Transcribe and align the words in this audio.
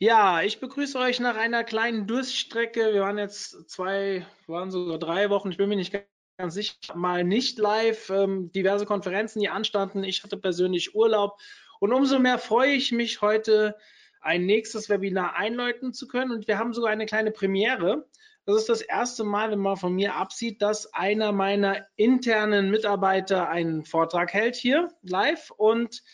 Ja, 0.00 0.42
ich 0.42 0.60
begrüße 0.60 0.96
euch 0.96 1.18
nach 1.18 1.34
einer 1.34 1.64
kleinen 1.64 2.06
Durststrecke. 2.06 2.92
Wir 2.94 3.00
waren 3.00 3.18
jetzt 3.18 3.68
zwei, 3.68 4.24
waren 4.46 4.70
sogar 4.70 4.96
drei 4.96 5.28
Wochen, 5.28 5.50
ich 5.50 5.56
bin 5.56 5.68
mir 5.68 5.74
nicht 5.74 5.92
ganz 6.36 6.54
sicher, 6.54 6.76
mal 6.94 7.24
nicht 7.24 7.58
live. 7.58 8.08
Ähm, 8.10 8.52
diverse 8.52 8.86
Konferenzen, 8.86 9.40
die 9.40 9.48
anstanden. 9.48 10.04
Ich 10.04 10.22
hatte 10.22 10.36
persönlich 10.36 10.94
Urlaub. 10.94 11.40
Und 11.80 11.92
umso 11.92 12.20
mehr 12.20 12.38
freue 12.38 12.74
ich 12.74 12.92
mich, 12.92 13.22
heute 13.22 13.76
ein 14.20 14.46
nächstes 14.46 14.88
Webinar 14.88 15.34
einläuten 15.34 15.92
zu 15.92 16.06
können. 16.06 16.30
Und 16.30 16.46
wir 16.46 16.58
haben 16.58 16.72
sogar 16.72 16.92
eine 16.92 17.06
kleine 17.06 17.32
Premiere. 17.32 18.06
Das 18.46 18.56
ist 18.56 18.68
das 18.68 18.82
erste 18.82 19.24
Mal, 19.24 19.50
wenn 19.50 19.58
man 19.58 19.76
von 19.76 19.94
mir 19.94 20.14
absieht, 20.14 20.62
dass 20.62 20.94
einer 20.94 21.32
meiner 21.32 21.88
internen 21.96 22.70
Mitarbeiter 22.70 23.48
einen 23.48 23.84
Vortrag 23.84 24.32
hält 24.32 24.54
hier 24.54 24.92
live. 25.02 25.50
Und 25.50 26.04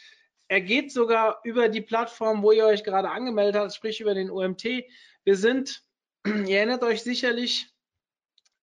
er 0.55 0.61
geht 0.61 0.93
sogar 0.93 1.41
über 1.43 1.69
die 1.69 1.81
Plattform, 1.81 2.45
wo 2.45 2.53
ihr 2.53 2.65
euch 2.65 2.85
gerade 2.85 3.11
angemeldet 3.11 3.61
habt, 3.61 3.75
sprich 3.75 4.01
über 4.01 4.15
den 4.15 4.31
OMT. 4.31 4.85
Wir 5.25 5.37
sind, 5.37 5.83
ihr 6.25 6.59
erinnert 6.59 6.85
euch 6.85 7.03
sicherlich, 7.03 7.75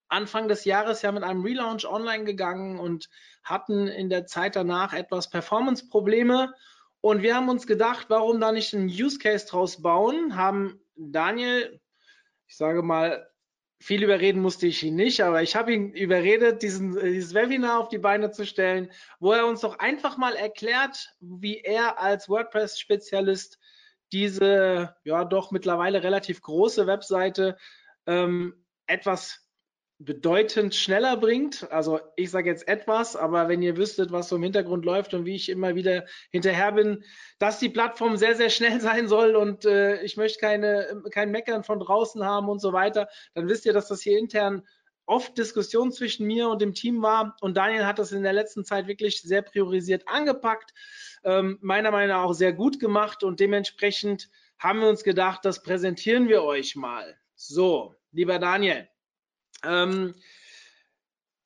Anfang 0.07 0.47
des 0.47 0.63
Jahres 0.63 1.01
ja 1.01 1.11
mit 1.11 1.23
einem 1.23 1.43
Relaunch 1.43 1.85
online 1.85 2.23
gegangen 2.23 2.79
und 2.79 3.09
hatten 3.43 3.89
in 3.89 4.09
der 4.09 4.25
Zeit 4.25 4.55
danach 4.55 4.93
etwas 4.93 5.29
Performance-Probleme. 5.29 6.53
Und 7.01 7.23
wir 7.23 7.35
haben 7.35 7.49
uns 7.49 7.67
gedacht, 7.67 8.05
warum 8.07 8.39
da 8.39 8.53
nicht 8.53 8.73
einen 8.73 8.87
Use 8.87 9.19
Case 9.19 9.45
draus 9.45 9.81
bauen, 9.81 10.37
haben 10.37 10.79
Daniel, 10.95 11.81
ich 12.47 12.55
sage 12.55 12.83
mal, 12.83 13.29
viel 13.81 14.03
überreden 14.03 14.41
musste 14.41 14.67
ich 14.67 14.83
ihn 14.83 14.95
nicht, 14.95 15.21
aber 15.21 15.41
ich 15.41 15.55
habe 15.55 15.73
ihn 15.73 15.91
überredet, 15.91 16.61
diesen, 16.61 16.93
dieses 17.01 17.33
Webinar 17.33 17.79
auf 17.79 17.89
die 17.89 17.97
Beine 17.97 18.29
zu 18.29 18.45
stellen, 18.45 18.91
wo 19.19 19.31
er 19.31 19.47
uns 19.47 19.61
doch 19.61 19.79
einfach 19.79 20.17
mal 20.17 20.35
erklärt, 20.35 21.15
wie 21.19 21.61
er 21.61 21.99
als 21.99 22.29
WordPress-Spezialist 22.29 23.57
diese 24.11 24.95
ja 25.03 25.25
doch 25.25 25.49
mittlerweile 25.51 26.03
relativ 26.03 26.41
große 26.41 26.85
Webseite 26.85 27.57
ähm, 28.05 28.53
etwas 28.85 29.40
bedeutend 30.05 30.73
schneller 30.73 31.15
bringt. 31.17 31.71
Also 31.71 31.99
ich 32.15 32.31
sage 32.31 32.49
jetzt 32.49 32.67
etwas, 32.67 33.15
aber 33.15 33.47
wenn 33.49 33.61
ihr 33.61 33.77
wüsstet, 33.77 34.11
was 34.11 34.29
so 34.29 34.35
im 34.35 34.43
Hintergrund 34.43 34.83
läuft 34.83 35.13
und 35.13 35.25
wie 35.25 35.35
ich 35.35 35.49
immer 35.49 35.75
wieder 35.75 36.05
hinterher 36.31 36.71
bin, 36.71 37.03
dass 37.39 37.59
die 37.59 37.69
Plattform 37.69 38.17
sehr, 38.17 38.35
sehr 38.35 38.49
schnell 38.49 38.81
sein 38.81 39.07
soll 39.07 39.35
und 39.35 39.65
äh, 39.65 40.01
ich 40.01 40.17
möchte 40.17 40.39
keine, 40.39 41.03
kein 41.11 41.31
Meckern 41.31 41.63
von 41.63 41.79
draußen 41.79 42.25
haben 42.25 42.49
und 42.49 42.59
so 42.59 42.73
weiter, 42.73 43.09
dann 43.35 43.47
wisst 43.47 43.65
ihr, 43.65 43.73
dass 43.73 43.87
das 43.87 44.01
hier 44.01 44.17
intern 44.17 44.63
oft 45.05 45.37
Diskussion 45.37 45.91
zwischen 45.91 46.25
mir 46.25 46.47
und 46.49 46.61
dem 46.61 46.73
Team 46.73 47.01
war 47.01 47.35
und 47.41 47.57
Daniel 47.57 47.85
hat 47.85 47.99
das 47.99 48.11
in 48.11 48.23
der 48.23 48.33
letzten 48.33 48.65
Zeit 48.65 48.87
wirklich 48.87 49.21
sehr 49.21 49.41
priorisiert 49.41 50.07
angepackt, 50.07 50.73
ähm, 51.23 51.57
meiner 51.61 51.91
Meinung 51.91 52.15
nach 52.15 52.23
auch 52.23 52.33
sehr 52.33 52.53
gut 52.53 52.79
gemacht 52.79 53.23
und 53.23 53.39
dementsprechend 53.39 54.29
haben 54.57 54.79
wir 54.79 54.89
uns 54.89 55.03
gedacht, 55.03 55.43
das 55.43 55.63
präsentieren 55.63 56.27
wir 56.27 56.43
euch 56.43 56.75
mal. 56.75 57.17
So, 57.35 57.95
lieber 58.11 58.37
Daniel, 58.39 58.87
ähm, 59.63 60.15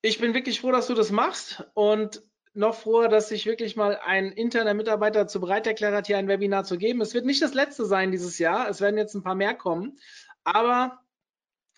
ich 0.02 0.20
bin 0.20 0.34
wirklich 0.34 0.62
froh, 0.62 0.72
dass 0.72 0.88
du 0.88 0.94
das 0.94 1.12
machst 1.12 1.64
und 1.74 2.22
noch 2.54 2.76
froher, 2.76 3.10
dass 3.10 3.30
sich 3.30 3.46
wirklich 3.46 3.76
mal 3.76 4.00
ein 4.04 4.32
interner 4.32 4.74
Mitarbeiter 4.74 5.22
dazu 5.22 5.42
bereit 5.42 5.68
erklärt 5.68 5.94
hat, 5.94 6.08
hier 6.08 6.18
ein 6.18 6.28
Webinar 6.28 6.64
zu 6.64 6.78
geben. 6.78 7.02
Es 7.02 7.14
wird 7.14 7.26
nicht 7.26 7.42
das 7.42 7.54
letzte 7.54 7.86
sein 7.86 8.12
dieses 8.12 8.40
Jahr. 8.40 8.70
Es 8.70 8.80
werden 8.80 8.98
jetzt 8.98 9.14
ein 9.14 9.24
paar 9.24 9.36
mehr 9.36 9.54
kommen. 9.54 10.00
Aber 10.44 11.02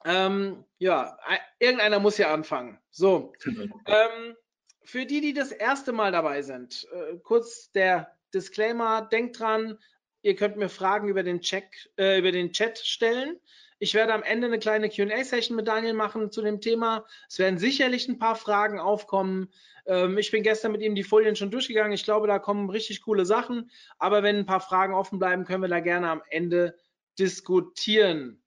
ähm, 0.05 0.63
ja, 0.77 1.17
irgendeiner 1.59 1.99
muss 1.99 2.17
ja 2.17 2.33
anfangen. 2.33 2.79
So. 2.91 3.33
Ähm, 3.45 4.35
für 4.83 5.05
die, 5.05 5.21
die 5.21 5.33
das 5.33 5.51
erste 5.51 5.91
Mal 5.91 6.11
dabei 6.11 6.43
sind, 6.43 6.87
äh, 6.93 7.17
kurz 7.17 7.71
der 7.71 8.15
Disclaimer, 8.33 9.01
denkt 9.01 9.39
dran, 9.39 9.79
ihr 10.21 10.35
könnt 10.35 10.57
mir 10.57 10.69
Fragen 10.69 11.07
über 11.07 11.23
den, 11.23 11.41
Check, 11.41 11.89
äh, 11.97 12.19
über 12.19 12.31
den 12.31 12.51
Chat 12.51 12.77
stellen. 12.77 13.39
Ich 13.79 13.93
werde 13.93 14.13
am 14.13 14.23
Ende 14.23 14.47
eine 14.47 14.59
kleine 14.59 14.89
QA-Session 14.89 15.55
mit 15.55 15.67
Daniel 15.67 15.93
machen 15.93 16.31
zu 16.31 16.41
dem 16.41 16.61
Thema. 16.61 17.05
Es 17.29 17.37
werden 17.39 17.59
sicherlich 17.59 18.07
ein 18.07 18.17
paar 18.17 18.35
Fragen 18.35 18.79
aufkommen. 18.79 19.49
Ähm, 19.85 20.17
ich 20.17 20.31
bin 20.31 20.43
gestern 20.43 20.71
mit 20.71 20.81
ihm 20.81 20.95
die 20.95 21.03
Folien 21.03 21.35
schon 21.35 21.51
durchgegangen. 21.51 21.93
Ich 21.93 22.03
glaube, 22.03 22.27
da 22.27 22.39
kommen 22.39 22.69
richtig 22.69 23.01
coole 23.01 23.25
Sachen. 23.25 23.69
Aber 23.99 24.23
wenn 24.23 24.37
ein 24.37 24.45
paar 24.45 24.61
Fragen 24.61 24.93
offen 24.93 25.19
bleiben, 25.19 25.45
können 25.45 25.61
wir 25.61 25.69
da 25.69 25.79
gerne 25.79 26.09
am 26.09 26.21
Ende 26.29 26.75
diskutieren. 27.19 28.41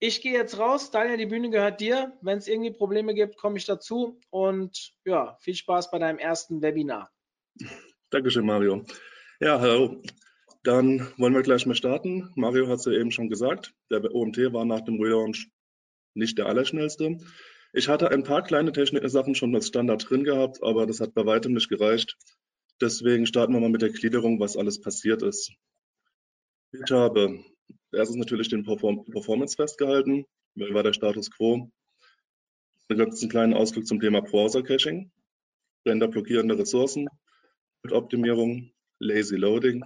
Ich 0.00 0.20
gehe 0.20 0.34
jetzt 0.34 0.58
raus. 0.58 0.90
Daniel, 0.90 1.16
die 1.16 1.26
Bühne 1.26 1.48
gehört 1.48 1.80
dir. 1.80 2.12
Wenn 2.20 2.38
es 2.38 2.46
irgendwie 2.46 2.72
Probleme 2.72 3.14
gibt, 3.14 3.38
komme 3.38 3.56
ich 3.56 3.64
dazu. 3.64 4.20
Und 4.28 4.92
ja, 5.04 5.38
viel 5.40 5.54
Spaß 5.54 5.90
bei 5.90 5.98
deinem 5.98 6.18
ersten 6.18 6.60
Webinar. 6.60 7.10
Dankeschön, 8.10 8.44
Mario. 8.44 8.84
Ja, 9.40 9.58
hallo. 9.58 10.02
Dann 10.64 11.06
wollen 11.18 11.34
wir 11.34 11.42
gleich 11.42 11.66
mal 11.66 11.74
starten. 11.74 12.32
Mario 12.36 12.68
hat 12.68 12.78
es 12.78 12.86
ja 12.86 12.92
eben 12.92 13.10
schon 13.10 13.28
gesagt, 13.28 13.74
der 13.90 14.02
OMT 14.14 14.38
war 14.54 14.64
nach 14.64 14.80
dem 14.80 14.98
Relaunch 14.98 15.50
nicht 16.14 16.38
der 16.38 16.46
allerschnellste. 16.46 17.18
Ich 17.74 17.88
hatte 17.88 18.10
ein 18.10 18.22
paar 18.22 18.42
kleine 18.42 18.72
technische 18.72 19.10
Sachen 19.10 19.34
schon 19.34 19.54
als 19.54 19.68
Standard 19.68 20.08
drin 20.08 20.24
gehabt, 20.24 20.62
aber 20.62 20.86
das 20.86 21.00
hat 21.00 21.12
bei 21.12 21.26
weitem 21.26 21.52
nicht 21.52 21.68
gereicht. 21.68 22.16
Deswegen 22.80 23.26
starten 23.26 23.52
wir 23.52 23.60
mal 23.60 23.68
mit 23.68 23.82
der 23.82 23.90
Gliederung, 23.90 24.40
was 24.40 24.56
alles 24.56 24.80
passiert 24.80 25.22
ist. 25.22 25.52
Ich 26.72 26.90
habe 26.90 27.44
erstens 27.92 28.16
natürlich 28.16 28.48
den 28.48 28.64
Perform 28.64 29.04
Performance 29.04 29.56
festgehalten. 29.56 30.24
Wie 30.54 30.72
war 30.72 30.82
der 30.82 30.94
Status 30.94 31.30
quo? 31.30 31.70
Dann 32.88 32.98
gibt 32.98 33.20
einen 33.20 33.30
kleinen 33.30 33.54
Ausdruck 33.54 33.86
zum 33.86 34.00
Thema 34.00 34.22
Browser-Caching, 34.22 35.12
Render-blockierende 35.86 36.58
Ressourcen, 36.58 37.08
Optimierung, 37.90 38.72
Lazy 38.98 39.36
Loading 39.36 39.84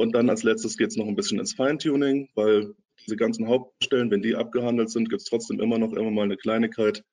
und 0.00 0.12
dann 0.12 0.30
als 0.30 0.44
letztes 0.44 0.78
geht 0.78 0.88
es 0.88 0.96
noch 0.96 1.06
ein 1.06 1.14
bisschen 1.14 1.38
ins 1.38 1.52
Feintuning, 1.52 2.30
weil 2.34 2.74
diese 3.04 3.16
ganzen 3.16 3.48
Hauptstellen, 3.48 4.10
wenn 4.10 4.22
die 4.22 4.34
abgehandelt 4.34 4.88
sind, 4.88 5.10
gibt 5.10 5.20
es 5.20 5.28
trotzdem 5.28 5.60
immer 5.60 5.78
noch 5.78 5.92
immer 5.92 6.10
mal 6.10 6.22
eine 6.22 6.38
Kleinigkeit, 6.38 7.04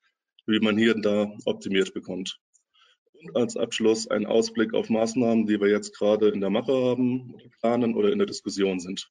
wie 0.46 0.58
man 0.58 0.78
hier 0.78 0.94
und 0.94 1.04
da 1.04 1.30
optimiert 1.44 1.92
bekommt. 1.92 2.38
Und 3.12 3.36
als 3.36 3.58
Abschluss 3.58 4.08
ein 4.08 4.24
Ausblick 4.24 4.72
auf 4.72 4.88
Maßnahmen, 4.88 5.44
die 5.44 5.60
wir 5.60 5.68
jetzt 5.68 5.98
gerade 5.98 6.30
in 6.30 6.40
der 6.40 6.48
Mache 6.48 6.72
haben, 6.72 7.34
planen 7.60 7.94
oder 7.94 8.10
in 8.10 8.16
der 8.16 8.26
Diskussion 8.26 8.80
sind. 8.80 9.10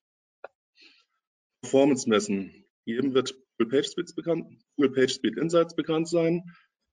Performance 1.61 2.09
messen. 2.09 2.65
Jedem 2.85 3.13
wird 3.13 3.37
Google 3.59 3.69
PageSpeed 3.69 4.15
bekannt, 4.15 4.47
Google 4.75 4.93
PageSpeed 4.93 5.37
Insights 5.37 5.75
bekannt 5.75 6.07
sein. 6.07 6.41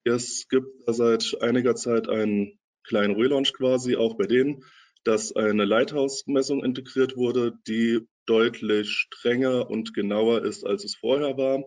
Es 0.05 0.49
gibt 0.51 0.69
seit 0.87 1.35
einiger 1.41 1.77
Zeit 1.77 2.11
einen 2.11 2.59
kleinen 2.87 3.17
Relaunch 3.17 3.55
quasi, 3.55 3.97
auch 3.97 4.19
bei 4.19 4.27
denen 4.27 4.63
dass 5.05 5.37
eine 5.37 5.65
Lighthouse-Messung 5.65 6.65
integriert 6.65 7.17
wurde, 7.17 7.59
die 7.67 8.01
deutlich 8.27 8.91
strenger 8.91 9.71
und 9.71 9.95
genauer 9.95 10.45
ist, 10.45 10.67
als 10.67 10.85
es 10.85 10.95
vorher 10.97 11.37
war. 11.37 11.65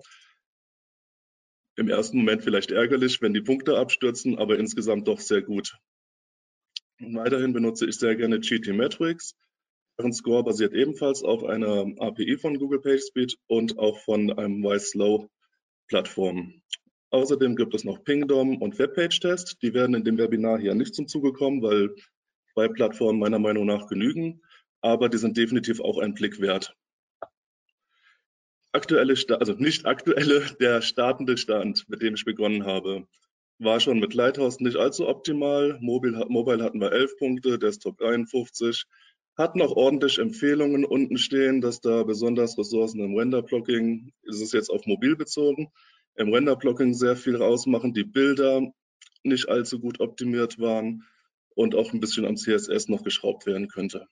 Im 1.76 1.90
ersten 1.90 2.18
Moment 2.18 2.44
vielleicht 2.44 2.72
ärgerlich, 2.72 3.22
wenn 3.22 3.36
die 3.36 3.42
Punkte 3.42 3.78
abstürzen, 3.78 4.38
aber 4.38 4.58
insgesamt 4.58 5.08
doch 5.08 5.20
sehr 5.20 5.44
gut. 5.44 5.78
weiterhin 7.00 7.54
benutze 7.54 7.86
ich 7.88 8.00
sehr 8.00 8.16
gerne 8.16 8.40
GT 8.40 8.74
Metrics. 8.74 9.36
Deren 10.00 10.14
Score 10.14 10.44
basiert 10.44 10.74
ebenfalls 10.74 11.24
auf 11.24 11.44
einer 11.44 11.92
API 12.00 12.38
von 12.38 12.58
Google 12.58 12.80
PageSpeed 12.82 13.38
und 13.48 13.78
auch 13.78 14.00
von 14.00 14.32
einem 14.32 14.64
YSlow 14.64 15.30
Plattform. 15.88 16.62
Außerdem 17.12 17.56
gibt 17.56 17.74
es 17.74 17.84
noch 17.84 18.04
Pingdom 18.04 18.62
und 18.62 18.78
Webpage-Test. 18.78 19.58
Die 19.62 19.74
werden 19.74 19.96
in 19.96 20.04
dem 20.04 20.18
Webinar 20.18 20.60
hier 20.60 20.76
nicht 20.76 20.94
zum 20.94 21.08
Zuge 21.08 21.32
kommen, 21.34 21.62
weil 21.62 21.96
zwei 22.58 22.70
Plattformen 22.70 23.20
meiner 23.20 23.38
Meinung 23.38 23.68
nach 23.68 23.86
genügen, 23.86 24.42
aber 24.82 25.10
die 25.10 25.20
sind 25.20 25.38
definitiv 25.38 25.80
auch 25.80 26.00
ein 26.00 26.16
Blick 26.16 26.42
wert. 26.42 26.76
Aktuelle, 28.72 29.14
also 29.40 29.54
nicht 29.54 29.86
aktuelle, 29.86 30.42
der 30.60 30.82
startende 30.82 31.38
Stand, 31.38 31.88
mit 31.88 32.02
dem 32.02 32.16
ich 32.16 32.26
begonnen 32.26 32.66
habe, 32.66 33.06
war 33.60 33.80
schon 33.80 34.00
mit 34.00 34.16
Lighthouse 34.16 34.60
nicht 34.60 34.76
allzu 34.76 35.08
optimal. 35.08 35.78
Mobile, 35.82 36.26
Mobile 36.30 36.64
hatten 36.64 36.82
wir 36.82 36.92
11 36.92 37.18
Punkte, 37.20 37.60
Desktop 37.60 38.02
51, 38.02 38.86
hatten 39.38 39.62
auch 39.62 39.76
ordentlich 39.76 40.18
Empfehlungen 40.18 40.84
unten 40.84 41.20
stehen, 41.20 41.62
dass 41.62 41.80
da 41.80 42.02
besonders 42.02 42.58
Ressourcen 42.58 43.02
im 43.02 43.16
Render-Blocking, 43.16 44.12
ist 44.24 44.42
es 44.42 44.52
jetzt 44.52 44.72
auf 44.72 44.84
mobil 44.88 45.16
bezogen, 45.16 45.72
im 46.16 46.34
Render-Blocking 46.34 46.96
sehr 46.96 47.16
viel 47.16 47.40
ausmachen, 47.40 47.94
die 47.94 48.04
Bilder 48.04 48.74
nicht 49.22 49.48
allzu 49.48 49.80
gut 49.80 50.00
optimiert 50.00 50.58
waren 50.58 51.04
und 51.58 51.74
auch 51.74 51.92
ein 51.92 52.00
bisschen 52.00 52.26
am 52.26 52.38
CSS 52.38 52.88
noch 52.88 53.04
geschraubt 53.04 53.48
werden 53.48 53.68
könnte. 53.68 54.08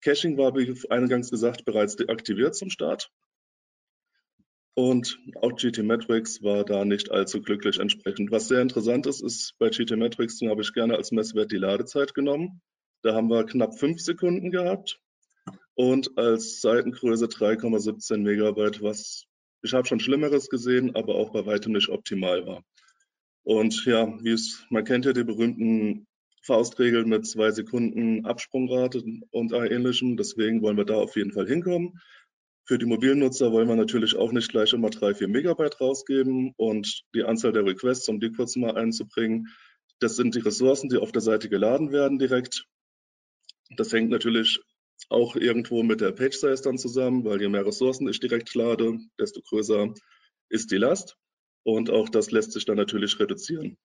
Caching 0.00 0.38
war, 0.38 0.56
wie 0.56 0.74
eingangs 0.88 1.30
gesagt, 1.30 1.66
bereits 1.66 1.96
deaktiviert 1.96 2.54
zum 2.54 2.70
Start. 2.70 3.10
Und 4.74 5.18
auch 5.42 5.56
GTmetrix 5.56 6.42
war 6.42 6.64
da 6.64 6.84
nicht 6.84 7.10
allzu 7.10 7.42
glücklich 7.42 7.78
entsprechend. 7.78 8.30
Was 8.30 8.48
sehr 8.48 8.62
interessant 8.62 9.06
ist, 9.06 9.20
ist 9.20 9.58
bei 9.58 9.68
GTmetrix, 9.68 10.38
den 10.38 10.48
habe 10.48 10.62
ich 10.62 10.72
gerne 10.72 10.96
als 10.96 11.12
Messwert 11.12 11.52
die 11.52 11.56
Ladezeit 11.56 12.14
genommen. 12.14 12.62
Da 13.02 13.14
haben 13.14 13.28
wir 13.28 13.44
knapp 13.44 13.78
fünf 13.78 14.00
Sekunden 14.00 14.50
gehabt 14.50 15.00
und 15.74 16.16
als 16.16 16.60
Seitengröße 16.62 17.26
3,17 17.26 18.18
Megabyte, 18.18 18.82
was 18.82 19.26
ich 19.62 19.74
habe 19.74 19.86
schon 19.86 20.00
Schlimmeres 20.00 20.48
gesehen, 20.48 20.94
aber 20.94 21.16
auch 21.16 21.30
bei 21.30 21.44
weitem 21.44 21.72
nicht 21.72 21.88
optimal 21.90 22.46
war. 22.46 22.62
Und 23.42 23.84
ja, 23.84 24.06
man 24.70 24.84
kennt 24.84 25.04
ja 25.04 25.12
die 25.12 25.24
berühmten 25.24 26.06
Faustregeln 26.48 27.10
mit 27.10 27.26
zwei 27.26 27.50
Sekunden 27.50 28.24
Absprungrate 28.24 29.04
und 29.30 29.52
ähnlichem. 29.52 30.16
Deswegen 30.16 30.62
wollen 30.62 30.78
wir 30.78 30.86
da 30.86 30.94
auf 30.94 31.14
jeden 31.14 31.30
Fall 31.30 31.46
hinkommen. 31.46 32.00
Für 32.64 32.78
die 32.78 32.86
mobilen 32.86 33.18
Nutzer 33.18 33.52
wollen 33.52 33.68
wir 33.68 33.76
natürlich 33.76 34.16
auch 34.16 34.32
nicht 34.32 34.50
gleich 34.50 34.72
immer 34.72 34.88
drei, 34.88 35.14
vier 35.14 35.28
Megabyte 35.28 35.78
rausgeben 35.80 36.54
und 36.56 37.02
die 37.14 37.22
Anzahl 37.22 37.52
der 37.52 37.66
Requests, 37.66 38.08
um 38.08 38.18
die 38.18 38.32
kurz 38.32 38.56
mal 38.56 38.76
einzubringen, 38.76 39.48
das 40.00 40.16
sind 40.16 40.34
die 40.34 40.40
Ressourcen, 40.40 40.88
die 40.88 40.96
auf 40.96 41.12
der 41.12 41.22
Seite 41.22 41.50
geladen 41.50 41.92
werden 41.92 42.18
direkt. 42.18 42.64
Das 43.76 43.92
hängt 43.92 44.10
natürlich 44.10 44.60
auch 45.10 45.36
irgendwo 45.36 45.82
mit 45.82 46.00
der 46.00 46.12
Page 46.12 46.36
Size 46.36 46.62
dann 46.62 46.78
zusammen, 46.78 47.24
weil 47.24 47.40
je 47.42 47.48
mehr 47.48 47.66
Ressourcen 47.66 48.08
ich 48.08 48.20
direkt 48.20 48.54
lade, 48.54 48.98
desto 49.18 49.42
größer 49.42 49.92
ist 50.48 50.70
die 50.70 50.76
Last. 50.78 51.16
Und 51.62 51.90
auch 51.90 52.08
das 52.08 52.30
lässt 52.30 52.52
sich 52.52 52.64
dann 52.64 52.76
natürlich 52.76 53.18
reduzieren. 53.20 53.76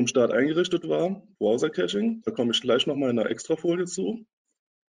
Im 0.00 0.06
Start 0.06 0.30
eingerichtet 0.30 0.88
war 0.88 1.26
Browser 1.40 1.70
Caching, 1.70 2.22
da 2.24 2.30
komme 2.30 2.52
ich 2.52 2.60
gleich 2.60 2.86
nochmal 2.86 3.10
in 3.10 3.18
einer 3.18 3.30
Extrafolie 3.30 3.84
zu. 3.84 4.24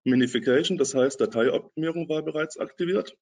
Minification, 0.05 0.77
das 0.77 0.95
heißt 0.95 1.19
Dateioptimierung 1.19 2.11
war 2.11 2.23
bereits 2.23 2.59
aktiviert. 2.59 3.17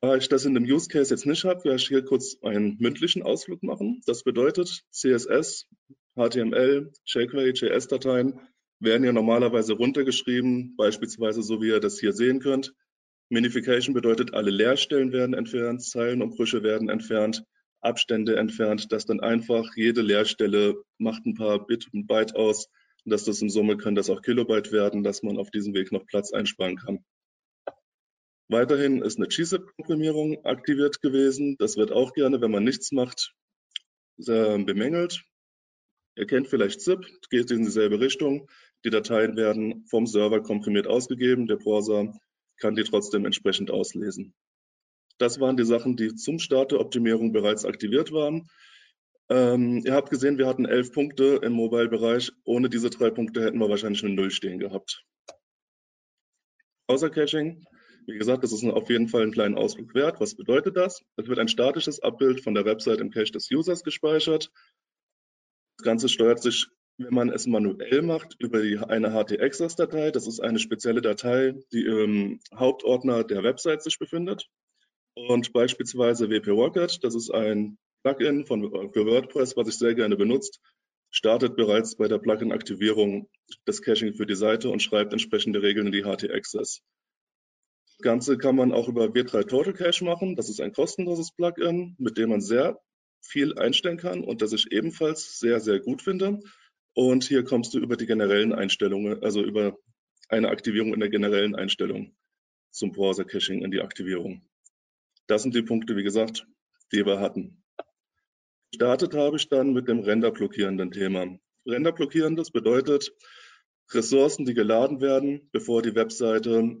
Da 0.00 0.14
ich 0.14 0.28
das 0.28 0.44
in 0.44 0.54
dem 0.54 0.62
Use 0.64 0.88
Case 0.88 1.12
jetzt 1.12 1.26
nicht 1.26 1.44
habe, 1.44 1.64
werde 1.64 1.76
ich 1.76 1.88
hier 1.88 2.04
kurz 2.04 2.36
einen 2.42 2.76
mündlichen 2.78 3.24
Ausflug 3.24 3.64
machen. 3.64 4.02
Das 4.06 4.22
bedeutet, 4.22 4.84
CSS, 4.92 5.66
HTML, 6.14 6.92
jQuery, 7.06 7.50
JS-Dateien 7.54 8.38
werden 8.78 9.02
ja 9.02 9.12
normalerweise 9.12 9.72
runtergeschrieben, 9.72 10.76
beispielsweise 10.76 11.42
so 11.42 11.60
wie 11.60 11.68
ihr 11.68 11.80
das 11.80 11.98
hier 11.98 12.12
sehen 12.12 12.38
könnt. 12.38 12.72
Minification 13.30 13.94
bedeutet, 13.94 14.32
alle 14.32 14.52
Leerstellen 14.52 15.10
werden 15.10 15.34
entfernt, 15.34 15.82
Zeilenumbrüche 15.82 16.62
werden 16.62 16.88
entfernt, 16.88 17.42
Abstände 17.84 18.36
entfernt, 18.36 18.92
dass 18.92 19.06
dann 19.06 19.20
einfach 19.20 19.76
jede 19.76 20.02
Leerstelle 20.02 20.76
macht 20.98 21.24
ein 21.26 21.34
paar 21.34 21.66
Bit 21.66 21.88
und 21.92 22.06
Byte 22.06 22.36
aus 22.36 22.68
dass 23.04 23.24
das 23.24 23.42
in 23.42 23.50
Summe 23.50 23.76
können 23.76 23.96
das 23.96 24.10
auch 24.10 24.22
Kilobyte 24.22 24.72
werden, 24.72 25.02
dass 25.02 25.22
man 25.22 25.38
auf 25.38 25.50
diesem 25.50 25.74
Weg 25.74 25.92
noch 25.92 26.06
Platz 26.06 26.32
einsparen 26.32 26.76
kann. 26.76 27.04
Weiterhin 28.48 29.02
ist 29.02 29.18
eine 29.18 29.28
GZIP-Komprimierung 29.28 30.44
aktiviert 30.44 31.00
gewesen. 31.00 31.56
Das 31.58 31.76
wird 31.76 31.92
auch 31.92 32.12
gerne, 32.12 32.40
wenn 32.40 32.50
man 32.50 32.64
nichts 32.64 32.92
macht, 32.92 33.34
bemängelt. 34.16 35.22
Ihr 36.16 36.26
kennt 36.26 36.48
vielleicht 36.48 36.80
ZIP, 36.80 37.04
geht 37.30 37.50
in 37.50 37.64
dieselbe 37.64 38.00
Richtung. 38.00 38.48
Die 38.84 38.90
Dateien 38.90 39.36
werden 39.36 39.84
vom 39.88 40.06
Server 40.06 40.42
komprimiert 40.42 40.86
ausgegeben. 40.86 41.46
Der 41.46 41.56
Browser 41.56 42.14
kann 42.58 42.76
die 42.76 42.84
trotzdem 42.84 43.24
entsprechend 43.24 43.70
auslesen. 43.70 44.34
Das 45.18 45.40
waren 45.40 45.56
die 45.56 45.64
Sachen, 45.64 45.96
die 45.96 46.14
zum 46.14 46.38
Start 46.38 46.72
der 46.72 46.80
Optimierung 46.80 47.32
bereits 47.32 47.64
aktiviert 47.64 48.12
waren. 48.12 48.48
Ähm, 49.30 49.82
ihr 49.84 49.94
habt 49.94 50.10
gesehen, 50.10 50.38
wir 50.38 50.46
hatten 50.46 50.66
elf 50.66 50.92
Punkte 50.92 51.40
im 51.42 51.52
Mobile-Bereich. 51.52 52.32
Ohne 52.44 52.68
diese 52.68 52.90
drei 52.90 53.10
Punkte 53.10 53.42
hätten 53.42 53.58
wir 53.58 53.68
wahrscheinlich 53.68 54.04
eine 54.04 54.14
Null 54.14 54.30
stehen 54.30 54.58
gehabt. 54.58 55.04
Außer 56.86 57.08
Caching, 57.08 57.64
wie 58.06 58.18
gesagt, 58.18 58.44
das 58.44 58.52
ist 58.52 58.64
auf 58.64 58.90
jeden 58.90 59.08
Fall 59.08 59.22
einen 59.22 59.32
kleinen 59.32 59.56
Ausflug 59.56 59.94
wert. 59.94 60.20
Was 60.20 60.34
bedeutet 60.34 60.76
das? 60.76 61.02
Es 61.16 61.26
wird 61.26 61.38
ein 61.38 61.48
statisches 61.48 62.00
Abbild 62.00 62.42
von 62.42 62.54
der 62.54 62.66
Website 62.66 63.00
im 63.00 63.10
Cache 63.10 63.32
des 63.32 63.50
Users 63.50 63.82
gespeichert. 63.82 64.50
Das 65.78 65.84
Ganze 65.84 66.08
steuert 66.10 66.42
sich, 66.42 66.66
wenn 66.98 67.14
man 67.14 67.30
es 67.30 67.46
manuell 67.46 68.02
macht, 68.02 68.36
über 68.38 68.62
die, 68.62 68.78
eine 68.78 69.12
HT-Access-Datei. 69.12 70.10
Das 70.10 70.26
ist 70.26 70.40
eine 70.40 70.58
spezielle 70.58 71.00
Datei, 71.00 71.54
die 71.72 71.84
im 71.86 72.40
Hauptordner 72.54 73.24
der 73.24 73.42
Website 73.42 73.82
sich 73.82 73.98
befindet. 73.98 74.50
Und 75.14 75.52
beispielsweise 75.52 76.28
WP 76.28 76.50
Rocket, 76.50 77.02
das 77.04 77.14
ist 77.14 77.30
ein 77.30 77.78
Plugin 78.02 78.46
von, 78.46 78.62
für 78.92 79.06
WordPress, 79.06 79.56
was 79.56 79.68
ich 79.68 79.78
sehr 79.78 79.94
gerne 79.94 80.16
benutzt, 80.16 80.60
startet 81.10 81.56
bereits 81.56 81.96
bei 81.96 82.08
der 82.08 82.18
Plugin-Aktivierung 82.18 83.28
das 83.64 83.80
Caching 83.80 84.14
für 84.14 84.26
die 84.26 84.34
Seite 84.34 84.68
und 84.70 84.82
schreibt 84.82 85.12
entsprechende 85.12 85.62
Regeln 85.62 85.86
in 85.86 85.92
die 85.92 86.02
HT-Access. 86.02 86.82
Das 87.86 87.98
Ganze 88.02 88.36
kann 88.36 88.56
man 88.56 88.72
auch 88.72 88.88
über 88.88 89.04
W3 89.06 89.46
Total 89.46 89.72
Cache 89.72 90.04
machen. 90.04 90.34
Das 90.34 90.48
ist 90.48 90.60
ein 90.60 90.72
kostenloses 90.72 91.30
Plugin, 91.30 91.94
mit 91.98 92.18
dem 92.18 92.30
man 92.30 92.40
sehr 92.40 92.80
viel 93.22 93.56
einstellen 93.56 93.96
kann 93.96 94.24
und 94.24 94.42
das 94.42 94.52
ich 94.52 94.72
ebenfalls 94.72 95.38
sehr, 95.38 95.60
sehr 95.60 95.78
gut 95.78 96.02
finde. 96.02 96.40
Und 96.94 97.24
hier 97.24 97.44
kommst 97.44 97.72
du 97.74 97.78
über 97.78 97.96
die 97.96 98.06
generellen 98.06 98.52
Einstellungen, 98.52 99.22
also 99.22 99.42
über 99.42 99.78
eine 100.28 100.48
Aktivierung 100.48 100.92
in 100.92 101.00
der 101.00 101.08
generellen 101.08 101.54
Einstellung 101.54 102.16
zum 102.70 102.92
Browser 102.92 103.24
Caching 103.24 103.62
in 103.62 103.70
die 103.70 103.80
Aktivierung. 103.80 104.42
Das 105.26 105.42
sind 105.42 105.54
die 105.54 105.62
Punkte, 105.62 105.96
wie 105.96 106.02
gesagt, 106.02 106.46
die 106.92 107.04
wir 107.06 107.20
hatten. 107.20 107.62
Gestartet 108.70 109.14
habe 109.14 109.36
ich 109.36 109.48
dann 109.48 109.72
mit 109.72 109.88
dem 109.88 110.00
Renderblockierenden 110.00 110.90
Thema. 110.90 111.38
Renderblockierendes 111.66 112.50
bedeutet 112.50 113.12
Ressourcen, 113.92 114.44
die 114.44 114.54
geladen 114.54 115.00
werden, 115.00 115.48
bevor 115.52 115.82
die 115.82 115.94
Webseite 115.94 116.76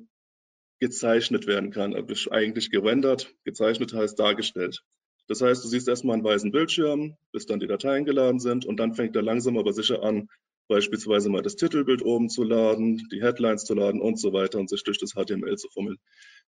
gezeichnet 0.80 1.46
werden 1.46 1.70
kann. 1.70 1.94
Also 1.94 2.30
eigentlich 2.30 2.70
gerendert, 2.70 3.34
gezeichnet 3.44 3.94
heißt 3.94 4.18
dargestellt. 4.18 4.82
Das 5.28 5.40
heißt, 5.40 5.64
du 5.64 5.68
siehst 5.68 5.88
erstmal 5.88 6.14
einen 6.14 6.24
weißen 6.24 6.52
Bildschirm, 6.52 7.16
bis 7.32 7.46
dann 7.46 7.60
die 7.60 7.66
Dateien 7.66 8.04
geladen 8.04 8.40
sind 8.40 8.66
und 8.66 8.78
dann 8.78 8.94
fängt 8.94 9.16
er 9.16 9.22
langsam 9.22 9.56
aber 9.56 9.72
sicher 9.72 10.02
an, 10.02 10.28
beispielsweise 10.68 11.30
mal 11.30 11.42
das 11.42 11.56
Titelbild 11.56 12.02
oben 12.02 12.28
zu 12.28 12.42
laden, 12.42 13.08
die 13.10 13.22
Headlines 13.22 13.64
zu 13.64 13.74
laden 13.74 14.00
und 14.00 14.18
so 14.18 14.32
weiter 14.32 14.58
und 14.58 14.68
sich 14.68 14.82
durch 14.82 14.98
das 14.98 15.12
HTML 15.12 15.56
zu 15.56 15.68
fummeln. 15.70 15.98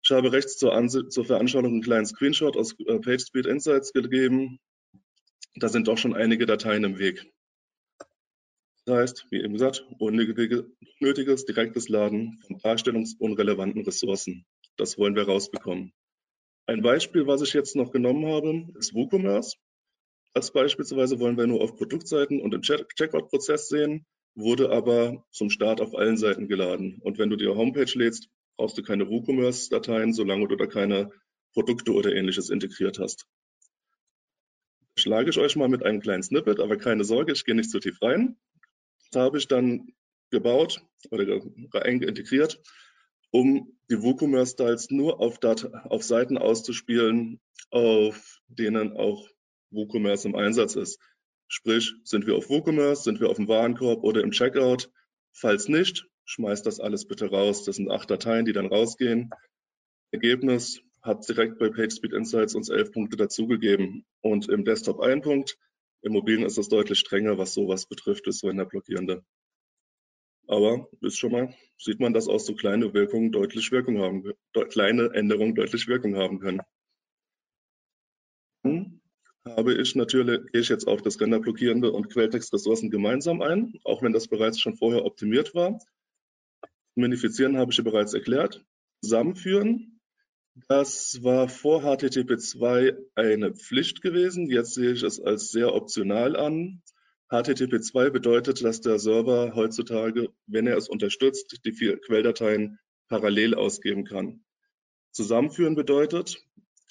Ich 0.01 0.11
habe 0.11 0.31
rechts 0.31 0.57
zur, 0.57 0.87
zur 0.87 1.25
Veranschauung 1.25 1.65
einen 1.65 1.81
kleinen 1.81 2.05
Screenshot 2.05 2.55
aus 2.55 2.73
äh, 2.79 2.99
PageSpeed 2.99 3.45
Insights 3.45 3.93
gegeben 3.93 4.59
da 5.55 5.67
sind 5.67 5.87
doch 5.87 5.97
schon 5.97 6.15
einige 6.15 6.45
Dateien 6.45 6.83
im 6.83 6.99
Weg. 6.99 7.25
Das 8.85 8.97
heißt, 8.97 9.27
wie 9.29 9.41
eben 9.41 9.53
gesagt, 9.53 9.85
unnötiges 9.99 11.45
direktes 11.45 11.89
Laden 11.89 12.39
von 12.45 12.57
darstellungsunrelevanten 12.59 13.83
Ressourcen. 13.83 14.45
Das 14.77 14.97
wollen 14.97 15.15
wir 15.15 15.23
rausbekommen. 15.23 15.93
Ein 16.65 16.81
Beispiel, 16.81 17.27
was 17.27 17.41
ich 17.41 17.53
jetzt 17.53 17.75
noch 17.75 17.91
genommen 17.91 18.25
habe, 18.27 18.67
ist 18.77 18.93
WooCommerce. 18.93 19.57
Das 20.33 20.51
beispielsweise 20.51 21.19
wollen 21.19 21.37
wir 21.37 21.47
nur 21.47 21.61
auf 21.61 21.75
Produktseiten 21.75 22.39
und 22.39 22.53
im 22.53 22.61
Checkout-Prozess 22.61 23.67
sehen, 23.67 24.05
wurde 24.35 24.69
aber 24.69 25.25
zum 25.31 25.49
Start 25.49 25.81
auf 25.81 25.95
allen 25.95 26.17
Seiten 26.17 26.47
geladen. 26.47 26.99
Und 27.01 27.17
wenn 27.17 27.29
du 27.29 27.35
die 27.35 27.47
Homepage 27.47 27.91
lädst, 27.95 28.29
brauchst 28.59 28.77
du 28.77 28.83
keine 28.83 29.09
WooCommerce-Dateien, 29.09 30.13
solange 30.13 30.47
du 30.47 30.55
da 30.55 30.67
keine 30.67 31.11
Produkte 31.53 31.93
oder 31.93 32.13
ähnliches 32.13 32.49
integriert 32.49 32.99
hast 32.99 33.25
schlage 34.99 35.29
ich 35.29 35.39
euch 35.39 35.55
mal 35.55 35.69
mit 35.69 35.83
einem 35.83 36.01
kleinen 36.01 36.23
Snippet, 36.23 36.59
aber 36.59 36.77
keine 36.77 37.03
Sorge, 37.03 37.31
ich 37.31 37.45
gehe 37.45 37.55
nicht 37.55 37.71
zu 37.71 37.79
tief 37.79 38.01
rein. 38.01 38.37
Das 39.11 39.21
habe 39.21 39.37
ich 39.37 39.47
dann 39.47 39.87
gebaut 40.29 40.83
oder 41.09 41.41
integriert, 41.85 42.61
um 43.31 43.77
die 43.89 44.01
WooCommerce-Styles 44.01 44.91
nur 44.91 45.19
auf, 45.19 45.39
auf 45.43 46.03
Seiten 46.03 46.37
auszuspielen, 46.37 47.39
auf 47.71 48.39
denen 48.47 48.91
auch 48.93 49.27
WooCommerce 49.71 50.25
im 50.25 50.35
Einsatz 50.35 50.75
ist. 50.75 50.99
Sprich, 51.47 51.93
sind 52.03 52.27
wir 52.27 52.35
auf 52.35 52.49
WooCommerce, 52.49 53.03
sind 53.03 53.19
wir 53.19 53.29
auf 53.29 53.37
dem 53.37 53.47
Warenkorb 53.47 54.03
oder 54.03 54.21
im 54.21 54.31
Checkout? 54.31 54.91
Falls 55.31 55.67
nicht, 55.67 56.05
schmeißt 56.29 56.65
das 56.65 56.79
alles 56.79 57.05
bitte 57.05 57.31
raus. 57.31 57.63
Das 57.63 57.77
sind 57.77 57.89
acht 57.89 58.09
Dateien, 58.09 58.45
die 58.45 58.53
dann 58.53 58.67
rausgehen. 58.67 59.31
Ergebnis, 60.11 60.81
hat 61.01 61.27
direkt 61.27 61.57
bei 61.59 61.69
PageSpeed 61.69 62.13
Insights 62.13 62.55
uns 62.55 62.69
elf 62.69 62.91
Punkte 62.91 63.17
dazugegeben 63.17 64.05
und 64.21 64.47
im 64.49 64.63
Desktop 64.63 64.99
ein 64.99 65.21
Punkt. 65.21 65.57
Im 66.01 66.13
Mobilen 66.13 66.43
ist 66.43 66.57
das 66.57 66.69
deutlich 66.69 66.99
strenger, 66.99 67.37
was 67.37 67.53
sowas 67.53 67.87
betrifft, 67.87 68.27
ist 68.27 68.43
wenn 68.43 68.57
der 68.57 68.65
blockierende. 68.65 69.23
Aber 70.47 70.87
ist 71.01 71.17
schon 71.17 71.31
mal, 71.31 71.55
sieht 71.77 71.99
man, 71.99 72.13
dass 72.13 72.27
auch 72.27 72.39
so 72.39 72.53
kleine 72.53 72.93
Wirkungen 72.93 73.31
deutlich 73.31 73.71
Wirkung 73.71 73.99
haben, 73.99 74.23
kleine 74.69 75.13
Änderungen 75.13 75.55
deutlich 75.55 75.87
Wirkung 75.87 76.15
haben 76.15 76.39
können. 76.39 76.61
Dann 78.63 79.01
habe 79.45 79.73
ich 79.81 79.95
natürlich, 79.95 80.51
gehe 80.51 80.61
ich 80.61 80.69
jetzt 80.69 80.87
auf 80.87 81.01
das 81.01 81.19
Renderblockierende 81.19 81.91
und 81.91 82.11
Quelltextressourcen 82.11 82.91
gemeinsam 82.91 83.41
ein, 83.41 83.79
auch 83.83 84.01
wenn 84.03 84.11
das 84.11 84.27
bereits 84.27 84.59
schon 84.59 84.75
vorher 84.75 85.05
optimiert 85.05 85.55
war. 85.55 85.79
Minifizieren 86.99 87.57
habe 87.57 87.71
ich 87.71 87.77
ja 87.77 87.83
bereits 87.83 88.13
erklärt. 88.13 88.63
Zusammenführen 89.01 89.99
das 90.67 91.23
war 91.23 91.47
vor 91.47 91.81
HTTP 91.81 92.37
2 92.37 92.97
eine 93.15 93.53
Pflicht 93.53 94.01
gewesen. 94.01 94.49
Jetzt 94.49 94.73
sehe 94.73 94.91
ich 94.91 95.03
es 95.03 95.19
als 95.19 95.51
sehr 95.51 95.73
optional 95.73 96.35
an. 96.35 96.81
HTTP2 97.31 98.09
bedeutet, 98.09 98.63
dass 98.63 98.81
der 98.81 98.97
Server 98.99 99.53
heutzutage, 99.55 100.29
wenn 100.47 100.67
er 100.67 100.77
es 100.77 100.89
unterstützt, 100.89 101.59
die 101.63 101.71
vier 101.71 101.99
Quelldateien 101.99 102.79
parallel 103.07 103.53
ausgeben 103.55 104.03
kann. 104.03 104.43
Zusammenführen 105.11 105.75
bedeutet, 105.75 106.37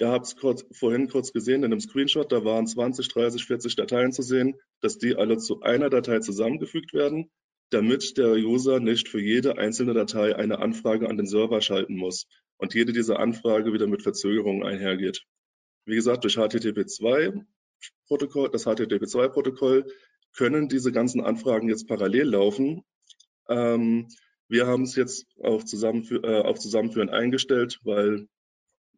ihr 0.01 0.09
habt 0.09 0.27
es 0.27 0.37
kurz, 0.37 0.65
vorhin 0.73 1.09
kurz 1.09 1.33
gesehen 1.33 1.65
in 1.65 1.71
dem 1.71 1.81
Screenshot, 1.81 2.31
da 2.31 2.45
waren 2.45 2.67
20, 2.67 3.09
30, 3.09 3.45
40 3.45 3.77
Dateien 3.77 4.13
zu 4.13 4.23
sehen, 4.23 4.55
dass 4.81 4.99
die 4.99 5.17
alle 5.17 5.39
zu 5.39 5.61
einer 5.61 5.91
Datei 5.91 6.21
zusammengefügt 6.21 6.95
werden, 6.95 7.31
damit 7.71 8.17
der 8.17 8.33
User 8.33 8.81
nicht 8.81 9.09
für 9.09 9.21
jede 9.21 9.59
einzelne 9.59 9.95
Datei 9.95 10.37
eine 10.37 10.59
Anfrage 10.59 11.09
an 11.09 11.17
den 11.17 11.27
Server 11.27 11.61
schalten 11.61 11.97
muss 11.97 12.27
und 12.57 12.75
jede 12.75 12.93
dieser 12.93 13.21
Anfrage 13.21 13.73
wieder 13.73 13.87
mit 13.87 14.03
Verzögerungen 14.03 14.65
einhergeht. 14.65 15.25
Wie 15.85 15.95
gesagt, 15.95 16.25
durch 16.25 16.39
HTTP2 16.39 17.45
Protokoll, 18.07 18.51
das 18.51 18.67
HTTP2-Protokoll 18.67 19.87
können 20.35 20.69
diese 20.69 20.93
ganzen 20.93 21.21
Anfragen 21.21 21.69
jetzt 21.69 21.87
parallel 21.87 22.31
laufen. 22.31 22.83
Ähm, 23.49 24.09
wir 24.49 24.67
haben 24.67 24.83
es 24.83 24.97
jetzt 24.97 25.27
auf, 25.41 25.65
Zusammenfü 25.65 26.21
äh, 26.23 26.43
auf 26.43 26.59
Zusammenführen 26.59 27.11
eingestellt, 27.11 27.81
weil 27.85 28.29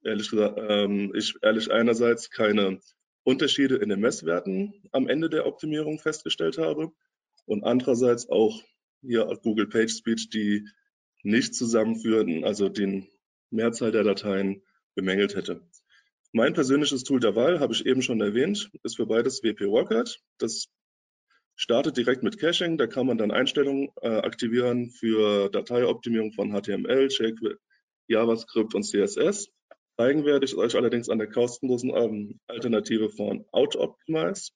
ehrlich 0.04 0.30
gesagt, 0.30 0.58
ähm, 0.58 1.12
ich 1.14 1.34
ehrlich 1.42 1.70
einerseits 1.70 2.30
keine 2.30 2.80
Unterschiede 3.24 3.76
in 3.76 3.88
den 3.88 4.00
Messwerten 4.00 4.72
am 4.92 5.08
Ende 5.08 5.28
der 5.28 5.46
Optimierung 5.46 5.98
festgestellt 5.98 6.58
habe 6.58 6.92
und 7.50 7.64
andererseits 7.64 8.28
auch 8.28 8.62
hier 9.02 9.26
Google 9.42 9.66
PageSpeed 9.66 10.32
die 10.32 10.68
nicht 11.22 11.54
zusammenführenden, 11.54 12.44
also 12.44 12.68
den 12.68 13.08
Mehrzahl 13.50 13.90
der 13.90 14.04
Dateien 14.04 14.62
bemängelt 14.94 15.34
hätte. 15.34 15.60
Mein 16.32 16.54
persönliches 16.54 17.02
Tool 17.02 17.18
der 17.18 17.34
Wahl, 17.34 17.58
habe 17.58 17.72
ich 17.72 17.84
eben 17.84 18.02
schon 18.02 18.20
erwähnt, 18.20 18.70
ist 18.84 18.96
für 18.96 19.06
beides 19.06 19.42
WP 19.42 19.64
Rocket. 19.64 20.20
Das 20.38 20.68
startet 21.56 21.96
direkt 21.96 22.22
mit 22.22 22.38
Caching. 22.38 22.78
Da 22.78 22.86
kann 22.86 23.06
man 23.06 23.18
dann 23.18 23.32
Einstellungen 23.32 23.88
äh, 24.00 24.08
aktivieren 24.08 24.90
für 24.90 25.50
Dateioptimierung 25.50 26.32
von 26.32 26.52
HTML, 26.52 27.08
jQuery, 27.08 27.56
JavaScript 28.06 28.76
und 28.76 28.84
CSS. 28.84 29.48
Zeigen 29.96 30.24
werde 30.24 30.44
ich 30.44 30.54
euch 30.54 30.76
allerdings 30.76 31.08
an 31.08 31.18
der 31.18 31.28
kostenlosen 31.28 31.90
ähm, 31.96 32.40
Alternative 32.46 33.10
von 33.10 33.44
AutoOptimize. 33.50 34.52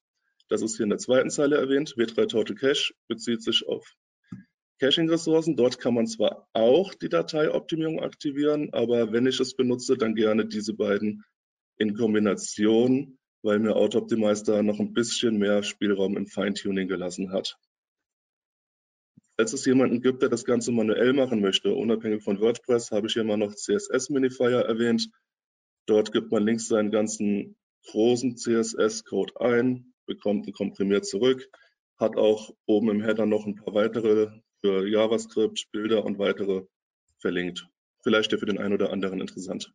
Das 0.49 0.61
ist 0.61 0.77
hier 0.77 0.83
in 0.83 0.89
der 0.89 0.99
zweiten 0.99 1.29
Zeile 1.29 1.57
erwähnt. 1.57 1.95
W3 1.97 2.27
Total 2.27 2.55
Cache 2.55 2.93
bezieht 3.07 3.41
sich 3.41 3.67
auf 3.67 3.95
Caching-Ressourcen. 4.79 5.55
Dort 5.55 5.79
kann 5.79 5.93
man 5.93 6.07
zwar 6.07 6.47
auch 6.53 6.93
die 6.93 7.09
Dateioptimierung 7.09 8.01
aktivieren, 8.01 8.69
aber 8.73 9.11
wenn 9.11 9.25
ich 9.27 9.39
es 9.39 9.55
benutze, 9.55 9.97
dann 9.97 10.15
gerne 10.15 10.45
diese 10.45 10.73
beiden 10.73 11.23
in 11.77 11.95
Kombination 11.95 13.17
weil 13.45 13.59
mir 13.59 13.75
AutoOptimize 13.75 14.63
noch 14.63 14.79
ein 14.79 14.93
bisschen 14.93 15.37
mehr 15.37 15.61
Spielraum 15.61 16.17
im 16.17 16.25
Feintuning 16.25 16.87
gelassen 16.87 17.31
hat. 17.31 17.59
Als 19.37 19.53
es 19.53 19.65
jemanden 19.65 20.01
gibt, 20.01 20.23
der 20.23 20.29
das 20.29 20.45
Ganze 20.45 20.71
manuell 20.71 21.13
machen 21.13 21.41
möchte, 21.41 21.71
unabhängig 21.71 22.23
von 22.23 22.39
WordPress, 22.39 22.89
habe 22.89 23.05
ich 23.05 23.13
hier 23.13 23.23
mal 23.23 23.37
noch 23.37 23.53
CSS-Minifier 23.53 24.61
erwähnt. 24.61 25.11
Dort 25.85 26.11
gibt 26.11 26.31
man 26.31 26.43
links 26.43 26.67
seinen 26.67 26.89
ganzen 26.89 27.55
großen 27.85 28.35
CSS-Code 28.35 29.39
ein, 29.39 29.93
bekommt 30.05 30.47
ihn 30.47 30.53
komprimiert 30.53 31.05
zurück, 31.05 31.49
hat 31.97 32.17
auch 32.17 32.53
oben 32.65 32.89
im 32.89 33.01
Header 33.01 33.25
noch 33.25 33.45
ein 33.45 33.55
paar 33.55 33.73
weitere 33.73 34.29
für 34.61 34.87
JavaScript, 34.87 35.71
Bilder 35.71 36.03
und 36.05 36.19
weitere 36.19 36.63
verlinkt. 37.19 37.67
Vielleicht 38.03 38.31
ja 38.31 38.37
für 38.37 38.45
den 38.45 38.57
einen 38.57 38.73
oder 38.73 38.91
anderen 38.91 39.21
interessant. 39.21 39.73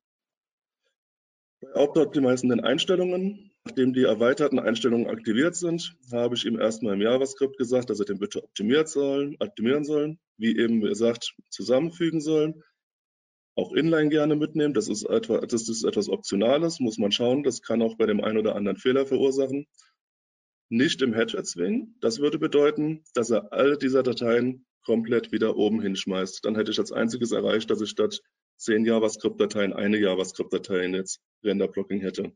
Bei 1.61 1.75
Auto-Optimize 1.75 2.47
den 2.47 2.61
Einstellungen 2.61 3.51
Nachdem 3.65 3.93
die 3.93 4.05
erweiterten 4.05 4.59
Einstellungen 4.59 5.07
aktiviert 5.09 5.55
sind, 5.55 5.95
habe 6.11 6.35
ich 6.35 6.47
ihm 6.47 6.59
erstmal 6.59 6.95
im 6.95 7.03
JavaScript 7.03 7.59
gesagt, 7.59 7.91
dass 7.91 8.01
er 8.01 8.07
den 8.07 8.19
bitte 8.19 8.43
optimiert 8.43 8.89
sollen, 8.89 9.37
optimieren 9.39 9.85
sollen, 9.85 10.19
wie 10.39 10.57
eben 10.57 10.81
gesagt, 10.81 11.35
zusammenfügen 11.51 12.23
sollen. 12.23 12.63
Auch 13.57 13.73
Inline 13.73 14.09
gerne 14.09 14.37
mitnehmen, 14.37 14.73
das 14.73 14.89
ist, 14.89 15.05
etwa, 15.05 15.41
das 15.41 15.69
ist 15.69 15.85
etwas 15.85 16.09
Optionales, 16.09 16.81
muss 16.81 16.97
man 16.97 17.13
schauen, 17.13 17.43
das 17.43 17.61
kann 17.61 17.83
auch 17.83 17.97
bei 17.99 18.07
dem 18.07 18.25
einen 18.25 18.39
oder 18.39 18.57
anderen 18.57 18.79
Fehler 18.79 19.05
verursachen. 19.05 19.67
Nicht 20.73 21.03
im 21.03 21.15
Head 21.15 21.35
erzwingen, 21.35 21.97
das 22.01 22.21
würde 22.21 22.39
bedeuten, 22.39 23.03
dass 23.13 23.31
er 23.31 23.53
alle 23.53 23.77
dieser 23.77 24.05
Dateien 24.05 24.65
komplett 24.85 25.33
wieder 25.33 25.57
oben 25.57 25.83
hinschmeißt. 25.83 26.45
Dann 26.45 26.55
hätte 26.55 26.71
ich 26.71 26.79
als 26.79 26.93
einziges 26.93 27.33
erreicht, 27.33 27.71
dass 27.71 27.81
ich 27.81 27.91
statt 27.91 28.21
zehn 28.57 28.85
JavaScript-Dateien 28.85 29.73
eine 29.73 29.99
JavaScript-Datei 29.99 30.85
in 30.85 30.95
jetzt 30.95 31.21
Render-Blocking 31.43 32.01
hätte. 32.01 32.33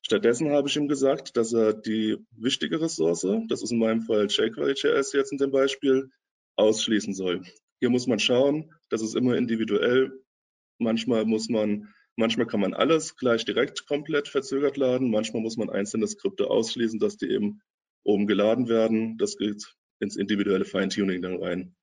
Stattdessen 0.00 0.50
habe 0.50 0.68
ich 0.68 0.76
ihm 0.76 0.88
gesagt, 0.88 1.36
dass 1.36 1.52
er 1.52 1.74
die 1.74 2.16
wichtige 2.30 2.80
Ressource, 2.80 3.26
das 3.48 3.62
ist 3.62 3.72
in 3.72 3.78
meinem 3.78 4.02
Fall 4.02 4.28
jQuery.js 4.28 5.12
jetzt 5.12 5.32
in 5.32 5.38
dem 5.38 5.50
Beispiel, 5.50 6.08
ausschließen 6.56 7.12
soll. 7.12 7.42
Hier 7.80 7.90
muss 7.90 8.06
man 8.06 8.18
schauen, 8.18 8.72
das 8.88 9.02
ist 9.02 9.14
immer 9.14 9.36
individuell. 9.36 10.12
Manchmal 10.78 11.26
muss 11.26 11.50
man, 11.50 11.92
manchmal 12.16 12.46
kann 12.46 12.60
man 12.60 12.74
alles 12.74 13.16
gleich 13.16 13.44
direkt 13.44 13.86
komplett 13.86 14.28
verzögert 14.28 14.76
laden. 14.76 15.10
Manchmal 15.10 15.42
muss 15.42 15.56
man 15.56 15.70
einzelne 15.70 16.06
Skripte 16.06 16.48
ausschließen, 16.48 16.98
dass 16.98 17.16
die 17.16 17.30
eben 17.30 17.60
oben 18.02 18.26
geladen 18.26 18.68
werden. 18.68 19.18
Das 19.18 19.36
geht 19.36 19.74
ins 20.00 20.16
individuelle 20.16 20.64
Feintuning 20.64 21.22
dann 21.22 21.42
rein. 21.42 21.76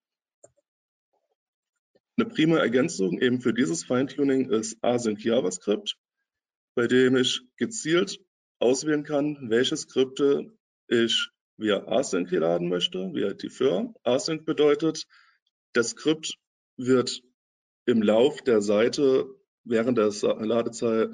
Eine 2.18 2.30
prima 2.30 2.58
Ergänzung 2.58 3.20
eben 3.20 3.42
für 3.42 3.54
dieses 3.54 3.84
Feintuning 3.84 4.50
ist 4.50 4.78
Async 4.84 5.24
JavaScript 5.24 5.98
bei 6.76 6.88
dem 6.88 7.16
ich 7.16 7.42
gezielt 7.58 8.20
auswählen 8.60 9.04
kann, 9.04 9.50
welche 9.50 9.78
Skripte 9.78 10.52
ich 10.88 11.30
via 11.58 11.88
Async 11.88 12.32
laden 12.32 12.70
möchte, 12.70 13.14
via 13.14 13.34
Defer. 13.34 13.94
Async 14.04 14.46
bedeutet, 14.46 15.06
das 15.74 15.92
Skript 15.92 16.38
wird 16.78 17.22
im 17.86 18.02
Lauf 18.02 18.42
der 18.42 18.62
Seite 18.62 19.28
während 19.64 19.98
der 19.98 20.12
Ladezeit 20.40 21.10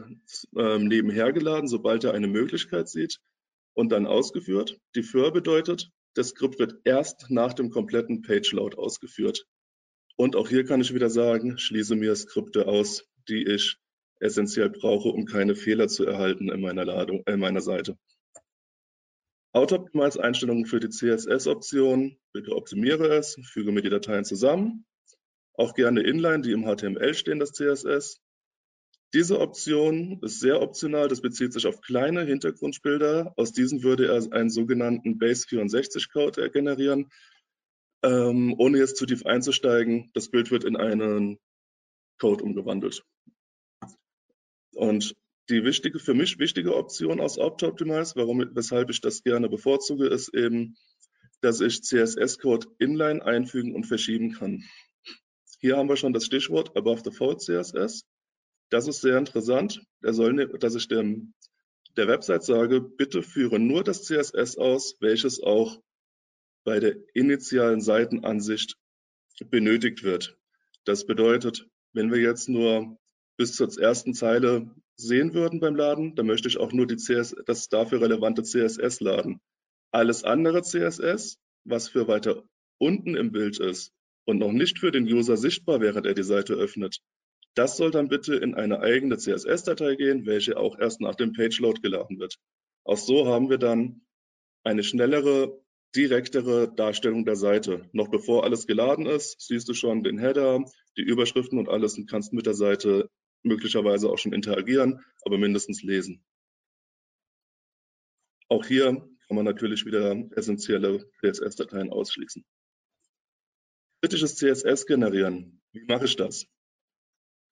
äh, 0.56 0.80
nebenher 0.80 1.32
geladen, 1.34 1.68
sobald 1.68 2.04
er 2.04 2.14
eine 2.14 2.28
Möglichkeit 2.28 2.90
sieht 2.90 3.20
und 3.74 3.92
dann 3.92 4.08
ausgeführt. 4.08 4.80
Defer 4.96 5.32
bedeutet, 5.32 5.90
das 6.16 6.30
Skript 6.30 6.60
wird 6.60 6.76
erst 6.84 7.30
nach 7.30 7.54
dem 7.54 7.70
kompletten 7.70 8.22
Page-Load 8.22 8.78
ausgeführt. 8.78 9.46
Und 10.16 10.36
auch 10.36 10.50
hier 10.50 10.66
kann 10.66 10.82
ich 10.82 10.94
wieder 10.94 11.10
sagen, 11.10 11.58
schließe 11.58 11.96
mir 11.96 12.16
Skripte 12.16 12.68
aus, 12.68 13.06
die 13.30 13.48
ich 13.48 13.78
essentiell 14.20 14.70
brauche, 14.70 15.10
um 15.10 15.26
keine 15.26 15.56
Fehler 15.56 15.88
zu 15.88 16.06
erhalten 16.06 16.50
in 16.50 16.62
meiner 16.62 16.84
Ladung, 16.84 17.24
in 17.26 17.40
meiner 17.40 17.62
Seite. 17.62 17.98
Auto-Optimize-Einstellungen 19.52 20.66
für 20.66 20.80
die 20.80 20.90
CSS-Option. 20.90 22.18
Bitte 22.34 22.56
optimiere 22.56 23.16
es, 23.16 23.40
füge 23.44 23.72
mir 23.72 23.82
die 23.82 23.90
Dateien 23.90 24.26
zusammen. 24.26 24.86
Auch 25.54 25.74
gerne 25.74 26.02
Inline, 26.02 26.42
die 26.42 26.52
im 26.52 26.66
HTML 26.66 27.14
stehen, 27.14 27.40
das 27.40 27.54
CSS. 27.54 28.22
Diese 29.14 29.40
Option 29.40 30.20
ist 30.22 30.40
sehr 30.40 30.62
optional. 30.62 31.08
Das 31.08 31.22
bezieht 31.22 31.54
sich 31.54 31.66
auf 31.66 31.82
kleine 31.82 32.24
Hintergrundbilder. 32.26 33.34
Aus 33.38 33.54
diesen 33.54 33.82
würde 33.82 34.08
er 34.08 34.32
einen 34.34 34.52
sogenannten 34.52 35.18
Base64-Code 35.18 36.52
generieren. 36.52 37.10
Ähm, 38.04 38.54
ohne 38.58 38.78
jetzt 38.78 38.98
zu 38.98 39.06
tief 39.06 39.26
einzusteigen, 39.26 40.12
das 40.14 40.30
Bild 40.30 40.52
wird 40.52 40.64
in 40.64 40.78
einen 40.78 41.40
Code 42.20 42.44
umgewandelt. 42.44 43.04
Und 44.76 45.16
die 45.50 45.64
wichtige, 45.64 46.00
für 46.00 46.14
mich 46.14 46.38
wichtige 46.38 46.76
Option 46.76 47.20
aus 47.20 47.40
Auto-Optimize, 47.40 48.16
warum, 48.16 48.46
weshalb 48.54 48.92
ich 48.92 49.02
das 49.02 49.24
gerne 49.24 49.50
bevorzuge, 49.50 50.08
ist 50.08 50.34
eben, 50.36 50.78
dass 51.42 51.60
ich 51.62 51.82
CSS-Code 51.82 52.68
inline 52.78 53.26
einfügen 53.26 53.74
und 53.74 53.86
verschieben 53.86 54.34
kann. 54.34 54.64
Hier 55.60 55.78
haben 55.78 55.90
wir 55.90 55.98
schon 55.98 56.14
das 56.14 56.26
Stichwort 56.26 56.78
Above 56.78 57.02
the 57.04 57.12
Fold 57.12 57.42
CSS. 57.42 58.06
Das 58.70 58.88
ist 58.88 59.02
sehr 59.02 59.18
interessant. 59.18 59.82
Er 60.02 60.14
soll, 60.14 60.34
ne, 60.34 60.48
dass 60.48 60.76
ich 60.76 60.88
dem, 60.88 61.34
der 61.98 62.08
Website 62.08 62.44
sage, 62.44 62.82
bitte 62.82 63.24
führe 63.24 63.60
nur 63.60 63.84
das 63.84 64.04
CSS 64.04 64.58
aus, 64.58 64.96
welches 65.00 65.42
auch 65.42 65.82
bei 66.64 66.80
der 66.80 66.96
initialen 67.14 67.82
Seitenansicht 67.82 68.76
benötigt 69.50 70.04
wird. 70.04 70.38
Das 70.86 71.06
bedeutet, 71.06 71.68
wenn 71.94 72.12
wir 72.12 72.20
jetzt 72.20 72.50
nur 72.50 72.98
bis 73.38 73.56
zur 73.56 73.70
ersten 73.80 74.14
Zeile 74.14 74.70
sehen 74.96 75.34
würden 75.34 75.60
beim 75.60 75.76
Laden, 75.76 76.16
dann 76.16 76.28
möchte 76.28 76.48
ich 76.48 76.58
auch 76.58 76.74
nur 76.74 76.86
die 76.86 76.98
CS, 76.98 77.36
das 77.46 77.70
dafür 77.70 78.02
relevante 78.02 78.44
CSS 78.44 79.00
laden. 79.00 79.40
Alles 79.92 80.24
andere 80.24 80.62
CSS, 80.62 81.40
was 81.64 81.88
für 81.88 82.08
weiter 82.08 82.44
unten 82.78 83.16
im 83.16 83.32
Bild 83.32 83.60
ist 83.60 83.94
und 84.26 84.38
noch 84.38 84.52
nicht 84.52 84.80
für 84.80 84.92
den 84.92 85.06
User 85.06 85.38
sichtbar, 85.38 85.82
während 85.82 86.06
er 86.06 86.14
die 86.14 86.24
Seite 86.24 86.54
öffnet, 86.54 87.00
das 87.60 87.76
soll 87.76 87.92
dann 87.92 88.08
bitte 88.08 88.36
in 88.36 88.56
eine 88.56 88.80
eigene 88.80 89.18
CSS-Datei 89.18 89.96
gehen, 89.96 90.26
welche 90.26 90.56
auch 90.56 90.80
erst 90.80 91.02
nach 91.02 91.16
dem 91.16 91.34
Page-Load 91.34 91.82
geladen 91.82 92.18
wird. 92.18 92.40
Auch 92.86 92.96
so 92.98 93.28
haben 93.28 93.50
wir 93.50 93.58
dann 93.58 94.00
eine 94.64 94.82
schnellere, 94.82 95.62
direktere 95.94 96.74
Darstellung 96.74 97.26
der 97.26 97.36
Seite. 97.36 97.90
Noch 97.92 98.08
bevor 98.08 98.46
alles 98.46 98.66
geladen 98.66 99.06
ist, 99.06 99.42
siehst 99.42 99.68
du 99.68 99.74
schon 99.74 100.04
den 100.04 100.18
Header, 100.18 100.64
die 100.96 101.02
Überschriften 101.02 101.60
und 101.60 101.68
alles 101.68 101.98
und 101.98 102.10
kannst 102.10 102.32
mit 102.32 102.46
der 102.46 102.54
Seite 102.54 103.10
möglicherweise 103.44 104.10
auch 104.10 104.18
schon 104.18 104.32
interagieren, 104.32 105.04
aber 105.24 105.38
mindestens 105.38 105.84
lesen. 105.84 106.24
Auch 108.48 108.66
hier 108.66 109.06
kann 109.28 109.36
man 109.36 109.44
natürlich 109.44 109.86
wieder 109.86 110.16
essentielle 110.32 111.12
CSS-Dateien 111.20 111.90
ausschließen. 111.90 112.46
Kritisches 114.02 114.38
CSS 114.38 114.86
generieren. 114.86 115.62
Wie 115.74 115.84
mache 115.84 116.06
ich 116.06 116.16
das? 116.16 116.48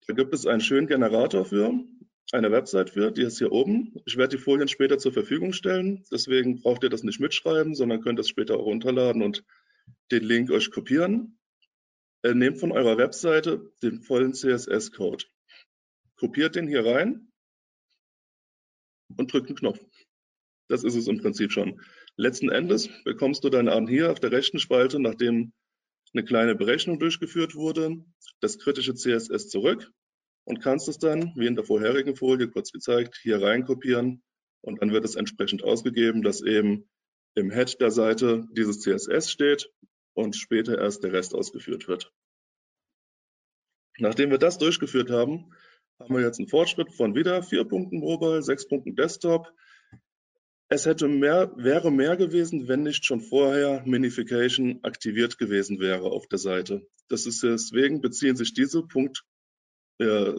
Da 0.08 0.14
gibt 0.14 0.34
es 0.34 0.46
einen 0.46 0.62
schönen 0.62 0.88
Generator 0.88 1.44
für, 1.44 1.74
eine 2.32 2.52
Website 2.52 2.92
für, 2.92 3.12
die 3.12 3.24
ist 3.24 3.40
hier 3.40 3.52
oben. 3.52 3.94
Ich 4.06 4.16
werde 4.16 4.38
die 4.38 4.42
Folien 4.42 4.70
später 4.70 4.98
zur 4.98 5.12
Verfügung 5.12 5.52
stellen, 5.52 6.04
deswegen 6.12 6.62
braucht 6.62 6.84
ihr 6.84 6.90
das 6.90 7.04
nicht 7.04 7.20
mitschreiben, 7.20 7.76
sondern 7.76 8.02
könnt 8.02 8.20
es 8.20 8.30
später 8.30 8.58
auch 8.58 8.66
runterladen 8.66 9.22
und 9.22 9.44
den 10.12 10.24
Link 10.24 10.50
euch 10.50 10.72
kopieren. 10.72 11.38
Äh, 12.24 12.34
nehmt 12.34 12.58
von 12.58 12.72
eurer 12.72 12.98
Webseite 12.98 13.72
den 13.84 14.02
vollen 14.02 14.34
CSS-Code, 14.34 15.26
kopiert 16.16 16.56
den 16.56 16.68
hier 16.68 16.86
rein 16.86 17.32
und 19.18 19.32
drückt 19.32 19.48
einen 19.48 19.58
Knopf. 19.58 19.80
Das 20.70 20.84
ist 20.84 20.96
es 20.96 21.08
im 21.08 21.20
Prinzip 21.20 21.52
schon. 21.52 21.82
Letzten 22.16 22.50
Endes 22.50 22.90
bekommst 23.04 23.44
du 23.44 23.50
dann 23.50 23.68
an 23.68 23.88
hier 23.88 24.12
auf 24.12 24.20
der 24.20 24.32
rechten 24.32 24.60
Spalte, 24.60 25.00
nachdem 25.00 25.54
eine 26.18 26.26
kleine 26.26 26.56
Berechnung 26.56 26.98
durchgeführt 27.00 27.54
wurde, 27.54 28.04
das 28.40 28.58
kritische 28.58 28.96
CSS 28.96 29.50
zurück 29.50 29.92
und 30.46 30.62
kannst 30.62 30.88
es 30.88 30.98
dann, 30.98 31.32
wie 31.36 31.46
in 31.46 31.56
der 31.56 31.64
vorherigen 31.64 32.16
Folie 32.16 32.50
kurz 32.50 32.72
gezeigt, 32.72 33.20
hier 33.22 33.42
rein 33.42 33.66
kopieren 33.66 34.24
und 34.62 34.82
dann 34.82 34.92
wird 34.92 35.06
es 35.06 35.16
entsprechend 35.16 35.64
ausgegeben, 35.64 36.24
dass 36.24 36.42
eben 36.42 36.90
im 37.36 37.52
Head 37.52 37.80
der 37.80 37.92
Seite 37.92 38.48
dieses 38.52 38.82
CSS 38.82 39.32
steht 39.32 39.70
und 40.16 40.36
später 40.36 40.80
erst 40.80 41.04
der 41.04 41.14
Rest 41.14 41.36
ausgeführt 41.36 41.88
wird. 41.88 42.12
Nachdem 44.00 44.32
wir 44.32 44.40
das 44.40 44.58
durchgeführt 44.58 45.12
haben, 45.12 45.54
haben 46.00 46.16
wir 46.16 46.22
jetzt 46.22 46.40
einen 46.40 46.48
Fortschritt 46.48 46.92
von 46.94 47.14
wieder 47.14 47.44
vier 47.44 47.64
Punkten 47.64 48.00
Mobile, 48.00 48.42
sechs 48.42 48.68
Punkten 48.68 48.96
Desktop. 48.96 49.52
Es 50.70 50.86
hätte 50.86 51.08
mehr, 51.08 51.54
wäre 51.56 51.92
mehr 51.92 52.18
gewesen, 52.18 52.68
wenn 52.68 52.84
nicht 52.84 53.06
schon 53.06 53.22
vorher 53.22 53.84
Minification 53.86 54.80
aktiviert 54.84 55.38
gewesen 55.38 55.80
wäre 55.80 56.12
auf 56.12 56.28
der 56.28 56.40
Seite. 56.40 56.86
Das 57.08 57.26
ist 57.26 57.42
deswegen 57.42 58.02
beziehen 58.02 58.36
sich 58.36 58.54
diese 58.54 58.84
Punkt, 58.84 59.24
äh, 60.00 60.34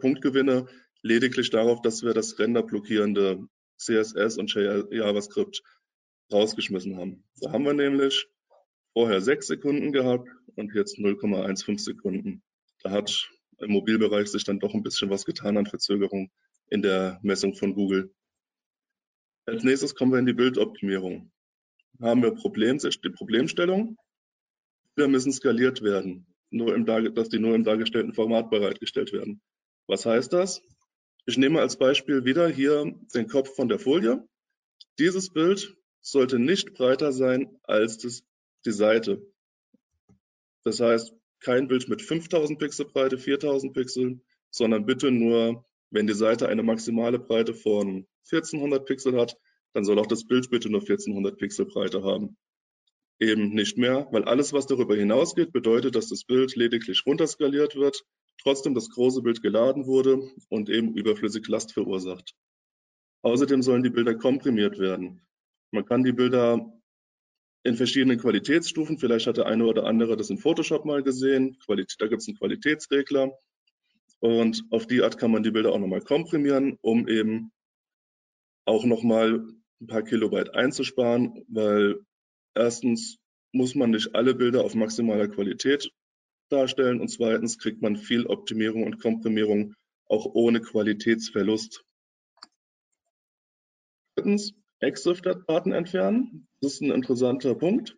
Punktgewinne 0.00 0.66
lediglich 1.02 1.50
darauf, 1.50 1.82
dass 1.82 2.04
wir 2.04 2.14
das 2.14 2.38
renderblockierende 2.38 3.48
CSS 3.76 4.38
und 4.38 4.54
JavaScript 4.54 5.62
rausgeschmissen 6.32 6.96
haben. 6.96 7.24
Da 7.40 7.52
haben 7.52 7.64
wir 7.64 7.74
nämlich 7.74 8.28
vorher 8.92 9.20
sechs 9.20 9.48
Sekunden 9.48 9.92
gehabt 9.92 10.28
und 10.54 10.74
jetzt 10.74 10.98
0,15 10.98 11.78
Sekunden. 11.78 12.42
Da 12.82 12.92
hat 12.92 13.30
im 13.58 13.72
Mobilbereich 13.72 14.28
sich 14.28 14.44
dann 14.44 14.60
doch 14.60 14.74
ein 14.74 14.82
bisschen 14.82 15.10
was 15.10 15.24
getan 15.24 15.56
an 15.56 15.66
Verzögerung 15.66 16.30
in 16.68 16.82
der 16.82 17.18
Messung 17.22 17.54
von 17.54 17.74
Google. 17.74 18.14
Als 19.46 19.62
nächstes 19.62 19.94
kommen 19.94 20.10
wir 20.10 20.18
in 20.18 20.26
die 20.26 20.32
Bildoptimierung. 20.32 21.30
Da 21.98 22.08
haben 22.08 22.22
wir 22.22 22.32
Problem, 22.32 22.78
die 22.78 23.10
Problemstellung. 23.10 23.96
Wir 24.96 25.06
müssen 25.06 25.32
skaliert 25.32 25.82
werden, 25.82 26.26
nur 26.50 26.74
im, 26.74 26.84
dass 26.84 27.28
die 27.28 27.38
nur 27.38 27.54
im 27.54 27.62
dargestellten 27.62 28.12
Format 28.12 28.50
bereitgestellt 28.50 29.12
werden. 29.12 29.40
Was 29.86 30.04
heißt 30.04 30.32
das? 30.32 30.62
Ich 31.26 31.38
nehme 31.38 31.60
als 31.60 31.76
Beispiel 31.76 32.24
wieder 32.24 32.48
hier 32.48 32.92
den 33.14 33.28
Kopf 33.28 33.54
von 33.54 33.68
der 33.68 33.78
Folie. 33.78 34.26
Dieses 34.98 35.32
Bild 35.32 35.76
sollte 36.00 36.40
nicht 36.40 36.74
breiter 36.74 37.12
sein 37.12 37.56
als 37.62 37.98
das, 37.98 38.24
die 38.64 38.72
Seite. 38.72 39.22
Das 40.64 40.80
heißt, 40.80 41.14
kein 41.38 41.68
Bild 41.68 41.88
mit 41.88 42.02
5000 42.02 42.58
Pixel 42.58 42.86
Breite, 42.86 43.16
4000 43.18 43.72
Pixel, 43.72 44.20
sondern 44.50 44.86
bitte 44.86 45.12
nur, 45.12 45.64
wenn 45.90 46.08
die 46.08 46.14
Seite 46.14 46.48
eine 46.48 46.64
maximale 46.64 47.20
Breite 47.20 47.54
von 47.54 48.08
1400 48.30 48.84
Pixel 48.86 49.18
hat, 49.18 49.36
dann 49.72 49.84
soll 49.84 49.98
auch 49.98 50.06
das 50.06 50.26
Bild 50.26 50.50
bitte 50.50 50.70
nur 50.70 50.80
1400 50.80 51.36
Pixel 51.36 51.66
Breite 51.66 52.02
haben. 52.02 52.36
Eben 53.18 53.50
nicht 53.50 53.78
mehr, 53.78 54.08
weil 54.10 54.24
alles, 54.24 54.52
was 54.52 54.66
darüber 54.66 54.94
hinausgeht, 54.94 55.52
bedeutet, 55.52 55.94
dass 55.96 56.08
das 56.08 56.24
Bild 56.24 56.54
lediglich 56.56 57.04
runterskaliert 57.06 57.76
wird, 57.76 58.04
trotzdem 58.42 58.74
das 58.74 58.90
große 58.90 59.22
Bild 59.22 59.42
geladen 59.42 59.86
wurde 59.86 60.30
und 60.48 60.68
eben 60.68 60.94
überflüssig 60.94 61.46
Last 61.48 61.72
verursacht. 61.72 62.34
Außerdem 63.22 63.62
sollen 63.62 63.82
die 63.82 63.90
Bilder 63.90 64.14
komprimiert 64.14 64.78
werden. 64.78 65.26
Man 65.72 65.84
kann 65.84 66.04
die 66.04 66.12
Bilder 66.12 66.72
in 67.64 67.76
verschiedenen 67.76 68.18
Qualitätsstufen. 68.18 68.98
Vielleicht 68.98 69.26
hat 69.26 69.38
der 69.38 69.46
eine 69.46 69.66
oder 69.66 69.84
andere 69.84 70.16
das 70.16 70.30
in 70.30 70.38
Photoshop 70.38 70.84
mal 70.84 71.02
gesehen. 71.02 71.58
da 71.66 71.74
gibt 71.74 71.90
es 72.22 72.28
einen 72.28 72.38
Qualitätsregler. 72.38 73.32
Und 74.20 74.62
auf 74.70 74.86
die 74.86 75.02
Art 75.02 75.18
kann 75.18 75.32
man 75.32 75.42
die 75.42 75.50
Bilder 75.50 75.72
auch 75.72 75.78
nochmal 75.78 76.00
komprimieren, 76.00 76.78
um 76.80 77.08
eben 77.08 77.50
auch 78.66 78.84
nochmal 78.84 79.46
ein 79.80 79.86
paar 79.86 80.02
Kilobyte 80.02 80.54
einzusparen, 80.54 81.44
weil 81.48 82.00
erstens 82.54 83.18
muss 83.52 83.74
man 83.74 83.90
nicht 83.90 84.14
alle 84.14 84.34
Bilder 84.34 84.64
auf 84.64 84.74
maximaler 84.74 85.28
Qualität 85.28 85.90
darstellen 86.50 87.00
und 87.00 87.08
zweitens 87.08 87.58
kriegt 87.58 87.82
man 87.82 87.96
viel 87.96 88.26
Optimierung 88.26 88.84
und 88.84 89.00
Komprimierung 89.00 89.74
auch 90.08 90.26
ohne 90.26 90.60
Qualitätsverlust. 90.60 91.84
Drittens, 94.16 94.54
EXIF-Daten 94.80 95.72
entfernen. 95.72 96.48
Das 96.60 96.74
ist 96.74 96.82
ein 96.82 96.90
interessanter 96.90 97.54
Punkt. 97.54 97.96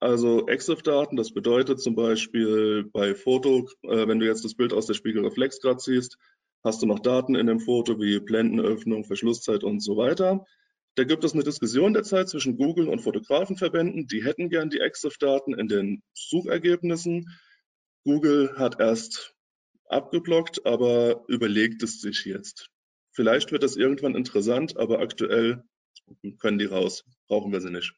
Also 0.00 0.46
EXIF-Daten, 0.46 1.16
das 1.16 1.32
bedeutet 1.32 1.80
zum 1.80 1.96
Beispiel 1.96 2.88
bei 2.92 3.14
Foto, 3.14 3.68
äh, 3.82 4.06
wenn 4.06 4.20
du 4.20 4.26
jetzt 4.26 4.44
das 4.44 4.54
Bild 4.54 4.72
aus 4.72 4.86
der 4.86 4.94
Spiegelreflex 4.94 5.60
gerade 5.60 5.80
siehst, 5.80 6.18
hast 6.68 6.82
du 6.82 6.86
noch 6.86 7.00
Daten 7.00 7.34
in 7.34 7.46
dem 7.46 7.60
Foto 7.60 7.98
wie 7.98 8.20
Blendenöffnung, 8.20 9.04
Verschlusszeit 9.04 9.64
und 9.64 9.80
so 9.80 9.96
weiter. 9.96 10.44
Da 10.96 11.04
gibt 11.04 11.24
es 11.24 11.32
eine 11.32 11.42
Diskussion 11.42 11.94
derzeit 11.94 12.28
zwischen 12.28 12.58
Google 12.58 12.88
und 12.88 13.00
Fotografenverbänden. 13.00 14.06
Die 14.06 14.22
hätten 14.22 14.50
gern 14.50 14.68
die 14.68 14.80
EXIF-Daten 14.80 15.54
in 15.54 15.68
den 15.68 16.02
Suchergebnissen. 16.12 17.38
Google 18.04 18.58
hat 18.58 18.80
erst 18.80 19.34
abgeblockt, 19.86 20.66
aber 20.66 21.24
überlegt 21.28 21.82
es 21.82 22.02
sich 22.02 22.26
jetzt. 22.26 22.68
Vielleicht 23.12 23.50
wird 23.50 23.62
das 23.62 23.76
irgendwann 23.76 24.14
interessant, 24.14 24.76
aber 24.76 25.00
aktuell 25.00 25.64
können 26.38 26.58
die 26.58 26.66
raus, 26.66 27.04
brauchen 27.28 27.50
wir 27.50 27.62
sie 27.62 27.70
nicht. 27.70 27.94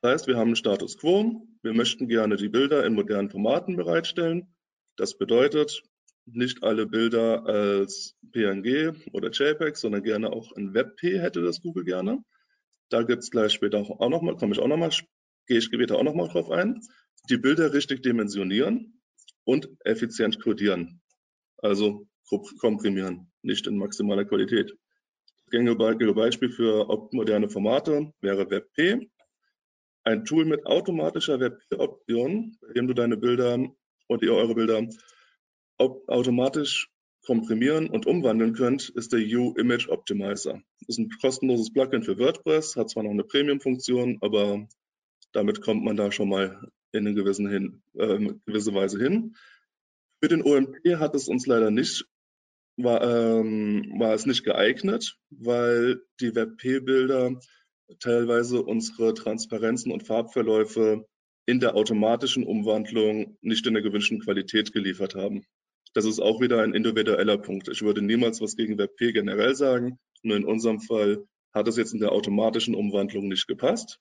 Das 0.00 0.12
heißt, 0.12 0.26
wir 0.26 0.36
haben 0.36 0.48
einen 0.48 0.56
Status 0.56 0.96
quo. 0.96 1.46
Wir 1.62 1.74
möchten 1.74 2.08
gerne 2.08 2.36
die 2.36 2.48
Bilder 2.48 2.86
in 2.86 2.94
modernen 2.94 3.30
Formaten 3.30 3.76
bereitstellen. 3.76 4.54
Das 4.96 5.18
bedeutet, 5.18 5.82
nicht 6.26 6.62
alle 6.62 6.86
Bilder 6.86 7.44
als 7.46 8.16
PNG 8.32 8.92
oder 9.12 9.30
JPEG, 9.30 9.76
sondern 9.76 10.02
gerne 10.02 10.32
auch 10.32 10.52
in 10.56 10.74
WebP 10.74 11.20
hätte 11.20 11.42
das 11.42 11.60
Google 11.60 11.84
gerne. 11.84 12.24
Da 12.88 13.02
gibt 13.02 13.22
es 13.22 13.30
gleich 13.30 13.52
später 13.52 13.78
auch 13.78 14.08
nochmal, 14.08 14.36
komme 14.36 14.52
ich 14.54 14.60
auch 14.60 14.68
nochmal, 14.68 14.90
gehe 15.46 15.58
ich 15.58 15.64
später 15.64 15.96
auch 15.96 16.02
nochmal 16.02 16.28
drauf 16.28 16.50
ein. 16.50 16.80
Die 17.30 17.36
Bilder 17.36 17.72
richtig 17.72 18.02
dimensionieren 18.02 19.00
und 19.44 19.68
effizient 19.84 20.42
codieren. 20.42 21.00
Also 21.58 22.06
komprimieren, 22.58 23.30
nicht 23.42 23.66
in 23.66 23.78
maximaler 23.78 24.24
Qualität 24.24 24.74
gängige 25.54 26.14
Beispiel 26.14 26.50
für 26.50 27.08
moderne 27.12 27.48
Formate 27.48 28.12
wäre 28.20 28.50
WebP. 28.50 29.08
Ein 30.02 30.24
Tool 30.24 30.44
mit 30.44 30.66
automatischer 30.66 31.38
WebP-Option, 31.38 32.56
bei 32.60 32.72
dem 32.72 32.88
du 32.88 32.94
deine 32.94 33.16
Bilder 33.16 33.58
und 34.08 34.22
ihr 34.22 34.34
eure 34.34 34.54
Bilder 34.54 34.82
automatisch 35.78 36.90
komprimieren 37.24 37.88
und 37.88 38.06
umwandeln 38.06 38.52
könnt, 38.52 38.90
ist 38.90 39.12
der 39.12 39.20
U-Image 39.20 39.88
Optimizer. 39.88 40.60
Das 40.80 40.88
ist 40.88 40.98
ein 40.98 41.10
kostenloses 41.20 41.72
Plugin 41.72 42.02
für 42.02 42.18
WordPress, 42.18 42.76
hat 42.76 42.90
zwar 42.90 43.02
noch 43.02 43.10
eine 43.10 43.24
Premium-Funktion, 43.24 44.18
aber 44.20 44.66
damit 45.32 45.62
kommt 45.62 45.84
man 45.84 45.96
da 45.96 46.12
schon 46.12 46.28
mal 46.28 46.68
in 46.92 47.06
eine 47.06 47.14
gewissen 47.14 47.48
hin, 47.48 47.82
äh, 47.94 48.18
gewisse 48.46 48.74
Weise 48.74 48.98
hin. 48.98 49.34
Für 50.22 50.28
den 50.28 50.42
OMP 50.42 50.96
hat 50.98 51.14
es 51.14 51.28
uns 51.28 51.46
leider 51.46 51.70
nicht 51.70 52.06
war, 52.76 53.02
ähm, 53.02 53.94
war 53.98 54.14
es 54.14 54.26
nicht 54.26 54.44
geeignet, 54.44 55.16
weil 55.30 56.02
die 56.20 56.34
WebP-Bilder 56.34 57.38
teilweise 58.00 58.62
unsere 58.62 59.14
Transparenzen 59.14 59.92
und 59.92 60.02
Farbverläufe 60.02 61.06
in 61.46 61.60
der 61.60 61.76
automatischen 61.76 62.44
Umwandlung 62.44 63.36
nicht 63.42 63.66
in 63.66 63.74
der 63.74 63.82
gewünschten 63.82 64.20
Qualität 64.20 64.72
geliefert 64.72 65.14
haben. 65.14 65.44
Das 65.94 66.04
ist 66.04 66.18
auch 66.18 66.40
wieder 66.40 66.60
ein 66.60 66.74
individueller 66.74 67.38
Punkt. 67.38 67.68
Ich 67.68 67.82
würde 67.82 68.02
niemals 68.02 68.40
was 68.40 68.56
gegen 68.56 68.76
WebP 68.78 69.12
generell 69.12 69.54
sagen, 69.54 69.98
nur 70.22 70.36
in 70.36 70.44
unserem 70.44 70.80
Fall 70.80 71.24
hat 71.52 71.68
es 71.68 71.76
jetzt 71.76 71.94
in 71.94 72.00
der 72.00 72.10
automatischen 72.10 72.74
Umwandlung 72.74 73.28
nicht 73.28 73.46
gepasst. 73.46 74.00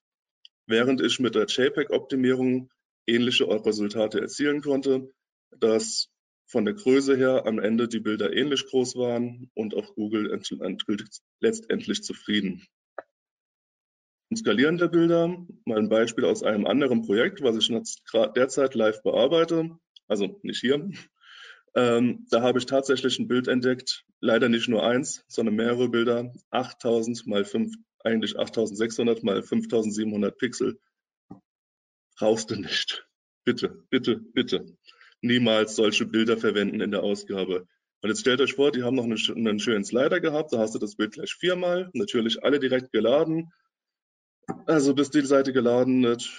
Während 0.66 1.02
ich 1.02 1.20
mit 1.20 1.36
der 1.36 1.46
JPEG-Optimierung 1.46 2.72
ähnliche 3.06 3.48
Resultate 3.48 4.22
erzielen 4.22 4.62
konnte, 4.62 5.14
dass 5.52 6.10
von 6.48 6.66
der 6.66 6.74
Größe 6.74 7.16
her 7.16 7.46
am 7.46 7.60
Ende 7.60 7.88
die 7.88 8.00
Bilder 8.00 8.34
ähnlich 8.34 8.66
groß 8.66 8.96
waren 8.96 9.52
und 9.54 9.76
auch 9.76 9.94
Google 9.94 10.42
letztendlich 11.42 12.04
zufrieden. 12.04 12.66
Zum 14.30 14.38
Skalieren 14.38 14.78
der 14.78 14.88
Bilder, 14.88 15.46
mal 15.66 15.78
ein 15.78 15.90
Beispiel 15.90 16.26
aus 16.26 16.42
einem 16.42 16.66
anderen 16.66 17.04
Projekt, 17.04 17.44
was 17.44 17.56
ich 17.58 17.72
derzeit 18.36 18.74
live 18.74 19.04
bearbeite, 19.04 19.78
also 20.08 20.40
nicht 20.42 20.60
hier. 20.60 20.90
Ähm, 21.76 22.28
da 22.30 22.42
habe 22.42 22.60
ich 22.60 22.66
tatsächlich 22.66 23.18
ein 23.20 23.28
Bild 23.28 23.48
entdeckt, 23.48 24.06
leider 24.20 24.48
nicht 24.48 24.68
nur 24.68 24.86
eins, 24.86 25.24
sondern 25.28 25.56
mehrere 25.56 25.90
Bilder, 25.90 26.32
8000 26.52 27.26
mal 27.26 27.46
5, 27.46 27.74
eigentlich 28.04 28.38
8600 28.38 29.24
mal 29.24 29.42
5700 29.42 30.38
Pixel. 30.38 30.80
Brauchst 32.18 32.52
du 32.52 32.56
nicht. 32.56 33.08
Bitte, 33.44 33.84
bitte, 33.90 34.18
bitte. 34.18 34.66
Niemals 35.22 35.76
solche 35.76 36.06
Bilder 36.06 36.38
verwenden 36.38 36.80
in 36.80 36.92
der 36.92 37.02
Ausgabe. 37.02 37.68
Und 38.02 38.10
jetzt 38.10 38.20
stellt 38.20 38.42
euch 38.42 38.54
vor, 38.54 38.72
die 38.72 38.84
haben 38.84 38.96
noch 38.96 39.06
einen, 39.06 39.48
einen 39.48 39.60
schönen 39.60 39.86
Slider 39.86 40.20
gehabt, 40.20 40.54
da 40.54 40.60
hast 40.60 40.76
du 40.76 40.80
das 40.80 40.96
Bild 40.96 41.14
gleich 41.14 41.34
viermal, 41.34 41.90
natürlich 41.94 42.44
alle 42.44 42.60
direkt 42.60 42.92
geladen. 42.92 43.52
Also 44.66 44.94
bis 44.94 45.10
die 45.10 45.22
Seite 45.22 45.54
geladen 45.54 46.04
wird, 46.04 46.30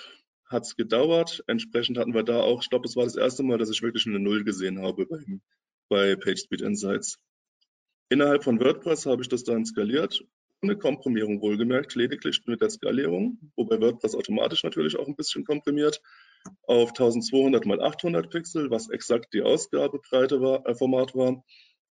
hat 0.55 0.65
es 0.65 0.77
gedauert. 0.77 1.45
Entsprechend 1.47 1.99
hatten 1.99 2.15
wir 2.15 2.23
da 2.23 2.41
auch, 2.41 2.63
ich 2.63 2.71
glaube, 2.71 2.87
es 2.87 2.97
war 2.97 3.05
das 3.05 3.17
erste 3.17 3.43
Mal, 3.43 3.59
dass 3.59 3.71
ich 3.71 3.83
wirklich 3.83 4.07
eine 4.07 4.19
Null 4.19 4.45
gesehen 4.45 4.81
habe 4.81 5.05
bei, 5.07 5.19
bei 5.91 6.17
PageSpeed 6.17 6.63
Insights. 6.63 7.19
Innerhalb 8.09 8.45
von 8.45 8.61
WordPress 8.61 9.05
habe 9.07 9.23
ich 9.23 9.29
das 9.29 9.45
dann 9.45 9.67
skaliert, 9.67 10.25
ohne 10.63 10.77
Komprimierung 10.79 11.43
wohlgemerkt, 11.43 11.95
lediglich 11.95 12.41
mit 12.47 12.63
der 12.63 12.71
Skalierung, 12.71 13.39
wobei 13.57 13.81
WordPress 13.81 14.15
automatisch 14.15 14.65
natürlich 14.65 14.97
auch 14.97 15.07
ein 15.07 15.17
bisschen 15.17 15.45
komprimiert, 15.45 16.01
auf 16.63 16.91
1200 16.91 17.67
mal 17.67 17.83
800 17.83 18.31
Pixel, 18.31 18.71
was 18.71 18.89
exakt 18.89 19.35
die 19.35 19.43
Ausgabebreite 19.43 20.41
war, 20.41 20.67
äh, 20.67 20.75
Format 20.75 21.15
war. 21.15 21.45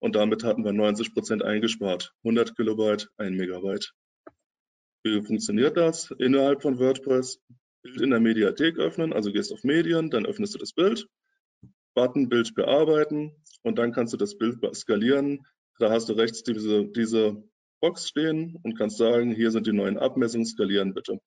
Und 0.00 0.16
damit 0.16 0.44
hatten 0.44 0.64
wir 0.64 0.72
90 0.72 1.12
Prozent 1.12 1.42
eingespart. 1.42 2.14
100 2.22 2.56
Kilobyte, 2.56 3.10
1 3.18 3.36
Megabyte. 3.36 3.92
Wie 5.02 5.22
funktioniert 5.22 5.76
das 5.76 6.10
innerhalb 6.18 6.62
von 6.62 6.78
WordPress? 6.78 7.40
Bild 7.82 8.00
in 8.00 8.10
der 8.10 8.20
Mediathek 8.20 8.78
öffnen, 8.78 9.12
also 9.12 9.32
gehst 9.32 9.52
auf 9.52 9.64
Medien, 9.64 10.10
dann 10.10 10.26
öffnest 10.26 10.54
du 10.54 10.58
das 10.58 10.72
Bild, 10.72 11.06
Button 11.94 12.28
Bild 12.28 12.54
bearbeiten 12.54 13.32
und 13.62 13.78
dann 13.78 13.92
kannst 13.92 14.12
du 14.12 14.16
das 14.16 14.36
Bild 14.36 14.58
skalieren. 14.74 15.46
Da 15.78 15.90
hast 15.90 16.08
du 16.08 16.12
rechts 16.12 16.42
diese, 16.42 16.86
diese 16.86 17.42
Box 17.80 18.08
stehen 18.08 18.58
und 18.62 18.76
kannst 18.76 18.98
sagen, 18.98 19.34
hier 19.34 19.50
sind 19.50 19.66
die 19.66 19.72
neuen 19.72 19.98
Abmessungen, 19.98 20.46
skalieren 20.46 20.94
bitte. 20.94 21.20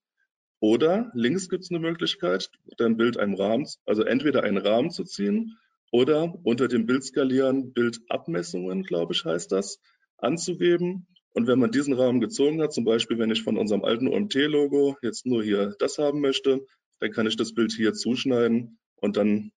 Oder 0.60 1.12
links 1.14 1.50
gibt 1.50 1.64
es 1.64 1.72
eine 1.72 1.80
Möglichkeit, 1.80 2.50
dein 2.78 2.96
Bild 2.96 3.18
einem 3.18 3.34
Rahmen, 3.34 3.68
also 3.86 4.04
entweder 4.04 4.44
einen 4.44 4.58
Rahmen 4.58 4.92
zu 4.92 5.04
ziehen 5.04 5.58
oder 5.92 6.34
unter 6.44 6.68
dem 6.68 6.86
Bild 6.86 7.04
skalieren, 7.04 7.74
Bildabmessungen, 7.74 8.84
glaube 8.84 9.14
ich, 9.14 9.26
heißt 9.26 9.52
das, 9.52 9.80
anzugeben 10.18 11.08
und 11.34 11.48
wenn 11.48 11.60
man 11.60 11.72
diesen 11.72 11.94
Rahmen 11.94 12.22
gezogen 12.22 12.62
hat, 12.62 12.74
zum 12.74 12.86
Beispiel 12.86 13.18
wenn 13.18 13.32
ich 13.32 13.44
von 13.44 13.58
unserem 13.58 13.84
alten 13.84 14.08
OMT-Logo 14.08 14.98
jetzt 15.02 15.26
nur 15.26 15.44
hier 15.44 15.76
das 15.80 15.98
haben 15.98 16.22
möchte, 16.22 16.66
dann 17.00 17.12
kann 17.12 17.28
ich 17.28 17.36
das 17.36 17.54
Bild 17.54 17.74
hier 17.74 17.94
zuschneiden 17.94 18.80
und 18.96 19.18
dann 19.18 19.52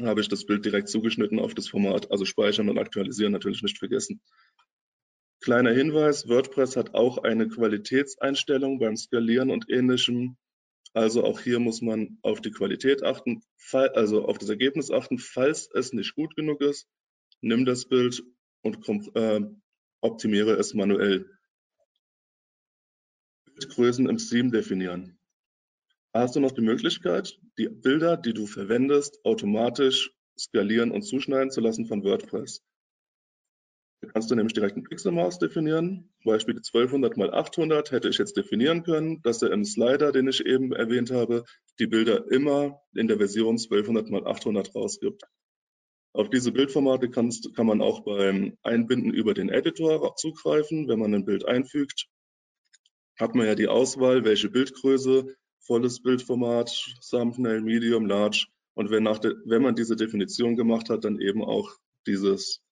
habe 0.00 0.20
ich 0.20 0.28
das 0.28 0.44
Bild 0.44 0.64
direkt 0.64 0.88
zugeschnitten 0.88 1.38
auf 1.38 1.54
das 1.54 1.68
Format. 1.68 2.10
Also 2.10 2.24
speichern 2.24 2.68
und 2.68 2.78
aktualisieren 2.78 3.32
natürlich 3.32 3.62
nicht 3.62 3.78
vergessen. 3.78 4.20
Kleiner 5.40 5.72
Hinweis, 5.72 6.28
WordPress 6.28 6.76
hat 6.76 6.94
auch 6.94 7.18
eine 7.18 7.48
Qualitätseinstellung 7.48 8.78
beim 8.78 8.96
Skalieren 8.96 9.50
und 9.50 9.70
ähnlichem. 9.70 10.36
Also 10.92 11.24
auch 11.24 11.40
hier 11.40 11.60
muss 11.60 11.82
man 11.82 12.18
auf 12.22 12.40
die 12.40 12.50
Qualität 12.50 13.02
achten, 13.02 13.42
also 13.72 14.24
auf 14.24 14.38
das 14.38 14.48
Ergebnis 14.48 14.90
achten. 14.90 15.18
Falls 15.18 15.70
es 15.72 15.92
nicht 15.92 16.14
gut 16.14 16.34
genug 16.36 16.60
ist, 16.62 16.88
nimm 17.40 17.64
das 17.64 17.86
Bild 17.86 18.22
und 18.62 18.78
äh, 19.14 19.40
Optimiere 20.00 20.52
es 20.52 20.74
manuell. 20.74 21.30
Bildgrößen 23.46 24.08
im 24.08 24.18
Theme 24.18 24.50
definieren. 24.50 25.18
Da 26.12 26.20
hast 26.20 26.36
du 26.36 26.40
noch 26.40 26.52
die 26.52 26.62
Möglichkeit, 26.62 27.38
die 27.58 27.68
Bilder, 27.68 28.16
die 28.16 28.32
du 28.32 28.46
verwendest, 28.46 29.24
automatisch 29.24 30.12
skalieren 30.38 30.90
und 30.90 31.02
zuschneiden 31.02 31.50
zu 31.50 31.60
lassen 31.60 31.86
von 31.86 32.04
WordPress. 32.04 32.62
Da 34.02 34.08
kannst 34.08 34.30
du 34.30 34.34
nämlich 34.34 34.52
direkt 34.52 34.76
ein 34.76 34.82
Pixelmaß 34.82 35.38
definieren. 35.38 36.12
Zum 36.22 36.32
Beispiel 36.32 36.54
1200 36.54 37.16
mal 37.16 37.32
800 37.32 37.92
hätte 37.92 38.08
ich 38.08 38.18
jetzt 38.18 38.36
definieren 38.36 38.82
können, 38.82 39.22
dass 39.22 39.42
er 39.42 39.52
im 39.52 39.64
Slider, 39.64 40.12
den 40.12 40.28
ich 40.28 40.44
eben 40.44 40.72
erwähnt 40.72 41.10
habe, 41.10 41.44
die 41.78 41.86
Bilder 41.86 42.30
immer 42.30 42.80
in 42.94 43.08
der 43.08 43.16
Version 43.16 43.56
1200 43.56 44.10
mal 44.10 44.26
800 44.26 44.74
rausgibt. 44.74 45.22
Auf 46.16 46.30
diese 46.30 46.50
Bildformate 46.50 47.10
kannst, 47.10 47.54
kann 47.54 47.66
man 47.66 47.82
auch 47.82 48.00
beim 48.00 48.56
Einbinden 48.62 49.12
über 49.12 49.34
den 49.34 49.50
Editor 49.50 50.16
zugreifen. 50.16 50.88
Wenn 50.88 50.98
man 50.98 51.12
ein 51.14 51.26
Bild 51.26 51.44
einfügt, 51.44 52.06
hat 53.18 53.34
man 53.34 53.44
ja 53.46 53.54
die 53.54 53.68
Auswahl, 53.68 54.24
welche 54.24 54.48
Bildgröße, 54.48 55.36
volles 55.58 56.00
Bildformat, 56.00 56.70
Thumbnail, 57.10 57.60
Medium, 57.60 58.06
Large. 58.06 58.46
Und 58.72 58.88
wenn, 58.90 59.04
de, 59.04 59.34
wenn 59.44 59.60
man 59.60 59.74
diese 59.74 59.94
Definition 59.94 60.56
gemacht 60.56 60.88
hat, 60.88 61.04
dann 61.04 61.20
eben 61.20 61.44
auch 61.44 61.70
dieses, 62.06 62.62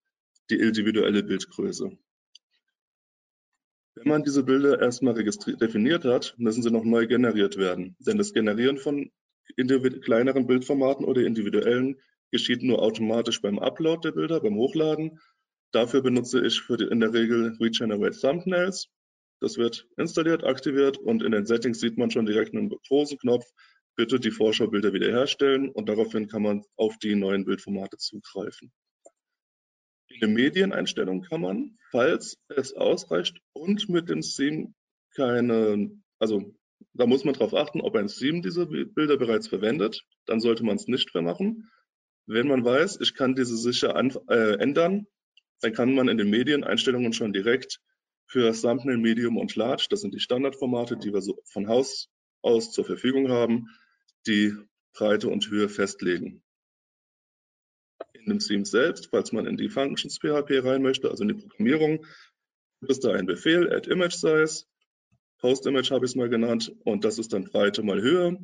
die 0.48 0.56
individuelle 0.56 1.22
Bildgröße. 1.22 1.90
Wenn 3.94 4.08
man 4.08 4.24
diese 4.24 4.44
Bilder 4.44 4.80
erstmal 4.80 5.12
definiert 5.12 6.06
hat, 6.06 6.34
müssen 6.38 6.62
sie 6.62 6.70
noch 6.70 6.84
neu 6.84 7.06
generiert 7.06 7.58
werden. 7.58 7.94
Denn 7.98 8.16
das 8.16 8.32
Generieren 8.32 8.78
von 8.78 9.12
kleineren 10.00 10.46
Bildformaten 10.46 11.04
oder 11.04 11.20
individuellen 11.20 12.00
geschieht 12.34 12.64
nur 12.64 12.82
automatisch 12.82 13.40
beim 13.40 13.60
Upload 13.60 14.00
der 14.02 14.10
Bilder, 14.10 14.40
beim 14.40 14.56
Hochladen. 14.56 15.20
Dafür 15.70 16.02
benutze 16.02 16.44
ich 16.44 16.60
die, 16.66 16.82
in 16.82 16.98
der 16.98 17.12
Regel 17.12 17.56
Regenerate 17.60 18.18
Thumbnails. 18.18 18.88
Das 19.40 19.56
wird 19.56 19.86
installiert, 19.96 20.42
aktiviert 20.42 20.98
und 20.98 21.22
in 21.22 21.30
den 21.30 21.46
Settings 21.46 21.78
sieht 21.78 21.96
man 21.96 22.10
schon 22.10 22.26
direkt 22.26 22.52
einen 22.52 22.70
großen 22.88 23.18
Knopf, 23.18 23.44
bitte 23.94 24.18
die 24.18 24.32
Vorschaubilder 24.32 24.92
wiederherstellen 24.92 25.70
und 25.70 25.88
daraufhin 25.88 26.26
kann 26.26 26.42
man 26.42 26.64
auf 26.76 26.98
die 26.98 27.14
neuen 27.14 27.44
Bildformate 27.44 27.98
zugreifen. 27.98 28.72
In 30.08 30.18
den 30.18 30.34
Medieneinstellungen 30.34 31.22
kann 31.22 31.40
man, 31.40 31.78
falls 31.92 32.36
es 32.48 32.72
ausreicht 32.72 33.38
und 33.52 33.88
mit 33.88 34.08
dem 34.08 34.22
Theme 34.22 34.74
keine, 35.14 36.02
also 36.18 36.52
da 36.94 37.06
muss 37.06 37.24
man 37.24 37.34
darauf 37.34 37.54
achten, 37.54 37.80
ob 37.80 37.94
ein 37.94 38.08
Theme 38.08 38.40
diese 38.40 38.66
Bilder 38.66 39.18
bereits 39.18 39.46
verwendet, 39.46 40.02
dann 40.26 40.40
sollte 40.40 40.64
man 40.64 40.74
es 40.74 40.88
nicht 40.88 41.14
mehr 41.14 41.22
machen. 41.22 41.70
Wenn 42.26 42.48
man 42.48 42.64
weiß, 42.64 43.00
ich 43.00 43.14
kann 43.14 43.34
diese 43.34 43.56
sicher 43.56 43.94
äh, 44.28 44.54
ändern, 44.58 45.06
dann 45.60 45.72
kann 45.72 45.94
man 45.94 46.08
in 46.08 46.18
den 46.18 46.30
Medieneinstellungen 46.30 47.12
schon 47.12 47.32
direkt 47.32 47.80
für 48.26 48.52
Thumbnail, 48.52 48.96
Medium 48.96 49.36
und 49.36 49.54
Large, 49.56 49.86
das 49.90 50.00
sind 50.00 50.14
die 50.14 50.20
Standardformate, 50.20 50.96
die 50.96 51.12
wir 51.12 51.20
so 51.20 51.40
von 51.44 51.68
Haus 51.68 52.08
aus 52.42 52.72
zur 52.72 52.84
Verfügung 52.84 53.28
haben, 53.30 53.68
die 54.26 54.54
Breite 54.94 55.28
und 55.28 55.48
Höhe 55.48 55.68
festlegen. 55.68 56.42
In 58.12 58.26
dem 58.26 58.38
Theme 58.38 58.64
selbst, 58.64 59.08
falls 59.10 59.32
man 59.32 59.46
in 59.46 59.56
die 59.56 59.68
Functions 59.68 60.18
PHP 60.18 60.64
rein 60.64 60.82
möchte, 60.82 61.10
also 61.10 61.22
in 61.22 61.28
die 61.28 61.34
Programmierung, 61.34 62.06
gibt 62.80 62.92
es 62.92 63.00
da 63.00 63.12
einen 63.12 63.26
Befehl, 63.26 63.72
add 63.72 63.90
image 63.90 64.14
size, 64.14 64.64
post 65.38 65.66
image 65.66 65.90
habe 65.90 66.06
ich 66.06 66.12
es 66.12 66.16
mal 66.16 66.28
genannt, 66.28 66.74
und 66.84 67.04
das 67.04 67.18
ist 67.18 67.32
dann 67.32 67.44
Breite 67.44 67.82
mal 67.82 68.00
Höhe. 68.00 68.38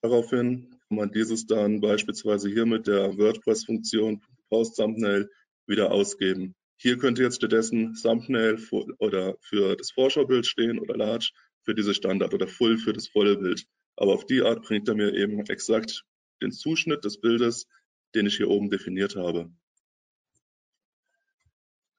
Daraufhin 0.00 0.77
man 0.88 1.10
dieses 1.12 1.46
dann 1.46 1.80
beispielsweise 1.80 2.48
hier 2.48 2.66
mit 2.66 2.86
der 2.86 3.16
WordPress-Funktion 3.16 4.22
Post 4.48 4.76
Thumbnail 4.76 5.28
wieder 5.66 5.90
ausgeben. 5.90 6.54
Hier 6.76 6.96
könnte 6.96 7.22
jetzt 7.22 7.36
stattdessen 7.36 7.94
Thumbnail 7.94 8.58
oder 8.98 9.36
für 9.40 9.76
das 9.76 9.90
Vorschaubild 9.90 10.46
stehen 10.46 10.78
oder 10.78 10.96
Large 10.96 11.30
für 11.64 11.74
diese 11.74 11.92
Standard 11.92 12.32
oder 12.32 12.46
Full 12.46 12.78
für 12.78 12.92
das 12.92 13.08
volle 13.08 13.36
Bild. 13.36 13.66
Aber 13.96 14.14
auf 14.14 14.26
die 14.26 14.42
Art 14.42 14.62
bringt 14.62 14.88
er 14.88 14.94
mir 14.94 15.12
eben 15.12 15.40
exakt 15.46 16.04
den 16.40 16.52
Zuschnitt 16.52 17.04
des 17.04 17.20
Bildes, 17.20 17.66
den 18.14 18.26
ich 18.26 18.36
hier 18.36 18.48
oben 18.48 18.70
definiert 18.70 19.16
habe. 19.16 19.50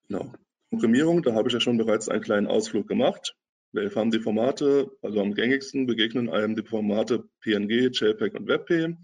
Genau. 0.08 0.34
Komprimierung, 0.70 1.22
da 1.22 1.34
habe 1.34 1.50
ich 1.50 1.54
ja 1.54 1.60
schon 1.60 1.78
bereits 1.78 2.10
einen 2.10 2.24
kleinen 2.24 2.48
Ausflug 2.48 2.88
gemacht. 2.88 3.36
Haben 3.76 4.12
die 4.12 4.20
Formate, 4.20 4.92
also 5.02 5.22
am 5.22 5.36
gängigsten 5.36 5.86
begegnen 5.86 6.30
einem 6.30 6.56
die 6.56 6.64
Formate 6.64 7.30
PNG, 7.42 7.92
JPEG 7.92 8.34
und 8.34 8.48
WebP. 8.48 8.96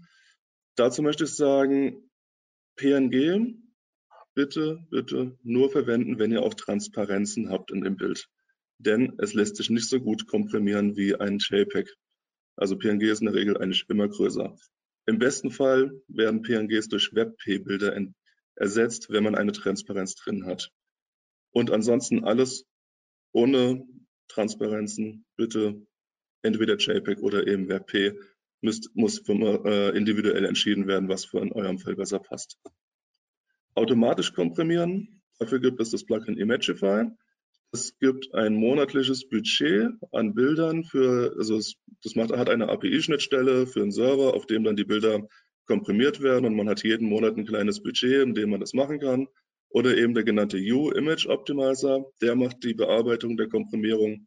Dazu 0.74 1.02
möchte 1.02 1.24
ich 1.24 1.34
sagen, 1.34 2.10
PNG 2.76 3.54
bitte, 4.34 4.84
bitte 4.90 5.38
nur 5.42 5.70
verwenden, 5.70 6.18
wenn 6.18 6.32
ihr 6.32 6.42
auch 6.42 6.54
Transparenzen 6.54 7.48
habt 7.48 7.70
in 7.70 7.80
dem 7.80 7.96
Bild. 7.96 8.28
Denn 8.78 9.14
es 9.18 9.34
lässt 9.34 9.56
sich 9.56 9.70
nicht 9.70 9.88
so 9.88 10.00
gut 10.00 10.26
komprimieren 10.26 10.96
wie 10.96 11.14
ein 11.14 11.38
JPEG. 11.38 11.88
Also 12.56 12.76
PNG 12.76 13.04
ist 13.04 13.20
in 13.20 13.26
der 13.26 13.34
Regel 13.34 13.56
eigentlich 13.56 13.88
immer 13.88 14.08
größer. 14.08 14.56
Im 15.06 15.18
besten 15.18 15.50
Fall 15.50 15.92
werden 16.08 16.42
PNGs 16.42 16.88
durch 16.88 17.14
WebP-Bilder 17.14 17.96
ersetzt, 18.56 19.10
wenn 19.10 19.22
man 19.24 19.36
eine 19.36 19.52
Transparenz 19.52 20.16
drin 20.16 20.44
hat. 20.44 20.70
Und 21.52 21.70
ansonsten 21.70 22.24
alles 22.24 22.66
ohne 23.32 23.86
Transparenzen 24.28 25.24
bitte 25.36 25.86
entweder 26.42 26.76
JPEG 26.76 27.20
oder 27.22 27.46
eben 27.46 27.68
WebP 27.68 28.18
müsst, 28.60 28.90
muss 28.94 29.22
äh, 29.28 29.96
individuell 29.96 30.44
entschieden 30.44 30.86
werden, 30.86 31.08
was 31.08 31.24
für 31.24 31.40
in 31.40 31.52
eurem 31.52 31.78
Fall 31.78 31.96
besser 31.96 32.18
passt. 32.18 32.58
Automatisch 33.74 34.32
komprimieren, 34.32 35.22
dafür 35.38 35.60
gibt 35.60 35.80
es 35.80 35.90
das 35.90 36.04
Plugin 36.04 36.38
Imagify. 36.38 37.10
Es 37.72 37.98
gibt 37.98 38.32
ein 38.32 38.54
monatliches 38.54 39.28
Budget 39.28 39.90
an 40.12 40.34
Bildern 40.34 40.84
für, 40.84 41.34
also 41.36 41.56
es, 41.56 41.74
das 42.02 42.14
macht, 42.14 42.30
hat 42.30 42.48
eine 42.48 42.68
API-Schnittstelle 42.68 43.66
für 43.66 43.82
einen 43.82 43.90
Server, 43.90 44.34
auf 44.34 44.46
dem 44.46 44.64
dann 44.64 44.76
die 44.76 44.84
Bilder 44.84 45.28
komprimiert 45.66 46.22
werden 46.22 46.46
und 46.46 46.54
man 46.54 46.68
hat 46.68 46.84
jeden 46.84 47.08
Monat 47.08 47.36
ein 47.36 47.44
kleines 47.44 47.82
Budget, 47.82 48.22
in 48.22 48.34
dem 48.34 48.50
man 48.50 48.60
das 48.60 48.72
machen 48.72 49.00
kann. 49.00 49.26
Oder 49.68 49.96
eben 49.96 50.14
der 50.14 50.24
genannte 50.24 50.58
U-Image 50.58 51.26
Optimizer, 51.26 52.04
der 52.20 52.34
macht 52.36 52.64
die 52.64 52.74
Bearbeitung 52.74 53.36
der 53.36 53.48
Komprimierung 53.48 54.26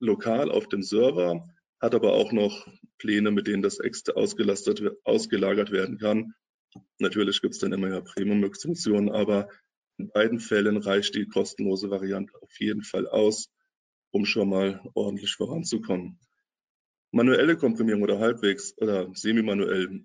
lokal 0.00 0.50
auf 0.50 0.68
dem 0.68 0.82
Server, 0.82 1.48
hat 1.80 1.94
aber 1.94 2.12
auch 2.12 2.32
noch 2.32 2.66
Pläne, 2.98 3.30
mit 3.30 3.46
denen 3.46 3.62
das 3.62 3.78
extra 3.78 4.12
ausgelastet, 4.12 4.82
ausgelagert 5.04 5.72
werden 5.72 5.98
kann. 5.98 6.34
Natürlich 6.98 7.40
gibt 7.42 7.54
es 7.54 7.60
dann 7.60 7.72
immer 7.72 7.88
ja 7.88 8.00
Premium-Funktionen, 8.00 9.10
aber 9.10 9.48
in 9.98 10.08
beiden 10.08 10.40
Fällen 10.40 10.76
reicht 10.78 11.14
die 11.14 11.26
kostenlose 11.26 11.90
Variante 11.90 12.32
auf 12.40 12.58
jeden 12.58 12.82
Fall 12.82 13.06
aus, 13.06 13.48
um 14.10 14.24
schon 14.24 14.48
mal 14.48 14.80
ordentlich 14.94 15.34
voranzukommen. 15.34 16.18
Manuelle 17.10 17.56
Komprimierung 17.56 18.02
oder 18.02 18.18
halbwegs 18.18 18.74
oder 18.78 19.10
semi-manuell 19.14 20.04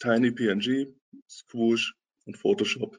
TinyPNG, 0.00 0.94
Squoosh 1.28 1.94
und 2.26 2.36
Photoshop. 2.36 2.98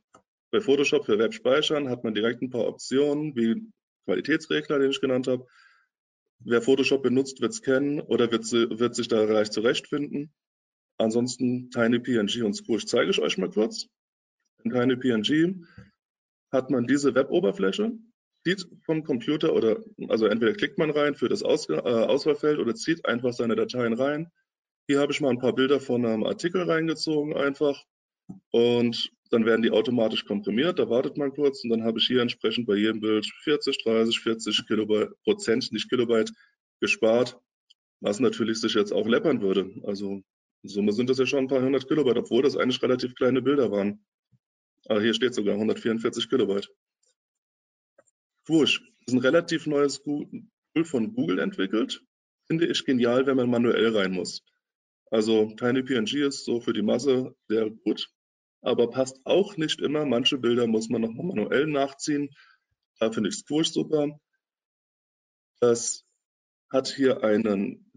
Bei 0.51 0.59
Photoshop 0.59 1.05
für 1.05 1.17
Webspeichern 1.17 1.89
hat 1.89 2.03
man 2.03 2.13
direkt 2.13 2.41
ein 2.41 2.49
paar 2.49 2.67
Optionen, 2.67 3.35
wie 3.35 3.71
Qualitätsregler, 4.05 4.79
den 4.79 4.91
ich 4.91 4.99
genannt 4.99 5.27
habe. 5.27 5.47
Wer 6.43 6.61
Photoshop 6.61 7.03
benutzt, 7.03 7.39
wird 7.41 7.53
es 7.53 7.61
kennen 7.61 8.01
oder 8.01 8.31
wird, 8.31 8.51
wird, 8.51 8.95
sich 8.95 9.07
da 9.07 9.23
leicht 9.23 9.53
zurechtfinden. 9.53 10.33
Ansonsten 10.97 11.69
TinyPNG 11.69 12.43
und 12.43 12.53
Squoosh 12.53 12.85
zeige 12.85 13.11
ich 13.11 13.19
euch 13.19 13.37
mal 13.37 13.49
kurz. 13.49 13.87
In 14.63 14.71
TinyPNG 14.71 15.65
hat 16.51 16.69
man 16.69 16.85
diese 16.85 17.15
Web-Oberfläche, 17.15 17.93
zieht 18.43 18.67
vom 18.85 19.03
Computer 19.03 19.53
oder, 19.53 19.83
also 20.09 20.25
entweder 20.25 20.53
klickt 20.53 20.77
man 20.77 20.89
rein 20.89 21.15
für 21.15 21.29
das 21.29 21.43
Aus, 21.43 21.69
äh, 21.69 21.73
Auswahlfeld 21.75 22.59
oder 22.59 22.75
zieht 22.75 23.05
einfach 23.05 23.33
seine 23.33 23.55
Dateien 23.55 23.93
rein. 23.93 24.31
Hier 24.87 24.99
habe 24.99 25.13
ich 25.13 25.21
mal 25.21 25.29
ein 25.29 25.39
paar 25.39 25.55
Bilder 25.55 25.79
von 25.79 26.05
einem 26.05 26.23
Artikel 26.25 26.63
reingezogen 26.63 27.37
einfach 27.37 27.85
und 28.51 29.11
dann 29.31 29.45
werden 29.45 29.61
die 29.61 29.71
automatisch 29.71 30.25
komprimiert. 30.25 30.77
Da 30.77 30.89
wartet 30.89 31.17
man 31.17 31.31
kurz 31.33 31.63
und 31.63 31.69
dann 31.69 31.83
habe 31.83 31.99
ich 31.99 32.07
hier 32.07 32.21
entsprechend 32.21 32.67
bei 32.67 32.75
jedem 32.75 32.99
Bild 32.99 33.25
40, 33.43 33.83
30, 33.83 34.19
40 34.19 34.67
Kilobyte, 34.67 35.13
Prozent, 35.23 35.71
nicht 35.71 35.89
Kilobyte 35.89 36.31
gespart, 36.81 37.39
was 38.01 38.19
natürlich 38.19 38.59
sich 38.59 38.73
jetzt 38.73 38.91
auch 38.91 39.07
läppern 39.07 39.41
würde. 39.41 39.71
Also 39.83 40.21
in 40.63 40.69
Summe 40.69 40.91
sind 40.91 41.09
das 41.09 41.17
ja 41.17 41.25
schon 41.25 41.45
ein 41.45 41.47
paar 41.47 41.61
hundert 41.61 41.87
Kilobyte, 41.87 42.17
obwohl 42.17 42.43
das 42.43 42.57
eigentlich 42.57 42.83
relativ 42.83 43.15
kleine 43.15 43.41
Bilder 43.41 43.71
waren. 43.71 44.05
Aber 44.87 45.01
hier 45.01 45.13
steht 45.13 45.33
sogar 45.33 45.55
144 45.55 46.29
Kilobyte. 46.29 46.69
Wurscht. 48.47 48.81
Das 49.05 49.13
ist 49.13 49.19
ein 49.19 49.25
relativ 49.25 49.65
neues 49.65 50.03
Tool 50.03 50.45
von 50.83 51.13
Google 51.13 51.39
entwickelt. 51.39 52.03
Finde 52.47 52.67
ich 52.67 52.83
genial, 52.85 53.25
wenn 53.25 53.37
man 53.37 53.49
manuell 53.49 53.95
rein 53.95 54.11
muss. 54.11 54.43
Also 55.09 55.53
TinyPNG 55.55 56.27
ist 56.27 56.45
so 56.45 56.59
für 56.59 56.73
die 56.73 56.81
Masse 56.81 57.35
sehr 57.47 57.69
gut, 57.69 58.09
aber 58.61 58.89
passt 58.89 59.19
auch 59.25 59.57
nicht 59.57 59.79
immer. 59.79 60.05
Manche 60.05 60.37
Bilder 60.37 60.67
muss 60.67 60.89
man 60.89 61.01
noch 61.01 61.13
manuell 61.13 61.67
nachziehen. 61.67 62.29
Da 62.99 63.11
finde 63.11 63.29
ich 63.29 63.35
Squoosh 63.35 63.71
super. 63.71 64.19
Das 65.59 66.03
hat 66.71 66.87
hier 66.87 67.23
einen, 67.23 67.91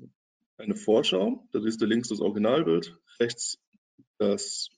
eine 0.57 0.77
Vorschau. 0.77 1.46
Da 1.53 1.61
siehst 1.61 1.81
du 1.81 1.87
links 1.87 2.09
das 2.09 2.20
Originalbild, 2.20 2.96
rechts 3.20 3.59
das 4.18 4.70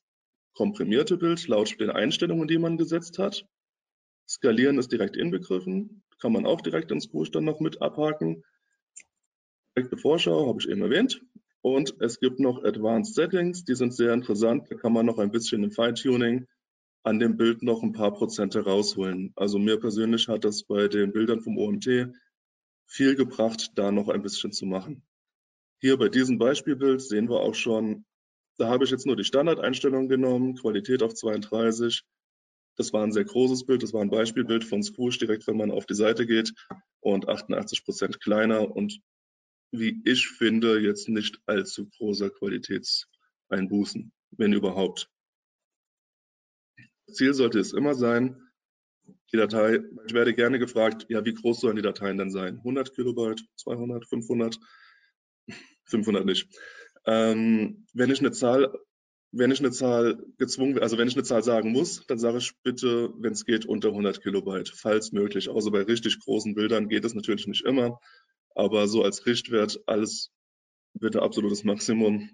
komprimierte 0.55 1.17
Bild 1.17 1.47
laut 1.49 1.79
den 1.79 1.91
Einstellungen, 1.91 2.49
die 2.49 2.59
man 2.59 2.77
gesetzt 2.77 3.19
hat. 3.19 3.47
Skalieren 4.29 4.79
ist 4.79 4.91
direkt 4.91 5.17
inbegriffen, 5.17 6.03
kann 6.19 6.33
man 6.33 6.47
auch 6.47 6.61
direkt 6.61 6.91
ins 6.91 7.09
Buch 7.09 7.29
dann 7.29 7.45
noch 7.45 7.61
mit 7.61 7.81
abhaken. 7.81 8.43
Direkte 9.77 9.99
Vorschau 9.99 10.49
habe 10.49 10.59
ich 10.61 10.69
eben 10.69 10.83
erwähnt. 10.83 11.21
Und 11.67 11.97
es 11.99 12.21
gibt 12.21 12.39
noch 12.39 12.63
Advanced 12.63 13.17
Settings, 13.17 13.65
die 13.65 13.75
sind 13.75 13.93
sehr 13.93 14.13
interessant. 14.15 14.71
Da 14.71 14.77
kann 14.77 14.93
man 14.93 15.05
noch 15.05 15.19
ein 15.19 15.33
bisschen 15.33 15.65
im 15.65 15.73
Feintuning 15.73 16.47
an 17.03 17.19
dem 17.19 17.37
Bild 17.37 17.65
noch 17.65 17.83
ein 17.83 17.91
paar 17.91 18.15
Prozente 18.15 18.61
rausholen. 18.61 19.33
Also 19.35 19.59
mir 19.59 19.77
persönlich 19.81 20.29
hat 20.29 20.45
das 20.45 20.63
bei 20.63 20.87
den 20.87 21.11
Bildern 21.11 21.41
vom 21.41 21.59
OMT 21.59 22.13
viel 22.87 23.17
gebracht, 23.17 23.73
da 23.75 23.91
noch 23.91 24.09
ein 24.09 24.23
bisschen 24.23 24.53
zu 24.53 24.65
machen. 24.65 25.03
Hier 25.81 25.97
bei 25.97 26.09
diesem 26.09 26.39
Beispielbild 26.39 27.03
sehen 27.03 27.29
wir 27.29 27.41
auch 27.41 27.57
schon, 27.57 28.05
da 28.59 28.69
habe 28.69 28.85
ich 28.85 28.93
jetzt 28.93 29.07
nur 29.07 29.17
die 29.17 29.25
Standardeinstellung 29.25 30.09
genommen, 30.09 30.55
Qualität 30.55 31.03
auf 31.03 31.15
32. 31.15 32.05
Das 32.77 32.93
war 32.93 33.03
ein 33.03 33.11
sehr 33.11 33.25
großes 33.25 33.67
Bild, 33.67 33.83
das 33.83 33.93
war 33.93 34.03
ein 34.03 34.11
Beispielbild 34.11 34.63
von 34.63 34.85
Squoosh, 34.85 35.19
direkt 35.19 35.49
wenn 35.49 35.57
man 35.57 35.73
auf 35.73 35.85
die 35.85 35.95
Seite 35.95 36.29
geht 36.29 36.53
und 37.01 37.29
88 37.29 37.85
Prozent 37.85 38.21
kleiner 38.21 38.71
und 38.71 39.01
wie 39.71 40.01
ich 40.05 40.29
finde, 40.29 40.81
jetzt 40.81 41.09
nicht 41.09 41.41
allzu 41.47 41.89
großer 41.89 42.31
Qualitätseinbußen, 42.31 44.13
wenn 44.33 44.53
überhaupt. 44.53 45.11
Ziel 47.13 47.35
sollte 47.35 47.61
es 47.61 47.73
immer 47.73 47.95
sein, 47.95 48.41
die 49.33 49.37
Datei, 49.37 49.81
ich 50.07 50.15
werde 50.15 50.35
gerne 50.35 50.59
gefragt, 50.59 51.07
ja, 51.09 51.25
wie 51.25 51.35
groß 51.35 51.61
sollen 51.61 51.77
die 51.77 51.83
Dateien 51.83 52.19
denn 52.19 52.31
sein? 52.31 52.59
100 52.59 52.95
Kilobyte, 52.95 53.45
200, 53.57 54.07
500? 54.07 54.59
500 55.85 56.25
nicht. 56.25 56.49
Ähm, 57.07 57.87
wenn 57.93 58.11
ich 58.11 58.21
eine 58.21 58.33
Zahl, 58.33 58.73
wenn 59.31 59.51
ich 59.51 59.61
eine 59.61 59.71
Zahl 59.71 60.25
gezwungen, 60.39 60.79
also 60.79 60.99
wenn 60.99 61.09
ich 61.09 61.15
eine 61.15 61.23
Zahl 61.23 61.43
sagen 61.43 61.71
muss, 61.71 62.05
dann 62.07 62.19
sage 62.19 62.39
ich 62.39 62.53
bitte, 62.63 63.13
wenn 63.19 63.33
es 63.33 63.45
geht, 63.45 63.67
unter 63.67 63.89
100 63.89 64.23
Kilobyte, 64.23 64.71
falls 64.75 65.13
möglich. 65.13 65.49
Außer 65.49 65.71
bei 65.71 65.83
richtig 65.83 66.19
großen 66.21 66.55
Bildern 66.55 66.89
geht 66.89 67.05
es 67.05 67.15
natürlich 67.15 67.47
nicht 67.47 67.65
immer, 67.65 68.01
aber 68.57 68.89
so 68.89 69.05
als 69.05 69.27
Richtwert 69.27 69.81
alles 69.87 70.33
bitte 70.95 71.23
absolutes 71.23 71.63
Maximum. 71.63 72.31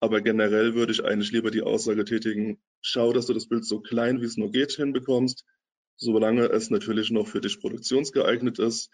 Aber 0.00 0.20
generell 0.22 0.74
würde 0.74 0.92
ich 0.92 1.04
eigentlich 1.04 1.32
lieber 1.32 1.50
die 1.50 1.62
Aussage 1.62 2.04
tätigen, 2.04 2.62
schau, 2.80 3.12
dass 3.12 3.26
du 3.26 3.34
das 3.34 3.48
Bild 3.48 3.64
so 3.64 3.80
klein 3.80 4.20
wie 4.20 4.26
es 4.26 4.36
nur 4.36 4.50
geht 4.50 4.72
hinbekommst, 4.72 5.44
solange 5.96 6.46
es 6.46 6.70
natürlich 6.70 7.10
noch 7.10 7.26
für 7.26 7.40
dich 7.40 7.60
produktionsgeeignet 7.60 8.58
ist. 8.58 8.90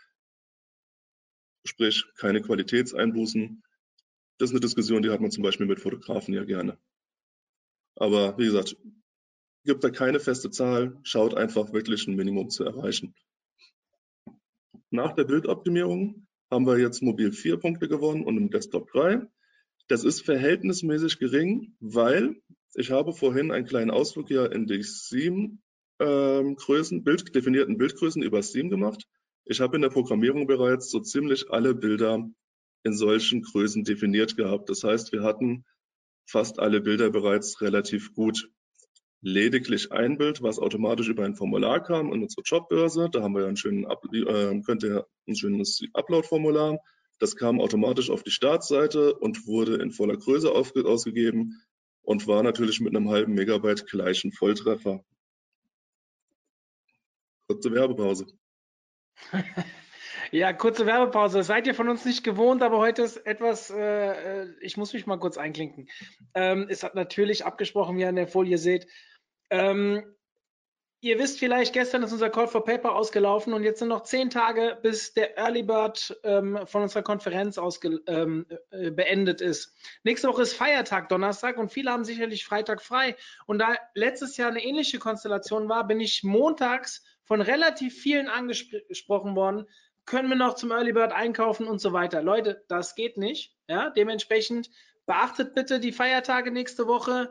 Sprich, 1.64 2.04
keine 2.16 2.42
Qualitätseinbußen 2.42 3.62
das 4.42 4.50
ist 4.50 4.54
eine 4.54 4.60
Diskussion, 4.60 5.02
die 5.02 5.10
hat 5.10 5.20
man 5.20 5.30
zum 5.30 5.44
Beispiel 5.44 5.66
mit 5.66 5.78
Fotografen 5.78 6.34
ja 6.34 6.42
gerne. 6.42 6.76
Aber 7.94 8.36
wie 8.38 8.46
gesagt, 8.46 8.76
gibt 9.64 9.84
da 9.84 9.90
keine 9.90 10.18
feste 10.18 10.50
Zahl, 10.50 10.98
schaut 11.04 11.34
einfach 11.34 11.72
wirklich 11.72 12.08
ein 12.08 12.16
Minimum 12.16 12.50
zu 12.50 12.64
erreichen. 12.64 13.14
Nach 14.90 15.12
der 15.12 15.24
Bildoptimierung 15.24 16.26
haben 16.52 16.66
wir 16.66 16.78
jetzt 16.78 17.02
mobil 17.02 17.32
vier 17.32 17.56
Punkte 17.56 17.88
gewonnen 17.88 18.24
und 18.24 18.36
im 18.36 18.50
Desktop 18.50 18.90
drei. 18.90 19.22
Das 19.88 20.04
ist 20.04 20.20
verhältnismäßig 20.20 21.18
gering, 21.18 21.74
weil 21.80 22.36
ich 22.74 22.90
habe 22.90 23.14
vorhin 23.14 23.50
einen 23.50 23.66
kleinen 23.66 23.90
Ausflug 23.90 24.30
ja 24.30 24.44
in 24.46 24.66
die 24.66 24.82
Steam 24.82 25.62
ähm, 25.98 26.56
Größen, 26.56 27.04
Bild, 27.04 27.34
definierten 27.34 27.78
Bildgrößen 27.78 28.22
über 28.22 28.42
Steam 28.42 28.68
gemacht. 28.68 29.04
Ich 29.46 29.60
habe 29.60 29.76
in 29.76 29.82
der 29.82 29.88
Programmierung 29.88 30.46
bereits 30.46 30.90
so 30.90 31.00
ziemlich 31.00 31.50
alle 31.50 31.74
Bilder 31.74 32.28
in 32.84 32.94
solchen 32.94 33.42
Größen 33.42 33.84
definiert 33.84 34.36
gehabt. 34.36 34.68
Das 34.68 34.84
heißt, 34.84 35.12
wir 35.12 35.22
hatten 35.22 35.64
fast 36.26 36.58
alle 36.58 36.82
Bilder 36.82 37.10
bereits 37.10 37.62
relativ 37.62 38.14
gut. 38.14 38.50
Lediglich 39.24 39.92
ein 39.92 40.18
Bild, 40.18 40.42
was 40.42 40.58
automatisch 40.58 41.08
über 41.08 41.24
ein 41.24 41.36
Formular 41.36 41.80
kam 41.80 42.12
in 42.12 42.22
unsere 42.24 42.42
Jobbörse. 42.42 43.08
Da 43.08 43.22
haben 43.22 43.34
wir 43.34 43.42
ja 43.42 43.46
einen 43.46 43.56
schönen, 43.56 43.84
äh, 43.84 44.60
könnt 44.62 44.82
ihr 44.82 45.06
ein 45.28 45.36
schönes 45.36 45.80
Upload-Formular. 45.92 46.78
Das 47.20 47.36
kam 47.36 47.60
automatisch 47.60 48.10
auf 48.10 48.24
die 48.24 48.32
Startseite 48.32 49.14
und 49.14 49.46
wurde 49.46 49.76
in 49.76 49.92
voller 49.92 50.16
Größe 50.16 50.50
ausgegeben 50.50 51.62
und 52.02 52.26
war 52.26 52.42
natürlich 52.42 52.80
mit 52.80 52.96
einem 52.96 53.10
halben 53.10 53.34
Megabyte 53.34 53.86
gleich 53.86 54.24
ein 54.24 54.32
Volltreffer. 54.32 55.04
Kurze 57.46 57.72
Werbepause. 57.72 58.26
Ja, 60.30 60.54
kurze 60.54 60.86
Werbepause. 60.86 61.38
Das 61.38 61.46
seid 61.46 61.66
ihr 61.66 61.74
von 61.74 61.90
uns 61.90 62.06
nicht 62.06 62.24
gewohnt, 62.24 62.62
aber 62.62 62.78
heute 62.78 63.02
ist 63.02 63.18
etwas, 63.26 63.68
äh, 63.68 64.44
äh, 64.44 64.46
ich 64.62 64.78
muss 64.78 64.94
mich 64.94 65.04
mal 65.04 65.18
kurz 65.18 65.36
einklinken. 65.36 65.90
Ähm, 66.32 66.68
es 66.70 66.82
hat 66.82 66.94
natürlich 66.94 67.44
abgesprochen, 67.44 67.98
wie 67.98 68.00
ihr 68.00 68.08
an 68.08 68.16
der 68.16 68.26
Folie 68.26 68.56
seht. 68.56 68.86
Ähm, 69.52 70.02
ihr 71.02 71.18
wisst 71.18 71.38
vielleicht, 71.38 71.74
gestern 71.74 72.02
ist 72.02 72.12
unser 72.12 72.30
Call 72.30 72.48
for 72.48 72.64
Paper 72.64 72.94
ausgelaufen 72.94 73.52
und 73.52 73.64
jetzt 73.64 73.80
sind 73.80 73.88
noch 73.88 74.02
zehn 74.04 74.30
Tage, 74.30 74.78
bis 74.82 75.12
der 75.12 75.36
Early 75.36 75.62
Bird 75.62 76.18
ähm, 76.24 76.58
von 76.64 76.82
unserer 76.82 77.02
Konferenz 77.02 77.60
ähm, 78.06 78.46
äh, 78.70 78.90
beendet 78.90 79.42
ist. 79.42 79.76
Nächste 80.04 80.28
Woche 80.28 80.40
ist 80.40 80.54
Feiertag, 80.54 81.10
Donnerstag, 81.10 81.58
und 81.58 81.70
viele 81.70 81.90
haben 81.90 82.04
sicherlich 82.04 82.46
Freitag 82.46 82.80
frei. 82.80 83.14
Und 83.44 83.58
da 83.58 83.74
letztes 83.94 84.38
Jahr 84.38 84.48
eine 84.48 84.64
ähnliche 84.64 84.98
Konstellation 84.98 85.68
war, 85.68 85.86
bin 85.86 86.00
ich 86.00 86.22
montags 86.24 87.04
von 87.24 87.42
relativ 87.42 88.00
vielen 88.00 88.28
angesprochen 88.28 89.36
worden, 89.36 89.66
können 90.06 90.30
wir 90.30 90.36
noch 90.36 90.54
zum 90.54 90.70
Early 90.70 90.94
Bird 90.94 91.12
einkaufen 91.12 91.68
und 91.68 91.78
so 91.78 91.92
weiter. 91.92 92.22
Leute, 92.22 92.64
das 92.68 92.94
geht 92.94 93.18
nicht. 93.18 93.54
Ja, 93.68 93.90
dementsprechend 93.90 94.70
beachtet 95.04 95.54
bitte 95.54 95.78
die 95.78 95.92
Feiertage 95.92 96.50
nächste 96.50 96.86
Woche. 96.86 97.30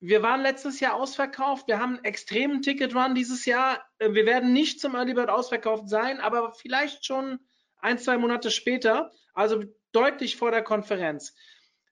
Wir 0.00 0.22
waren 0.22 0.40
letztes 0.40 0.80
Jahr 0.80 0.94
ausverkauft. 0.94 1.68
Wir 1.68 1.78
haben 1.78 1.96
einen 1.96 2.04
extremen 2.04 2.62
Ticket 2.62 2.94
Run 2.94 3.14
dieses 3.14 3.44
Jahr. 3.44 3.84
Äh, 3.98 4.14
wir 4.14 4.26
werden 4.26 4.52
nicht 4.52 4.80
zum 4.80 4.94
Early 4.94 5.14
Bird 5.14 5.28
ausverkauft 5.28 5.88
sein, 5.88 6.20
aber 6.20 6.54
vielleicht 6.54 7.04
schon 7.04 7.38
ein, 7.78 7.98
zwei 7.98 8.16
Monate 8.18 8.50
später, 8.50 9.12
also 9.34 9.62
deutlich 9.92 10.36
vor 10.36 10.50
der 10.50 10.62
Konferenz. 10.62 11.34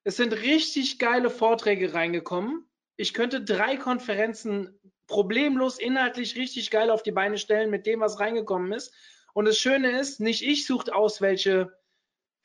Es 0.04 0.16
sind 0.16 0.32
richtig 0.32 0.98
geile 0.98 1.28
Vorträge 1.28 1.92
reingekommen. 1.92 2.66
Ich 2.96 3.12
könnte 3.14 3.42
drei 3.44 3.76
Konferenzen 3.76 4.78
problemlos 5.06 5.78
inhaltlich 5.78 6.36
richtig 6.36 6.70
geil 6.70 6.90
auf 6.90 7.02
die 7.02 7.12
Beine 7.12 7.38
stellen 7.38 7.70
mit 7.70 7.86
dem, 7.86 8.00
was 8.00 8.20
reingekommen 8.20 8.72
ist. 8.72 8.92
Und 9.34 9.44
das 9.44 9.58
Schöne 9.58 9.98
ist, 9.98 10.20
nicht 10.20 10.42
ich 10.42 10.66
sucht 10.66 10.92
aus, 10.92 11.20
welche 11.20 11.77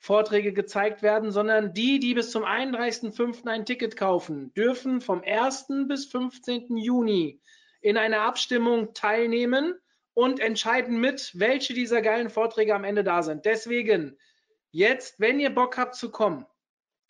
Vorträge 0.04 0.52
gezeigt 0.52 1.02
werden, 1.02 1.30
sondern 1.30 1.72
die, 1.72 1.98
die 1.98 2.12
bis 2.12 2.30
zum 2.30 2.44
31.05. 2.44 3.46
ein 3.46 3.64
Ticket 3.64 3.96
kaufen, 3.96 4.52
dürfen 4.52 5.00
vom 5.00 5.22
1. 5.24 5.66
bis 5.88 6.04
15. 6.04 6.76
Juni 6.76 7.40
in 7.80 7.96
einer 7.96 8.20
Abstimmung 8.20 8.92
teilnehmen 8.92 9.74
und 10.12 10.40
entscheiden 10.40 11.00
mit, 11.00 11.30
welche 11.32 11.72
dieser 11.72 12.02
geilen 12.02 12.28
Vorträge 12.28 12.74
am 12.74 12.84
Ende 12.84 13.02
da 13.02 13.22
sind. 13.22 13.46
Deswegen 13.46 14.18
jetzt, 14.72 15.20
wenn 15.20 15.40
ihr 15.40 15.48
Bock 15.48 15.78
habt 15.78 15.94
zu 15.94 16.10
kommen 16.10 16.44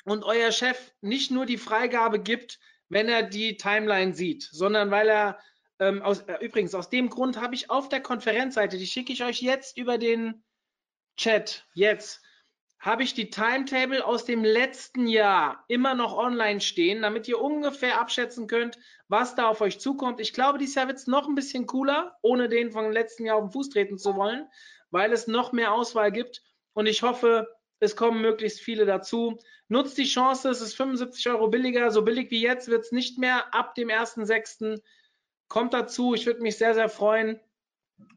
und 0.04 0.22
euer 0.22 0.52
Chef 0.52 0.92
nicht 1.00 1.32
nur 1.32 1.46
die 1.46 1.58
Freigabe 1.58 2.20
gibt, 2.20 2.60
wenn 2.88 3.08
er 3.08 3.24
die 3.24 3.56
Timeline 3.56 4.14
sieht, 4.14 4.44
sondern 4.52 4.92
weil 4.92 5.08
er 5.08 5.40
ähm, 5.80 6.00
aus, 6.00 6.20
äh, 6.20 6.36
übrigens 6.44 6.76
aus 6.76 6.90
dem 6.90 7.10
Grund 7.10 7.40
habe 7.40 7.56
ich 7.56 7.70
auf 7.70 7.88
der 7.88 8.00
Konferenzseite, 8.00 8.78
die 8.78 8.86
schicke 8.86 9.12
ich 9.12 9.24
euch 9.24 9.42
jetzt 9.42 9.76
über 9.76 9.98
den 9.98 10.44
Chat, 11.16 11.66
jetzt 11.74 12.23
habe 12.84 13.02
ich 13.02 13.14
die 13.14 13.30
Timetable 13.30 14.04
aus 14.04 14.26
dem 14.26 14.44
letzten 14.44 15.06
Jahr 15.06 15.64
immer 15.68 15.94
noch 15.94 16.14
online 16.14 16.60
stehen, 16.60 17.00
damit 17.00 17.26
ihr 17.26 17.40
ungefähr 17.40 17.98
abschätzen 17.98 18.46
könnt, 18.46 18.78
was 19.08 19.34
da 19.34 19.48
auf 19.48 19.62
euch 19.62 19.80
zukommt. 19.80 20.20
Ich 20.20 20.34
glaube, 20.34 20.58
dieses 20.58 20.74
Jahr 20.74 20.86
wird 20.88 20.98
es 20.98 21.06
noch 21.06 21.26
ein 21.26 21.34
bisschen 21.34 21.66
cooler, 21.66 22.18
ohne 22.20 22.50
den 22.50 22.72
von 22.72 22.92
letzten 22.92 23.24
Jahr 23.24 23.38
auf 23.38 23.44
den 23.44 23.52
Fuß 23.52 23.70
treten 23.70 23.96
zu 23.96 24.16
wollen, 24.16 24.46
weil 24.90 25.14
es 25.14 25.26
noch 25.26 25.52
mehr 25.52 25.72
Auswahl 25.72 26.12
gibt. 26.12 26.42
Und 26.74 26.84
ich 26.84 27.02
hoffe, 27.02 27.48
es 27.80 27.96
kommen 27.96 28.20
möglichst 28.20 28.60
viele 28.60 28.84
dazu. 28.84 29.38
Nutzt 29.68 29.96
die 29.96 30.04
Chance, 30.04 30.50
es 30.50 30.60
ist 30.60 30.76
75 30.76 31.26
Euro 31.30 31.48
billiger. 31.48 31.90
So 31.90 32.02
billig 32.02 32.30
wie 32.30 32.42
jetzt 32.42 32.68
wird 32.68 32.84
es 32.84 32.92
nicht 32.92 33.18
mehr 33.18 33.54
ab 33.54 33.74
dem 33.76 33.88
1.6. 33.88 34.82
Kommt 35.48 35.72
dazu. 35.72 36.12
Ich 36.12 36.26
würde 36.26 36.42
mich 36.42 36.58
sehr, 36.58 36.74
sehr 36.74 36.90
freuen. 36.90 37.40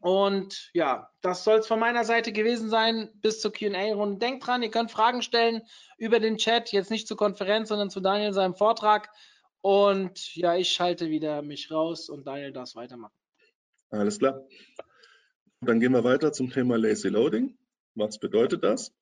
Und 0.00 0.70
ja, 0.74 1.10
das 1.22 1.44
soll 1.44 1.58
es 1.58 1.66
von 1.66 1.80
meiner 1.80 2.04
Seite 2.04 2.32
gewesen 2.32 2.70
sein 2.70 3.10
bis 3.14 3.40
zur 3.40 3.52
QA-Runde. 3.52 4.18
Denkt 4.18 4.46
dran, 4.46 4.62
ihr 4.62 4.70
könnt 4.70 4.90
Fragen 4.90 5.22
stellen 5.22 5.62
über 5.96 6.20
den 6.20 6.36
Chat, 6.36 6.72
jetzt 6.72 6.90
nicht 6.90 7.08
zur 7.08 7.16
Konferenz, 7.16 7.68
sondern 7.68 7.90
zu 7.90 8.00
Daniel 8.00 8.32
seinem 8.32 8.54
Vortrag. 8.54 9.10
Und 9.60 10.34
ja, 10.36 10.56
ich 10.56 10.70
schalte 10.70 11.10
wieder 11.10 11.42
mich 11.42 11.70
raus 11.70 12.08
und 12.08 12.26
Daniel 12.26 12.52
darf 12.52 12.74
weitermachen. 12.76 13.14
Alles 13.90 14.18
klar. 14.18 14.46
Dann 15.60 15.80
gehen 15.80 15.92
wir 15.92 16.04
weiter 16.04 16.32
zum 16.32 16.50
Thema 16.50 16.78
Lazy 16.78 17.08
Loading. 17.08 17.58
Was 17.94 18.18
bedeutet 18.18 18.62
das? 18.62 18.92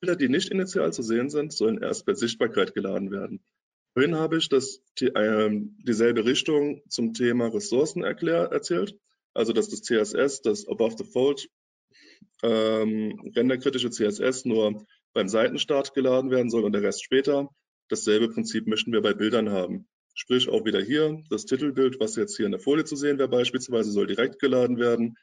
Bilder, 0.00 0.16
die 0.16 0.28
nicht 0.28 0.50
initial 0.50 0.92
zu 0.92 1.02
sehen 1.02 1.30
sind, 1.30 1.52
sollen 1.52 1.80
erst 1.80 2.04
bei 2.06 2.14
Sichtbarkeit 2.14 2.74
geladen 2.74 3.12
werden. 3.12 3.44
Vorhin 3.92 4.16
habe 4.16 4.38
ich 4.38 4.48
das, 4.48 4.82
die, 4.98 5.06
äh, 5.06 5.50
dieselbe 5.52 6.24
Richtung 6.24 6.82
zum 6.88 7.14
Thema 7.14 7.46
Ressourcen 7.46 8.02
erklär, 8.02 8.48
erzählt 8.50 8.98
also 9.34 9.52
dass 9.52 9.68
das 9.68 9.82
CSS, 9.82 10.42
das 10.42 10.66
Above 10.68 10.96
the 10.98 11.04
Fold 11.04 11.48
ähm, 12.42 13.32
renderkritische 13.34 13.90
CSS 13.90 14.44
nur 14.44 14.84
beim 15.12 15.28
Seitenstart 15.28 15.94
geladen 15.94 16.30
werden 16.30 16.50
soll 16.50 16.64
und 16.64 16.72
der 16.72 16.82
Rest 16.82 17.04
später. 17.04 17.48
Dasselbe 17.88 18.28
Prinzip 18.28 18.66
möchten 18.66 18.92
wir 18.92 19.02
bei 19.02 19.12
Bildern 19.12 19.50
haben. 19.50 19.86
Sprich 20.14 20.48
auch 20.48 20.64
wieder 20.64 20.80
hier, 20.80 21.22
das 21.30 21.46
Titelbild, 21.46 21.98
was 22.00 22.16
jetzt 22.16 22.36
hier 22.36 22.46
in 22.46 22.52
der 22.52 22.60
Folie 22.60 22.84
zu 22.84 22.96
sehen 22.96 23.18
wäre 23.18 23.28
beispielsweise, 23.28 23.90
soll 23.90 24.06
direkt 24.06 24.38
geladen 24.38 24.78
werden. 24.78 25.16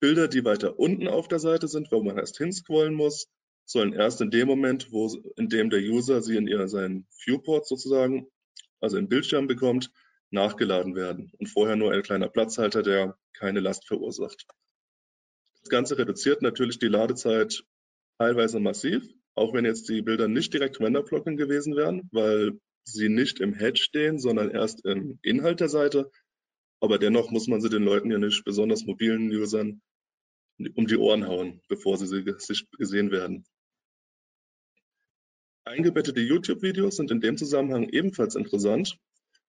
Bilder, 0.00 0.26
die 0.26 0.44
weiter 0.44 0.78
unten 0.78 1.06
auf 1.06 1.28
der 1.28 1.38
Seite 1.38 1.68
sind, 1.68 1.92
wo 1.92 2.02
man 2.02 2.18
erst 2.18 2.38
hinscrollen 2.38 2.94
muss, 2.94 3.28
sollen 3.64 3.92
erst 3.92 4.20
in 4.20 4.30
dem 4.30 4.48
Moment, 4.48 4.90
wo, 4.90 5.08
in 5.36 5.48
dem 5.48 5.70
der 5.70 5.80
User 5.80 6.22
sie 6.22 6.36
in 6.36 6.48
ihr, 6.48 6.66
seinen 6.66 7.06
Viewport 7.24 7.68
sozusagen, 7.68 8.26
also 8.80 8.98
im 8.98 9.08
Bildschirm 9.08 9.46
bekommt, 9.46 9.90
nachgeladen 10.32 10.94
werden 10.94 11.30
und 11.38 11.46
vorher 11.46 11.76
nur 11.76 11.92
ein 11.92 12.02
kleiner 12.02 12.28
Platzhalter, 12.28 12.82
der 12.82 13.16
keine 13.34 13.60
Last 13.60 13.86
verursacht. 13.86 14.46
Das 15.60 15.68
Ganze 15.68 15.98
reduziert 15.98 16.42
natürlich 16.42 16.78
die 16.78 16.88
Ladezeit 16.88 17.62
teilweise 18.18 18.58
massiv, 18.60 19.04
auch 19.34 19.54
wenn 19.54 19.64
jetzt 19.64 19.88
die 19.88 20.02
Bilder 20.02 20.28
nicht 20.28 20.52
direkt 20.52 20.80
Renderblocking 20.80 21.36
gewesen 21.36 21.76
wären, 21.76 22.08
weil 22.12 22.58
sie 22.84 23.08
nicht 23.08 23.40
im 23.40 23.54
Head 23.54 23.78
stehen, 23.78 24.18
sondern 24.18 24.50
erst 24.50 24.84
im 24.84 25.18
Inhalt 25.22 25.60
der 25.60 25.68
Seite. 25.68 26.10
Aber 26.80 26.98
dennoch 26.98 27.30
muss 27.30 27.46
man 27.46 27.60
sie 27.60 27.68
den 27.68 27.84
Leuten 27.84 28.10
ja 28.10 28.18
nicht, 28.18 28.44
besonders 28.44 28.84
mobilen 28.84 29.30
Usern, 29.30 29.80
um 30.74 30.86
die 30.86 30.96
Ohren 30.96 31.26
hauen, 31.26 31.60
bevor 31.68 31.96
sie 31.96 32.06
sich 32.06 32.66
gesehen 32.78 33.10
werden. 33.10 33.44
Eingebettete 35.64 36.20
YouTube-Videos 36.20 36.96
sind 36.96 37.12
in 37.12 37.20
dem 37.20 37.36
Zusammenhang 37.36 37.88
ebenfalls 37.88 38.34
interessant, 38.34 38.98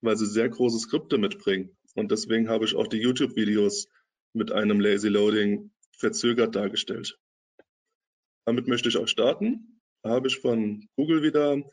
weil 0.03 0.17
sie 0.17 0.25
sehr 0.25 0.49
große 0.49 0.79
Skripte 0.79 1.17
mitbringen. 1.17 1.75
Und 1.95 2.11
deswegen 2.11 2.49
habe 2.49 2.65
ich 2.65 2.75
auch 2.75 2.87
die 2.87 3.01
YouTube-Videos 3.01 3.87
mit 4.33 4.51
einem 4.51 4.79
Lazy 4.79 5.07
Loading 5.07 5.71
verzögert 5.97 6.55
dargestellt. 6.55 7.17
Damit 8.45 8.67
möchte 8.67 8.89
ich 8.89 8.97
auch 8.97 9.07
starten. 9.07 9.81
Da 10.01 10.09
habe 10.11 10.27
ich 10.27 10.39
von 10.39 10.87
Google 10.97 11.23
wieder 11.23 11.63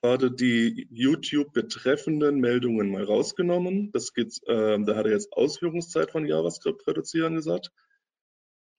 gerade 0.00 0.30
die 0.30 0.86
YouTube 0.90 1.52
betreffenden 1.52 2.38
Meldungen 2.38 2.90
mal 2.90 3.02
rausgenommen. 3.02 3.90
Das 3.92 4.12
geht, 4.12 4.38
äh, 4.46 4.78
da 4.84 4.94
hat 4.94 5.06
er 5.06 5.12
jetzt 5.12 5.32
Ausführungszeit 5.32 6.12
von 6.12 6.26
JavaScript 6.26 6.86
reduzieren 6.86 7.34
gesagt. 7.34 7.72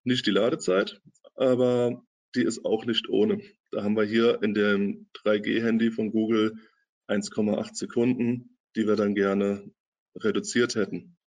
Nicht 0.05 0.25
die 0.25 0.31
Ladezeit, 0.31 1.01
aber 1.35 2.01
die 2.35 2.43
ist 2.43 2.63
auch 2.63 2.85
nicht 2.85 3.09
ohne. 3.09 3.41
Da 3.71 3.83
haben 3.83 3.97
wir 3.97 4.05
hier 4.05 4.41
in 4.41 4.53
dem 4.53 5.09
3G-Handy 5.15 5.91
von 5.91 6.11
Google 6.11 6.55
1,8 7.09 7.75
Sekunden 7.75 8.56
die 8.77 8.87
wir 8.87 8.95
dann 8.95 9.15
gerne 9.15 9.69
reduziert 10.15 10.75
hätten. 10.75 11.17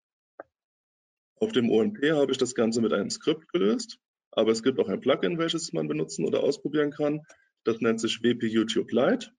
Auf 1.37 1.53
dem 1.53 1.71
OMP 1.71 1.99
habe 2.13 2.33
ich 2.33 2.39
das 2.39 2.55
Ganze 2.55 2.81
mit 2.81 2.93
einem 2.93 3.11
Skript 3.11 3.49
gelöst, 3.49 3.99
aber 4.31 4.53
es 4.53 4.63
gibt 4.63 4.79
auch 4.79 4.89
ein 4.89 5.01
Plugin, 5.01 5.39
welches 5.39 5.73
man 5.73 5.89
benutzen 5.89 6.25
oder 6.25 6.43
ausprobieren 6.43 6.91
kann. 6.91 7.23
Das 7.65 7.81
nennt 7.81 8.01
sich 8.01 8.23
WP 8.23 8.47
YouTube 8.47 8.93
Lite 8.93 9.33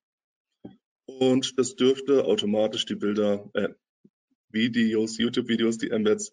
und 1.06 1.58
das 1.58 1.76
dürfte 1.76 2.26
automatisch 2.26 2.86
die 2.86 2.95
Bilder, 2.95 3.50
äh, 3.54 3.69
Videos, 4.50 5.17
YouTube-Videos, 5.17 5.78
die 5.78 5.91
Embeds 5.91 6.32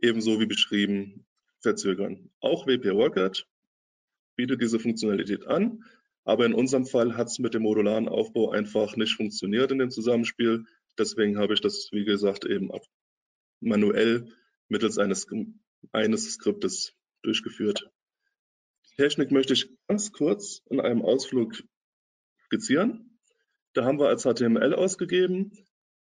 ebenso 0.00 0.40
wie 0.40 0.46
beschrieben 0.46 1.26
verzögern. 1.60 2.30
Auch 2.40 2.66
WP 2.66 2.90
Rocket 2.90 3.46
bietet 4.36 4.60
diese 4.60 4.78
Funktionalität 4.78 5.46
an, 5.46 5.82
aber 6.24 6.44
in 6.44 6.54
unserem 6.54 6.86
Fall 6.86 7.16
hat 7.16 7.28
es 7.28 7.38
mit 7.38 7.54
dem 7.54 7.62
modularen 7.62 8.08
Aufbau 8.08 8.50
einfach 8.50 8.96
nicht 8.96 9.14
funktioniert 9.14 9.72
in 9.72 9.78
dem 9.78 9.90
Zusammenspiel. 9.90 10.66
Deswegen 10.98 11.38
habe 11.38 11.54
ich 11.54 11.60
das, 11.60 11.90
wie 11.92 12.04
gesagt, 12.04 12.44
eben 12.44 12.70
manuell 13.60 14.32
mittels 14.68 14.98
eines, 14.98 15.26
eines 15.92 16.32
Skriptes 16.32 16.94
durchgeführt. 17.22 17.90
Die 18.90 19.02
Technik 19.02 19.30
möchte 19.30 19.52
ich 19.52 19.68
ganz 19.88 20.12
kurz 20.12 20.62
in 20.70 20.80
einem 20.80 21.02
Ausflug 21.02 21.62
skizzieren. 22.46 23.18
Da 23.74 23.84
haben 23.84 23.98
wir 23.98 24.08
als 24.08 24.22
HTML 24.22 24.74
ausgegeben, 24.74 25.52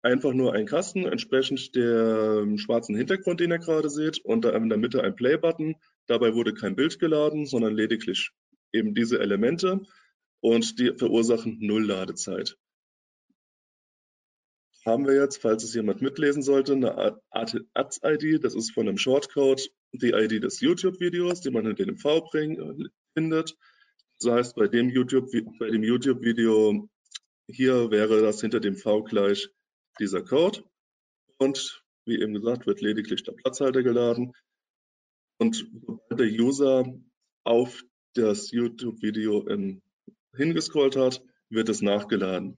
einfach 0.02 0.34
nur 0.34 0.54
ein 0.54 0.66
Kasten, 0.66 1.06
entsprechend 1.06 1.76
dem 1.76 2.58
schwarzen 2.58 2.96
Hintergrund, 2.96 3.40
den 3.40 3.52
ihr 3.52 3.60
gerade 3.60 3.90
seht, 3.90 4.20
und 4.24 4.46
da 4.46 4.52
in 4.52 4.70
der 4.70 4.78
Mitte 4.78 5.04
ein 5.04 5.16
Play-Button. 5.16 5.76
Dabei 6.08 6.36
wurde 6.36 6.54
kein 6.54 6.76
Bild 6.76 7.00
geladen, 7.00 7.46
sondern 7.46 7.74
lediglich 7.74 8.32
eben 8.72 8.94
diese 8.94 9.20
Elemente 9.20 9.82
und 10.40 10.80
die 10.80 10.94
verursachen 10.96 11.58
Null 11.60 11.86
Ladezeit 11.86 12.58
haben 14.86 15.08
wir 15.08 15.16
jetzt, 15.16 15.42
falls 15.42 15.64
es 15.64 15.74
jemand 15.74 16.02
mitlesen 16.02 16.44
sollte, 16.44 16.74
eine 16.74 17.20
Ads-ID. 17.32 18.44
Das 18.44 18.54
ist 18.54 18.72
von 18.72 18.88
einem 18.88 18.98
Shortcode 18.98 19.70
die 19.92 20.12
ID 20.12 20.44
des 20.44 20.60
YouTube-Videos, 20.62 21.42
die 21.42 21.50
man 21.50 21.66
in 21.66 21.76
den 21.76 21.98
V 21.98 22.22
bring, 22.22 22.90
findet. 23.14 23.58
Das 24.20 24.32
heißt, 24.32 24.56
bei 24.56 24.68
dem 24.68 24.90
YouTube-Video 24.90 25.84
YouTube 25.84 26.90
hier 27.48 27.92
wäre 27.92 28.22
das 28.22 28.42
hinter 28.42 28.60
dem 28.60 28.76
V 28.76 29.04
gleich 29.04 29.50
dieser 30.00 30.24
Code. 30.24 30.64
Und 31.38 31.84
wie 32.06 32.22
eben 32.22 32.34
gesagt, 32.34 32.66
wird 32.66 32.82
lediglich 32.82 33.24
der 33.24 33.34
Platzhalter 33.34 33.84
geladen. 33.84 34.34
Und 35.38 35.68
sobald 35.86 36.20
der 36.20 36.28
User 36.28 36.86
auf 37.44 37.84
das 38.14 38.52
YouTube-Video 38.52 39.48
hingescrollt 40.36 40.96
hat, 40.96 41.22
wird 41.50 41.70
es 41.70 41.82
nachgeladen. 41.82 42.58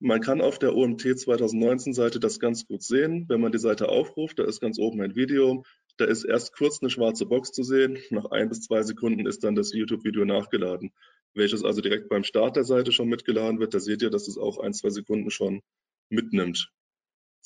Man 0.00 0.20
kann 0.20 0.40
auf 0.40 0.58
der 0.58 0.74
OMT 0.74 1.18
2019 1.18 1.94
Seite 1.94 2.20
das 2.20 2.40
ganz 2.40 2.66
gut 2.66 2.82
sehen. 2.82 3.26
Wenn 3.28 3.40
man 3.40 3.52
die 3.52 3.58
Seite 3.58 3.88
aufruft, 3.88 4.38
da 4.38 4.44
ist 4.44 4.60
ganz 4.60 4.78
oben 4.78 5.00
ein 5.00 5.14
Video. 5.14 5.64
Da 5.96 6.04
ist 6.04 6.24
erst 6.24 6.52
kurz 6.54 6.80
eine 6.82 6.90
schwarze 6.90 7.26
Box 7.26 7.52
zu 7.52 7.62
sehen. 7.62 7.98
Nach 8.10 8.26
ein 8.26 8.48
bis 8.48 8.62
zwei 8.62 8.82
Sekunden 8.82 9.26
ist 9.26 9.44
dann 9.44 9.54
das 9.54 9.72
YouTube-Video 9.72 10.24
nachgeladen, 10.24 10.92
welches 11.34 11.64
also 11.64 11.80
direkt 11.80 12.08
beim 12.08 12.24
Start 12.24 12.56
der 12.56 12.64
Seite 12.64 12.92
schon 12.92 13.08
mitgeladen 13.08 13.60
wird. 13.60 13.72
Da 13.72 13.80
seht 13.80 14.02
ihr, 14.02 14.10
dass 14.10 14.28
es 14.28 14.36
auch 14.36 14.58
ein, 14.58 14.74
zwei 14.74 14.90
Sekunden 14.90 15.30
schon 15.30 15.62
mitnimmt. 16.10 16.70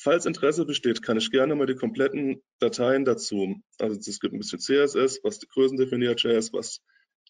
Falls 0.00 0.26
Interesse 0.26 0.64
besteht, 0.64 1.02
kann 1.02 1.18
ich 1.18 1.30
gerne 1.30 1.54
mal 1.56 1.66
die 1.66 1.74
kompletten 1.74 2.40
Dateien 2.60 3.04
dazu, 3.04 3.56
also 3.78 3.98
es 3.98 4.20
gibt 4.20 4.32
ein 4.32 4.38
bisschen 4.38 4.60
CSS, 4.60 5.24
was 5.24 5.40
die 5.40 5.48
Größen 5.48 5.76
definiert, 5.76 6.22
JS, 6.22 6.52
was 6.52 6.80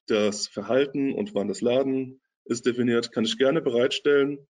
das 0.07 0.49
Verhalten 0.49 1.15
und 1.15 1.35
wann 1.35 1.49
das 1.49 1.63
Laden 1.63 2.21
ist 2.45 2.67
definiert, 2.67 3.11
kann 3.11 3.25
ich 3.25 3.39
gerne 3.39 3.63
bereitstellen 3.63 4.47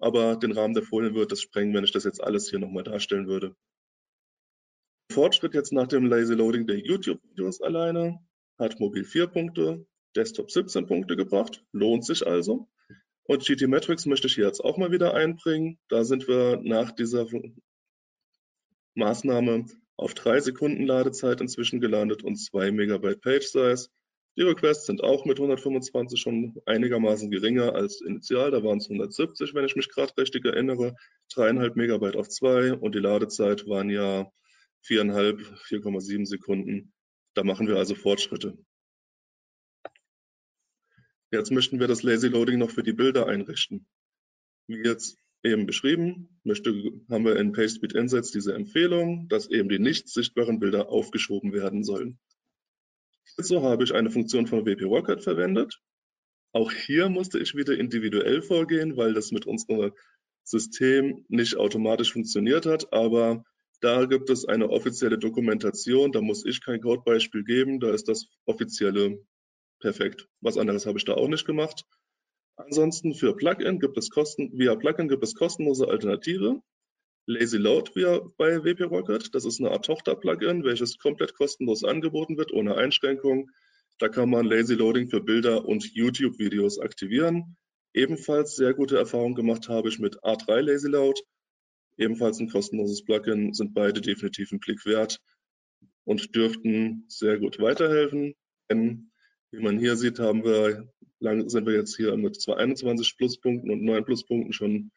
aber 0.00 0.36
den 0.36 0.52
Rahmen 0.52 0.74
der 0.74 0.82
Folien 0.82 1.14
würde 1.14 1.28
das 1.28 1.42
sprengen, 1.42 1.74
wenn 1.74 1.84
ich 1.84 1.92
das 1.92 2.04
jetzt 2.04 2.22
alles 2.22 2.50
hier 2.50 2.58
nochmal 2.58 2.84
darstellen 2.84 3.26
würde. 3.26 3.54
Fortschritt 5.10 5.54
jetzt 5.54 5.72
nach 5.72 5.86
dem 5.86 6.06
Lazy 6.06 6.34
Loading 6.34 6.66
der 6.66 6.78
YouTube-Videos 6.78 7.60
alleine 7.60 8.18
hat 8.58 8.78
Mobil 8.80 9.04
4 9.04 9.26
Punkte, 9.28 9.86
Desktop 10.16 10.50
17 10.50 10.86
Punkte 10.86 11.16
gebracht, 11.16 11.64
lohnt 11.72 12.04
sich 12.04 12.26
also. 12.26 12.68
Und 13.24 13.44
GT 13.44 13.68
Metrics 13.68 14.06
möchte 14.06 14.26
ich 14.26 14.34
hier 14.34 14.46
jetzt 14.46 14.60
auch 14.60 14.78
mal 14.78 14.90
wieder 14.90 15.14
einbringen. 15.14 15.78
Da 15.88 16.04
sind 16.04 16.28
wir 16.28 16.60
nach 16.62 16.92
dieser 16.92 17.26
Maßnahme 18.94 19.66
auf 19.96 20.14
drei 20.14 20.40
Sekunden 20.40 20.86
Ladezeit 20.86 21.40
inzwischen 21.40 21.80
gelandet 21.80 22.24
und 22.24 22.36
zwei 22.36 22.70
Megabyte 22.70 23.20
Page 23.20 23.46
Size. 23.46 23.88
Die 24.38 24.44
Requests 24.44 24.86
sind 24.86 25.02
auch 25.02 25.24
mit 25.24 25.38
125 25.38 26.20
schon 26.20 26.54
einigermaßen 26.64 27.28
geringer 27.28 27.74
als 27.74 28.00
initial. 28.00 28.52
Da 28.52 28.62
waren 28.62 28.78
es 28.78 28.84
170, 28.84 29.52
wenn 29.52 29.64
ich 29.64 29.74
mich 29.74 29.88
gerade 29.88 30.16
richtig 30.16 30.44
erinnere. 30.44 30.94
Dreieinhalb 31.28 31.74
Megabyte 31.74 32.14
auf 32.14 32.28
zwei 32.28 32.72
und 32.72 32.94
die 32.94 33.00
Ladezeit 33.00 33.66
waren 33.66 33.90
ja 33.90 34.30
viereinhalb, 34.80 35.40
4,7 35.40 36.24
Sekunden. 36.24 36.92
Da 37.34 37.42
machen 37.42 37.66
wir 37.66 37.78
also 37.78 37.96
Fortschritte. 37.96 38.56
Jetzt 41.32 41.50
möchten 41.50 41.80
wir 41.80 41.88
das 41.88 42.04
Lazy 42.04 42.28
Loading 42.28 42.60
noch 42.60 42.70
für 42.70 42.84
die 42.84 42.92
Bilder 42.92 43.26
einrichten. 43.26 43.88
Wie 44.68 44.84
jetzt 44.84 45.18
eben 45.42 45.66
beschrieben, 45.66 46.40
möchte, 46.44 46.70
haben 47.10 47.24
wir 47.24 47.34
in 47.34 47.50
PageSpeed 47.50 47.92
Insights 47.92 48.30
diese 48.30 48.54
Empfehlung, 48.54 49.28
dass 49.28 49.50
eben 49.50 49.68
die 49.68 49.80
nicht 49.80 50.08
sichtbaren 50.08 50.60
Bilder 50.60 50.90
aufgeschoben 50.90 51.52
werden 51.52 51.82
sollen. 51.82 52.20
Hierzu 53.36 53.62
habe 53.62 53.84
ich 53.84 53.94
eine 53.94 54.10
Funktion 54.10 54.46
von 54.46 54.66
WP 54.66 54.84
Rocket 54.84 55.22
verwendet. 55.22 55.80
Auch 56.52 56.72
hier 56.72 57.08
musste 57.08 57.38
ich 57.38 57.54
wieder 57.54 57.76
individuell 57.78 58.42
vorgehen, 58.42 58.96
weil 58.96 59.14
das 59.14 59.30
mit 59.32 59.46
unserem 59.46 59.92
System 60.44 61.24
nicht 61.28 61.56
automatisch 61.56 62.12
funktioniert 62.12 62.66
hat. 62.66 62.92
Aber 62.92 63.44
da 63.80 64.06
gibt 64.06 64.30
es 64.30 64.44
eine 64.44 64.70
offizielle 64.70 65.18
Dokumentation. 65.18 66.12
Da 66.12 66.20
muss 66.20 66.44
ich 66.44 66.64
kein 66.64 66.80
Codebeispiel 66.80 67.44
geben. 67.44 67.80
Da 67.80 67.92
ist 67.92 68.08
das 68.08 68.26
offizielle 68.46 69.24
perfekt. 69.80 70.28
Was 70.40 70.58
anderes 70.58 70.86
habe 70.86 70.98
ich 70.98 71.04
da 71.04 71.14
auch 71.14 71.28
nicht 71.28 71.46
gemacht. 71.46 71.84
Ansonsten 72.56 73.14
für 73.14 73.36
Plugin 73.36 73.78
gibt 73.78 73.96
es 73.98 74.10
Kosten, 74.10 74.50
via 74.58 74.74
Plugin 74.74 75.08
gibt 75.08 75.22
es 75.22 75.34
kostenlose 75.34 75.86
Alternative. 75.86 76.60
Lazy 77.28 77.58
Load 77.58 77.90
via 77.94 78.20
bei 78.38 78.64
WP 78.64 78.84
Rocket. 78.84 79.34
Das 79.34 79.44
ist 79.44 79.60
eine 79.60 79.70
Art 79.70 79.84
Tochter-Plugin, 79.84 80.64
welches 80.64 80.96
komplett 80.96 81.34
kostenlos 81.34 81.84
angeboten 81.84 82.38
wird, 82.38 82.52
ohne 82.52 82.74
Einschränkung. 82.74 83.50
Da 83.98 84.08
kann 84.08 84.30
man 84.30 84.46
Lazy 84.46 84.74
Loading 84.74 85.10
für 85.10 85.20
Bilder 85.20 85.66
und 85.66 85.84
YouTube-Videos 85.92 86.78
aktivieren. 86.78 87.58
Ebenfalls 87.92 88.56
sehr 88.56 88.72
gute 88.72 88.96
Erfahrungen 88.96 89.34
gemacht 89.34 89.68
habe 89.68 89.90
ich 89.90 89.98
mit 89.98 90.18
A3 90.22 90.62
Lazy 90.62 90.88
Load. 90.88 91.20
Ebenfalls 91.98 92.40
ein 92.40 92.48
kostenloses 92.48 93.04
Plugin, 93.04 93.52
sind 93.52 93.74
beide 93.74 94.00
definitiv 94.00 94.50
einen 94.50 94.60
Blick 94.60 94.86
wert 94.86 95.20
und 96.04 96.34
dürften 96.34 97.04
sehr 97.08 97.38
gut 97.38 97.60
weiterhelfen. 97.60 98.36
Denn 98.70 99.10
wie 99.50 99.60
man 99.60 99.78
hier 99.78 99.96
sieht, 99.96 100.18
haben 100.18 100.44
wir, 100.44 100.90
sind 101.20 101.66
wir 101.66 101.74
jetzt 101.74 101.94
hier 101.94 102.16
mit 102.16 102.42
21 102.48 103.18
Pluspunkten 103.18 103.70
und 103.70 103.82
9 103.82 104.02
Pluspunkten 104.06 104.54
schon 104.54 104.92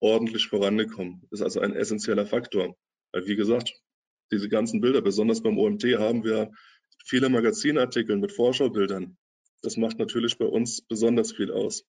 ordentlich 0.00 0.48
vorangekommen. 0.48 1.26
Ist 1.30 1.42
also 1.42 1.60
ein 1.60 1.74
essentieller 1.74 2.26
Faktor. 2.26 2.76
Weil 3.12 3.26
wie 3.26 3.36
gesagt, 3.36 3.72
diese 4.32 4.48
ganzen 4.48 4.80
Bilder, 4.80 5.02
besonders 5.02 5.42
beim 5.42 5.58
OMT, 5.58 5.84
haben 5.98 6.24
wir 6.24 6.50
viele 7.04 7.28
Magazinartikel 7.28 8.16
mit 8.16 8.32
Vorschaubildern. 8.32 9.16
Das 9.62 9.76
macht 9.76 9.98
natürlich 9.98 10.38
bei 10.38 10.46
uns 10.46 10.82
besonders 10.82 11.32
viel 11.32 11.50
aus. 11.50 11.84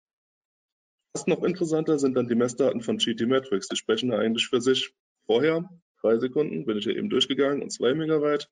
Was 1.13 1.27
noch 1.27 1.43
interessanter 1.43 1.97
sind 1.97 2.15
dann 2.15 2.27
die 2.27 2.35
Messdaten 2.35 2.81
von 2.81 2.97
GT 2.97 3.27
Metrics. 3.27 3.67
Die 3.67 3.75
sprechen 3.75 4.13
eigentlich 4.13 4.47
für 4.47 4.61
sich. 4.61 4.93
Vorher, 5.25 5.67
drei 6.01 6.17
Sekunden, 6.19 6.65
bin 6.65 6.77
ich 6.77 6.85
hier 6.85 6.95
eben 6.95 7.09
durchgegangen 7.09 7.61
und 7.61 7.71
zwei 7.71 7.93
Megabyte. 7.93 8.49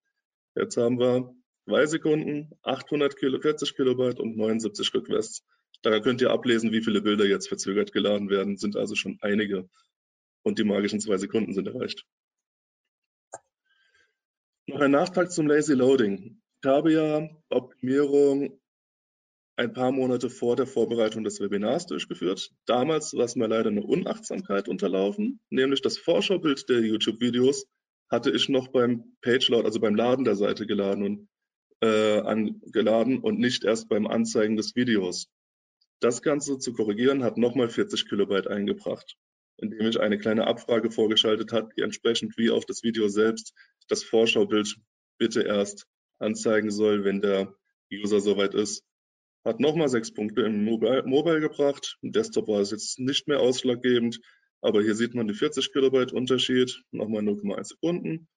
Jetzt 0.56 0.78
haben 0.78 0.99
wir 0.99 1.34
zwei 1.66 1.86
Sekunden, 1.86 2.51
800 2.64 3.18
Kilo, 3.18 3.39
40 3.39 3.76
Kilobyte 3.76 4.20
und 4.20 4.38
79 4.38 4.93
Requests. 4.93 5.43
Daran 5.82 6.01
könnt 6.01 6.21
ihr 6.21 6.32
ablesen, 6.32 6.71
wie 6.71 6.82
viele 6.84 7.01
Bilder 7.01 7.26
jetzt 7.26 7.47
verzögert 7.47 7.91
geladen 7.91 8.30
werden, 8.30 8.57
sind 8.57 8.76
also 8.76 8.95
schon 8.95 9.17
einige. 9.21 9.69
Und 10.43 10.59
die 10.59 10.63
magischen 10.63 10.99
zwei 10.99 11.17
Sekunden 11.17 11.53
sind 11.53 11.67
erreicht. 11.67 12.05
Noch 14.67 14.82
ein 14.82 14.91
Nachtrag 14.91 15.32
zum 15.32 15.47
Lazy 15.47 15.73
Loading. 15.73 16.41
Ich 16.61 16.69
habe 16.69 16.91
ja 16.91 17.30
Optimierung 17.49 18.59
ein 19.57 19.73
paar 19.73 19.91
Monate 19.91 20.30
vor 20.30 20.55
der 20.55 20.67
Vorbereitung 20.67 21.23
des 21.23 21.39
Webinars 21.39 21.86
durchgeführt. 21.86 22.51
Damals 22.65 23.13
war 23.13 23.26
es 23.26 23.36
mir 23.36 23.47
leider 23.47 23.69
eine 23.69 23.84
Unachtsamkeit 23.84 24.67
unterlaufen, 24.67 25.39
nämlich 25.49 25.82
das 25.82 25.97
Vorschaubild 25.97 26.67
der 26.67 26.82
YouTube-Videos 26.82 27.67
hatte 28.09 28.32
ich 28.32 28.49
noch 28.49 28.67
beim 28.67 29.15
Page-Load, 29.21 29.65
also 29.65 29.80
beim 29.80 29.95
Laden 29.95 30.26
der 30.26 30.36
Seite 30.36 30.65
geladen 30.65 31.03
und, 31.03 31.30
äh, 31.82 32.19
angeladen 32.19 33.19
und 33.19 33.39
nicht 33.39 33.63
erst 33.63 33.89
beim 33.89 34.07
Anzeigen 34.07 34.57
des 34.57 34.76
Videos. 34.76 35.28
Das 36.00 36.22
Ganze 36.22 36.58
zu 36.60 36.74
korrigieren 36.74 37.24
hat 37.24 37.38
nochmal 37.38 37.70
40 37.70 38.08
Kilobyte 38.08 38.48
eingebracht, 38.48 39.18
indem 39.58 39.88
ich 39.88 40.00
eine 40.00 40.18
kleine 40.18 40.48
Abfrage 40.48 40.91
vorgeschaltet 40.91 41.52
habe, 41.54 41.70
die 41.76 41.82
entsprechend 41.82 42.38
wie 42.38 42.50
auf 42.50 42.66
das 42.66 42.84
Video 42.84 43.08
selbst 43.08 43.54
das 43.88 44.04
Vorschaubild 44.04 44.76
bitte 45.18 45.41
erst 45.41 45.88
anzeigen 46.20 46.72
soll, 46.72 47.04
wenn 47.04 47.22
der 47.22 47.56
User 47.91 48.20
soweit 48.20 48.54
ist. 48.54 48.84
Hat 49.46 49.60
nochmal 49.60 49.89
sechs 49.89 50.12
Punkte 50.12 50.41
im 50.41 50.66
Mobile, 50.66 51.04
Mobile 51.06 51.39
gebracht. 51.39 51.98
Im 52.02 52.12
Desktop 52.12 52.48
war 52.48 52.62
es 52.62 52.72
jetzt 52.72 53.00
nicht 53.00 53.28
mehr 53.28 53.39
ausschlaggebend, 53.39 54.20
aber 54.62 54.82
hier 54.82 54.96
sieht 54.96 55.14
man 55.14 55.28
die 55.28 55.36
40 55.36 55.72
Kilobyte 55.72 56.14
Unterschied, 56.14 56.82
nochmal 56.91 57.22
0,1 57.22 57.64
Sekunden 57.66 58.28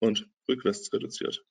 und 0.00 0.28
Requests 0.48 0.92
reduziert. 0.92 1.42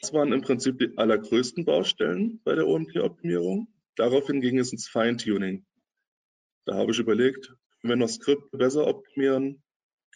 Das 0.00 0.12
waren 0.12 0.32
im 0.32 0.42
Prinzip 0.42 0.78
die 0.78 0.96
allergrößten 0.96 1.64
Baustellen 1.64 2.40
bei 2.44 2.54
der 2.54 2.68
OMP-Optimierung. 2.68 3.68
Daraufhin 3.96 4.40
ging 4.40 4.58
es 4.58 4.72
ins 4.72 4.88
Feintuning. 4.88 5.66
Da 6.64 6.74
habe 6.74 6.92
ich 6.92 6.98
überlegt, 6.98 7.54
können 7.80 7.92
wir 7.92 7.96
noch 7.96 8.08
Skripte 8.08 8.56
besser 8.56 8.86
optimieren? 8.86 9.62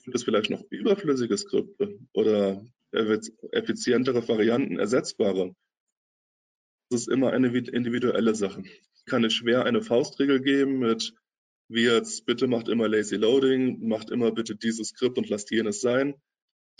Gibt 0.05 0.17
es 0.17 0.25
vielleicht 0.25 0.51
noch 0.51 0.63
überflüssige 0.71 1.37
Skripte 1.37 1.99
oder 2.13 2.65
effizientere 2.93 4.27
Varianten, 4.29 4.79
ersetzbare? 4.79 5.55
Das 6.91 7.03
ist 7.03 7.09
immer 7.09 7.33
eine 7.33 7.49
individuelle 7.49 8.35
Sache. 8.35 8.63
Kann 9.07 9.25
es 9.25 9.33
schwer 9.33 9.65
eine 9.65 9.83
Faustregel 9.83 10.43
geben 10.43 10.79
mit, 10.79 11.15
wie 11.69 11.85
jetzt, 11.85 12.27
bitte 12.27 12.47
macht 12.47 12.69
immer 12.69 12.87
Lazy 12.87 13.17
Loading, 13.17 13.89
macht 13.89 14.11
immer 14.11 14.31
bitte 14.31 14.55
dieses 14.57 14.89
Skript 14.89 15.19
und 15.19 15.29
lasst 15.29 15.51
jenes 15.51 15.81
sein. 15.81 16.15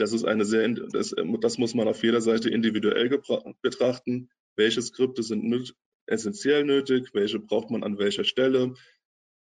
Das 0.03 0.13
ist 0.13 0.25
eine 0.25 0.45
sehr, 0.45 0.69
das, 0.69 1.15
das 1.41 1.59
muss 1.59 1.75
man 1.75 1.87
auf 1.87 2.03
jeder 2.03 2.21
Seite 2.21 2.51
individuell 2.51 3.09
betrachten. 3.61 4.31
Welche 4.57 4.83
Skripte 4.83 5.23
sind 5.23 5.45
nöt 5.45 5.77
essentiell 6.07 6.65
nötig? 6.65 7.11
Welche 7.15 7.39
braucht 7.39 7.71
man 7.71 7.85
an 7.85 7.99
welcher 7.99 8.25
Stelle? 8.25 8.75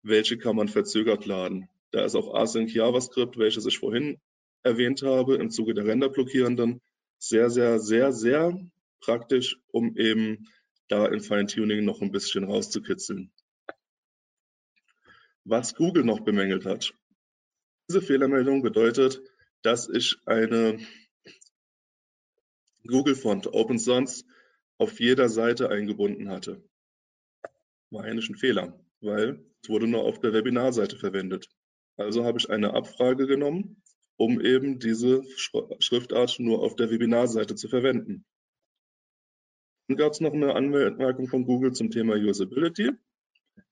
Welche 0.01 0.39
kann 0.39 0.55
man 0.55 0.67
verzögert 0.67 1.27
laden? 1.27 1.69
Da 1.91 2.03
ist 2.03 2.15
auch 2.15 2.33
Async 2.33 2.73
JavaScript, 2.73 3.37
welches 3.37 3.67
ich 3.67 3.77
vorhin 3.77 4.17
erwähnt 4.63 5.03
habe, 5.03 5.35
im 5.35 5.51
Zuge 5.51 5.75
der 5.75 5.85
Renderblockierenden, 5.85 6.81
sehr, 7.19 7.51
sehr, 7.51 7.77
sehr, 7.77 8.11
sehr 8.11 8.59
praktisch, 8.99 9.59
um 9.67 9.95
eben 9.95 10.47
da 10.87 11.05
in 11.05 11.19
Feintuning 11.19 11.85
noch 11.85 12.01
ein 12.01 12.11
bisschen 12.11 12.45
rauszukitzeln. 12.45 13.31
Was 15.43 15.75
Google 15.75 16.03
noch 16.03 16.21
bemängelt 16.21 16.65
hat. 16.65 16.95
Diese 17.87 18.01
Fehlermeldung 18.01 18.63
bedeutet, 18.63 19.21
dass 19.63 19.89
ich 19.89 20.17
eine 20.25 20.79
Google-Font 22.85 23.47
Open 23.47 23.79
Source 23.79 24.25
auf 24.77 24.99
jeder 24.99 25.29
Seite 25.29 25.69
eingebunden 25.69 26.29
hatte. 26.29 26.63
War 27.89 28.03
eigentlich 28.03 28.29
ein 28.29 28.37
Fehler, 28.37 28.79
weil 29.01 29.43
es 29.61 29.69
wurde 29.69 29.87
nur 29.87 30.03
auf 30.03 30.19
der 30.19 30.33
Webinarseite 30.33 30.97
verwendet. 30.97 31.49
Also 31.97 32.23
habe 32.23 32.37
ich 32.37 32.49
eine 32.49 32.73
Abfrage 32.73 33.27
genommen, 33.27 33.81
um 34.17 34.39
eben 34.39 34.79
diese 34.79 35.23
Schriftart 35.79 36.39
nur 36.39 36.61
auf 36.61 36.75
der 36.75 36.89
Webinarseite 36.91 37.55
zu 37.55 37.67
verwenden. 37.67 38.25
Dann 39.87 39.97
gab 39.97 40.11
es 40.11 40.19
noch 40.19 40.33
eine 40.33 40.53
Anmerkung 40.53 41.27
von 41.27 41.45
Google 41.45 41.71
zum 41.71 41.91
Thema 41.91 42.15
Usability, 42.15 42.91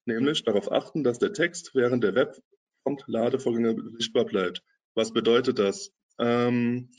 nämlich 0.05 0.43
darauf 0.43 0.71
achten, 0.71 1.03
dass 1.03 1.19
der 1.19 1.33
Text 1.33 1.75
während 1.75 2.03
der 2.03 2.15
Webfont-Ladevorgänge 2.15 3.75
sichtbar 3.97 4.25
bleibt. 4.25 4.63
Was 4.95 5.13
bedeutet 5.13 5.59
das? 5.59 5.91
Ähm, 6.19 6.89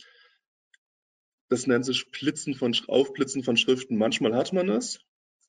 das 1.49 1.67
nennt 1.67 1.85
sich 1.85 2.11
Blitzen 2.11 2.55
von, 2.55 2.77
Aufblitzen 2.89 3.43
von 3.43 3.57
Schriften. 3.57 3.97
Manchmal 3.97 4.35
hat 4.35 4.53
man 4.53 4.69
es, 4.69 5.01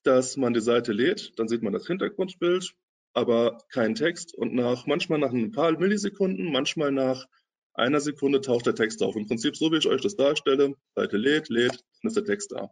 dass 0.02 0.36
man 0.36 0.54
die 0.54 0.60
Seite 0.60 0.92
lädt, 0.92 1.38
dann 1.38 1.48
sieht 1.48 1.62
man 1.62 1.72
das 1.72 1.86
Hintergrundbild, 1.86 2.74
aber 3.12 3.58
kein 3.70 3.94
Text 3.94 4.34
und 4.34 4.54
nach, 4.54 4.86
manchmal 4.86 5.18
nach 5.18 5.32
ein 5.32 5.52
paar 5.52 5.72
Millisekunden, 5.78 6.50
manchmal 6.50 6.92
nach 6.92 7.26
einer 7.74 8.00
Sekunde 8.00 8.40
taucht 8.40 8.66
der 8.66 8.74
Text 8.74 9.02
auf. 9.02 9.16
Im 9.16 9.26
Prinzip 9.26 9.56
so, 9.56 9.70
wie 9.70 9.78
ich 9.78 9.86
euch 9.86 10.00
das 10.00 10.16
darstelle, 10.16 10.74
Seite 10.94 11.16
lädt, 11.16 11.48
lädt, 11.48 11.84
dann 12.02 12.08
ist 12.08 12.16
der 12.16 12.24
Text 12.24 12.52
da. 12.52 12.70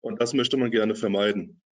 Und 0.00 0.20
das 0.20 0.34
möchte 0.34 0.56
man 0.56 0.70
gerne 0.70 0.94
vermeiden. 0.94 1.62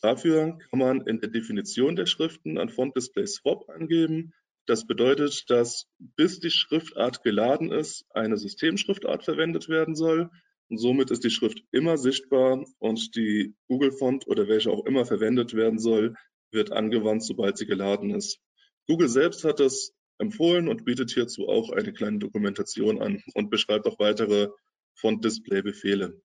Dafür 0.00 0.58
kann 0.70 0.78
man 0.78 1.06
in 1.06 1.20
der 1.20 1.30
Definition 1.30 1.96
der 1.96 2.06
Schriften 2.06 2.58
ein 2.58 2.68
Font 2.68 2.96
Display 2.96 3.26
Swap 3.26 3.68
angeben. 3.68 4.32
Das 4.68 4.86
bedeutet, 4.86 5.48
dass 5.48 5.86
bis 5.98 6.40
die 6.40 6.50
Schriftart 6.50 7.22
geladen 7.22 7.72
ist, 7.72 8.04
eine 8.10 8.36
Systemschriftart 8.36 9.24
verwendet 9.24 9.70
werden 9.70 9.94
soll. 9.94 10.28
Und 10.68 10.76
somit 10.76 11.10
ist 11.10 11.24
die 11.24 11.30
Schrift 11.30 11.64
immer 11.70 11.96
sichtbar 11.96 12.62
und 12.78 13.16
die 13.16 13.54
Google 13.66 13.92
Font 13.92 14.26
oder 14.26 14.46
welche 14.46 14.70
auch 14.70 14.84
immer 14.84 15.06
verwendet 15.06 15.54
werden 15.54 15.78
soll, 15.78 16.14
wird 16.50 16.70
angewandt, 16.70 17.24
sobald 17.24 17.56
sie 17.56 17.64
geladen 17.64 18.10
ist. 18.10 18.40
Google 18.86 19.08
selbst 19.08 19.42
hat 19.44 19.58
das 19.58 19.94
empfohlen 20.18 20.68
und 20.68 20.84
bietet 20.84 21.12
hierzu 21.12 21.48
auch 21.48 21.70
eine 21.70 21.94
kleine 21.94 22.18
Dokumentation 22.18 23.00
an 23.00 23.22
und 23.32 23.48
beschreibt 23.48 23.86
auch 23.86 23.98
weitere 23.98 24.48
Font-Display-Befehle. 24.96 26.20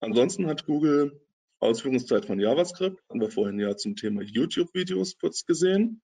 Ansonsten 0.00 0.46
hat 0.46 0.66
Google 0.66 1.22
Ausführungszeit 1.58 2.26
von 2.26 2.38
JavaScript, 2.38 3.02
haben 3.08 3.20
wir 3.22 3.30
vorhin 3.30 3.58
ja 3.58 3.74
zum 3.78 3.96
Thema 3.96 4.20
YouTube-Videos 4.20 5.16
kurz 5.18 5.46
gesehen. 5.46 6.02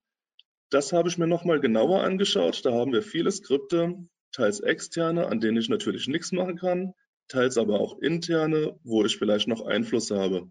Das 0.71 0.93
habe 0.93 1.09
ich 1.09 1.19
mir 1.19 1.27
nochmal 1.27 1.61
genauer 1.61 2.03
angeschaut. 2.03 2.65
Da 2.65 2.73
haben 2.73 2.93
wir 2.93 3.03
viele 3.03 3.31
Skripte, 3.31 3.97
teils 4.33 4.61
externe, 4.61 5.29
an 5.29 5.41
denen 5.41 5.59
ich 5.59 5.69
natürlich 5.69 6.09
nichts 6.09 6.33
machen 6.33 6.57
kann, 6.57 6.93
teils 7.29 7.57
aber 7.57 7.81
auch 7.81 7.99
interne, 8.01 8.79
wo 8.83 9.05
ich 9.05 9.17
vielleicht 9.17 9.49
noch 9.49 9.65
Einfluss 9.65 10.11
habe. 10.11 10.51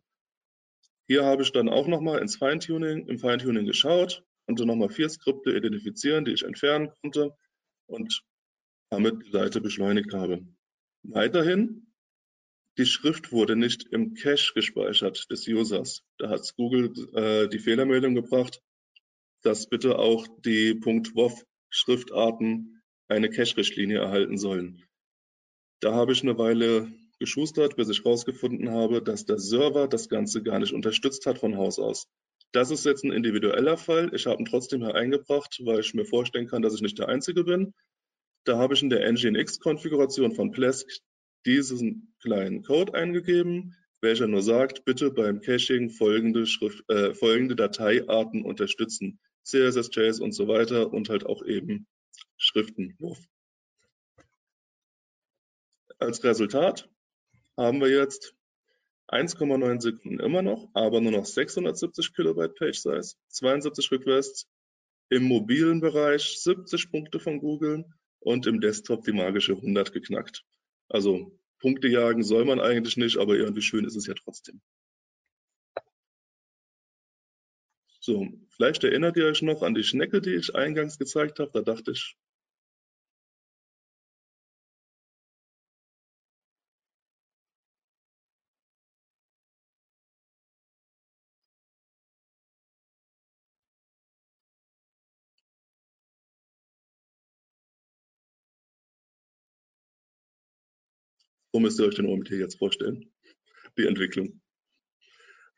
Hier 1.08 1.24
habe 1.24 1.44
ich 1.44 1.52
dann 1.52 1.70
auch 1.70 1.88
nochmal 1.88 2.20
ins 2.20 2.38
Feintuning, 2.38 3.08
im 3.08 3.20
Feintuning 3.20 3.66
geschaut, 3.66 4.24
konnte 4.48 4.66
nochmal 4.66 4.90
vier 4.90 5.10
Skripte 5.10 5.56
identifizieren, 5.56 6.26
die 6.26 6.32
ich 6.32 6.44
entfernen 6.44 6.92
konnte 7.02 7.36
und 7.88 8.24
damit 8.90 9.26
die 9.26 9.32
Seite 9.32 9.62
beschleunigt 9.62 10.14
habe. 10.14 10.48
Weiterhin, 11.04 11.94
die 12.78 12.86
Schrift 12.86 13.32
wurde 13.32 13.56
nicht 13.56 13.88
im 13.92 14.16
Cache 14.16 14.54
gespeichert 14.54 15.30
des 15.30 15.48
Users. 15.48 16.04
Da 16.18 16.30
hat 16.30 16.54
Google 16.56 16.92
äh, 17.14 17.48
die 17.48 17.60
Fehlermeldung 17.60 18.16
gebracht, 18.16 18.62
dass 19.46 19.68
bitte 19.68 20.00
auch 20.00 20.28
die 20.44 20.80
.wof 20.84 21.46
Schriftarten 21.70 22.82
eine 23.08 23.30
Cache-Richtlinie 23.30 24.00
erhalten 24.00 24.38
sollen. 24.38 24.84
Da 25.82 25.94
habe 25.94 26.14
ich 26.14 26.24
eine 26.24 26.38
Weile 26.38 26.92
geschustert, 27.20 27.76
bis 27.76 27.90
ich 27.90 28.00
herausgefunden 28.00 28.72
habe, 28.72 29.04
dass 29.04 29.26
der 29.26 29.38
Server 29.38 29.88
das 29.88 30.10
Ganze 30.10 30.42
gar 30.42 30.60
nicht 30.60 30.74
unterstützt 30.74 31.26
hat 31.28 31.38
von 31.38 31.58
Haus 31.58 31.80
aus. 31.80 32.08
Das 32.54 32.72
ist 32.72 32.86
jetzt 32.86 33.04
ein 33.04 33.12
individueller 33.12 33.78
Fall. 33.78 34.12
Ich 34.16 34.26
habe 34.26 34.42
ihn 34.42 34.46
trotzdem 34.46 34.82
hereingebracht, 34.82 35.62
weil 35.64 35.82
ich 35.82 35.94
mir 35.94 36.06
vorstellen 36.06 36.48
kann, 36.48 36.62
dass 36.62 36.74
ich 36.74 36.82
nicht 36.82 36.98
der 36.98 37.10
Einzige 37.10 37.44
bin. 37.44 37.74
Da 38.46 38.58
habe 38.58 38.74
ich 38.74 38.82
in 38.82 38.90
der 38.90 39.08
Nginx-Konfiguration 39.12 40.32
von 40.32 40.52
Plesk 40.52 40.90
diesen 41.46 42.16
kleinen 42.22 42.64
Code 42.64 42.94
eingegeben, 42.94 43.76
welcher 44.02 44.28
nur 44.28 44.42
sagt, 44.42 44.86
bitte 44.86 45.12
beim 45.12 45.42
Caching 45.42 45.90
folgende, 45.90 46.48
Schrift, 46.48 46.84
äh, 46.90 47.14
folgende 47.14 47.56
Dateiarten 47.56 48.44
unterstützen. 48.44 49.20
CSS, 49.46 49.90
JS 49.94 50.20
und 50.20 50.34
so 50.34 50.48
weiter 50.48 50.92
und 50.92 51.10
halt 51.10 51.26
auch 51.26 51.44
eben 51.46 51.88
Schriftenwurf. 52.38 53.20
Als 56.00 56.24
Resultat 56.24 56.90
haben 57.56 57.80
wir 57.80 57.90
jetzt 57.90 58.36
1,9 59.08 59.82
Sekunden 59.82 60.20
immer 60.20 60.42
noch, 60.42 60.70
aber 60.74 61.00
nur 61.00 61.12
noch 61.12 61.26
670 61.26 62.14
Kilobyte 62.14 62.56
Page 62.56 62.78
Size, 62.78 63.16
72 63.30 63.92
Requests, 63.92 64.50
im 65.10 65.24
mobilen 65.24 65.80
Bereich 65.80 66.42
70 66.42 66.92
Punkte 66.92 67.20
von 67.20 67.40
Google 67.40 67.86
und 68.20 68.48
im 68.48 68.60
Desktop 68.60 69.04
die 69.04 69.14
magische 69.14 69.54
100 69.54 69.94
geknackt. 69.94 70.44
Also 70.90 71.40
Punkte 71.60 71.88
jagen 71.88 72.24
soll 72.24 72.46
man 72.46 72.60
eigentlich 72.60 72.98
nicht, 72.98 73.18
aber 73.18 73.36
irgendwie 73.36 73.62
schön 73.62 73.86
ist 73.86 73.96
es 73.96 74.08
ja 74.08 74.16
trotzdem. 74.16 74.62
So, 78.00 78.28
vielleicht 78.56 78.84
erinnert 78.84 79.18
ihr 79.18 79.26
euch 79.26 79.42
noch 79.42 79.62
an 79.62 79.76
die 79.76 79.84
Schnecke, 79.84 80.22
die 80.22 80.36
ich 80.36 80.56
eingangs 80.56 80.98
gezeigt 80.98 81.40
habe. 81.40 81.52
Da 81.54 81.62
dachte 81.62 81.92
ich, 81.92 82.16
So 101.56 101.62
müsst 101.62 101.80
ihr 101.80 101.86
euch 101.86 101.96
den 101.96 102.08
OMT 102.08 102.32
jetzt 102.32 102.58
vorstellen, 102.58 103.14
die 103.78 103.86
Entwicklung. 103.88 104.42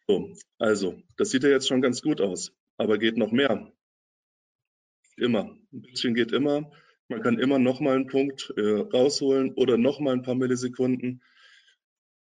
So, 0.07 0.31
also, 0.59 1.01
das 1.17 1.31
sieht 1.31 1.41
ja 1.41 1.49
jetzt 1.49 1.67
schon 1.67 1.81
ganz 1.81 2.03
gut 2.03 2.21
aus, 2.21 2.55
aber 2.77 2.97
geht 2.97 3.17
noch 3.17 3.31
mehr. 3.31 3.71
Immer. 5.17 5.57
Ein 5.73 5.81
bisschen 5.81 6.13
geht 6.13 6.31
immer. 6.31 6.71
Man 7.09 7.21
kann 7.21 7.39
immer 7.39 7.59
noch 7.59 7.79
mal 7.79 7.95
einen 7.95 8.07
Punkt 8.07 8.53
äh, 8.57 8.61
rausholen 8.61 9.53
oder 9.53 9.77
noch 9.77 9.99
mal 9.99 10.13
ein 10.13 10.21
paar 10.21 10.35
Millisekunden. 10.35 11.23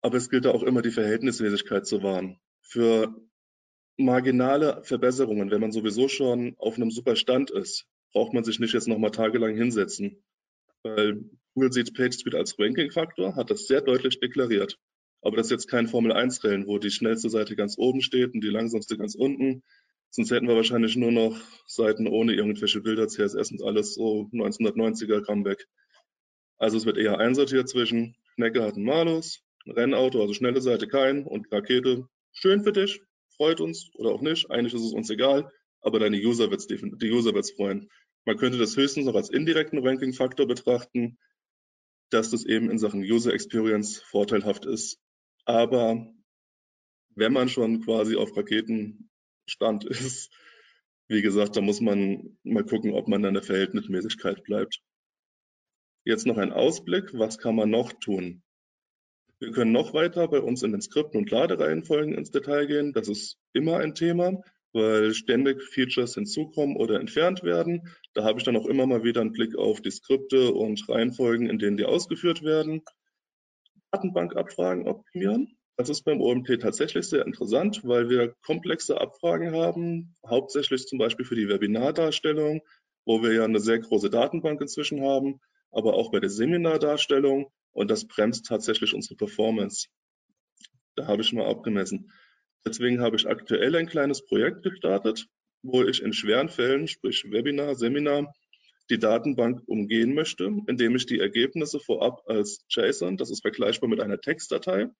Aber 0.02 0.16
es 0.16 0.30
gilt 0.30 0.46
da 0.46 0.50
auch 0.50 0.62
immer 0.62 0.82
die 0.82 0.90
Verhältnismäßigkeit 0.90 1.86
zu 1.86 2.02
wahren. 2.02 2.40
Für 2.62 3.14
marginale 3.98 4.82
Verbesserungen, 4.82 5.50
wenn 5.50 5.60
man 5.60 5.72
sowieso 5.72 6.08
schon 6.08 6.54
auf 6.56 6.76
einem 6.76 6.90
super 6.90 7.16
Stand 7.16 7.50
ist, 7.50 7.86
braucht 8.12 8.32
man 8.32 8.44
sich 8.44 8.58
nicht 8.58 8.72
jetzt 8.72 8.88
noch 8.88 8.98
mal 8.98 9.10
tagelang 9.10 9.54
hinsetzen. 9.54 10.24
Weil 10.82 11.22
Google 11.54 11.72
sieht 11.72 11.94
PageSpeed 11.94 12.34
als 12.34 12.58
Ranking-Faktor, 12.58 13.36
hat 13.36 13.50
das 13.50 13.66
sehr 13.66 13.82
deutlich 13.82 14.18
deklariert. 14.18 14.78
Aber 15.22 15.36
das 15.36 15.46
ist 15.46 15.50
jetzt 15.50 15.68
kein 15.68 15.86
Formel-1-Rennen, 15.86 16.66
wo 16.66 16.78
die 16.78 16.90
schnellste 16.90 17.28
Seite 17.28 17.54
ganz 17.54 17.76
oben 17.76 18.00
steht 18.00 18.32
und 18.32 18.40
die 18.42 18.48
langsamste 18.48 18.96
ganz 18.96 19.14
unten. 19.14 19.62
Sonst 20.10 20.30
hätten 20.32 20.48
wir 20.48 20.56
wahrscheinlich 20.56 20.96
nur 20.96 21.12
noch 21.12 21.40
Seiten 21.66 22.08
ohne 22.08 22.34
irgendwelche 22.34 22.80
Bilder, 22.80 23.06
CSS 23.06 23.52
und 23.52 23.62
alles 23.62 23.94
so 23.94 24.28
1990er 24.32 25.24
Comeback. 25.24 25.66
Also 26.58 26.76
es 26.76 26.84
wird 26.84 26.98
eher 26.98 27.18
einsortiert 27.18 27.68
zwischen 27.68 28.16
Schnecke 28.34 28.62
hat 28.62 28.74
einen 28.74 28.84
Malus, 28.84 29.42
ein 29.66 29.72
Rennauto, 29.72 30.20
also 30.20 30.32
schnelle 30.32 30.60
Seite 30.60 30.88
kein 30.88 31.26
und 31.26 31.52
Rakete. 31.52 32.08
Schön 32.32 32.62
für 32.62 32.72
dich, 32.72 33.02
freut 33.36 33.60
uns 33.60 33.90
oder 33.94 34.10
auch 34.10 34.20
nicht. 34.20 34.50
Eigentlich 34.50 34.74
ist 34.74 34.84
es 34.84 34.92
uns 34.92 35.10
egal, 35.10 35.52
aber 35.80 35.98
deine 35.98 36.16
User 36.16 36.50
wird's 36.50 36.66
die 36.66 37.10
User 37.10 37.34
wird's 37.34 37.52
freuen. 37.52 37.88
Man 38.24 38.36
könnte 38.36 38.58
das 38.58 38.76
höchstens 38.76 39.06
noch 39.06 39.14
als 39.14 39.30
indirekten 39.30 39.86
Ranking-Faktor 39.86 40.46
betrachten, 40.46 41.18
dass 42.10 42.30
das 42.30 42.44
eben 42.44 42.70
in 42.70 42.78
Sachen 42.78 43.00
User 43.00 43.32
Experience 43.32 44.00
vorteilhaft 44.00 44.66
ist. 44.66 44.98
Aber 45.44 46.12
wenn 47.14 47.32
man 47.32 47.48
schon 47.48 47.82
quasi 47.82 48.16
auf 48.16 48.32
Raketenstand 49.60 49.84
ist, 49.84 50.30
wie 51.08 51.22
gesagt, 51.22 51.56
da 51.56 51.60
muss 51.60 51.80
man 51.80 52.38
mal 52.42 52.64
gucken, 52.64 52.92
ob 52.92 53.08
man 53.08 53.24
in 53.24 53.34
der 53.34 53.42
Verhältnismäßigkeit 53.42 54.42
bleibt. 54.44 54.80
Jetzt 56.04 56.26
noch 56.26 56.38
ein 56.38 56.52
Ausblick. 56.52 57.10
Was 57.14 57.38
kann 57.38 57.56
man 57.56 57.70
noch 57.70 57.92
tun? 57.92 58.42
Wir 59.38 59.52
können 59.52 59.72
noch 59.72 59.94
weiter 59.94 60.28
bei 60.28 60.40
uns 60.40 60.62
in 60.62 60.72
den 60.72 60.80
Skripten 60.80 61.18
und 61.18 61.30
Ladereihenfolgen 61.30 62.14
ins 62.14 62.30
Detail 62.30 62.66
gehen. 62.66 62.92
Das 62.92 63.08
ist 63.08 63.38
immer 63.52 63.78
ein 63.78 63.94
Thema 63.94 64.42
weil 64.72 65.14
ständig 65.14 65.62
Features 65.62 66.14
hinzukommen 66.14 66.76
oder 66.76 67.00
entfernt 67.00 67.42
werden. 67.42 67.88
Da 68.14 68.24
habe 68.24 68.38
ich 68.38 68.44
dann 68.44 68.56
auch 68.56 68.66
immer 68.66 68.86
mal 68.86 69.02
wieder 69.02 69.20
einen 69.20 69.32
Blick 69.32 69.56
auf 69.56 69.80
die 69.80 69.90
Skripte 69.90 70.52
und 70.52 70.88
Reihenfolgen, 70.88 71.48
in 71.48 71.58
denen 71.58 71.76
die 71.76 71.84
ausgeführt 71.84 72.42
werden. 72.42 72.82
Datenbankabfragen 73.90 74.86
optimieren. 74.86 75.58
Das 75.80 75.88
ist 75.88 76.02
beim 76.02 76.20
OMT 76.20 76.60
tatsächlich 76.60 77.08
sehr 77.08 77.24
interessant, 77.24 77.80
weil 77.84 78.10
wir 78.10 78.34
komplexe 78.44 79.00
Abfragen 79.00 79.52
haben, 79.54 80.14
hauptsächlich 80.26 80.86
zum 80.86 80.98
Beispiel 80.98 81.24
für 81.24 81.36
die 81.36 81.48
Webinardarstellung, 81.48 82.60
wo 83.06 83.22
wir 83.22 83.32
ja 83.32 83.44
eine 83.44 83.60
sehr 83.60 83.78
große 83.78 84.10
Datenbank 84.10 84.60
inzwischen 84.60 85.00
haben, 85.00 85.40
aber 85.70 85.94
auch 85.94 86.10
bei 86.10 86.20
der 86.20 86.28
Seminardarstellung 86.28 87.50
und 87.72 87.90
das 87.90 88.06
bremst 88.06 88.44
tatsächlich 88.44 88.92
unsere 88.92 89.16
Performance. 89.16 89.88
Da 90.96 91.06
habe 91.06 91.22
ich 91.22 91.32
mal 91.32 91.46
abgemessen. 91.46 92.12
Deswegen 92.66 93.00
habe 93.00 93.16
ich 93.16 93.26
aktuell 93.26 93.74
ein 93.74 93.86
kleines 93.86 94.22
Projekt 94.26 94.62
gestartet, 94.62 95.28
wo 95.62 95.82
ich 95.82 96.02
in 96.02 96.12
schweren 96.12 96.50
Fällen, 96.50 96.88
sprich 96.88 97.24
Webinar, 97.30 97.74
Seminar, 97.74 98.34
die 98.90 98.98
Datenbank 98.98 99.62
umgehen 99.64 100.12
möchte, 100.12 100.44
indem 100.66 100.94
ich 100.94 101.06
die 101.06 101.20
Ergebnisse 101.20 101.80
vorab 101.80 102.20
als 102.26 102.66
JSON, 102.68 103.16
das 103.16 103.30
ist 103.30 103.40
vergleichbar 103.40 103.88
mit 103.88 104.00
einer 104.00 104.20
Textdatei, 104.20 104.90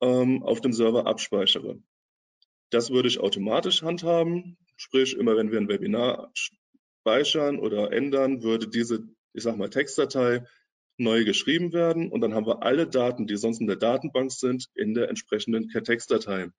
ähm, 0.00 0.42
auf 0.42 0.60
dem 0.60 0.72
Server 0.72 1.06
abspeichere. 1.06 1.78
Das 2.70 2.90
würde 2.90 3.08
ich 3.08 3.20
automatisch 3.20 3.82
handhaben, 3.82 4.56
sprich 4.76 5.14
immer 5.16 5.36
wenn 5.36 5.50
wir 5.50 5.58
ein 5.58 5.68
Webinar 5.68 6.32
speichern 6.34 7.58
oder 7.58 7.92
ändern, 7.92 8.42
würde 8.42 8.68
diese, 8.68 9.08
ich 9.32 9.42
sag 9.42 9.56
mal, 9.56 9.70
Textdatei 9.70 10.44
neu 10.98 11.24
geschrieben 11.24 11.72
werden 11.72 12.10
und 12.10 12.20
dann 12.22 12.34
haben 12.34 12.46
wir 12.46 12.62
alle 12.62 12.86
Daten, 12.88 13.26
die 13.26 13.36
sonst 13.36 13.60
in 13.60 13.66
der 13.66 13.76
Datenbank 13.76 14.32
sind, 14.32 14.66
in 14.74 14.94
der 14.94 15.08
entsprechenden 15.08 15.68
Textdatei 15.68 16.50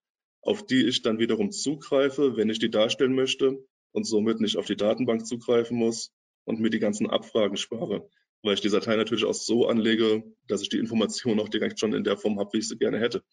auf 0.48 0.66
die 0.66 0.88
ich 0.88 1.02
dann 1.02 1.20
wiederum 1.20 1.52
zugreife, 1.52 2.38
wenn 2.38 2.50
ich 2.50 2.60
die 2.60 2.70
darstellen 2.70 3.14
möchte 3.14 3.62
und 3.92 4.06
somit 4.06 4.40
nicht 4.40 4.56
auf 4.56 4.66
die 4.66 4.78
Datenbank 4.78 5.26
zugreifen 5.26 5.78
muss 5.78 6.14
und 6.46 6.62
mir 6.62 6.70
die 6.70 6.80
ganzen 6.80 7.10
Abfragen 7.10 7.58
spare, 7.58 8.10
weil 8.44 8.54
ich 8.54 8.62
die 8.62 8.70
Datei 8.70 8.96
natürlich 8.96 9.26
auch 9.26 9.34
so 9.34 9.68
anlege, 9.68 10.24
dass 10.48 10.62
ich 10.62 10.70
die 10.70 10.78
Information 10.78 11.40
auch 11.40 11.50
direkt 11.50 11.80
schon 11.80 11.94
in 11.94 12.04
der 12.04 12.18
Form 12.18 12.40
habe, 12.40 12.54
wie 12.54 12.60
ich 12.60 12.68
sie 12.68 12.78
gerne 12.78 13.00
hätte 13.00 13.24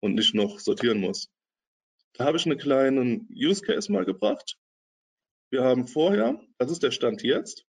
und 0.00 0.14
nicht 0.14 0.34
noch 0.34 0.60
sortieren 0.60 1.00
muss. 1.00 1.28
Da 2.14 2.24
habe 2.26 2.36
ich 2.36 2.46
einen 2.46 2.58
kleinen 2.58 3.28
Use 3.34 3.62
Case 3.62 3.90
mal 3.90 4.04
gebracht. 4.04 4.56
Wir 5.50 5.62
haben 5.62 5.86
vorher, 5.86 6.40
das 6.58 6.70
ist 6.70 6.82
der 6.82 6.90
Stand 6.90 7.22
jetzt, 7.22 7.64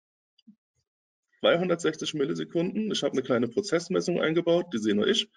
260 1.41 2.15
Millisekunden. 2.15 2.91
Ich 2.91 3.03
habe 3.03 3.13
eine 3.13 3.23
kleine 3.23 3.49
Prozessmessung 3.49 4.21
eingebaut, 4.21 4.67
die 4.73 4.79
sehe 4.79 4.95
nur 4.95 5.07
ich, 5.07 5.29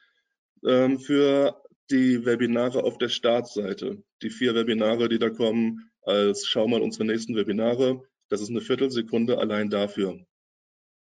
ähm, 0.65 0.99
für 0.99 1.61
die 1.89 2.25
Webinare 2.25 2.83
auf 2.83 2.97
der 2.97 3.09
Startseite. 3.09 4.03
Die 4.21 4.29
vier 4.29 4.55
Webinare, 4.55 5.09
die 5.09 5.19
da 5.19 5.29
kommen, 5.29 5.91
als 6.01 6.47
schau 6.47 6.67
mal 6.67 6.81
unsere 6.81 7.05
nächsten 7.05 7.35
Webinare, 7.35 8.01
das 8.29 8.41
ist 8.41 8.49
eine 8.49 8.61
Viertelsekunde 8.61 9.37
allein 9.37 9.69
dafür. 9.69 10.25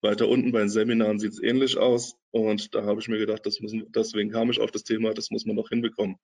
Weiter 0.02 0.28
unten 0.28 0.52
bei 0.52 0.60
den 0.60 0.70
Seminaren 0.70 1.20
sieht 1.20 1.34
es 1.34 1.42
ähnlich 1.42 1.78
aus 1.78 2.16
und 2.32 2.76
da 2.76 2.84
habe 2.84 3.00
ich 3.00 3.08
mir 3.08 3.18
gedacht, 3.18 3.46
das 3.46 3.60
müssen, 3.60 3.92
deswegen 3.92 4.32
kam 4.32 4.50
ich 4.52 4.60
auf 4.60 4.72
das 4.72 4.84
Thema, 4.84 5.14
das 5.14 5.32
muss 5.32 5.46
man 5.46 5.56
noch 5.56 5.70
hinbekommen. 5.70 6.18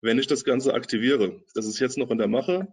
Wenn 0.00 0.18
ich 0.18 0.26
das 0.26 0.44
Ganze 0.44 0.74
aktiviere, 0.74 1.42
das 1.54 1.66
ist 1.66 1.78
jetzt 1.78 1.98
noch 1.98 2.10
in 2.10 2.18
der 2.18 2.28
Mache, 2.28 2.68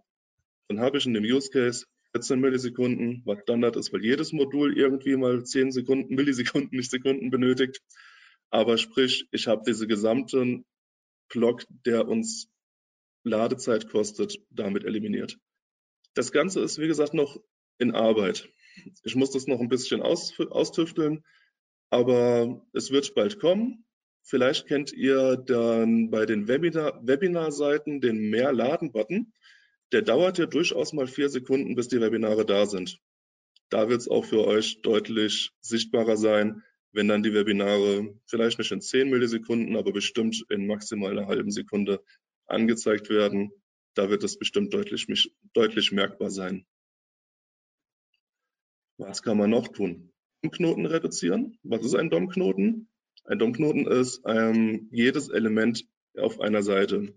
dann 0.68 0.80
habe 0.80 0.98
ich 0.98 1.06
in 1.06 1.14
dem 1.14 1.24
Use 1.24 1.50
Case 1.50 1.86
14 2.12 2.40
Millisekunden, 2.40 3.22
was 3.24 3.40
Standard 3.42 3.76
ist, 3.76 3.92
weil 3.92 4.04
jedes 4.04 4.32
Modul 4.32 4.76
irgendwie 4.76 5.16
mal 5.16 5.44
10 5.44 5.72
Sekunden, 5.72 6.14
Millisekunden, 6.14 6.76
nicht 6.76 6.90
Sekunden 6.90 7.30
benötigt. 7.30 7.80
Aber 8.50 8.76
sprich, 8.76 9.26
ich 9.32 9.46
habe 9.46 9.62
diese 9.66 9.86
gesamten 9.86 10.66
Block, 11.30 11.64
der 11.86 12.06
uns 12.06 12.50
Ladezeit 13.24 13.88
kostet, 13.88 14.38
damit 14.50 14.84
eliminiert. 14.84 15.38
Das 16.14 16.32
Ganze 16.32 16.60
ist, 16.60 16.78
wie 16.78 16.86
gesagt, 16.86 17.14
noch 17.14 17.40
in 17.78 17.92
Arbeit. 17.92 18.52
Ich 19.04 19.14
muss 19.14 19.30
das 19.30 19.46
noch 19.46 19.60
ein 19.60 19.68
bisschen 19.68 20.02
aus, 20.02 20.38
austüfteln, 20.38 21.24
aber 21.90 22.66
es 22.72 22.90
wird 22.90 23.14
bald 23.14 23.38
kommen. 23.38 23.84
Vielleicht 24.24 24.66
kennt 24.66 24.92
ihr 24.92 25.36
dann 25.36 26.10
bei 26.10 26.26
den 26.26 26.46
Webinar-Seiten 26.48 28.00
den 28.00 28.30
Mehr-Laden-Button. 28.30 29.32
Der 29.90 30.02
dauert 30.02 30.38
ja 30.38 30.46
durchaus 30.46 30.92
mal 30.92 31.06
vier 31.06 31.28
Sekunden, 31.28 31.74
bis 31.74 31.88
die 31.88 32.00
Webinare 32.00 32.46
da 32.46 32.66
sind. 32.66 32.98
Da 33.68 33.88
wird 33.88 34.00
es 34.00 34.08
auch 34.08 34.24
für 34.24 34.46
euch 34.46 34.80
deutlich 34.82 35.50
sichtbarer 35.60 36.16
sein, 36.16 36.62
wenn 36.92 37.08
dann 37.08 37.22
die 37.22 37.34
Webinare 37.34 38.14
vielleicht 38.26 38.58
nicht 38.58 38.70
in 38.70 38.80
10 38.80 39.10
Millisekunden, 39.10 39.76
aber 39.76 39.92
bestimmt 39.92 40.44
in 40.50 40.66
maximal 40.66 41.10
einer 41.10 41.26
halben 41.26 41.50
Sekunde 41.50 42.02
angezeigt 42.46 43.08
werden. 43.08 43.50
Da 43.94 44.08
wird 44.08 44.24
es 44.24 44.38
bestimmt 44.38 44.72
deutlich, 44.72 45.06
deutlich 45.52 45.92
merkbar 45.92 46.30
sein. 46.30 46.66
Was 49.06 49.22
kann 49.22 49.36
man 49.36 49.50
noch 49.50 49.68
tun? 49.68 50.12
DOM-Knoten 50.42 50.86
reduzieren. 50.86 51.58
Was 51.64 51.84
ist 51.84 51.94
ein 51.94 52.08
DOM-Knoten? 52.08 52.88
Ein 53.24 53.38
DOM-Knoten 53.38 53.86
ist 53.86 54.22
ähm, 54.26 54.88
jedes 54.92 55.28
Element 55.28 55.86
auf 56.16 56.40
einer 56.40 56.62
Seite. 56.62 57.14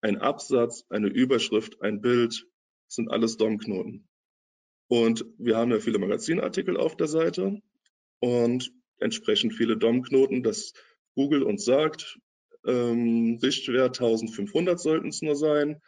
Ein 0.00 0.18
Absatz, 0.18 0.84
eine 0.88 1.08
Überschrift, 1.08 1.82
ein 1.82 2.00
Bild 2.00 2.46
sind 2.88 3.10
alles 3.10 3.36
DOM-Knoten. 3.36 4.08
Und 4.88 5.26
wir 5.36 5.56
haben 5.56 5.70
ja 5.70 5.80
viele 5.80 5.98
Magazinartikel 5.98 6.78
auf 6.78 6.96
der 6.96 7.08
Seite 7.08 7.60
und 8.20 8.72
entsprechend 8.98 9.52
viele 9.52 9.76
DOM-Knoten, 9.76 10.42
dass 10.42 10.72
Google 11.14 11.42
uns 11.42 11.64
sagt, 11.64 12.18
ähm, 12.66 13.38
Richtwert 13.42 14.00
1500 14.00 14.80
sollten 14.80 15.08
es 15.08 15.20
nur 15.20 15.36
sein. 15.36 15.80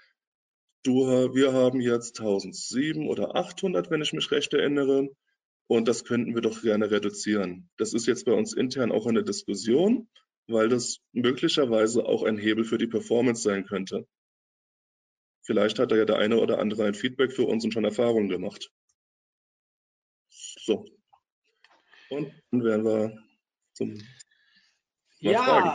Du, 0.83 1.07
wir 1.35 1.53
haben 1.53 1.81
jetzt 1.81 2.21
1007 2.21 3.09
oder 3.09 3.37
800, 3.37 3.91
wenn 3.91 4.03
ich 4.03 4.13
mich 4.13 4.31
recht 4.31 4.53
erinnere. 4.53 5.09
Und 5.71 5.87
das 5.87 6.05
könnten 6.05 6.35
wir 6.35 6.43
doch 6.43 6.63
gerne 6.63 6.91
reduzieren. 6.91 7.71
Das 7.77 7.95
ist 7.95 8.07
jetzt 8.07 8.25
bei 8.25 8.33
uns 8.33 8.55
intern 8.55 8.91
auch 8.91 9.07
eine 9.07 9.23
Diskussion, 9.23 10.09
weil 10.49 10.69
das 10.69 10.99
möglicherweise 11.13 12.07
auch 12.07 12.25
ein 12.25 12.39
Hebel 12.39 12.65
für 12.65 12.77
die 12.77 12.89
Performance 12.89 13.43
sein 13.43 13.65
könnte. 13.65 14.09
Vielleicht 15.43 15.79
hat 15.79 15.93
da 15.93 15.97
ja 15.97 16.05
der 16.05 16.19
eine 16.19 16.41
oder 16.41 16.59
andere 16.59 16.87
ein 16.87 16.95
Feedback 16.95 17.31
für 17.31 17.47
uns 17.47 17.63
und 17.65 17.73
schon 17.73 17.85
Erfahrungen 17.85 18.29
gemacht. 18.29 18.73
So, 20.29 20.85
und 22.09 22.35
dann 22.51 22.65
wären 22.65 22.85
wir 22.85 23.23
zum 23.75 24.03
ja, 25.21 25.41
Fragen. 25.41 25.71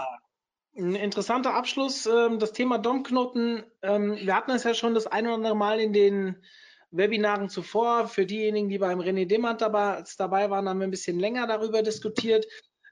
ein 0.75 0.95
interessanter 0.95 1.53
Abschluss. 1.53 2.05
Ähm, 2.05 2.39
das 2.39 2.51
Thema 2.51 2.79
DOM-Knoten. 2.79 3.63
Ähm, 3.81 4.17
wir 4.17 4.35
hatten 4.35 4.51
es 4.51 4.65
ja 4.65 4.73
schon 4.73 4.93
das 4.93 5.07
ein 5.07 5.25
oder 5.25 5.35
andere 5.35 5.55
Mal 5.55 5.79
in 5.79 5.93
den 5.93 6.43
Webinaren 6.91 7.49
zuvor. 7.49 8.07
Für 8.07 8.25
diejenigen, 8.25 8.69
die 8.69 8.77
beim 8.77 8.99
René 8.99 9.25
Demand 9.27 9.61
dabei, 9.61 10.03
dabei 10.17 10.49
waren, 10.49 10.67
haben 10.69 10.79
wir 10.79 10.87
ein 10.87 10.91
bisschen 10.91 11.19
länger 11.19 11.47
darüber 11.47 11.81
diskutiert. 11.81 12.45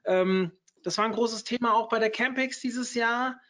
Ähm, 0.04 0.52
das 0.82 0.98
war 0.98 1.04
ein 1.04 1.12
großes 1.12 1.44
Thema 1.44 1.74
auch 1.74 1.88
bei 1.88 1.98
der 1.98 2.10
Campex 2.10 2.60
dieses 2.60 2.94
Jahr 2.94 3.40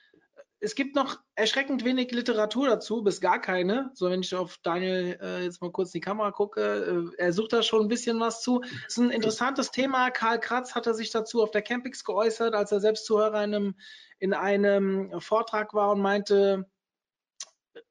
es 0.64 0.74
gibt 0.74 0.97
noch 0.97 1.20
erschreckend 1.34 1.84
wenig 1.84 2.11
Literatur 2.11 2.66
dazu, 2.66 3.03
bis 3.03 3.20
gar 3.20 3.40
keine. 3.40 3.90
So, 3.92 4.09
wenn 4.09 4.20
ich 4.20 4.34
auf 4.34 4.59
Daniel 4.62 5.18
äh, 5.20 5.45
jetzt 5.45 5.61
mal 5.61 5.70
kurz 5.70 5.90
in 5.90 6.01
die 6.01 6.05
Kamera 6.05 6.30
gucke, 6.30 7.12
äh, 7.18 7.22
er 7.22 7.32
sucht 7.32 7.53
da 7.53 7.62
schon 7.62 7.82
ein 7.82 7.88
bisschen 7.88 8.18
was 8.18 8.40
zu. 8.40 8.62
Es 8.86 8.97
ist 8.97 8.99
ein 8.99 9.11
interessantes 9.11 9.70
Thema. 9.70 10.11
Karl 10.11 10.40
Kratz 10.40 10.74
hatte 10.74 10.95
sich 10.95 11.11
dazu 11.11 11.42
auf 11.42 11.51
der 11.51 11.62
Campix 11.62 12.03
geäußert, 12.05 12.55
als 12.55 12.72
er 12.72 12.80
selbst 12.80 13.05
Zuhörer 13.05 13.45
in 13.45 13.55
einem, 13.55 13.74
in 14.18 14.32
einem 14.32 15.20
Vortrag 15.20 15.74
war 15.74 15.92
und 15.92 16.01
meinte, 16.01 16.64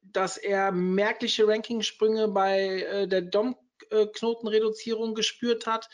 dass 0.02 0.36
er 0.36 0.72
merkliche 0.72 1.46
Rankingsprünge 1.46 2.28
bei 2.28 2.82
äh, 2.82 3.08
der 3.08 3.22
DOM-Knotenreduzierung 3.22 5.14
gespürt 5.14 5.66
hat. 5.66 5.88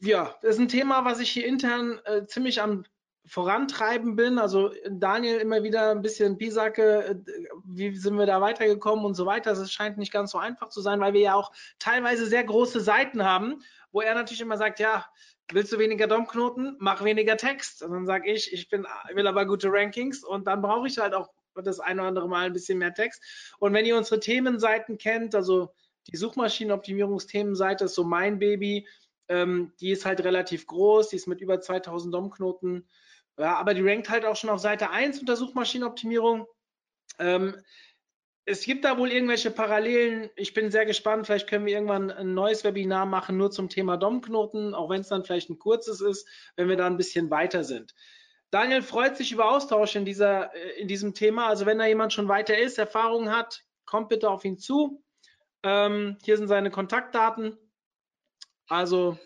Ja, 0.00 0.36
das 0.42 0.56
ist 0.56 0.60
ein 0.60 0.68
Thema, 0.68 1.04
was 1.04 1.20
ich 1.20 1.30
hier 1.30 1.46
intern 1.46 2.00
äh, 2.04 2.26
ziemlich 2.26 2.60
am 2.60 2.84
vorantreiben 3.26 4.16
bin. 4.16 4.38
Also 4.38 4.72
Daniel 4.88 5.38
immer 5.38 5.62
wieder 5.62 5.90
ein 5.90 6.02
bisschen 6.02 6.38
Pisacke, 6.38 7.22
wie 7.64 7.94
sind 7.96 8.16
wir 8.16 8.26
da 8.26 8.40
weitergekommen 8.40 9.04
und 9.04 9.14
so 9.14 9.26
weiter. 9.26 9.52
Es 9.52 9.72
scheint 9.72 9.98
nicht 9.98 10.12
ganz 10.12 10.30
so 10.30 10.38
einfach 10.38 10.68
zu 10.68 10.80
sein, 10.80 11.00
weil 11.00 11.12
wir 11.12 11.20
ja 11.20 11.34
auch 11.34 11.52
teilweise 11.78 12.26
sehr 12.26 12.44
große 12.44 12.80
Seiten 12.80 13.24
haben, 13.24 13.62
wo 13.90 14.00
er 14.00 14.14
natürlich 14.14 14.40
immer 14.40 14.56
sagt, 14.56 14.78
ja, 14.78 15.06
willst 15.52 15.72
du 15.72 15.78
weniger 15.78 16.06
DOM-Knoten, 16.06 16.76
mach 16.78 17.04
weniger 17.04 17.36
Text. 17.36 17.82
Und 17.82 17.92
dann 17.92 18.06
sage 18.06 18.30
ich, 18.30 18.52
ich 18.52 18.68
bin, 18.68 18.86
will 19.12 19.26
aber 19.26 19.46
gute 19.46 19.68
Rankings 19.70 20.24
und 20.24 20.46
dann 20.46 20.62
brauche 20.62 20.86
ich 20.86 20.98
halt 20.98 21.14
auch 21.14 21.30
das 21.62 21.80
eine 21.80 22.00
oder 22.00 22.08
andere 22.08 22.28
Mal 22.28 22.46
ein 22.46 22.52
bisschen 22.52 22.78
mehr 22.78 22.94
Text. 22.94 23.22
Und 23.58 23.72
wenn 23.72 23.86
ihr 23.86 23.96
unsere 23.96 24.20
Themenseiten 24.20 24.98
kennt, 24.98 25.34
also 25.34 25.74
die 26.08 26.16
Suchmaschinenoptimierungsthemenseite 26.16 27.84
ist 27.84 27.94
so 27.94 28.04
mein 28.04 28.38
Baby, 28.38 28.86
ähm, 29.28 29.72
die 29.80 29.90
ist 29.90 30.04
halt 30.04 30.22
relativ 30.22 30.66
groß, 30.66 31.08
die 31.08 31.16
ist 31.16 31.26
mit 31.26 31.40
über 31.40 31.60
2000 31.60 32.14
DOM-Knoten 32.14 32.86
ja, 33.38 33.56
aber 33.56 33.74
die 33.74 33.86
rankt 33.86 34.08
halt 34.08 34.24
auch 34.24 34.36
schon 34.36 34.50
auf 34.50 34.60
Seite 34.60 34.90
1 34.90 35.20
unter 35.20 35.36
Suchmaschinenoptimierung. 35.36 36.46
Ähm, 37.18 37.56
es 38.46 38.64
gibt 38.64 38.84
da 38.84 38.96
wohl 38.96 39.10
irgendwelche 39.10 39.50
Parallelen. 39.50 40.30
Ich 40.36 40.54
bin 40.54 40.70
sehr 40.70 40.86
gespannt. 40.86 41.26
Vielleicht 41.26 41.48
können 41.48 41.66
wir 41.66 41.74
irgendwann 41.74 42.10
ein 42.10 42.32
neues 42.32 42.64
Webinar 42.64 43.04
machen, 43.04 43.36
nur 43.36 43.50
zum 43.50 43.68
Thema 43.68 43.96
DOM-Knoten, 43.96 44.74
auch 44.74 44.88
wenn 44.88 45.00
es 45.00 45.08
dann 45.08 45.24
vielleicht 45.24 45.50
ein 45.50 45.58
kurzes 45.58 46.00
ist, 46.00 46.28
wenn 46.54 46.68
wir 46.68 46.76
da 46.76 46.86
ein 46.86 46.96
bisschen 46.96 47.30
weiter 47.30 47.64
sind. 47.64 47.94
Daniel 48.50 48.82
freut 48.82 49.16
sich 49.16 49.32
über 49.32 49.50
Austausch 49.50 49.96
in, 49.96 50.04
dieser, 50.04 50.54
äh, 50.54 50.80
in 50.80 50.88
diesem 50.88 51.14
Thema. 51.14 51.48
Also 51.48 51.66
wenn 51.66 51.78
da 51.78 51.86
jemand 51.86 52.12
schon 52.12 52.28
weiter 52.28 52.56
ist, 52.56 52.78
Erfahrung 52.78 53.30
hat, 53.30 53.64
kommt 53.84 54.08
bitte 54.08 54.30
auf 54.30 54.44
ihn 54.44 54.58
zu. 54.58 55.02
Ähm, 55.62 56.18
hier 56.24 56.36
sind 56.36 56.48
seine 56.48 56.70
Kontaktdaten. 56.70 57.58
Also 58.68 59.18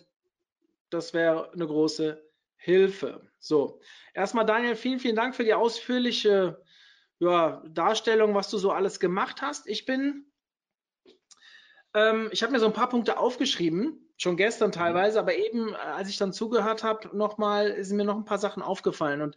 das 0.90 1.14
wäre 1.14 1.52
eine 1.52 1.66
große 1.66 2.22
Hilfe. 2.56 3.30
So, 3.38 3.80
erstmal 4.12 4.44
Daniel, 4.44 4.76
vielen, 4.76 4.98
vielen 4.98 5.16
Dank 5.16 5.34
für 5.34 5.44
die 5.44 5.54
ausführliche 5.54 6.62
ja, 7.18 7.62
Darstellung, 7.68 8.34
was 8.34 8.50
du 8.50 8.58
so 8.58 8.70
alles 8.70 9.00
gemacht 9.00 9.40
hast. 9.40 9.66
Ich 9.66 9.86
bin, 9.86 10.30
ähm, 11.94 12.28
ich 12.32 12.42
habe 12.42 12.52
mir 12.52 12.60
so 12.60 12.66
ein 12.66 12.72
paar 12.72 12.88
Punkte 12.88 13.18
aufgeschrieben, 13.18 14.09
schon 14.20 14.36
gestern 14.36 14.70
teilweise, 14.70 15.18
aber 15.18 15.34
eben, 15.34 15.70
äh, 15.70 15.76
als 15.76 16.10
ich 16.10 16.18
dann 16.18 16.32
zugehört 16.32 16.84
habe, 16.84 17.16
nochmal, 17.16 17.82
sind 17.82 17.96
mir 17.96 18.04
noch 18.04 18.16
ein 18.16 18.26
paar 18.26 18.38
Sachen 18.38 18.62
aufgefallen. 18.62 19.22
Und 19.22 19.34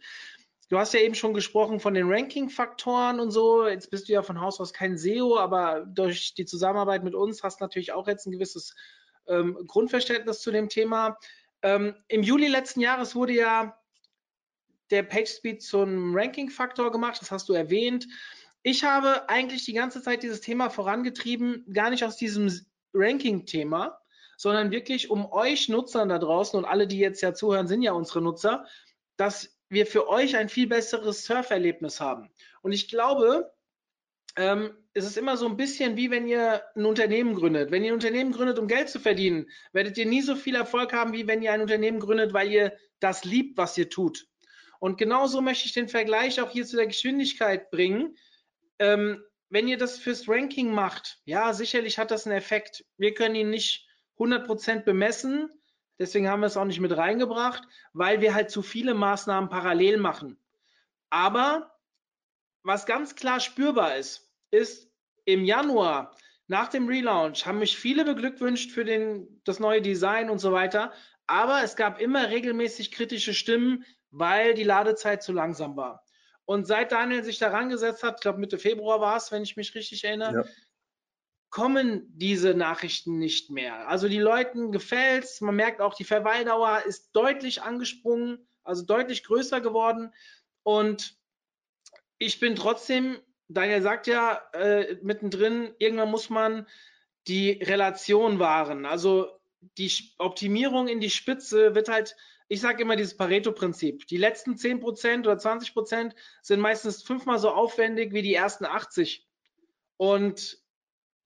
du 0.68 0.78
hast 0.78 0.92
ja 0.92 1.00
eben 1.00 1.14
schon 1.14 1.32
gesprochen 1.32 1.80
von 1.80 1.94
den 1.94 2.10
Ranking-Faktoren 2.10 3.18
und 3.18 3.30
so. 3.30 3.66
Jetzt 3.66 3.90
bist 3.90 4.08
du 4.08 4.12
ja 4.12 4.22
von 4.22 4.40
Haus 4.40 4.60
aus 4.60 4.74
kein 4.74 4.98
SEO, 4.98 5.38
aber 5.38 5.86
durch 5.86 6.34
die 6.34 6.44
Zusammenarbeit 6.44 7.02
mit 7.02 7.14
uns 7.14 7.42
hast 7.42 7.60
du 7.60 7.64
natürlich 7.64 7.92
auch 7.92 8.06
jetzt 8.06 8.26
ein 8.26 8.32
gewisses 8.32 8.74
ähm, 9.26 9.58
Grundverständnis 9.66 10.40
zu 10.40 10.50
dem 10.50 10.68
Thema. 10.68 11.16
Ähm, 11.62 11.94
Im 12.08 12.22
Juli 12.22 12.48
letzten 12.48 12.80
Jahres 12.80 13.14
wurde 13.14 13.32
ja 13.32 13.78
der 14.90 15.02
PageSpeed 15.02 15.62
zum 15.62 16.14
Ranking-Faktor 16.14 16.92
gemacht, 16.92 17.22
das 17.22 17.30
hast 17.30 17.48
du 17.48 17.54
erwähnt. 17.54 18.06
Ich 18.62 18.84
habe 18.84 19.30
eigentlich 19.30 19.64
die 19.64 19.72
ganze 19.72 20.02
Zeit 20.02 20.22
dieses 20.22 20.42
Thema 20.42 20.68
vorangetrieben, 20.68 21.64
gar 21.72 21.88
nicht 21.88 22.04
aus 22.04 22.16
diesem 22.16 22.50
Ranking-Thema, 22.92 23.98
sondern 24.36 24.70
wirklich 24.70 25.10
um 25.10 25.30
euch 25.30 25.68
Nutzern 25.68 26.08
da 26.08 26.18
draußen 26.18 26.58
und 26.58 26.64
alle, 26.64 26.86
die 26.86 26.98
jetzt 26.98 27.20
ja 27.20 27.34
zuhören, 27.34 27.68
sind 27.68 27.82
ja 27.82 27.92
unsere 27.92 28.20
Nutzer, 28.20 28.66
dass 29.16 29.56
wir 29.68 29.86
für 29.86 30.08
euch 30.08 30.36
ein 30.36 30.48
viel 30.48 30.66
besseres 30.66 31.24
Surferlebnis 31.24 32.00
haben. 32.00 32.30
Und 32.62 32.72
ich 32.72 32.88
glaube, 32.88 33.52
ähm, 34.36 34.76
es 34.94 35.04
ist 35.04 35.16
immer 35.16 35.36
so 35.36 35.46
ein 35.46 35.56
bisschen 35.56 35.96
wie 35.96 36.10
wenn 36.10 36.26
ihr 36.26 36.62
ein 36.74 36.84
Unternehmen 36.84 37.34
gründet. 37.34 37.70
Wenn 37.70 37.84
ihr 37.84 37.90
ein 37.90 37.94
Unternehmen 37.94 38.32
gründet, 38.32 38.58
um 38.58 38.68
Geld 38.68 38.88
zu 38.88 39.00
verdienen, 39.00 39.48
werdet 39.72 39.96
ihr 39.98 40.06
nie 40.06 40.22
so 40.22 40.36
viel 40.36 40.54
Erfolg 40.54 40.92
haben, 40.92 41.12
wie 41.12 41.26
wenn 41.26 41.42
ihr 41.42 41.52
ein 41.52 41.60
Unternehmen 41.60 42.00
gründet, 42.00 42.32
weil 42.32 42.50
ihr 42.50 42.76
das 43.00 43.24
liebt, 43.24 43.56
was 43.56 43.76
ihr 43.78 43.90
tut. 43.90 44.26
Und 44.80 44.98
genauso 44.98 45.40
möchte 45.40 45.66
ich 45.66 45.72
den 45.72 45.88
Vergleich 45.88 46.40
auch 46.40 46.50
hier 46.50 46.66
zu 46.66 46.76
der 46.76 46.86
Geschwindigkeit 46.86 47.70
bringen. 47.70 48.16
ähm, 48.78 49.22
wenn 49.50 49.68
ihr 49.68 49.78
das 49.78 49.98
fürs 49.98 50.28
Ranking 50.28 50.72
macht, 50.72 51.20
ja, 51.26 51.52
sicherlich 51.52 51.98
hat 51.98 52.10
das 52.10 52.26
einen 52.26 52.36
Effekt. 52.36 52.84
Wir 52.96 53.14
können 53.14 53.36
ihn 53.36 53.50
nicht 53.50 53.86
100% 54.18 54.84
bemessen, 54.84 55.50
deswegen 55.98 56.28
haben 56.28 56.40
wir 56.40 56.46
es 56.46 56.56
auch 56.56 56.64
nicht 56.64 56.80
mit 56.80 56.96
reingebracht, 56.96 57.62
weil 57.92 58.20
wir 58.20 58.34
halt 58.34 58.50
zu 58.50 58.62
viele 58.62 58.94
Maßnahmen 58.94 59.50
parallel 59.50 59.98
machen. 59.98 60.38
Aber 61.10 61.74
was 62.62 62.86
ganz 62.86 63.14
klar 63.14 63.40
spürbar 63.40 63.96
ist, 63.96 64.30
ist 64.50 64.90
im 65.24 65.44
Januar 65.44 66.16
nach 66.46 66.68
dem 66.68 66.88
Relaunch 66.88 67.46
haben 67.46 67.58
mich 67.58 67.78
viele 67.78 68.04
beglückwünscht 68.04 68.70
für 68.70 68.84
den, 68.84 69.40
das 69.44 69.60
neue 69.60 69.80
Design 69.80 70.28
und 70.28 70.38
so 70.38 70.52
weiter. 70.52 70.92
Aber 71.26 71.62
es 71.62 71.76
gab 71.76 72.00
immer 72.00 72.30
regelmäßig 72.30 72.90
kritische 72.90 73.32
Stimmen, 73.32 73.84
weil 74.10 74.54
die 74.54 74.64
Ladezeit 74.64 75.22
zu 75.22 75.32
langsam 75.32 75.76
war. 75.76 76.04
Und 76.44 76.66
seit 76.66 76.92
Daniel 76.92 77.24
sich 77.24 77.38
daran 77.38 77.70
gesetzt 77.70 78.02
hat, 78.02 78.16
ich 78.16 78.20
glaube 78.20 78.38
Mitte 78.38 78.58
Februar 78.58 79.00
war 79.00 79.16
es, 79.16 79.32
wenn 79.32 79.42
ich 79.42 79.56
mich 79.56 79.74
richtig 79.74 80.04
erinnere, 80.04 80.34
ja. 80.34 80.44
Kommen 81.54 82.02
diese 82.08 82.52
Nachrichten 82.52 83.18
nicht 83.18 83.50
mehr. 83.50 83.86
Also 83.86 84.08
die 84.08 84.18
Leuten 84.18 84.72
gefällt 84.72 85.22
es. 85.22 85.40
Man 85.40 85.54
merkt 85.54 85.80
auch, 85.80 85.94
die 85.94 86.02
Verweildauer 86.04 86.82
ist 86.84 87.10
deutlich 87.12 87.62
angesprungen, 87.62 88.44
also 88.64 88.82
deutlich 88.84 89.22
größer 89.22 89.60
geworden. 89.60 90.12
Und 90.64 91.16
ich 92.18 92.40
bin 92.40 92.56
trotzdem 92.56 93.18
Daniel 93.48 93.82
sagt 93.82 94.06
ja 94.06 94.40
äh, 94.52 94.96
mittendrin, 95.02 95.74
irgendwann 95.78 96.10
muss 96.10 96.30
man 96.30 96.66
die 97.26 97.52
Relation 97.52 98.38
wahren. 98.38 98.86
Also 98.86 99.28
die 99.78 99.92
Optimierung 100.18 100.88
in 100.88 101.00
die 101.00 101.10
Spitze 101.10 101.74
wird 101.74 101.88
halt, 101.88 102.16
ich 102.48 102.60
sage 102.60 102.82
immer 102.82 102.96
dieses 102.96 103.16
Pareto-Prinzip. 103.16 104.06
Die 104.06 104.16
letzten 104.16 104.54
10% 104.54 105.20
oder 105.20 105.34
20% 105.34 106.12
sind 106.42 106.60
meistens 106.60 107.02
fünfmal 107.02 107.38
so 107.38 107.50
aufwendig 107.50 108.12
wie 108.12 108.22
die 108.22 108.34
ersten 108.34 108.64
80. 108.64 109.26
Und 109.96 110.63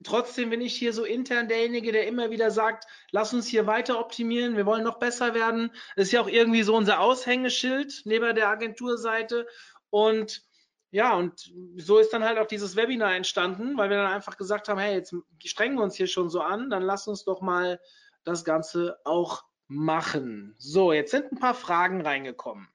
trotzdem 0.05 0.51
bin 0.51 0.61
ich 0.61 0.75
hier 0.75 0.93
so 0.93 1.05
intern 1.05 1.49
derjenige, 1.49 1.93
der 1.93 2.07
immer 2.07 2.31
wieder 2.31 2.51
sagt, 2.51 2.85
lass 3.11 3.35
uns 3.35 3.47
hier 3.47 3.67
weiter 3.67 3.99
optimieren, 3.99 4.57
wir 4.57 4.67
wollen 4.67 4.85
noch 4.85 4.99
besser 4.99 5.35
werden. 5.35 5.73
Das 5.97 6.07
ist 6.07 6.13
ja 6.13 6.21
auch 6.21 6.29
irgendwie 6.29 6.63
so 6.63 6.77
unser 6.77 7.01
Aushängeschild 7.01 8.03
neben 8.05 8.35
der 8.35 8.49
Agenturseite. 8.49 9.47
Und 9.91 10.43
ja, 10.91 11.15
und 11.15 11.53
so 11.77 11.99
ist 11.99 12.13
dann 12.13 12.25
halt 12.25 12.39
auch 12.39 12.47
dieses 12.47 12.77
Webinar 12.77 13.15
entstanden, 13.15 13.77
weil 13.77 13.91
wir 13.91 13.99
dann 13.99 14.13
einfach 14.13 14.37
gesagt 14.37 14.69
haben, 14.69 14.79
hey, 14.79 14.95
jetzt 14.95 15.15
strengen 15.45 15.77
wir 15.77 15.83
uns 15.83 15.97
hier 15.97 16.07
schon 16.07 16.31
so 16.31 16.41
an, 16.41 16.71
dann 16.71 16.83
lass 16.83 17.09
uns 17.09 17.25
doch 17.25 17.41
mal 17.41 17.81
das 18.25 18.45
Ganze 18.45 18.99
auch 19.05 19.45
machen. 19.67 20.55
So, 20.59 20.93
jetzt 20.93 21.11
sind 21.11 21.31
ein 21.31 21.39
paar 21.39 21.55
Fragen 21.55 22.01
reingekommen. 22.01 22.69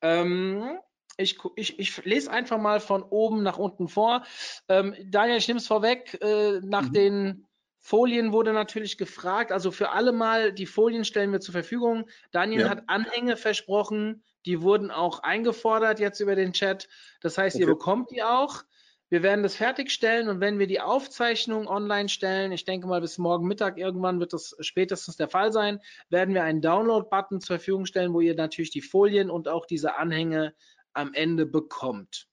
Ähm, 0.00 0.78
ich, 1.16 1.38
ich, 1.56 1.78
ich, 1.78 2.04
lese 2.04 2.30
einfach 2.30 2.58
mal 2.58 2.80
von 2.80 3.02
oben 3.02 3.42
nach 3.42 3.58
unten 3.58 3.88
vor. 3.88 4.24
Ähm, 4.68 4.94
Daniel, 5.06 5.38
ich 5.38 5.48
nehme 5.48 5.58
es 5.58 5.66
vorweg. 5.66 6.18
Äh, 6.20 6.60
nach 6.62 6.88
mhm. 6.88 6.92
den 6.92 7.46
Folien 7.78 8.32
wurde 8.32 8.52
natürlich 8.52 8.96
gefragt, 8.96 9.52
also 9.52 9.70
für 9.70 9.90
alle 9.90 10.12
mal, 10.12 10.52
die 10.52 10.66
Folien 10.66 11.04
stellen 11.04 11.32
wir 11.32 11.40
zur 11.40 11.52
Verfügung. 11.52 12.08
Daniel 12.30 12.62
ja. 12.62 12.68
hat 12.70 12.84
Anhänge 12.86 13.36
versprochen 13.36 14.22
die 14.46 14.60
wurden 14.60 14.90
auch 14.90 15.22
eingefordert 15.22 16.00
jetzt 16.00 16.20
über 16.20 16.34
den 16.34 16.52
Chat. 16.52 16.88
Das 17.20 17.38
heißt, 17.38 17.56
okay. 17.56 17.62
ihr 17.62 17.66
bekommt 17.66 18.10
die 18.10 18.22
auch. 18.22 18.62
Wir 19.10 19.22
werden 19.22 19.42
das 19.42 19.54
fertigstellen 19.54 20.28
und 20.28 20.40
wenn 20.40 20.58
wir 20.58 20.66
die 20.66 20.80
Aufzeichnung 20.80 21.68
online 21.68 22.08
stellen, 22.08 22.52
ich 22.52 22.64
denke 22.64 22.86
mal 22.86 23.00
bis 23.00 23.18
morgen 23.18 23.46
Mittag 23.46 23.78
irgendwann 23.78 24.18
wird 24.18 24.32
das 24.32 24.56
spätestens 24.60 25.16
der 25.16 25.28
Fall 25.28 25.52
sein, 25.52 25.78
werden 26.08 26.34
wir 26.34 26.42
einen 26.42 26.62
Download-Button 26.62 27.40
zur 27.40 27.58
Verfügung 27.58 27.86
stellen, 27.86 28.12
wo 28.12 28.20
ihr 28.20 28.34
natürlich 28.34 28.70
die 28.70 28.80
Folien 28.80 29.30
und 29.30 29.46
auch 29.46 29.66
diese 29.66 29.96
Anhänge 29.96 30.54
am 30.94 31.12
Ende 31.14 31.46
bekommt. 31.46 32.28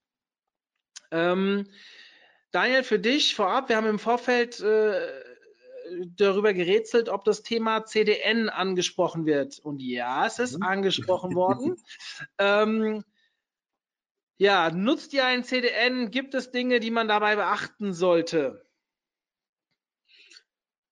Ähm, 1.11 1.67
Daniel, 2.51 2.83
für 2.83 2.99
dich 2.99 3.35
vorab, 3.35 3.69
wir 3.69 3.77
haben 3.77 3.87
im 3.87 3.99
Vorfeld 3.99 4.59
äh, 4.59 5.23
darüber 6.15 6.53
gerätselt, 6.53 7.09
ob 7.09 7.23
das 7.23 7.43
Thema 7.43 7.85
CDN 7.85 8.49
angesprochen 8.49 9.25
wird. 9.25 9.59
Und 9.59 9.81
ja, 9.81 10.25
es 10.25 10.39
ist 10.39 10.57
mhm. 10.57 10.63
angesprochen 10.63 11.35
worden. 11.35 11.75
ähm, 12.37 13.03
ja, 14.37 14.71
nutzt 14.71 15.13
ihr 15.13 15.25
ein 15.25 15.43
CDN? 15.43 16.11
Gibt 16.11 16.33
es 16.33 16.51
Dinge, 16.51 16.79
die 16.79 16.91
man 16.91 17.07
dabei 17.07 17.35
beachten 17.35 17.93
sollte? 17.93 18.65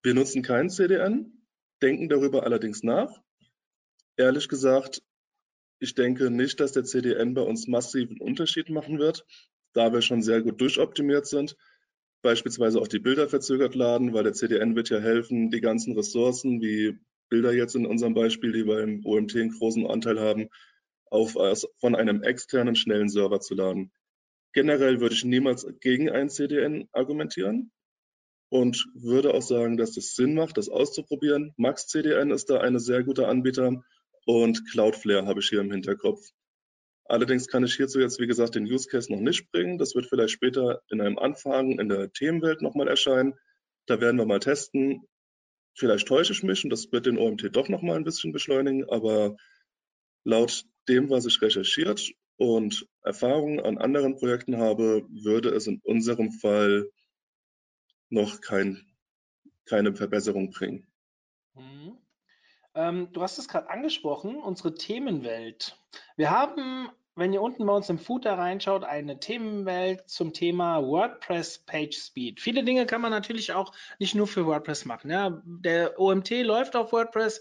Wir 0.02 0.14
nutzen 0.14 0.42
kein 0.42 0.70
CDN, 0.70 1.46
denken 1.82 2.08
darüber 2.08 2.44
allerdings 2.44 2.82
nach. 2.82 3.20
Ehrlich 4.16 4.48
gesagt, 4.48 5.02
ich 5.80 5.94
denke 5.94 6.30
nicht, 6.30 6.60
dass 6.60 6.72
der 6.72 6.84
CDN 6.84 7.34
bei 7.34 7.42
uns 7.42 7.66
massiven 7.66 8.20
Unterschied 8.20 8.70
machen 8.70 8.98
wird, 8.98 9.26
da 9.72 9.92
wir 9.92 10.02
schon 10.02 10.22
sehr 10.22 10.42
gut 10.42 10.60
durchoptimiert 10.60 11.26
sind 11.26 11.56
beispielsweise 12.22 12.80
auch 12.80 12.88
die 12.88 12.98
Bilder 12.98 13.28
verzögert 13.28 13.74
laden, 13.74 14.12
weil 14.12 14.24
der 14.24 14.32
CDN 14.32 14.76
wird 14.76 14.90
ja 14.90 14.98
helfen, 14.98 15.50
die 15.50 15.60
ganzen 15.60 15.94
Ressourcen, 15.96 16.60
wie 16.60 16.98
Bilder 17.28 17.52
jetzt 17.52 17.74
in 17.74 17.86
unserem 17.86 18.14
Beispiel, 18.14 18.52
die 18.52 18.64
beim 18.64 19.04
OMT 19.04 19.36
einen 19.36 19.50
großen 19.50 19.86
Anteil 19.86 20.20
haben, 20.20 20.48
auf, 21.06 21.36
von 21.78 21.94
einem 21.94 22.22
externen 22.22 22.76
schnellen 22.76 23.08
Server 23.08 23.40
zu 23.40 23.54
laden. 23.54 23.90
Generell 24.52 25.00
würde 25.00 25.14
ich 25.14 25.24
niemals 25.24 25.66
gegen 25.80 26.10
ein 26.10 26.28
CDN 26.28 26.88
argumentieren 26.92 27.72
und 28.48 28.86
würde 28.94 29.32
auch 29.34 29.42
sagen, 29.42 29.76
dass 29.76 29.96
es 29.96 30.14
Sinn 30.14 30.34
macht, 30.34 30.56
das 30.56 30.68
auszuprobieren. 30.68 31.52
Max 31.56 31.86
CDN 31.86 32.30
ist 32.30 32.50
da 32.50 32.58
eine 32.58 32.80
sehr 32.80 33.04
gute 33.04 33.28
Anbieter 33.28 33.82
und 34.30 34.64
Cloudflare 34.70 35.26
habe 35.26 35.40
ich 35.40 35.48
hier 35.48 35.60
im 35.60 35.72
Hinterkopf. 35.72 36.20
Allerdings 37.04 37.48
kann 37.48 37.64
ich 37.64 37.74
hierzu 37.74 37.98
jetzt, 37.98 38.20
wie 38.20 38.28
gesagt, 38.28 38.54
den 38.54 38.64
Use 38.64 38.88
Case 38.88 39.12
noch 39.12 39.20
nicht 39.20 39.50
bringen. 39.50 39.78
Das 39.78 39.96
wird 39.96 40.06
vielleicht 40.06 40.32
später 40.32 40.82
in 40.88 41.00
einem 41.00 41.18
Anfang 41.18 41.80
in 41.80 41.88
der 41.88 42.12
Themenwelt 42.12 42.62
nochmal 42.62 42.86
erscheinen. 42.86 43.34
Da 43.86 44.00
werden 44.00 44.18
wir 44.18 44.26
mal 44.26 44.38
testen. 44.38 45.02
Vielleicht 45.76 46.06
täusche 46.06 46.32
ich 46.32 46.44
mich 46.44 46.62
und 46.62 46.70
das 46.70 46.92
wird 46.92 47.06
den 47.06 47.18
OMT 47.18 47.56
doch 47.56 47.68
nochmal 47.68 47.96
ein 47.96 48.04
bisschen 48.04 48.32
beschleunigen, 48.32 48.88
aber 48.88 49.36
laut 50.24 50.64
dem, 50.88 51.10
was 51.10 51.26
ich 51.26 51.42
recherchiert 51.42 52.12
und 52.36 52.86
Erfahrungen 53.02 53.58
an 53.58 53.78
anderen 53.78 54.16
Projekten 54.16 54.58
habe, 54.58 55.04
würde 55.10 55.50
es 55.50 55.66
in 55.66 55.80
unserem 55.82 56.30
Fall 56.30 56.88
noch 58.10 58.40
kein, 58.40 58.86
keine 59.64 59.94
Verbesserung 59.94 60.50
bringen. 60.50 60.86
Mhm. 61.54 61.98
Ähm, 62.74 63.12
du 63.12 63.22
hast 63.22 63.38
es 63.38 63.48
gerade 63.48 63.70
angesprochen, 63.70 64.36
unsere 64.36 64.74
Themenwelt. 64.74 65.76
Wir 66.16 66.30
haben 66.30 66.90
wenn 67.16 67.32
ihr 67.32 67.42
unten 67.42 67.66
bei 67.66 67.74
uns 67.74 67.90
im 67.90 67.98
Footer 67.98 68.38
reinschaut, 68.38 68.82
eine 68.82 69.20
Themenwelt 69.20 70.08
zum 70.08 70.32
Thema 70.32 70.82
WordPress 70.82 71.58
Page 71.58 71.94
Speed. 71.94 72.40
Viele 72.40 72.64
Dinge 72.64 72.86
kann 72.86 73.00
man 73.00 73.10
natürlich 73.10 73.52
auch 73.52 73.72
nicht 73.98 74.14
nur 74.14 74.26
für 74.26 74.46
WordPress 74.46 74.84
machen. 74.84 75.10
Ja. 75.10 75.42
Der 75.44 76.00
OMT 76.00 76.30
läuft 76.42 76.76
auf 76.76 76.92
WordPress. 76.92 77.40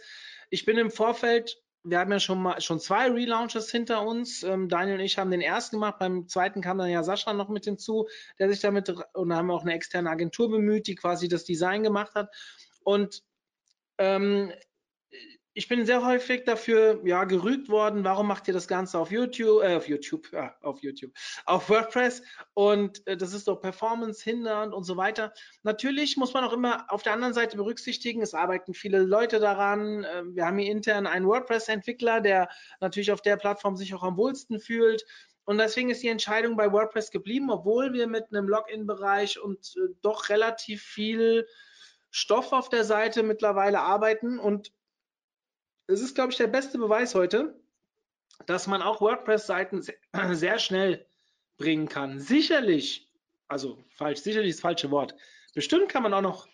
Ich 0.49 0.65
bin 0.65 0.77
im 0.77 0.91
Vorfeld, 0.91 1.61
wir 1.84 1.99
haben 1.99 2.11
ja 2.11 2.19
schon 2.19 2.41
mal 2.41 2.59
schon 2.59 2.80
zwei 2.80 3.09
Relaunches 3.09 3.71
hinter 3.71 4.05
uns. 4.05 4.43
Ähm, 4.43 4.67
Daniel 4.67 4.97
und 4.97 5.05
ich 5.05 5.17
haben 5.17 5.32
den 5.32 5.41
ersten 5.41 5.77
gemacht. 5.77 5.99
Beim 5.99 6.27
zweiten 6.27 6.61
kam 6.61 6.77
dann 6.77 6.89
ja 6.89 7.03
Sascha 7.03 7.32
noch 7.34 7.47
mit 7.47 7.63
hinzu, 7.63 8.07
der 8.38 8.49
sich 8.49 8.59
damit 8.59 8.93
und 9.13 9.34
haben 9.34 9.51
auch 9.51 9.61
eine 9.61 9.73
externe 9.73 10.09
Agentur 10.09 10.49
bemüht, 10.49 10.88
die 10.88 10.95
quasi 10.95 11.27
das 11.27 11.45
Design 11.45 11.84
gemacht 11.84 12.15
hat. 12.15 12.30
Und 12.84 13.23
ähm, 13.97 14.51
ich 15.60 15.68
bin 15.68 15.86
sehr 15.86 16.05
häufig 16.05 16.45
dafür 16.45 17.01
ja, 17.03 17.26
gerügt 17.26 17.68
worden, 17.68 18.03
warum 18.03 18.28
macht 18.28 18.47
ihr 18.47 18.53
das 18.53 18.68
Ganze 18.68 18.97
auf 18.97 19.12
YouTube, 19.12 19.62
äh, 19.62 19.76
auf 19.76 19.89
YouTube, 19.89 20.32
ja, 20.32 20.55
auf 20.62 20.82
YouTube, 20.82 21.12
auf 21.45 21.70
WordPress 21.70 22.22
und 22.53 23.05
äh, 23.07 23.18
das 23.18 23.34
ist 23.34 23.47
doch 23.47 23.60
Performance 23.60 24.24
hindernd 24.24 24.74
und 24.74 24.86
so 24.86 24.95
weiter. 24.95 25.34
Natürlich 25.64 26.16
muss 26.16 26.34
man 26.34 26.45
auch 26.45 26.53
immer 26.53 26.86
auf 26.89 27.03
der 27.03 27.14
anderen 27.14 27.34
Seite 27.34 27.57
berücksichtigen, 27.57 28.22
es 28.22 28.34
arbeiten 28.34 28.74
viele 28.74 28.99
Leute 28.99 29.39
daran. 29.39 30.05
Äh, 30.05 30.24
wir 30.28 30.45
haben 30.45 30.60
hier 30.60 30.72
intern 30.72 31.07
einen 31.07 31.26
WordPress-Entwickler, 31.26 32.22
der 32.22 32.47
natürlich 32.80 33.12
auf 33.12 33.22
der 33.22 33.36
Plattform 33.36 33.76
sich 33.76 33.93
auch 33.93 34.03
am 34.03 34.16
wohlsten 34.18 34.62
fühlt. 34.62 35.05
Und 35.43 35.57
deswegen 35.57 35.89
ist 35.89 36.03
die 36.03 36.10
Entscheidung 36.10 36.55
bei 36.55 36.72
WordPress 36.72 37.12
geblieben, 37.12 37.49
obwohl 37.49 37.91
wir 37.91 38.07
mit 38.07 38.28
einem 38.32 38.47
Login-Bereich 38.47 39.41
und 39.41 39.74
äh, 39.76 39.93
doch 40.03 40.30
relativ 40.30 40.84
viel 40.84 41.47
Stoff 42.12 42.53
auf 42.53 42.70
der 42.70 42.86
Seite 42.86 43.24
mittlerweile 43.24 43.82
arbeiten 43.82 44.39
und 44.39 44.72
es 45.89 46.01
ist, 46.01 46.15
glaube 46.15 46.31
ich, 46.31 46.37
der 46.37 46.47
beste 46.47 46.77
Beweis 46.77 47.15
heute, 47.15 47.59
dass 48.45 48.67
man 48.67 48.81
auch 48.81 49.01
WordPress-Seiten 49.01 49.83
sehr 50.31 50.59
schnell 50.59 51.05
bringen 51.57 51.89
kann. 51.89 52.19
Sicherlich, 52.19 53.11
also 53.47 53.83
falsch, 53.89 54.21
sicherlich 54.21 54.53
das 54.53 54.61
falsche 54.61 54.91
Wort. 54.91 55.15
Bestimmt 55.55 55.89
kann 55.89 56.03
man 56.03 56.13
auch 56.13 56.21
noch 56.21 56.47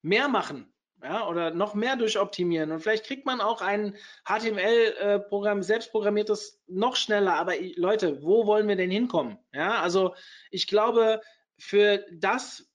mehr 0.00 0.28
machen, 0.28 0.72
ja, 1.02 1.26
oder 1.26 1.50
noch 1.50 1.74
mehr 1.74 1.96
durchoptimieren. 1.96 2.70
Und 2.70 2.80
vielleicht 2.80 3.04
kriegt 3.04 3.26
man 3.26 3.40
auch 3.40 3.62
ein 3.62 3.96
HTML-Programm, 4.24 5.58
äh, 5.58 5.64
selbstprogrammiertes, 5.64 6.62
noch 6.68 6.94
schneller. 6.94 7.34
Aber 7.34 7.54
Leute, 7.76 8.22
wo 8.22 8.46
wollen 8.46 8.68
wir 8.68 8.76
denn 8.76 8.90
hinkommen? 8.92 9.38
Ja, 9.52 9.80
also 9.80 10.14
ich 10.50 10.68
glaube, 10.68 11.20
für 11.58 12.06
das, 12.12 12.70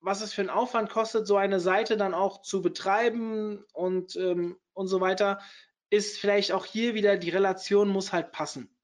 was 0.00 0.20
es 0.20 0.32
für 0.32 0.42
einen 0.42 0.50
Aufwand 0.50 0.90
kostet, 0.90 1.26
so 1.26 1.36
eine 1.36 1.58
Seite 1.58 1.96
dann 1.96 2.14
auch 2.14 2.42
zu 2.42 2.62
betreiben 2.62 3.64
und, 3.72 4.14
ähm, 4.14 4.58
und 4.74 4.88
so 4.88 5.00
weiter, 5.00 5.40
ist 5.90 6.18
vielleicht 6.18 6.52
auch 6.52 6.64
hier 6.64 6.94
wieder 6.94 7.16
die 7.16 7.30
Relation 7.30 7.88
muss 7.88 8.12
halt 8.12 8.32
passen. 8.32 8.74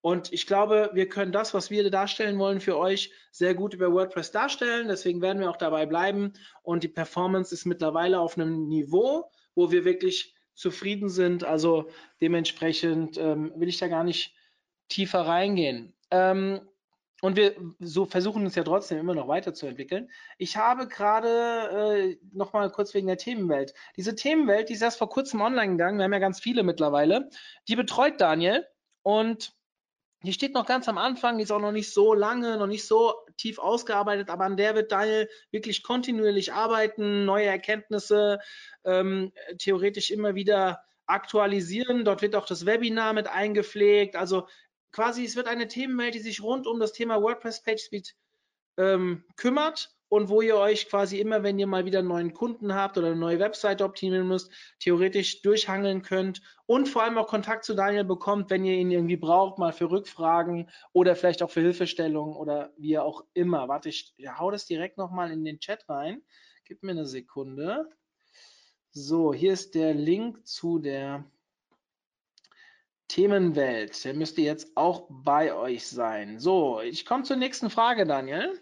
Und 0.00 0.32
ich 0.32 0.46
glaube, 0.46 0.90
wir 0.94 1.08
können 1.08 1.32
das, 1.32 1.54
was 1.54 1.70
wir 1.70 1.90
darstellen 1.90 2.38
wollen 2.38 2.60
für 2.60 2.78
euch, 2.78 3.12
sehr 3.32 3.54
gut 3.54 3.74
über 3.74 3.92
WordPress 3.92 4.30
darstellen. 4.30 4.88
Deswegen 4.88 5.20
werden 5.20 5.40
wir 5.40 5.50
auch 5.50 5.56
dabei 5.56 5.86
bleiben. 5.86 6.32
Und 6.62 6.84
die 6.84 6.88
Performance 6.88 7.52
ist 7.52 7.66
mittlerweile 7.66 8.20
auf 8.20 8.38
einem 8.38 8.68
Niveau, 8.68 9.30
wo 9.54 9.70
wir 9.72 9.84
wirklich 9.84 10.34
zufrieden 10.54 11.08
sind. 11.08 11.44
Also 11.44 11.90
dementsprechend 12.20 13.18
ähm, 13.18 13.52
will 13.56 13.68
ich 13.68 13.78
da 13.78 13.88
gar 13.88 14.04
nicht 14.04 14.34
tiefer 14.88 15.20
reingehen. 15.20 15.94
Ähm, 16.10 16.60
und 17.20 17.36
wir 17.36 17.56
so 17.80 18.06
versuchen 18.06 18.44
uns 18.44 18.54
ja 18.54 18.62
trotzdem 18.62 18.98
immer 18.98 19.14
noch 19.14 19.28
weiterzuentwickeln. 19.28 20.10
Ich 20.38 20.56
habe 20.56 20.86
gerade 20.86 21.28
äh, 22.10 22.18
noch 22.32 22.52
mal 22.52 22.70
kurz 22.70 22.94
wegen 22.94 23.08
der 23.08 23.18
Themenwelt. 23.18 23.74
Diese 23.96 24.14
Themenwelt, 24.14 24.68
die 24.68 24.74
ist 24.74 24.82
erst 24.82 24.98
vor 24.98 25.08
kurzem 25.08 25.40
online 25.40 25.72
gegangen. 25.72 25.98
Wir 25.98 26.04
haben 26.04 26.12
ja 26.12 26.20
ganz 26.20 26.40
viele 26.40 26.62
mittlerweile. 26.62 27.28
Die 27.66 27.76
betreut 27.76 28.20
Daniel 28.20 28.66
und 29.02 29.52
die 30.22 30.32
steht 30.32 30.54
noch 30.54 30.66
ganz 30.66 30.88
am 30.88 30.98
Anfang, 30.98 31.38
die 31.38 31.44
ist 31.44 31.52
auch 31.52 31.60
noch 31.60 31.72
nicht 31.72 31.92
so 31.92 32.12
lange, 32.12 32.56
noch 32.56 32.66
nicht 32.66 32.86
so 32.86 33.14
tief 33.36 33.60
ausgearbeitet, 33.60 34.30
aber 34.30 34.44
an 34.44 34.56
der 34.56 34.74
wird 34.74 34.90
Daniel 34.90 35.28
wirklich 35.52 35.84
kontinuierlich 35.84 36.52
arbeiten, 36.52 37.24
neue 37.24 37.46
Erkenntnisse 37.46 38.40
ähm, 38.84 39.32
theoretisch 39.58 40.10
immer 40.10 40.34
wieder 40.34 40.82
aktualisieren. 41.06 42.04
Dort 42.04 42.22
wird 42.22 42.34
auch 42.34 42.46
das 42.46 42.66
Webinar 42.66 43.12
mit 43.12 43.28
eingepflegt. 43.28 44.16
Also 44.16 44.48
quasi, 44.92 45.24
es 45.24 45.36
wird 45.36 45.48
eine 45.48 45.68
Themenwelt, 45.68 46.14
die 46.14 46.20
sich 46.20 46.42
rund 46.42 46.66
um 46.66 46.80
das 46.80 46.92
Thema 46.92 47.22
WordPress 47.22 47.62
PageSpeed 47.62 48.14
ähm, 48.76 49.24
kümmert 49.36 49.90
und 50.08 50.28
wo 50.28 50.40
ihr 50.40 50.56
euch 50.56 50.88
quasi 50.88 51.20
immer, 51.20 51.42
wenn 51.42 51.58
ihr 51.58 51.66
mal 51.66 51.84
wieder 51.84 51.98
einen 51.98 52.08
neuen 52.08 52.32
Kunden 52.32 52.74
habt 52.74 52.96
oder 52.96 53.08
eine 53.08 53.16
neue 53.16 53.38
Webseite 53.38 53.84
optimieren 53.84 54.26
müsst, 54.26 54.50
theoretisch 54.78 55.42
durchhangeln 55.42 56.02
könnt 56.02 56.40
und 56.66 56.88
vor 56.88 57.02
allem 57.02 57.18
auch 57.18 57.26
Kontakt 57.26 57.64
zu 57.64 57.74
Daniel 57.74 58.04
bekommt, 58.04 58.50
wenn 58.50 58.64
ihr 58.64 58.74
ihn 58.74 58.90
irgendwie 58.90 59.16
braucht, 59.16 59.58
mal 59.58 59.72
für 59.72 59.90
Rückfragen 59.90 60.70
oder 60.92 61.14
vielleicht 61.14 61.42
auch 61.42 61.50
für 61.50 61.60
Hilfestellungen 61.60 62.34
oder 62.34 62.72
wie 62.78 62.98
auch 62.98 63.24
immer. 63.34 63.68
Warte, 63.68 63.90
ich 63.90 64.14
hau 64.38 64.50
das 64.50 64.66
direkt 64.66 64.96
nochmal 64.96 65.30
in 65.30 65.44
den 65.44 65.60
Chat 65.60 65.88
rein. 65.88 66.22
Gib 66.64 66.82
mir 66.82 66.92
eine 66.92 67.06
Sekunde. 67.06 67.88
So, 68.90 69.34
hier 69.34 69.52
ist 69.52 69.74
der 69.74 69.92
Link 69.92 70.46
zu 70.46 70.78
der 70.78 71.24
Themenwelt. 73.08 74.04
Der 74.04 74.14
müsste 74.14 74.42
jetzt 74.42 74.76
auch 74.76 75.06
bei 75.08 75.54
euch 75.54 75.86
sein. 75.86 76.38
So, 76.38 76.80
ich 76.80 77.06
komme 77.06 77.24
zur 77.24 77.36
nächsten 77.36 77.70
Frage, 77.70 78.06
Daniel. 78.06 78.60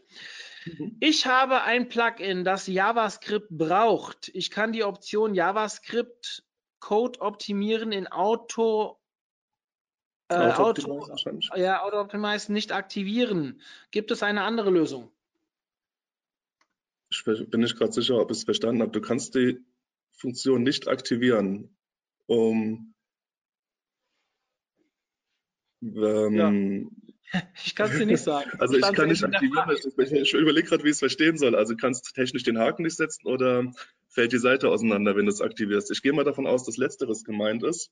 Mhm. 0.65 0.97
Ich 1.01 1.27
habe 1.27 1.63
ein 1.63 1.89
Plugin, 1.89 2.45
das 2.45 2.67
JavaScript 2.67 3.49
braucht. 3.51 4.31
Ich 4.35 4.51
kann 4.51 4.73
die 4.73 4.85
Option 4.85 5.35
JavaScript 5.35 6.45
Code 6.79 7.21
optimieren 7.21 7.91
in 7.93 8.07
Auto 8.07 8.99
äh, 10.29 10.35
Auto, 10.35 11.09
ja, 11.55 11.83
Auto 11.83 12.01
Optimize 12.01 12.53
nicht 12.53 12.73
aktivieren. 12.73 13.61
Gibt 13.93 14.11
es 14.11 14.23
eine 14.23 14.43
andere 14.43 14.71
Lösung? 14.71 15.13
Ich 17.11 17.23
bin 17.25 17.61
nicht 17.61 17.77
gerade 17.77 17.93
sicher, 17.93 18.17
ob 18.17 18.31
ich 18.33 18.39
es 18.39 18.45
verstanden 18.45 18.83
habe. 18.83 18.91
Du 18.91 19.01
kannst 19.01 19.37
die 19.37 19.65
Funktion 20.11 20.65
nicht 20.65 20.89
aktivieren, 20.89 21.77
um 22.27 22.95
ähm, 25.95 26.91
ich 27.65 27.75
kann 27.75 27.91
es 27.91 27.99
dir 27.99 28.07
nicht 28.07 28.23
sagen. 28.23 28.51
Also 28.59 28.77
ich 28.77 28.93
kann 28.93 29.09
nicht 29.09 29.25
aktivieren, 29.25 29.71
ich, 29.99 30.13
ich 30.13 30.35
überlege 30.35 30.69
gerade, 30.69 30.85
wie 30.85 30.89
ich 30.89 30.95
es 30.95 31.01
verstehen 31.01 31.37
soll. 31.37 31.55
Also 31.55 31.77
kannst 31.77 32.09
du 32.09 32.13
technisch 32.13 32.45
den 32.45 32.59
Haken 32.59 32.83
nicht 32.83 32.97
setzen 32.97 33.27
oder 33.27 33.71
fällt 34.09 34.33
die 34.33 34.39
Seite 34.39 34.69
auseinander, 34.69 35.17
wenn 35.17 35.27
du 35.27 35.33
es 35.33 35.41
aktivierst. 35.41 35.91
Ich 35.91 36.03
gehe 36.03 36.13
mal 36.13 36.25
davon 36.25 36.47
aus, 36.47 36.65
dass 36.65 36.77
letzteres 36.77 37.25
gemeint 37.25 37.65
ist 37.65 37.91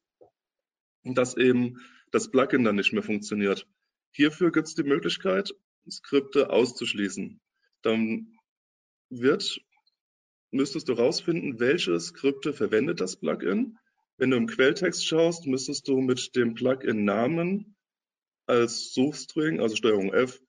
und 1.03 1.18
dass 1.18 1.36
eben 1.36 1.80
das 2.11 2.30
Plugin 2.30 2.64
dann 2.64 2.76
nicht 2.76 2.92
mehr 2.92 3.03
funktioniert. 3.03 3.66
Hierfür 4.12 4.53
gibt 4.53 4.68
es 4.68 4.74
die 4.74 4.84
Möglichkeit, 4.84 5.53
Skripte 5.90 6.51
auszuschließen. 6.51 7.40
Dann 7.82 8.38
wird, 9.11 9.61
müsstest 10.51 10.88
du 10.88 10.92
rausfinden, 10.92 11.59
welche 11.59 11.99
Skripte 11.99 12.53
verwendet 12.53 13.01
das 13.01 13.16
Plugin. 13.16 13.78
Wenn 14.16 14.30
du 14.30 14.36
im 14.36 14.47
Quelltext 14.47 15.07
schaust, 15.07 15.47
müsstest 15.47 15.88
du 15.88 16.01
mit 16.01 16.36
dem 16.36 16.55
Plugin-Namen 16.55 17.74
als 18.47 18.92
Suchstring, 18.92 19.61
also 19.61 19.76
Steuerung 19.76 20.12
F, 20.12 20.40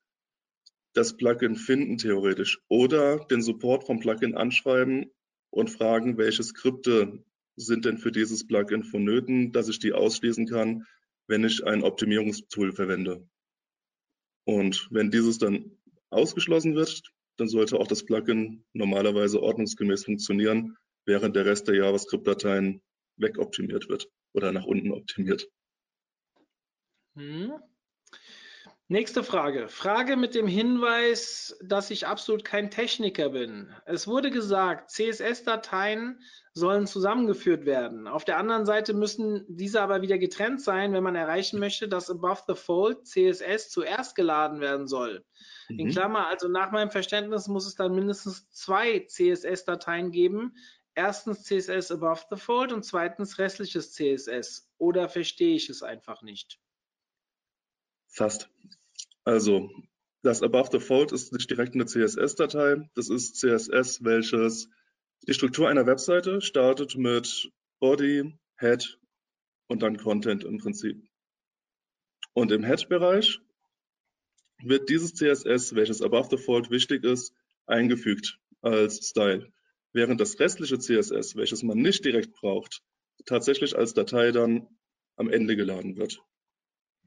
das 0.93 1.17
Plugin 1.17 1.55
finden 1.55 1.97
theoretisch 1.97 2.61
oder 2.69 3.19
den 3.25 3.41
Support 3.41 3.85
vom 3.85 3.99
Plugin 3.99 4.35
anschreiben 4.35 5.11
und 5.49 5.69
fragen, 5.69 6.17
welche 6.17 6.43
Skripte 6.43 7.23
sind 7.57 7.85
denn 7.85 7.97
für 7.97 8.11
dieses 8.11 8.47
Plugin 8.47 8.83
vonnöten, 8.83 9.51
dass 9.51 9.69
ich 9.69 9.79
die 9.79 9.93
ausschließen 9.93 10.47
kann, 10.47 10.85
wenn 11.27 11.43
ich 11.43 11.65
ein 11.65 11.83
Optimierungstool 11.83 12.71
verwende. 12.71 13.27
Und 14.45 14.87
wenn 14.91 15.11
dieses 15.11 15.37
dann 15.37 15.71
ausgeschlossen 16.09 16.75
wird, 16.75 17.01
dann 17.37 17.47
sollte 17.47 17.77
auch 17.77 17.87
das 17.87 18.05
Plugin 18.05 18.63
normalerweise 18.73 19.41
ordnungsgemäß 19.41 20.05
funktionieren, 20.05 20.77
während 21.05 21.35
der 21.35 21.45
Rest 21.45 21.67
der 21.67 21.75
JavaScript-Dateien 21.75 22.81
wegoptimiert 23.17 23.89
wird 23.89 24.09
oder 24.33 24.51
nach 24.51 24.65
unten 24.65 24.91
optimiert. 24.91 25.49
Hm. 27.15 27.53
Nächste 28.87 29.23
Frage. 29.23 29.67
Frage 29.67 30.15
mit 30.15 30.35
dem 30.35 30.45
Hinweis, 30.45 31.57
dass 31.63 31.89
ich 31.89 32.05
absolut 32.05 32.45
kein 32.45 32.69
Techniker 32.69 33.29
bin. 33.29 33.73
Es 33.85 34.07
wurde 34.07 34.29
gesagt, 34.29 34.91
CSS-Dateien 34.91 36.21
sollen 36.53 36.85
zusammengeführt 36.85 37.65
werden. 37.65 38.07
Auf 38.07 38.25
der 38.25 38.37
anderen 38.37 38.67
Seite 38.67 38.93
müssen 38.93 39.43
diese 39.47 39.81
aber 39.81 40.03
wieder 40.03 40.19
getrennt 40.19 40.61
sein, 40.61 40.93
wenn 40.93 41.01
man 41.01 41.15
erreichen 41.15 41.59
möchte, 41.59 41.87
dass 41.87 42.11
above 42.11 42.43
the 42.47 42.53
fold 42.53 43.07
CSS 43.07 43.71
zuerst 43.71 44.15
geladen 44.15 44.61
werden 44.61 44.87
soll. 44.87 45.25
Mhm. 45.67 45.79
In 45.79 45.89
Klammer, 45.89 46.27
also 46.27 46.47
nach 46.47 46.71
meinem 46.71 46.91
Verständnis 46.91 47.47
muss 47.47 47.65
es 47.65 47.73
dann 47.73 47.95
mindestens 47.95 48.47
zwei 48.51 48.99
CSS-Dateien 48.99 50.11
geben. 50.11 50.53
Erstens 50.93 51.43
CSS 51.43 51.89
above 51.89 52.21
the 52.29 52.37
fold 52.37 52.71
und 52.71 52.85
zweitens 52.85 53.39
restliches 53.39 53.93
CSS. 53.93 54.69
Oder 54.77 55.09
verstehe 55.09 55.55
ich 55.55 55.69
es 55.69 55.81
einfach 55.81 56.21
nicht? 56.21 56.59
Fast. 58.15 58.49
Also, 59.25 59.69
das 60.23 60.41
Above 60.41 60.79
Fold 60.79 61.11
ist 61.11 61.33
nicht 61.33 61.49
direkt 61.49 61.75
eine 61.75 61.85
CSS-Datei. 61.85 62.89
Das 62.95 63.09
ist 63.09 63.35
CSS, 63.35 64.05
welches 64.05 64.69
die 65.27 65.33
Struktur 65.33 65.67
einer 65.67 65.85
Webseite 65.85 66.39
startet 66.39 66.95
mit 66.95 67.51
Body, 67.79 68.33
Head 68.57 68.97
und 69.67 69.81
dann 69.81 69.97
Content 69.97 70.45
im 70.45 70.59
Prinzip. 70.59 71.05
Und 72.33 72.53
im 72.53 72.63
Head-Bereich 72.63 73.41
wird 74.63 74.87
dieses 74.87 75.13
CSS, 75.13 75.75
welches 75.75 76.01
Above 76.01 76.37
Fold 76.37 76.69
wichtig 76.71 77.03
ist, 77.03 77.33
eingefügt 77.65 78.39
als 78.61 79.09
Style. 79.09 79.51
Während 79.91 80.21
das 80.21 80.39
restliche 80.39 80.79
CSS, 80.79 81.35
welches 81.35 81.63
man 81.63 81.79
nicht 81.79 82.05
direkt 82.05 82.31
braucht, 82.31 82.81
tatsächlich 83.25 83.77
als 83.77 83.93
Datei 83.93 84.31
dann 84.31 84.69
am 85.17 85.29
Ende 85.29 85.57
geladen 85.57 85.97
wird. 85.97 86.21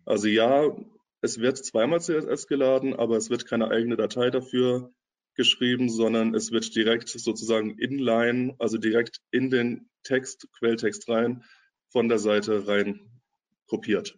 Also 0.05 0.27
ja, 0.27 0.77
es 1.21 1.39
wird 1.41 1.59
zweimal 1.59 2.01
CSS 2.01 2.47
geladen, 2.47 2.95
aber 2.95 3.16
es 3.16 3.31
wird 3.31 3.47
keine 3.47 3.71
eigene 3.71 3.97
Datei 3.97 4.31
dafür 4.31 4.93
geschrieben, 5.35 5.89
sondern 5.89 6.35
es 6.35 6.51
wird 6.51 6.75
direkt 6.75 7.09
sozusagen 7.09 7.79
inline, 7.79 8.55
also 8.59 8.77
direkt 8.77 9.21
in 9.31 9.51
den 9.51 9.89
Text, 10.03 10.49
Quelltext 10.53 11.09
rein, 11.09 11.45
von 11.91 12.09
der 12.09 12.19
Seite 12.19 12.66
rein 12.66 13.21
kopiert. 13.66 14.16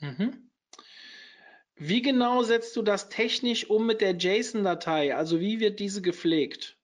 Mhm. 0.00 0.50
Wie 1.76 2.02
genau 2.02 2.42
setzt 2.42 2.76
du 2.76 2.82
das 2.82 3.08
technisch 3.08 3.68
um 3.70 3.86
mit 3.86 4.00
der 4.00 4.16
JSON-Datei? 4.16 5.14
Also 5.14 5.40
wie 5.40 5.60
wird 5.60 5.80
diese 5.80 6.02
gepflegt? 6.02 6.77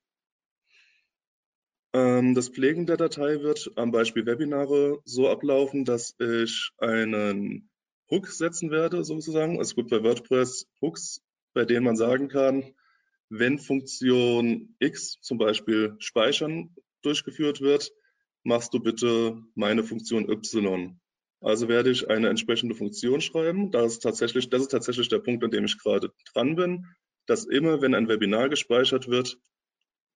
Ähm, 1.95 2.35
das 2.35 2.49
Pflegen 2.49 2.87
der 2.87 2.97
Datei 2.97 3.41
wird 3.41 3.71
am 3.77 3.93
Beispiel 3.93 4.27
Webinare 4.27 5.01
so 5.05 5.29
ablaufen, 5.29 5.85
dass 5.85 6.17
ich 6.19 6.73
einen 6.79 7.71
Hook 8.11 8.27
setzen 8.27 8.73
werde, 8.73 9.05
sozusagen. 9.05 9.61
Es 9.61 9.77
gibt 9.77 9.91
bei 9.91 10.03
WordPress 10.03 10.67
Hooks, 10.83 11.23
bei 11.55 11.65
denen 11.65 11.85
man 11.85 11.97
sagen 11.97 12.29
kann, 12.29 12.75
wenn 13.29 13.59
Funktion 13.59 14.75
X, 14.81 15.19
zum 15.21 15.39
Beispiel 15.39 15.95
Speichern, 16.01 16.75
durchgeführt 17.03 17.61
wird, 17.61 17.93
machst 18.43 18.75
du 18.75 18.81
bitte 18.81 19.41
meine 19.55 19.85
Funktion 19.85 20.29
Y. 20.29 21.01
Also 21.41 21.69
werde 21.69 21.91
ich 21.91 22.11
eine 22.11 22.29
entsprechende 22.29 22.75
Funktion 22.75 23.21
schreiben. 23.21 23.71
Das 23.71 23.93
ist 23.93 24.01
tatsächlich, 24.01 24.51
das 24.51 24.63
ist 24.63 24.69
tatsächlich 24.69 25.09
der 25.11 25.21
Punkt, 25.21 25.45
an 25.45 25.51
dem 25.53 25.65
ich 25.65 25.79
gerade 25.79 26.11
dran 26.33 26.57
bin, 26.57 26.87
dass 27.27 27.45
immer, 27.45 27.81
wenn 27.83 27.95
ein 27.95 28.09
Webinar 28.09 28.49
gespeichert 28.49 29.09
wird, 29.09 29.39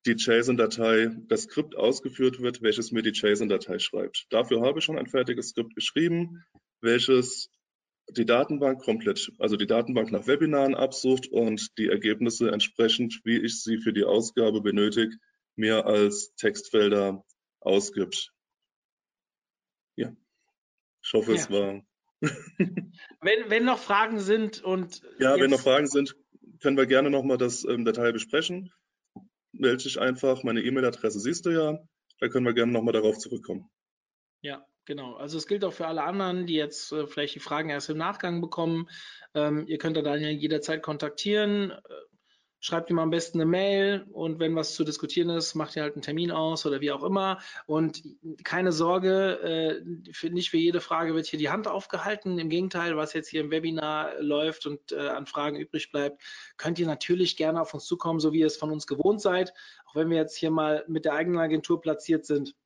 die 0.06 0.12
JSON-Datei, 0.12 1.10
das 1.28 1.42
Skript 1.42 1.76
ausgeführt 1.76 2.40
wird, 2.40 2.62
welches 2.62 2.92
mir 2.92 3.02
die 3.02 3.12
JSON-Datei 3.12 3.78
schreibt. 3.78 4.26
Dafür 4.30 4.62
habe 4.62 4.78
ich 4.78 4.84
schon 4.84 4.98
ein 4.98 5.06
fertiges 5.06 5.50
Skript 5.50 5.74
geschrieben, 5.74 6.44
welches 6.80 7.50
die 8.10 8.24
Datenbank 8.24 8.80
komplett, 8.82 9.32
also 9.38 9.56
die 9.56 9.66
Datenbank 9.66 10.10
nach 10.12 10.26
Webinaren 10.26 10.74
absucht 10.74 11.28
und 11.28 11.76
die 11.78 11.88
Ergebnisse 11.88 12.50
entsprechend, 12.50 13.20
wie 13.24 13.38
ich 13.38 13.62
sie 13.62 13.78
für 13.78 13.92
die 13.92 14.04
Ausgabe 14.04 14.62
benötige, 14.62 15.16
mir 15.56 15.84
als 15.86 16.34
Textfelder 16.36 17.24
ausgibt. 17.60 18.32
Ja. 19.96 20.14
Ich 21.02 21.12
hoffe, 21.12 21.34
es 21.34 21.48
Ja. 21.48 21.50
war. 21.50 21.82
Wenn, 23.20 23.48
wenn 23.48 23.64
noch 23.64 23.78
Fragen 23.78 24.18
sind 24.18 24.60
und 24.62 25.02
Ja, 25.20 25.38
wenn 25.38 25.50
noch 25.50 25.60
Fragen 25.60 25.86
sind, 25.86 26.16
können 26.60 26.76
wir 26.76 26.86
gerne 26.86 27.10
nochmal 27.10 27.38
das 27.38 27.64
ähm, 27.64 27.84
Detail 27.84 28.12
besprechen. 28.12 28.72
Melde 29.58 29.82
dich 29.82 30.00
einfach, 30.00 30.42
meine 30.44 30.62
E-Mail-Adresse 30.62 31.20
siehst 31.20 31.46
du 31.46 31.50
ja. 31.50 31.78
Da 32.20 32.28
können 32.28 32.46
wir 32.46 32.54
gerne 32.54 32.72
nochmal 32.72 32.92
darauf 32.92 33.18
zurückkommen. 33.18 33.70
Ja, 34.40 34.64
genau. 34.84 35.14
Also 35.14 35.38
es 35.38 35.46
gilt 35.46 35.64
auch 35.64 35.72
für 35.72 35.86
alle 35.86 36.02
anderen, 36.02 36.46
die 36.46 36.54
jetzt 36.54 36.92
äh, 36.92 37.06
vielleicht 37.06 37.34
die 37.34 37.40
Fragen 37.40 37.70
erst 37.70 37.90
im 37.90 37.98
Nachgang 37.98 38.40
bekommen. 38.40 38.88
Ähm, 39.34 39.66
ihr 39.66 39.78
könnt 39.78 39.96
da 39.96 40.02
Daniel 40.02 40.30
jederzeit 40.30 40.82
kontaktieren. 40.82 41.72
Schreibt 42.60 42.90
ihm 42.90 42.98
am 42.98 43.10
besten 43.10 43.40
eine 43.40 43.48
Mail 43.48 44.06
und 44.10 44.40
wenn 44.40 44.56
was 44.56 44.74
zu 44.74 44.82
diskutieren 44.82 45.30
ist, 45.30 45.54
macht 45.54 45.76
ihr 45.76 45.82
halt 45.82 45.94
einen 45.94 46.02
Termin 46.02 46.32
aus 46.32 46.66
oder 46.66 46.80
wie 46.80 46.90
auch 46.90 47.04
immer. 47.04 47.38
Und 47.66 48.02
keine 48.42 48.72
Sorge, 48.72 49.38
äh, 49.40 50.12
für, 50.12 50.30
nicht 50.30 50.50
für 50.50 50.56
jede 50.56 50.80
Frage 50.80 51.14
wird 51.14 51.26
hier 51.26 51.38
die 51.38 51.50
Hand 51.50 51.68
aufgehalten. 51.68 52.40
Im 52.40 52.48
Gegenteil, 52.48 52.96
was 52.96 53.12
jetzt 53.12 53.28
hier 53.28 53.42
im 53.42 53.52
Webinar 53.52 54.20
läuft 54.20 54.66
und 54.66 54.90
äh, 54.90 55.08
an 55.08 55.26
Fragen 55.26 55.56
übrig 55.56 55.92
bleibt, 55.92 56.20
könnt 56.56 56.80
ihr 56.80 56.86
natürlich 56.86 57.36
gerne 57.36 57.60
auf 57.60 57.74
uns 57.74 57.84
zukommen, 57.84 58.18
so 58.18 58.32
wie 58.32 58.40
ihr 58.40 58.46
es 58.46 58.56
von 58.56 58.72
uns 58.72 58.88
gewohnt 58.88 59.20
seid. 59.20 59.54
Auch 59.86 59.94
wenn 59.94 60.10
wir 60.10 60.16
jetzt 60.16 60.36
hier 60.36 60.50
mal 60.50 60.84
mit 60.88 61.04
der 61.04 61.14
eigenen 61.14 61.38
Agentur 61.38 61.80
platziert 61.80 62.26
sind. 62.26 62.56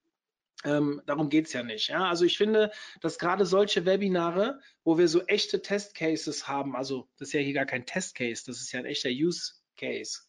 Ähm, 0.65 1.03
darum 1.05 1.29
geht 1.29 1.49
es 1.49 1.53
ja 1.53 1.63
nicht. 1.63 1.89
Ja? 1.89 2.09
Also 2.09 2.25
ich 2.25 2.39
finde, 2.39 2.71
dass 3.03 3.19
gerade 3.19 3.45
solche 3.45 3.85
Webinare, 3.85 4.61
wo 4.85 4.97
wir 4.97 5.09
so 5.09 5.21
echte 5.25 5.61
Testcases 5.61 6.49
haben, 6.49 6.77
also 6.77 7.09
das 7.19 7.29
ist 7.29 7.35
ja 7.35 7.41
hier 7.41 7.53
gar 7.53 7.67
kein 7.67 7.85
Testcase, 7.85 8.45
das 8.47 8.61
ist 8.61 8.73
ja 8.73 8.79
ein 8.79 8.87
echter 8.87 9.11
Use 9.11 9.62
Case, 9.77 10.21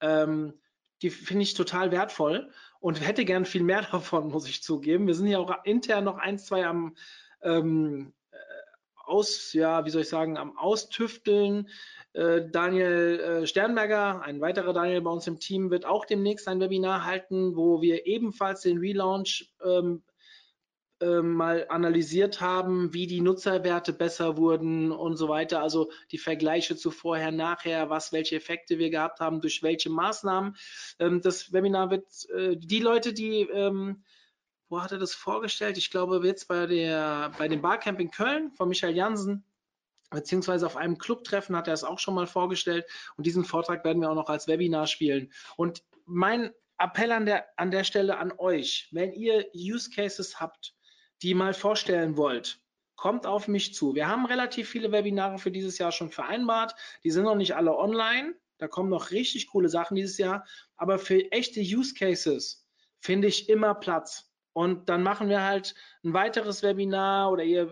ähm, 0.00 0.54
die 1.02 1.10
finde 1.10 1.42
ich 1.42 1.54
total 1.54 1.90
wertvoll 1.90 2.50
und 2.80 3.00
hätte 3.06 3.24
gern 3.24 3.44
viel 3.44 3.62
mehr 3.62 3.82
davon, 3.92 4.28
muss 4.28 4.48
ich 4.48 4.62
zugeben. 4.62 5.06
Wir 5.06 5.14
sind 5.14 5.26
ja 5.26 5.38
auch 5.38 5.64
intern 5.64 6.04
noch 6.04 6.18
eins, 6.18 6.46
zwei 6.46 6.66
am 6.66 6.96
ähm, 7.42 8.12
äh, 8.30 8.36
aus, 9.04 9.52
ja, 9.52 9.84
wie 9.84 9.90
soll 9.90 10.02
ich 10.02 10.08
sagen, 10.08 10.36
am 10.36 10.56
Austüfteln. 10.56 11.68
Äh, 12.12 12.48
Daniel 12.50 13.20
äh, 13.20 13.46
Sternberger, 13.46 14.22
ein 14.22 14.40
weiterer 14.40 14.72
Daniel 14.72 15.00
bei 15.00 15.10
uns 15.10 15.26
im 15.26 15.38
Team, 15.40 15.70
wird 15.70 15.86
auch 15.86 16.04
demnächst 16.04 16.46
ein 16.46 16.60
Webinar 16.60 17.04
halten, 17.04 17.56
wo 17.56 17.80
wir 17.80 18.06
ebenfalls 18.06 18.60
den 18.62 18.78
Relaunch 18.78 19.52
ähm, 19.64 20.02
mal 21.22 21.66
analysiert 21.68 22.40
haben, 22.40 22.92
wie 22.94 23.06
die 23.06 23.20
Nutzerwerte 23.20 23.92
besser 23.92 24.36
wurden 24.36 24.92
und 24.92 25.16
so 25.16 25.28
weiter. 25.28 25.62
Also 25.62 25.90
die 26.10 26.18
Vergleiche 26.18 26.76
zu 26.76 26.90
vorher, 26.90 27.32
nachher, 27.32 27.90
was, 27.90 28.12
welche 28.12 28.36
Effekte 28.36 28.78
wir 28.78 28.90
gehabt 28.90 29.20
haben, 29.20 29.40
durch 29.40 29.62
welche 29.62 29.90
Maßnahmen. 29.90 30.56
Ähm, 30.98 31.20
das 31.20 31.52
Webinar 31.52 31.90
wird 31.90 32.06
äh, 32.30 32.56
die 32.56 32.80
Leute, 32.80 33.12
die 33.12 33.42
ähm, 33.42 34.02
wo 34.68 34.80
hat 34.80 34.92
er 34.92 34.98
das 34.98 35.12
vorgestellt? 35.12 35.76
Ich 35.76 35.90
glaube, 35.90 36.26
jetzt 36.26 36.48
bei 36.48 36.66
der 36.66 37.30
bei 37.36 37.46
dem 37.46 37.60
Barcamp 37.60 38.00
in 38.00 38.10
Köln 38.10 38.52
von 38.52 38.68
Michael 38.70 38.96
Jansen, 38.96 39.44
beziehungsweise 40.10 40.64
auf 40.64 40.76
einem 40.76 40.96
Clubtreffen 40.96 41.54
hat 41.54 41.68
er 41.68 41.74
es 41.74 41.84
auch 41.84 41.98
schon 41.98 42.14
mal 42.14 42.26
vorgestellt. 42.26 42.86
Und 43.16 43.26
diesen 43.26 43.44
Vortrag 43.44 43.84
werden 43.84 44.00
wir 44.00 44.10
auch 44.10 44.14
noch 44.14 44.30
als 44.30 44.48
Webinar 44.48 44.86
spielen. 44.86 45.30
Und 45.56 45.84
mein 46.06 46.52
Appell 46.78 47.12
an 47.12 47.26
der, 47.26 47.46
an 47.56 47.70
der 47.70 47.84
Stelle 47.84 48.18
an 48.18 48.32
euch, 48.38 48.88
wenn 48.92 49.12
ihr 49.12 49.46
Use 49.54 49.90
Cases 49.90 50.40
habt, 50.40 50.74
die 51.22 51.34
mal 51.34 51.54
vorstellen 51.54 52.16
wollt, 52.16 52.60
kommt 52.96 53.26
auf 53.26 53.48
mich 53.48 53.74
zu. 53.74 53.94
Wir 53.94 54.08
haben 54.08 54.26
relativ 54.26 54.68
viele 54.68 54.92
Webinare 54.92 55.38
für 55.38 55.50
dieses 55.50 55.78
Jahr 55.78 55.92
schon 55.92 56.10
vereinbart. 56.10 56.74
Die 57.04 57.10
sind 57.10 57.24
noch 57.24 57.36
nicht 57.36 57.54
alle 57.54 57.76
online. 57.76 58.34
Da 58.58 58.68
kommen 58.68 58.90
noch 58.90 59.10
richtig 59.10 59.48
coole 59.48 59.68
Sachen 59.68 59.96
dieses 59.96 60.18
Jahr. 60.18 60.46
Aber 60.76 60.98
für 60.98 61.30
echte 61.32 61.60
Use 61.60 61.94
Cases 61.94 62.66
finde 62.98 63.28
ich 63.28 63.48
immer 63.48 63.74
Platz. 63.74 64.31
Und 64.52 64.88
dann 64.90 65.02
machen 65.02 65.28
wir 65.28 65.42
halt 65.42 65.74
ein 66.04 66.12
weiteres 66.12 66.62
Webinar 66.62 67.30
oder 67.32 67.42
ihr, 67.42 67.68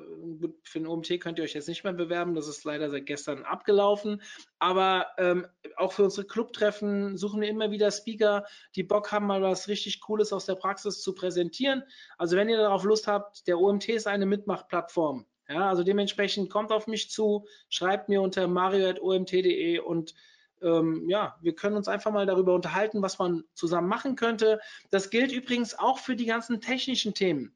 für 0.62 0.78
den 0.78 0.86
OMT 0.86 1.20
könnt 1.20 1.38
ihr 1.38 1.44
euch 1.44 1.52
jetzt 1.52 1.68
nicht 1.68 1.84
mehr 1.84 1.92
bewerben, 1.92 2.34
das 2.34 2.48
ist 2.48 2.64
leider 2.64 2.90
seit 2.90 3.04
gestern 3.06 3.44
abgelaufen. 3.44 4.22
Aber 4.58 5.06
ähm, 5.18 5.46
auch 5.76 5.92
für 5.92 6.04
unsere 6.04 6.26
Clubtreffen 6.26 7.18
suchen 7.18 7.42
wir 7.42 7.48
immer 7.48 7.70
wieder 7.70 7.90
Speaker, 7.90 8.46
die 8.76 8.82
Bock 8.82 9.12
haben, 9.12 9.26
mal 9.26 9.42
was 9.42 9.68
richtig 9.68 10.00
Cooles 10.00 10.32
aus 10.32 10.46
der 10.46 10.54
Praxis 10.54 11.02
zu 11.02 11.14
präsentieren. 11.14 11.82
Also 12.16 12.36
wenn 12.36 12.48
ihr 12.48 12.56
darauf 12.56 12.84
Lust 12.84 13.06
habt, 13.06 13.46
der 13.46 13.58
OMT 13.58 13.88
ist 13.90 14.06
eine 14.06 14.26
Mitmachplattform. 14.26 15.26
Ja, 15.50 15.68
also 15.68 15.82
dementsprechend 15.82 16.48
kommt 16.48 16.70
auf 16.70 16.86
mich 16.86 17.10
zu, 17.10 17.44
schreibt 17.68 18.08
mir 18.08 18.22
unter 18.22 18.46
mario.omt.de 18.46 19.80
und 19.80 20.14
ähm, 20.62 21.08
ja, 21.08 21.36
wir 21.40 21.54
können 21.54 21.76
uns 21.76 21.88
einfach 21.88 22.12
mal 22.12 22.26
darüber 22.26 22.54
unterhalten, 22.54 23.02
was 23.02 23.18
man 23.18 23.44
zusammen 23.54 23.88
machen 23.88 24.16
könnte. 24.16 24.60
Das 24.90 25.10
gilt 25.10 25.32
übrigens 25.32 25.78
auch 25.78 25.98
für 25.98 26.16
die 26.16 26.26
ganzen 26.26 26.60
technischen 26.60 27.14
Themen. 27.14 27.54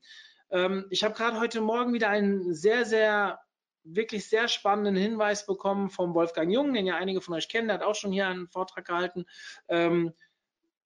Ähm, 0.50 0.86
ich 0.90 1.04
habe 1.04 1.14
gerade 1.14 1.40
heute 1.40 1.60
Morgen 1.60 1.92
wieder 1.92 2.08
einen 2.08 2.54
sehr, 2.54 2.84
sehr, 2.84 3.40
wirklich 3.82 4.28
sehr 4.28 4.48
spannenden 4.48 4.96
Hinweis 4.96 5.46
bekommen 5.46 5.90
vom 5.90 6.14
Wolfgang 6.14 6.52
Jung, 6.52 6.72
den 6.72 6.86
ja 6.86 6.96
einige 6.96 7.20
von 7.20 7.34
euch 7.34 7.48
kennen, 7.48 7.68
der 7.68 7.78
hat 7.78 7.84
auch 7.84 7.94
schon 7.94 8.12
hier 8.12 8.28
einen 8.28 8.48
Vortrag 8.48 8.86
gehalten, 8.86 9.26
ähm, 9.68 10.12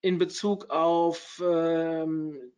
in 0.01 0.19
Bezug 0.19 0.71
auf 0.71 1.43
ähm, 1.45 2.53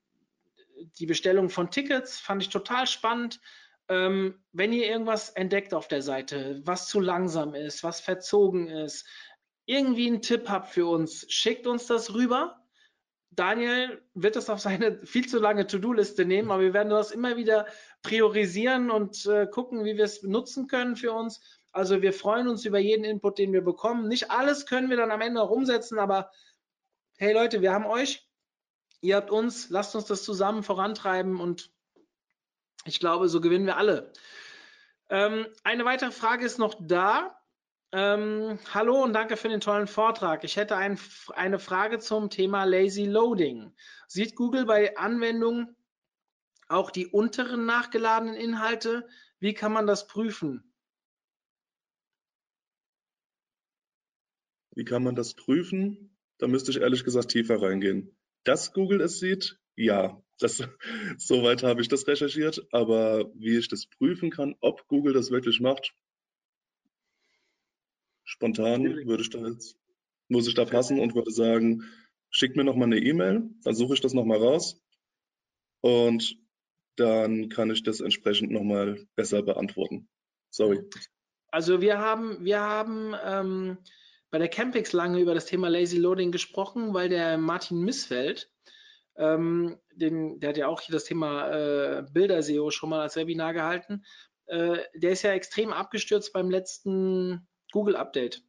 die 0.99 1.07
Bestellung 1.07 1.51
von 1.51 1.71
Tickets. 1.71 2.19
Fand 2.19 2.43
ich 2.43 2.49
total 2.49 2.87
spannend. 2.87 3.41
Ähm, 3.89 4.41
wenn 4.53 4.73
ihr 4.73 4.87
irgendwas 4.87 5.31
entdeckt 5.31 5.75
auf 5.75 5.89
der 5.89 6.01
Seite, 6.01 6.61
was 6.65 6.87
zu 6.87 7.01
langsam 7.01 7.55
ist, 7.55 7.83
was 7.83 8.01
verzogen 8.01 8.69
ist, 8.69 9.07
irgendwie 9.71 10.09
einen 10.09 10.21
Tipp 10.21 10.49
habt 10.49 10.71
für 10.71 10.87
uns, 10.87 11.27
schickt 11.29 11.67
uns 11.69 11.87
das 11.87 12.13
rüber. 12.13 12.61
Daniel 13.31 14.03
wird 14.15 14.35
das 14.35 14.51
auf 14.51 14.59
seine 14.61 14.99
viel 15.07 15.29
zu 15.29 15.39
lange 15.39 15.67
To-Do-Liste 15.67 16.25
nehmen, 16.25 16.51
aber 16.51 16.63
wir 16.63 16.75
werden 16.75 16.91
das 16.91 17.13
immer 17.13 17.37
wieder 17.37 17.67
priorisieren 18.03 18.91
und 18.91 19.25
äh, 19.27 19.47
gucken, 19.47 19.85
wie 19.85 19.97
wir 19.97 20.05
es 20.05 20.25
nutzen 20.25 20.67
können 20.67 20.97
für 20.97 21.13
uns. 21.13 21.41
Also 21.71 22.03
wir 22.03 22.13
freuen 22.13 22.49
uns 22.49 22.65
über 22.65 22.81
jeden 22.81 23.05
Input, 23.05 23.39
den 23.39 23.53
wir 23.53 23.63
bekommen. 23.63 24.09
Nicht 24.09 24.33
alles 24.33 24.67
können 24.67 24.91
wir 24.91 24.97
dann 24.97 25.13
am 25.13 25.21
Ende 25.21 25.41
auch 25.41 25.51
umsetzen, 25.51 26.01
aber 26.01 26.33
hey 27.19 27.33
Leute, 27.33 27.63
wir 27.63 27.73
haben 27.73 27.87
euch, 27.87 28.29
ihr 29.01 29.15
habt 29.15 29.31
uns, 29.31 29.71
lasst 29.71 29.95
uns 29.95 30.07
das 30.07 30.25
zusammen 30.25 30.65
vorantreiben 30.65 31.41
und 31.41 31.71
ich 32.87 32.99
glaube, 32.99 33.29
so 33.29 33.41
gewinnen 33.41 33.67
wir 33.67 33.77
alle. 33.77 34.13
Ähm, 35.11 35.47
eine 35.63 35.85
weitere 35.85 36.11
Frage 36.11 36.45
ist 36.45 36.59
noch 36.59 36.75
da. 36.81 37.40
Ähm, 37.93 38.61
hallo 38.73 39.03
und 39.03 39.15
danke 39.15 39.37
für 39.37 39.49
den 39.49 39.61
tollen 39.61 39.89
Vortrag. 39.89 40.45
Ich 40.45 40.57
hätte 40.57 40.77
ein, 40.77 40.97
eine 41.35 41.59
Frage 41.59 41.99
zum 41.99 42.31
Thema 42.31 42.63
Lazy 42.63 43.05
Loading. 43.05 43.73
Sieht 44.07 44.37
Google 44.37 44.65
bei 44.65 44.97
Anwendungen 44.97 45.75
auch 46.69 46.93
die 46.93 47.09
unteren 47.09 47.67
nachgeladenen 47.67 48.37
Inhalte? 48.37 49.09
Wie 49.41 49.55
kann 49.55 49.73
man 49.73 49.89
das 49.89 50.07
prüfen? 50.07 50.63
Wie 54.73 54.85
kann 54.85 55.03
man 55.03 55.17
das 55.17 55.35
prüfen? 55.35 56.17
Da 56.39 56.47
müsste 56.47 56.71
ich 56.71 56.77
ehrlich 56.77 57.03
gesagt 57.03 57.33
tiefer 57.33 57.61
reingehen. 57.61 58.17
Dass 58.45 58.73
Google 58.73 59.01
es 59.01 59.19
sieht, 59.19 59.59
ja, 59.75 60.23
das, 60.39 60.63
soweit 61.19 61.65
habe 61.65 61.81
ich 61.81 61.89
das 61.89 62.07
recherchiert, 62.07 62.65
aber 62.71 63.33
wie 63.35 63.59
ich 63.59 63.67
das 63.67 63.87
prüfen 63.87 64.31
kann, 64.31 64.55
ob 64.61 64.87
Google 64.87 65.13
das 65.13 65.33
wirklich 65.33 65.59
macht, 65.61 65.93
spontan 68.31 68.85
würde 69.07 69.23
ich 69.23 69.31
da 69.31 69.47
jetzt, 69.47 69.77
muss 70.29 70.47
ich 70.47 70.55
da 70.55 70.65
passen 70.65 71.01
und 71.01 71.15
würde 71.15 71.33
sagen, 71.33 71.85
schick 72.31 72.55
mir 72.55 72.63
nochmal 72.63 72.87
eine 72.87 72.99
E-Mail, 72.99 73.51
dann 73.65 73.75
suche 73.75 73.95
ich 73.95 74.01
das 74.01 74.15
nochmal 74.15 74.39
raus 74.39 74.81
und 75.81 76.37
dann 76.97 77.49
kann 77.49 77.71
ich 77.71 77.83
das 77.83 78.01
entsprechend 78.01 78.53
nochmal 78.53 79.05
besser 79.17 79.43
beantworten. 79.43 80.09
Sorry. 80.51 80.81
Also 81.49 81.81
wir 81.81 81.99
haben, 81.99 82.45
wir 82.45 82.61
haben 82.61 83.15
ähm, 83.25 83.79
bei 84.31 84.39
der 84.39 84.49
Campix 84.49 84.93
lange 84.93 85.21
über 85.21 85.35
das 85.35 85.47
Thema 85.47 85.69
Lazy 85.69 85.99
Loading 85.99 86.31
gesprochen, 86.31 86.95
weil 86.95 87.09
der 87.09 87.37
Martin 87.37 87.81
Missfeld, 87.81 88.49
ähm, 89.17 89.77
den, 89.93 90.39
der 90.39 90.51
hat 90.51 90.57
ja 90.57 90.69
auch 90.69 90.81
hier 90.81 90.93
das 90.93 91.05
Thema 91.05 91.51
äh, 91.51 92.03
Bilder-SEO 92.13 92.71
schon 92.71 92.91
mal 92.91 93.01
als 93.01 93.17
Webinar 93.17 93.55
gehalten, 93.55 94.05
äh, 94.47 94.79
der 94.95 95.11
ist 95.11 95.23
ja 95.23 95.33
extrem 95.33 95.73
abgestürzt 95.73 96.33
beim 96.33 96.49
letzten 96.49 97.49
Google-Update. 97.73 98.43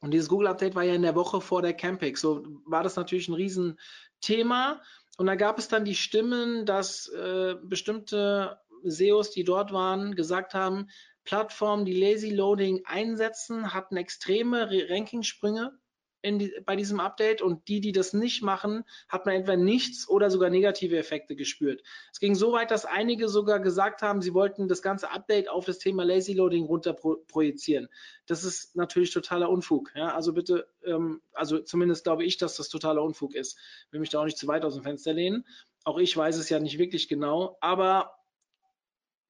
Und 0.00 0.12
dieses 0.12 0.28
Google-Update 0.28 0.74
war 0.74 0.84
ja 0.84 0.94
in 0.94 1.02
der 1.02 1.14
Woche 1.14 1.40
vor 1.40 1.62
der 1.62 1.74
Campix. 1.74 2.20
So 2.20 2.44
war 2.66 2.82
das 2.82 2.96
natürlich 2.96 3.28
ein 3.28 3.34
Riesenthema. 3.34 4.80
Und 5.16 5.26
da 5.26 5.34
gab 5.34 5.58
es 5.58 5.68
dann 5.68 5.84
die 5.84 5.96
Stimmen, 5.96 6.64
dass 6.64 7.08
äh, 7.08 7.56
bestimmte 7.62 8.60
SEOs, 8.84 9.32
die 9.32 9.42
dort 9.42 9.72
waren, 9.72 10.14
gesagt 10.14 10.54
haben, 10.54 10.88
Plattformen, 11.24 11.84
die 11.84 12.00
Lazy 12.00 12.30
Loading 12.30 12.82
einsetzen, 12.86 13.74
hatten 13.74 13.96
extreme 13.96 14.70
Rankingsprünge 14.88 15.72
in 15.72 15.78
die, 16.24 16.52
bei 16.64 16.76
diesem 16.76 17.00
Update 17.00 17.42
und 17.42 17.68
die, 17.68 17.80
die 17.80 17.92
das 17.92 18.12
nicht 18.12 18.42
machen, 18.42 18.84
hat 19.08 19.26
man 19.26 19.36
entweder 19.36 19.56
nichts 19.56 20.08
oder 20.08 20.30
sogar 20.30 20.50
negative 20.50 20.96
Effekte 20.96 21.36
gespürt. 21.36 21.82
Es 22.12 22.18
ging 22.18 22.34
so 22.34 22.52
weit, 22.52 22.70
dass 22.70 22.84
einige 22.84 23.28
sogar 23.28 23.60
gesagt 23.60 24.02
haben, 24.02 24.20
sie 24.20 24.34
wollten 24.34 24.68
das 24.68 24.82
ganze 24.82 25.10
Update 25.10 25.48
auf 25.48 25.64
das 25.64 25.78
Thema 25.78 26.04
Lazy 26.04 26.32
Loading 26.32 26.64
runter 26.64 26.92
pro 26.92 27.16
projizieren. 27.28 27.88
Das 28.26 28.44
ist 28.44 28.76
natürlich 28.76 29.12
totaler 29.12 29.48
Unfug. 29.48 29.92
Ja? 29.94 30.14
Also 30.14 30.32
bitte, 30.32 30.68
ähm, 30.84 31.22
also 31.32 31.58
zumindest 31.60 32.04
glaube 32.04 32.24
ich, 32.24 32.36
dass 32.36 32.56
das 32.56 32.68
totaler 32.68 33.02
Unfug 33.02 33.34
ist. 33.34 33.58
Will 33.90 34.00
mich 34.00 34.10
da 34.10 34.20
auch 34.20 34.24
nicht 34.24 34.38
zu 34.38 34.48
weit 34.48 34.64
aus 34.64 34.74
dem 34.74 34.82
Fenster 34.82 35.12
lehnen. 35.12 35.44
Auch 35.84 35.98
ich 35.98 36.16
weiß 36.16 36.36
es 36.36 36.48
ja 36.48 36.58
nicht 36.58 36.78
wirklich 36.78 37.08
genau, 37.08 37.56
aber 37.60 38.18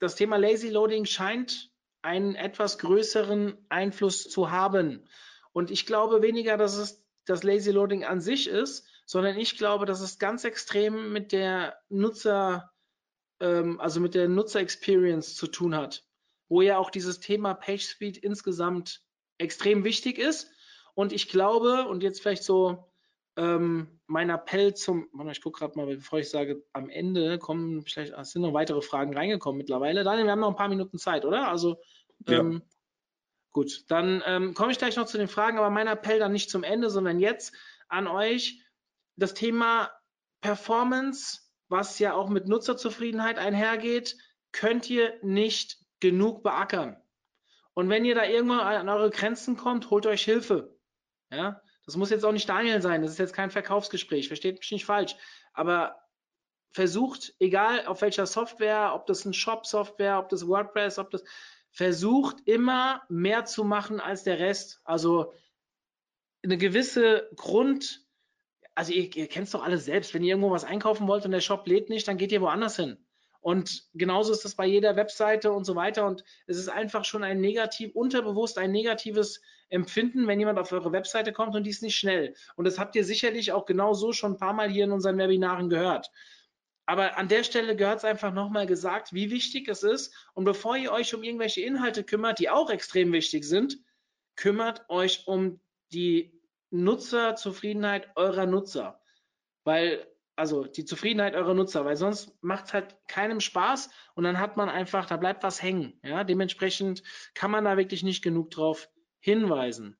das 0.01 0.15
Thema 0.15 0.37
Lazy 0.37 0.69
Loading 0.69 1.05
scheint 1.05 1.71
einen 2.03 2.35
etwas 2.35 2.79
größeren 2.79 3.59
Einfluss 3.69 4.29
zu 4.29 4.51
haben. 4.51 5.05
Und 5.59 5.73
ich 5.73 5.87
glaube 5.87 6.23
weniger, 6.23 6.57
dass 6.57 6.77
es 6.77 7.05
das 7.25 7.43
Lazy 7.43 7.73
Loading 7.73 8.05
an 8.05 8.21
sich 8.21 8.47
ist, 8.47 8.87
sondern 9.07 9.37
ich 9.37 9.59
glaube, 9.59 9.87
dass 9.87 10.01
es 10.01 10.21
ganz 10.21 10.45
extrem 10.45 11.13
mit 11.13 11.33
der 11.33 11.77
Nutzer, 11.89 12.71
ähm, 13.41 13.81
also 13.81 13.99
mit 13.99 14.15
der 14.15 14.29
Nutzer 14.29 14.61
Experience 14.61 15.35
zu 15.35 15.49
tun 15.49 15.75
hat, 15.75 16.07
wo 16.49 16.63
ja 16.63 16.79
auch 16.79 16.91
dieses 16.91 17.19
Thema 17.19 17.55
Page 17.55 17.83
Speed 17.83 18.19
insgesamt 18.19 19.03
extrem 19.39 19.83
wichtig 19.83 20.19
ist. 20.19 20.49
Und 20.95 21.13
ich 21.13 21.29
glaube, 21.29 21.89
und 21.89 22.05
jetzt 22.05 22.21
vielleicht 22.21 22.45
so 22.45 22.93
ähm, 23.37 23.99
mein 24.07 24.31
Appell 24.31 24.75
zum, 24.75 25.09
ich 25.29 25.43
gucke 25.43 25.59
gerade 25.59 25.77
mal, 25.77 25.87
bevor 25.87 26.21
ich 26.21 26.31
sage, 26.31 26.65
am 26.73 26.89
Ende 26.89 27.41
kommen 27.41 27.83
vielleicht, 27.83 28.13
es 28.13 28.31
sind 28.31 28.43
noch 28.43 28.55
weitere 28.55 28.81
Fragen 28.81 29.13
reingekommen 29.13 29.59
mittlerweile. 29.59 30.05
Daniel, 30.05 30.27
wir 30.27 30.31
haben 30.31 30.41
noch 30.41 30.51
ein 30.51 30.57
paar 30.57 30.69
Minuten 30.69 30.99
Zeit, 30.99 31.25
oder? 31.25 31.49
Also 31.49 31.81
ähm, 32.29 32.53
ja. 32.53 32.78
Gut, 33.59 33.85
dann 33.89 34.23
ähm, 34.25 34.55
komme 34.55 34.71
ich 34.71 34.79
gleich 34.79 34.95
noch 34.95 35.07
zu 35.07 35.19
den 35.19 35.27
Fragen, 35.27 35.59
aber 35.59 35.69
mein 35.69 35.89
Appell 35.89 36.21
dann 36.21 36.31
nicht 36.31 36.49
zum 36.49 36.63
Ende, 36.63 36.91
sondern 36.91 37.19
jetzt 37.19 37.53
an 37.89 38.07
euch 38.07 38.63
das 39.17 39.35
Thema 39.35 39.91
Performance, 40.41 41.41
was 41.69 41.99
ja 41.99 42.15
auch 42.15 42.29
mit 42.29 42.47
Nutzerzufriedenheit 42.47 43.37
einhergeht, 43.37 44.17
könnt 44.53 44.89
ihr 44.89 45.15
nicht 45.23 45.79
genug 45.99 46.45
beackern. 46.45 47.03
Und 47.75 47.89
wenn 47.89 48.05
ihr 48.05 48.15
da 48.15 48.25
irgendwann 48.25 48.61
an 48.61 48.89
eure 48.89 49.11
Grenzen 49.11 49.57
kommt, 49.57 49.91
holt 49.91 50.07
euch 50.07 50.23
Hilfe. 50.23 50.77
Ja, 51.33 51.61
das 51.85 51.97
muss 51.97 52.11
jetzt 52.11 52.25
auch 52.25 52.33
nicht 52.33 52.49
Daniel 52.49 52.81
sein, 52.81 53.03
das 53.03 53.13
ist 53.13 53.19
jetzt 53.19 53.35
kein 53.35 53.51
Verkaufsgespräch, 53.51 54.29
versteht 54.29 54.59
mich 54.59 54.71
nicht 54.71 54.87
falsch. 54.87 55.17
Aber 55.53 55.99
versucht, 56.71 57.35
egal 57.41 57.87
auf 57.87 58.03
welcher 58.03 58.27
Software, 58.27 58.93
ob 58.95 59.07
das 59.07 59.25
ein 59.25 59.35
Shop-Software, 59.35 60.21
ob 60.21 60.29
das 60.29 60.47
WordPress, 60.47 61.01
ob 61.01 61.11
das, 61.11 61.25
versucht 61.71 62.37
immer 62.47 63.03
mehr 63.09 63.45
zu 63.45 63.65
machen 63.65 64.01
als 64.01 64.25
der 64.25 64.39
Rest. 64.39 64.81
Also 64.85 65.33
eine 66.43 66.59
gewisse 66.59 67.29
Grund, 67.37 68.07
also 68.75 68.93
ihr, 68.93 69.15
ihr 69.15 69.29
kennt 69.29 69.47
es 69.47 69.53
doch 69.53 69.65
alle 69.65 69.79
selbst, 69.79 70.15
wenn 70.15 70.23
ihr 70.23 70.31
irgendwo 70.31 70.51
was 70.51 70.65
einkaufen 70.65 71.09
wollt 71.09 71.25
und 71.25 71.33
der 71.33 71.41
Shop 71.41 71.67
lädt 71.67 71.89
nicht, 71.89 72.09
dann 72.09 72.19
geht 72.19 72.33
ihr 72.33 72.41
woanders 72.41 72.77
hin. 72.77 72.99
Und 73.41 73.85
genauso 73.95 74.33
ist 74.33 74.45
das 74.45 74.57
bei 74.57 74.67
jeder 74.67 74.97
Webseite 74.97 75.53
und 75.53 75.65
so 75.65 75.77
weiter. 75.77 76.07
Und 76.07 76.25
es 76.47 76.59
ist 76.59 76.69
einfach 76.69 77.05
schon 77.05 77.23
ein 77.23 77.41
negativ, 77.41 77.95
unterbewusst 77.95 78.59
ein 78.59 78.73
negatives 78.73 79.41
Empfinden, 79.69 80.27
wenn 80.27 80.41
jemand 80.41 80.59
auf 80.59 80.73
eure 80.73 80.93
Webseite 80.93 81.33
kommt 81.33 81.55
und 81.55 81.65
die 81.65 81.71
ist 81.71 81.83
nicht 81.83 81.97
schnell. 81.97 82.35
Und 82.57 82.65
das 82.65 82.79
habt 82.79 82.97
ihr 82.97 83.05
sicherlich 83.05 83.53
auch 83.53 83.65
genau 83.65 83.95
so 83.95 84.13
schon 84.13 84.33
ein 84.33 84.39
paar 84.39 84.55
Mal 84.55 84.71
hier 84.71 84.85
in 84.85 84.93
unseren 84.93 85.19
Webinaren 85.19 85.69
gehört. 85.69 86.11
Aber 86.89 87.19
an 87.19 87.29
der 87.29 87.45
Stelle 87.45 87.77
gehört 87.77 87.99
es 87.99 88.05
einfach 88.07 88.33
nochmal 88.33 88.67
gesagt, 88.67 89.13
wie 89.13 89.31
wichtig 89.31 89.69
es 89.69 89.83
ist. 89.83 90.15
Und 90.33 90.45
bevor 90.45 90.75
ihr 90.75 90.91
euch 90.91 91.15
um 91.15 91.23
irgendwelche 91.23 91.61
Inhalte 91.61 92.03
kümmert, 92.03 92.39
die 92.39 92.49
auch 92.49 92.71
extrem 92.71 93.13
wichtig 93.13 93.45
sind, 93.45 93.77
kümmert 94.37 94.89
euch 94.89 95.27
um 95.27 95.61
die 95.93 96.41
Nutzerzufriedenheit 96.71 98.09
eurer 98.17 98.47
Nutzer. 98.47 99.03
Weil, 99.65 100.07
also 100.35 100.65
die 100.65 100.87
Zufriedenheit 100.87 101.35
eurer 101.35 101.53
Nutzer, 101.53 101.85
weil 101.85 101.97
sonst 101.97 102.33
macht 102.43 102.69
es 102.69 102.73
halt 102.73 102.97
keinem 103.07 103.41
Spaß 103.41 103.91
und 104.15 104.25
dann 104.25 104.39
hat 104.39 104.57
man 104.57 104.71
einfach, 104.71 105.05
da 105.05 105.19
bleibt 105.19 105.43
was 105.43 105.63
hängen. 105.63 106.01
Ja? 106.03 106.25
Dementsprechend 106.25 107.03
kann 107.35 107.51
man 107.51 107.67
da 107.67 107.77
wirklich 107.77 108.03
nicht 108.03 108.25
genug 108.25 108.51
drauf 108.51 108.89
hinweisen. 109.21 109.99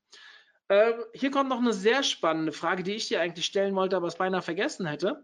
Äh, 0.69 0.93
hier 1.13 1.29
kommt 1.29 1.49
noch 1.49 1.59
eine 1.59 1.73
sehr 1.73 2.01
spannende 2.01 2.51
Frage, 2.51 2.81
die 2.81 2.95
ich 2.95 3.09
dir 3.09 3.21
eigentlich 3.21 3.45
stellen 3.45 3.75
wollte, 3.75 3.95
aber 3.95 4.07
es 4.07 4.17
beinahe 4.17 4.41
vergessen 4.41 4.87
hätte. 4.87 5.23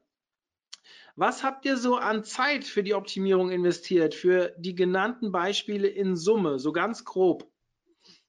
Was 1.17 1.43
habt 1.43 1.65
ihr 1.65 1.77
so 1.77 1.95
an 1.95 2.25
Zeit 2.25 2.65
für 2.65 2.83
die 2.83 2.93
Optimierung 2.93 3.49
investiert, 3.49 4.13
für 4.13 4.53
die 4.57 4.75
genannten 4.75 5.31
Beispiele 5.31 5.87
in 5.87 6.17
Summe, 6.17 6.59
so 6.59 6.73
ganz 6.73 7.05
grob? 7.05 7.49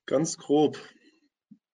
Ganz 0.07 0.39
grob. 0.39 0.79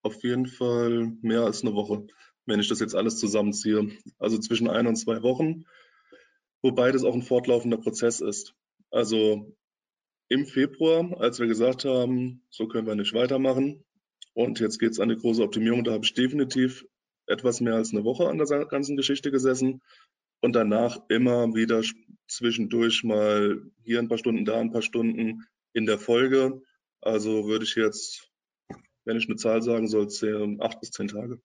Auf 0.01 0.23
jeden 0.23 0.47
Fall 0.47 1.13
mehr 1.21 1.43
als 1.43 1.63
eine 1.63 1.75
Woche, 1.75 2.07
wenn 2.47 2.61
ich 2.61 2.69
das 2.69 2.81
jetzt 2.81 2.95
alles 2.95 3.19
zusammenziehe. 3.19 3.91
Also 4.19 4.39
zwischen 4.39 4.71
ein 4.71 4.87
und 4.87 4.97
zwei 4.97 5.23
Wochen, 5.23 5.65
wobei 6.63 6.93
das 6.93 7.05
auch 7.05 7.15
ein 7.15 7.23
fortlaufender 7.23 7.77
Prozess 7.77 8.21
ist. 8.21 8.55
Also 8.91 9.55
im 10.29 10.47
Februar, 10.47 11.21
als 11.21 11.39
wir 11.39 11.47
gesagt 11.47 11.85
haben, 11.85 12.43
so 12.49 12.69
können 12.69 12.87
wir 12.87 12.95
nicht 12.95 13.13
weitermachen. 13.13 13.85
Und 14.33 14.61
jetzt 14.61 14.79
geht 14.79 14.93
es 14.93 14.99
an 14.99 15.11
die 15.11 15.17
große 15.17 15.43
Optimierung. 15.43 15.85
Da 15.85 15.93
habe 15.93 16.07
ich 16.07 16.15
definitiv 16.15 16.87
etwas 17.27 17.61
mehr 17.61 17.75
als 17.75 17.93
eine 17.93 18.03
Woche 18.03 18.29
an 18.29 18.39
der 18.39 18.65
ganzen 18.65 18.97
Geschichte 18.97 19.31
gesessen 19.31 19.83
und 20.43 20.55
danach 20.55 20.99
immer 21.09 21.55
wieder 21.55 21.83
zwischendurch 22.29 23.05
mal 23.05 23.63
hier 23.85 24.01
ein 24.01 24.09
paar 24.09 24.19
Stunden, 24.19 24.45
da 24.45 24.61
ein 24.61 24.73
paar 24.73 24.83
Stunden 24.83 25.47
in 25.73 25.87
der 25.87 25.99
Folge. 25.99 26.61
Also 27.01 27.47
würde 27.47 27.65
ich 27.65 27.77
jetzt, 27.77 28.29
wenn 29.05 29.17
ich 29.17 29.27
eine 29.27 29.37
Zahl 29.37 29.63
sagen 29.63 29.89
soll, 29.89 30.09
zählen 30.09 30.61
acht 30.61 30.81
bis 30.81 30.91
zehn 30.91 31.09
Tage. 31.09 31.41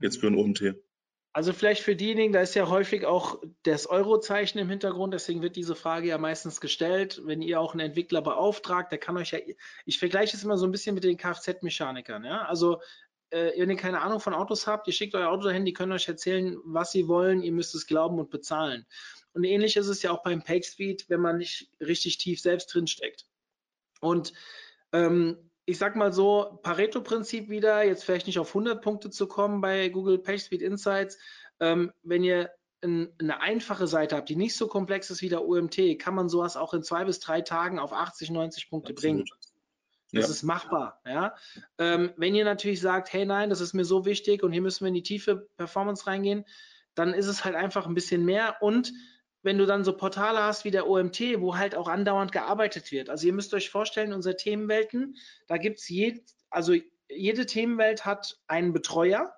Jetzt 0.00 0.18
für 0.18 0.28
ein 0.28 0.36
OMT. 0.36 0.74
Also 1.34 1.54
vielleicht 1.54 1.82
für 1.82 1.96
diejenigen, 1.96 2.34
da 2.34 2.42
ist 2.42 2.54
ja 2.54 2.68
häufig 2.68 3.06
auch 3.06 3.42
das 3.62 3.86
Eurozeichen 3.86 4.60
im 4.60 4.68
Hintergrund, 4.68 5.14
deswegen 5.14 5.40
wird 5.40 5.56
diese 5.56 5.74
Frage 5.74 6.08
ja 6.08 6.18
meistens 6.18 6.60
gestellt. 6.60 7.22
Wenn 7.24 7.40
ihr 7.40 7.58
auch 7.58 7.72
einen 7.72 7.86
Entwickler 7.86 8.20
beauftragt, 8.20 8.92
der 8.92 8.98
kann 8.98 9.16
euch 9.16 9.30
ja, 9.30 9.38
ich 9.86 9.98
vergleiche 9.98 10.36
es 10.36 10.44
immer 10.44 10.58
so 10.58 10.66
ein 10.66 10.72
bisschen 10.72 10.94
mit 10.94 11.04
den 11.04 11.16
Kfz-Mechanikern, 11.16 12.24
ja. 12.24 12.42
Also 12.42 12.82
äh, 13.32 13.52
wenn 13.56 13.70
ihr 13.70 13.76
keine 13.76 14.00
Ahnung 14.02 14.20
von 14.20 14.34
Autos 14.34 14.66
habt, 14.66 14.86
ihr 14.86 14.92
schickt 14.92 15.14
euer 15.14 15.30
Auto 15.30 15.44
dahin, 15.44 15.64
die 15.64 15.72
können 15.72 15.92
euch 15.92 16.08
erzählen, 16.08 16.58
was 16.64 16.92
sie 16.92 17.08
wollen, 17.08 17.42
ihr 17.42 17.52
müsst 17.52 17.74
es 17.74 17.86
glauben 17.86 18.18
und 18.18 18.30
bezahlen. 18.30 18.86
Und 19.32 19.44
ähnlich 19.44 19.76
ist 19.76 19.88
es 19.88 20.02
ja 20.02 20.10
auch 20.10 20.22
beim 20.22 20.42
PageSpeed, 20.42 21.08
wenn 21.08 21.20
man 21.20 21.38
nicht 21.38 21.70
richtig 21.80 22.18
tief 22.18 22.40
selbst 22.40 22.72
drinsteckt. 22.72 23.26
Und 24.00 24.32
ähm, 24.92 25.50
ich 25.64 25.78
sag 25.78 25.96
mal 25.96 26.12
so, 26.12 26.58
Pareto-Prinzip 26.62 27.48
wieder, 27.48 27.82
jetzt 27.84 28.04
vielleicht 28.04 28.26
nicht 28.26 28.38
auf 28.38 28.48
100 28.48 28.82
Punkte 28.82 29.10
zu 29.10 29.26
kommen 29.26 29.60
bei 29.60 29.88
Google 29.88 30.18
PageSpeed 30.18 30.60
Insights. 30.60 31.18
Ähm, 31.60 31.92
wenn 32.02 32.24
ihr 32.24 32.50
ein, 32.82 33.14
eine 33.18 33.40
einfache 33.40 33.86
Seite 33.86 34.16
habt, 34.16 34.28
die 34.28 34.36
nicht 34.36 34.56
so 34.56 34.66
komplex 34.66 35.10
ist 35.10 35.22
wie 35.22 35.28
der 35.28 35.44
OMT, 35.44 35.98
kann 35.98 36.14
man 36.14 36.28
sowas 36.28 36.56
auch 36.56 36.74
in 36.74 36.82
zwei 36.82 37.04
bis 37.04 37.20
drei 37.20 37.40
Tagen 37.40 37.78
auf 37.78 37.92
80, 37.92 38.30
90 38.30 38.68
Punkte 38.68 38.92
Absolut. 38.92 39.02
bringen. 39.02 39.24
Das 40.12 40.26
ja. 40.26 40.30
ist 40.30 40.42
machbar. 40.42 41.00
Ja? 41.06 41.34
Ähm, 41.78 42.12
wenn 42.16 42.34
ihr 42.34 42.44
natürlich 42.44 42.80
sagt, 42.80 43.12
hey 43.12 43.24
nein, 43.24 43.50
das 43.50 43.60
ist 43.60 43.72
mir 43.72 43.84
so 43.84 44.04
wichtig 44.04 44.42
und 44.42 44.52
hier 44.52 44.62
müssen 44.62 44.84
wir 44.84 44.88
in 44.88 44.94
die 44.94 45.02
tiefe 45.02 45.48
Performance 45.56 46.06
reingehen, 46.06 46.44
dann 46.94 47.14
ist 47.14 47.26
es 47.26 47.44
halt 47.44 47.54
einfach 47.54 47.86
ein 47.86 47.94
bisschen 47.94 48.24
mehr 48.24 48.56
und 48.60 48.92
wenn 49.42 49.58
du 49.58 49.66
dann 49.66 49.84
so 49.84 49.96
Portale 49.96 50.40
hast 50.42 50.64
wie 50.64 50.70
der 50.70 50.88
OMT, 50.88 51.40
wo 51.40 51.56
halt 51.56 51.74
auch 51.74 51.88
andauernd 51.88 52.30
gearbeitet 52.30 52.92
wird. 52.92 53.10
Also 53.10 53.26
ihr 53.26 53.32
müsst 53.32 53.52
euch 53.54 53.70
vorstellen, 53.70 54.12
unsere 54.12 54.36
Themenwelten, 54.36 55.16
da 55.48 55.56
gibt 55.56 55.80
es 55.80 55.88
je, 55.88 56.22
also 56.48 56.74
jede 57.08 57.46
Themenwelt 57.46 58.04
hat 58.04 58.38
einen 58.46 58.72
Betreuer 58.72 59.34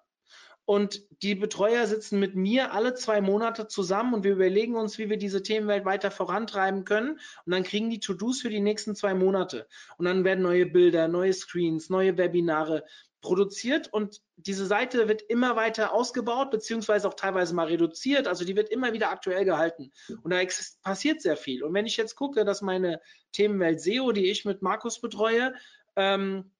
und 0.67 1.03
die 1.23 1.35
Betreuer 1.35 1.87
sitzen 1.87 2.19
mit 2.19 2.35
mir 2.37 2.73
alle 2.73 2.95
zwei 2.95 3.21
Monate 3.21 3.69
zusammen 3.69 4.15
und 4.15 4.25
wir 4.25 4.33
überlegen 4.33 4.77
uns, 4.77 4.99
wie 4.99 5.11
wir 5.11 5.19
diese 5.19 5.43
Themenwelt 5.43 5.85
weiter 5.85 6.11
vorantreiben 6.11 6.85
können. 6.85 7.19
Und 7.45 7.53
dann 7.53 7.65
kriegen 7.65 7.91
die 7.91 8.01
To-Dos 8.01 8.41
für 8.41 8.49
die 8.49 8.61
nächsten 8.61 8.97
zwei 8.97 9.15
Monate. 9.15 9.67
Und 9.99 10.07
dann 10.07 10.25
werden 10.25 10.43
neue 10.43 10.67
Bilder, 10.67 11.07
neue 11.09 11.35
Screens, 11.35 11.91
neue 11.91 12.17
Webinare, 12.17 12.85
produziert 13.25 13.91
und 13.91 14.21
diese 14.37 14.67
Seite 14.67 15.09
wird 15.09 15.23
immer 15.23 15.57
weiter 15.57 15.95
ausgebaut, 15.95 16.51
beziehungsweise 16.51 17.09
auch 17.09 17.15
teilweise 17.15 17.55
mal 17.55 17.67
reduziert. 17.67 18.29
Also 18.29 18.45
die 18.45 18.55
wird 18.55 18.69
immer 18.69 18.93
wieder 18.93 19.09
aktuell 19.09 19.47
gehalten. 19.47 19.93
Und 20.23 20.31
da 20.31 20.41
passiert 20.83 21.23
sehr 21.23 21.39
viel. 21.39 21.65
Und 21.65 21.73
wenn 21.73 21.87
ich 21.87 21.97
jetzt 21.97 22.17
gucke, 22.17 22.45
dass 22.45 22.61
meine 22.61 23.01
Themenwelt 23.33 23.81
SEO, 23.81 24.13
die 24.13 24.31
ich 24.31 24.45
mit 24.45 24.61
Markus 24.61 25.01
betreue, 25.01 25.55
ähm, 25.97 26.53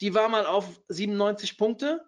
die 0.00 0.12
war 0.12 0.28
mal 0.28 0.44
auf 0.44 0.66
97 0.88 1.56
Punkte 1.56 2.04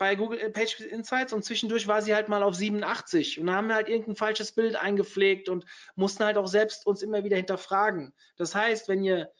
bei 0.00 0.16
Google 0.16 0.50
Page 0.50 0.80
Insights 0.80 1.34
und 1.34 1.44
zwischendurch 1.44 1.86
war 1.86 2.00
sie 2.00 2.14
halt 2.14 2.30
mal 2.30 2.42
auf 2.42 2.54
87 2.54 3.38
und 3.38 3.48
da 3.48 3.52
haben 3.52 3.68
wir 3.68 3.74
halt 3.74 3.90
irgendein 3.90 4.16
falsches 4.16 4.50
Bild 4.50 4.74
eingepflegt 4.74 5.50
und 5.50 5.66
mussten 5.94 6.24
halt 6.24 6.38
auch 6.38 6.46
selbst 6.46 6.86
uns 6.86 7.02
immer 7.02 7.22
wieder 7.22 7.36
hinterfragen. 7.36 8.14
Das 8.36 8.54
heißt, 8.54 8.88
wenn 8.88 9.04
ihr 9.04 9.30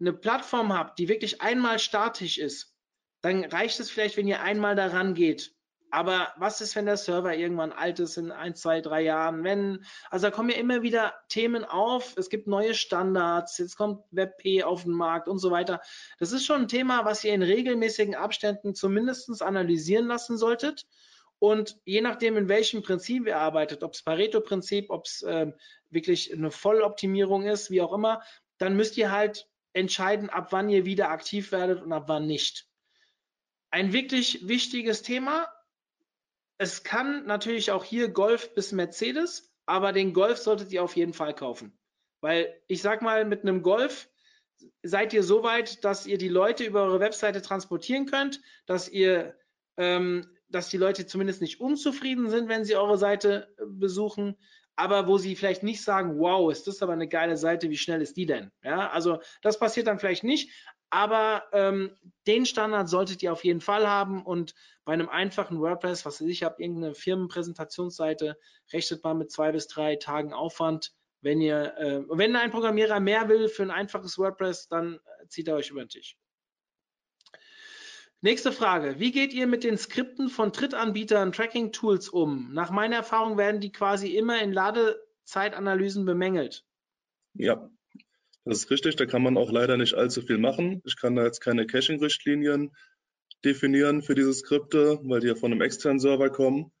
eine 0.00 0.14
Plattform 0.14 0.72
habt, 0.72 0.98
die 0.98 1.10
wirklich 1.10 1.42
einmal 1.42 1.78
statisch 1.78 2.38
ist, 2.38 2.74
dann 3.20 3.44
reicht 3.44 3.78
es 3.78 3.90
vielleicht, 3.90 4.16
wenn 4.16 4.26
ihr 4.26 4.40
einmal 4.40 4.74
daran 4.74 5.12
geht. 5.12 5.54
Aber 5.90 6.32
was 6.36 6.60
ist, 6.60 6.76
wenn 6.76 6.86
der 6.86 6.96
Server 6.96 7.34
irgendwann 7.34 7.72
alt 7.72 7.98
ist 7.98 8.16
in 8.16 8.30
ein, 8.30 8.54
zwei, 8.54 8.80
drei 8.80 9.02
Jahren? 9.02 9.44
Wenn, 9.44 9.84
also 10.10 10.26
da 10.26 10.30
kommen 10.30 10.50
ja 10.50 10.56
immer 10.56 10.82
wieder 10.82 11.14
Themen 11.28 11.64
auf. 11.64 12.14
Es 12.16 12.30
gibt 12.30 12.46
neue 12.46 12.74
Standards. 12.74 13.58
Jetzt 13.58 13.76
kommt 13.76 14.04
WebP 14.10 14.62
auf 14.62 14.84
den 14.84 14.92
Markt 14.92 15.28
und 15.28 15.38
so 15.38 15.50
weiter. 15.50 15.80
Das 16.18 16.32
ist 16.32 16.46
schon 16.46 16.62
ein 16.62 16.68
Thema, 16.68 17.04
was 17.04 17.24
ihr 17.24 17.34
in 17.34 17.42
regelmäßigen 17.42 18.14
Abständen 18.14 18.74
zumindest 18.74 19.42
analysieren 19.42 20.06
lassen 20.06 20.36
solltet. 20.36 20.86
Und 21.38 21.78
je 21.84 22.02
nachdem, 22.02 22.36
in 22.36 22.48
welchem 22.48 22.82
Prinzip 22.82 23.26
ihr 23.26 23.38
arbeitet, 23.38 23.82
ob 23.82 23.94
es 23.94 24.02
Pareto-Prinzip, 24.02 24.90
ob 24.90 25.06
es 25.06 25.22
äh, 25.22 25.52
wirklich 25.88 26.32
eine 26.32 26.50
Volloptimierung 26.50 27.46
ist, 27.46 27.70
wie 27.70 27.80
auch 27.80 27.92
immer, 27.92 28.22
dann 28.58 28.76
müsst 28.76 28.96
ihr 28.98 29.10
halt 29.10 29.48
entscheiden, 29.72 30.28
ab 30.28 30.48
wann 30.50 30.68
ihr 30.68 30.84
wieder 30.84 31.10
aktiv 31.10 31.50
werdet 31.52 31.82
und 31.82 31.92
ab 31.92 32.04
wann 32.08 32.26
nicht 32.26 32.66
ein 33.70 33.92
wirklich 33.92 34.46
wichtiges 34.48 35.02
Thema. 35.02 35.48
Es 36.60 36.82
kann 36.82 37.24
natürlich 37.24 37.70
auch 37.70 37.84
hier 37.84 38.08
Golf 38.08 38.52
bis 38.52 38.72
Mercedes, 38.72 39.50
aber 39.64 39.92
den 39.92 40.12
Golf 40.12 40.36
solltet 40.36 40.70
ihr 40.72 40.82
auf 40.82 40.94
jeden 40.94 41.14
Fall 41.14 41.34
kaufen. 41.34 41.72
Weil 42.20 42.54
ich 42.66 42.82
sag 42.82 43.00
mal, 43.00 43.24
mit 43.24 43.40
einem 43.40 43.62
Golf 43.62 44.10
seid 44.82 45.14
ihr 45.14 45.22
so 45.22 45.42
weit, 45.42 45.82
dass 45.86 46.04
ihr 46.04 46.18
die 46.18 46.28
Leute 46.28 46.64
über 46.64 46.82
eure 46.82 47.00
Webseite 47.00 47.40
transportieren 47.40 48.04
könnt, 48.04 48.42
dass 48.66 48.90
ihr, 48.90 49.38
ähm, 49.78 50.36
dass 50.50 50.68
die 50.68 50.76
Leute 50.76 51.06
zumindest 51.06 51.40
nicht 51.40 51.62
unzufrieden 51.62 52.28
sind, 52.28 52.50
wenn 52.50 52.66
sie 52.66 52.76
eure 52.76 52.98
Seite 52.98 53.54
äh, 53.56 53.62
besuchen, 53.66 54.36
aber 54.76 55.06
wo 55.08 55.16
sie 55.16 55.36
vielleicht 55.36 55.62
nicht 55.62 55.82
sagen, 55.82 56.18
wow, 56.18 56.52
ist 56.52 56.66
das 56.66 56.82
aber 56.82 56.92
eine 56.92 57.08
geile 57.08 57.38
Seite, 57.38 57.70
wie 57.70 57.78
schnell 57.78 58.02
ist 58.02 58.18
die 58.18 58.26
denn? 58.26 58.50
Ja, 58.62 58.90
also 58.90 59.22
das 59.40 59.58
passiert 59.58 59.86
dann 59.86 59.98
vielleicht 59.98 60.24
nicht, 60.24 60.50
aber 60.90 61.44
ähm, 61.52 61.96
den 62.26 62.44
Standard 62.46 62.88
solltet 62.88 63.22
ihr 63.22 63.32
auf 63.32 63.44
jeden 63.44 63.60
Fall 63.60 63.88
haben 63.88 64.24
und 64.24 64.54
bei 64.84 64.92
einem 64.92 65.08
einfachen 65.08 65.60
WordPress, 65.60 66.04
was 66.04 66.20
ich 66.20 66.42
habe, 66.42 66.62
irgendeine 66.62 66.94
Firmenpräsentationsseite, 66.94 68.36
rechnet 68.72 69.04
man 69.04 69.18
mit 69.18 69.30
zwei 69.30 69.52
bis 69.52 69.68
drei 69.68 69.96
Tagen 69.96 70.32
Aufwand. 70.32 70.92
Wenn 71.22 71.40
ihr, 71.40 71.76
äh, 71.76 72.02
wenn 72.08 72.34
ein 72.34 72.50
Programmierer 72.50 72.98
mehr 72.98 73.28
will 73.28 73.48
für 73.48 73.62
ein 73.62 73.70
einfaches 73.70 74.18
WordPress, 74.18 74.68
dann 74.68 74.98
zieht 75.28 75.48
er 75.48 75.56
euch 75.56 75.70
über 75.70 75.84
den 75.84 75.90
Tisch. 75.90 76.16
Nächste 78.22 78.52
Frage. 78.52 78.98
Wie 78.98 79.12
geht 79.12 79.32
ihr 79.32 79.46
mit 79.46 79.64
den 79.64 79.78
Skripten 79.78 80.28
von 80.28 80.52
Drittanbietern, 80.52 81.32
Tracking-Tools 81.32 82.08
um? 82.08 82.52
Nach 82.52 82.70
meiner 82.70 82.96
Erfahrung 82.96 83.38
werden 83.38 83.60
die 83.60 83.72
quasi 83.72 84.14
immer 84.16 84.42
in 84.42 84.52
Ladezeitanalysen 84.52 86.04
bemängelt. 86.04 86.66
Ja, 87.34 87.70
das 88.50 88.64
ist 88.64 88.70
richtig, 88.70 88.96
da 88.96 89.06
kann 89.06 89.22
man 89.22 89.36
auch 89.36 89.52
leider 89.52 89.76
nicht 89.76 89.94
allzu 89.94 90.22
viel 90.22 90.38
machen. 90.38 90.82
Ich 90.84 90.96
kann 90.96 91.14
da 91.14 91.24
jetzt 91.24 91.40
keine 91.40 91.66
Caching-Richtlinien 91.66 92.72
definieren 93.44 94.02
für 94.02 94.16
diese 94.16 94.34
Skripte, 94.34 94.98
weil 95.04 95.20
die 95.20 95.28
ja 95.28 95.36
von 95.36 95.52
einem 95.52 95.62
externen 95.62 96.00
Server 96.00 96.30
kommen. 96.30 96.72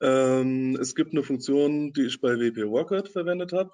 Ähm, 0.00 0.76
es 0.80 0.94
gibt 0.94 1.12
eine 1.12 1.22
Funktion, 1.22 1.92
die 1.92 2.06
ich 2.06 2.20
bei 2.22 2.38
WP 2.38 2.62
Rocket 2.62 3.08
verwendet 3.08 3.52
habe. 3.52 3.70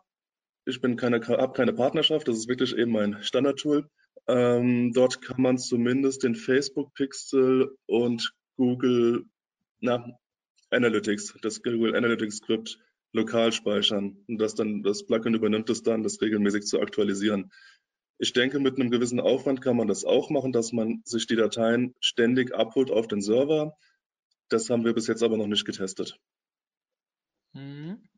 Ich 0.64 0.80
keine, 0.82 1.20
habe 1.20 1.52
keine 1.52 1.72
Partnerschaft, 1.72 2.26
das 2.26 2.36
ist 2.36 2.48
wirklich 2.48 2.76
eben 2.76 2.90
mein 2.90 3.22
Standard-Tool. 3.22 3.88
Ähm, 4.26 4.92
dort 4.92 5.22
kann 5.22 5.40
man 5.40 5.58
zumindest 5.58 6.24
den 6.24 6.34
Facebook-Pixel 6.34 7.76
und 7.86 8.32
Google 8.56 9.24
na, 9.78 10.18
Analytics, 10.70 11.34
das 11.42 11.62
Google 11.62 11.94
Analytics 11.94 12.38
Skript 12.38 12.78
lokal 13.12 13.52
speichern 13.52 14.24
und 14.28 14.38
das 14.38 14.54
dann, 14.54 14.82
das 14.82 15.04
Plugin 15.04 15.34
übernimmt 15.34 15.70
es 15.70 15.82
dann, 15.82 16.02
das 16.02 16.20
regelmäßig 16.20 16.64
zu 16.64 16.80
aktualisieren. 16.80 17.52
Ich 18.18 18.32
denke, 18.32 18.60
mit 18.60 18.78
einem 18.78 18.90
gewissen 18.90 19.20
Aufwand 19.20 19.60
kann 19.60 19.76
man 19.76 19.88
das 19.88 20.04
auch 20.04 20.30
machen, 20.30 20.52
dass 20.52 20.72
man 20.72 21.02
sich 21.04 21.26
die 21.26 21.36
Dateien 21.36 21.94
ständig 22.00 22.54
abholt 22.54 22.90
auf 22.90 23.08
den 23.08 23.20
Server. 23.20 23.76
Das 24.48 24.70
haben 24.70 24.84
wir 24.84 24.94
bis 24.94 25.06
jetzt 25.06 25.22
aber 25.22 25.36
noch 25.36 25.46
nicht 25.46 25.64
getestet. 25.64 26.18
Mhm. 27.52 28.08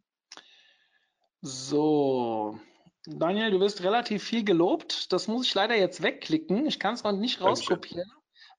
So, 1.41 2.59
Daniel, 3.07 3.51
du 3.51 3.61
wirst 3.61 3.83
relativ 3.83 4.23
viel 4.23 4.45
gelobt. 4.45 5.12
Das 5.12 5.29
muss 5.29 5.47
ich 5.47 5.55
leider 5.55 5.77
jetzt 5.77 6.03
wegklicken. 6.03 6.66
Ich 6.66 6.79
kann 6.79 6.95
es 6.95 7.05
noch 7.05 7.12
nicht 7.12 7.41
rauskopieren, 7.41 8.11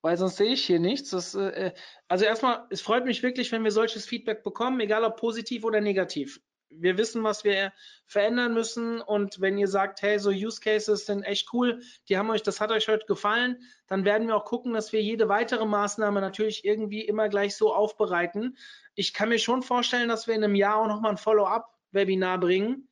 weil 0.02 0.16
sonst 0.16 0.36
sehe 0.36 0.52
ich 0.52 0.64
hier 0.64 0.78
nichts. 0.78 1.10
Das, 1.10 1.34
äh, 1.34 1.72
also 2.08 2.24
erstmal, 2.24 2.66
es 2.70 2.80
freut 2.80 3.04
mich 3.04 3.22
wirklich, 3.22 3.52
wenn 3.52 3.64
wir 3.64 3.70
solches 3.70 4.06
Feedback 4.06 4.42
bekommen, 4.42 4.80
egal 4.80 5.04
ob 5.04 5.16
positiv 5.16 5.64
oder 5.64 5.80
negativ. 5.80 6.40
Wir 6.68 6.98
wissen, 6.98 7.22
was 7.22 7.44
wir 7.44 7.72
verändern 8.06 8.52
müssen 8.52 9.00
und 9.00 9.40
wenn 9.40 9.56
ihr 9.56 9.68
sagt, 9.68 10.02
hey, 10.02 10.18
so 10.18 10.30
Use 10.30 10.60
Cases 10.60 11.06
sind 11.06 11.22
echt 11.22 11.52
cool, 11.52 11.80
die 12.08 12.18
haben 12.18 12.28
euch, 12.28 12.42
das 12.42 12.60
hat 12.60 12.72
euch 12.72 12.88
heute 12.88 13.06
gefallen, 13.06 13.58
dann 13.86 14.04
werden 14.04 14.26
wir 14.26 14.36
auch 14.36 14.44
gucken, 14.44 14.72
dass 14.72 14.92
wir 14.92 15.00
jede 15.00 15.28
weitere 15.28 15.64
Maßnahme 15.64 16.20
natürlich 16.20 16.64
irgendwie 16.64 17.02
immer 17.02 17.28
gleich 17.28 17.56
so 17.56 17.72
aufbereiten. 17.72 18.56
Ich 18.94 19.14
kann 19.14 19.28
mir 19.28 19.38
schon 19.38 19.62
vorstellen, 19.62 20.08
dass 20.08 20.26
wir 20.26 20.34
in 20.34 20.42
einem 20.42 20.56
Jahr 20.56 20.76
auch 20.76 20.88
nochmal 20.88 21.12
ein 21.12 21.18
Follow-up-Webinar 21.18 22.40
bringen, 22.40 22.85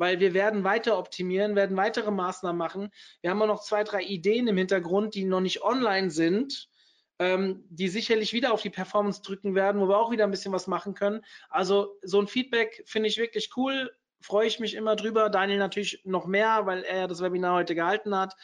weil 0.00 0.18
wir 0.18 0.32
werden 0.32 0.64
weiter 0.64 0.96
optimieren, 0.96 1.56
werden 1.56 1.76
weitere 1.76 2.10
Maßnahmen 2.10 2.56
machen. 2.56 2.90
Wir 3.20 3.28
haben 3.28 3.42
auch 3.42 3.46
noch 3.46 3.62
zwei, 3.62 3.84
drei 3.84 4.02
Ideen 4.02 4.48
im 4.48 4.56
Hintergrund, 4.56 5.14
die 5.14 5.24
noch 5.24 5.42
nicht 5.42 5.62
online 5.62 6.10
sind, 6.10 6.70
ähm, 7.18 7.66
die 7.68 7.88
sicherlich 7.88 8.32
wieder 8.32 8.54
auf 8.54 8.62
die 8.62 8.70
Performance 8.70 9.20
drücken 9.20 9.54
werden, 9.54 9.78
wo 9.78 9.88
wir 9.88 9.98
auch 9.98 10.10
wieder 10.10 10.24
ein 10.24 10.30
bisschen 10.30 10.54
was 10.54 10.66
machen 10.66 10.94
können. 10.94 11.20
Also 11.50 11.98
so 12.00 12.18
ein 12.18 12.28
Feedback 12.28 12.82
finde 12.86 13.10
ich 13.10 13.18
wirklich 13.18 13.50
cool, 13.56 13.90
freue 14.22 14.46
ich 14.46 14.58
mich 14.58 14.74
immer 14.74 14.96
drüber. 14.96 15.28
Daniel 15.28 15.58
natürlich 15.58 16.00
noch 16.04 16.24
mehr, 16.24 16.64
weil 16.64 16.82
er 16.82 17.00
ja 17.00 17.06
das 17.06 17.20
Webinar 17.20 17.56
heute 17.56 17.74
gehalten 17.74 18.16
hat. 18.16 18.34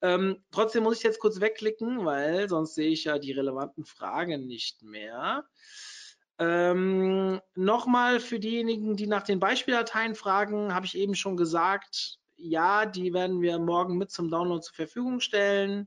Ähm, 0.00 0.42
trotzdem 0.50 0.82
muss 0.82 0.96
ich 0.96 1.02
jetzt 1.02 1.20
kurz 1.20 1.42
wegklicken, 1.42 2.06
weil 2.06 2.48
sonst 2.48 2.74
sehe 2.74 2.90
ich 2.90 3.04
ja 3.04 3.18
die 3.18 3.32
relevanten 3.32 3.84
Fragen 3.84 4.46
nicht 4.46 4.82
mehr. 4.82 5.44
Ähm, 6.38 7.40
Nochmal 7.54 8.20
für 8.20 8.38
diejenigen, 8.38 8.96
die 8.96 9.06
nach 9.06 9.22
den 9.22 9.38
Beispieldateien 9.38 10.14
fragen, 10.14 10.74
habe 10.74 10.86
ich 10.86 10.96
eben 10.96 11.14
schon 11.14 11.36
gesagt, 11.36 12.18
ja, 12.36 12.86
die 12.86 13.12
werden 13.12 13.40
wir 13.40 13.58
morgen 13.58 13.98
mit 13.98 14.10
zum 14.10 14.30
Download 14.30 14.62
zur 14.62 14.74
Verfügung 14.74 15.20
stellen. 15.20 15.86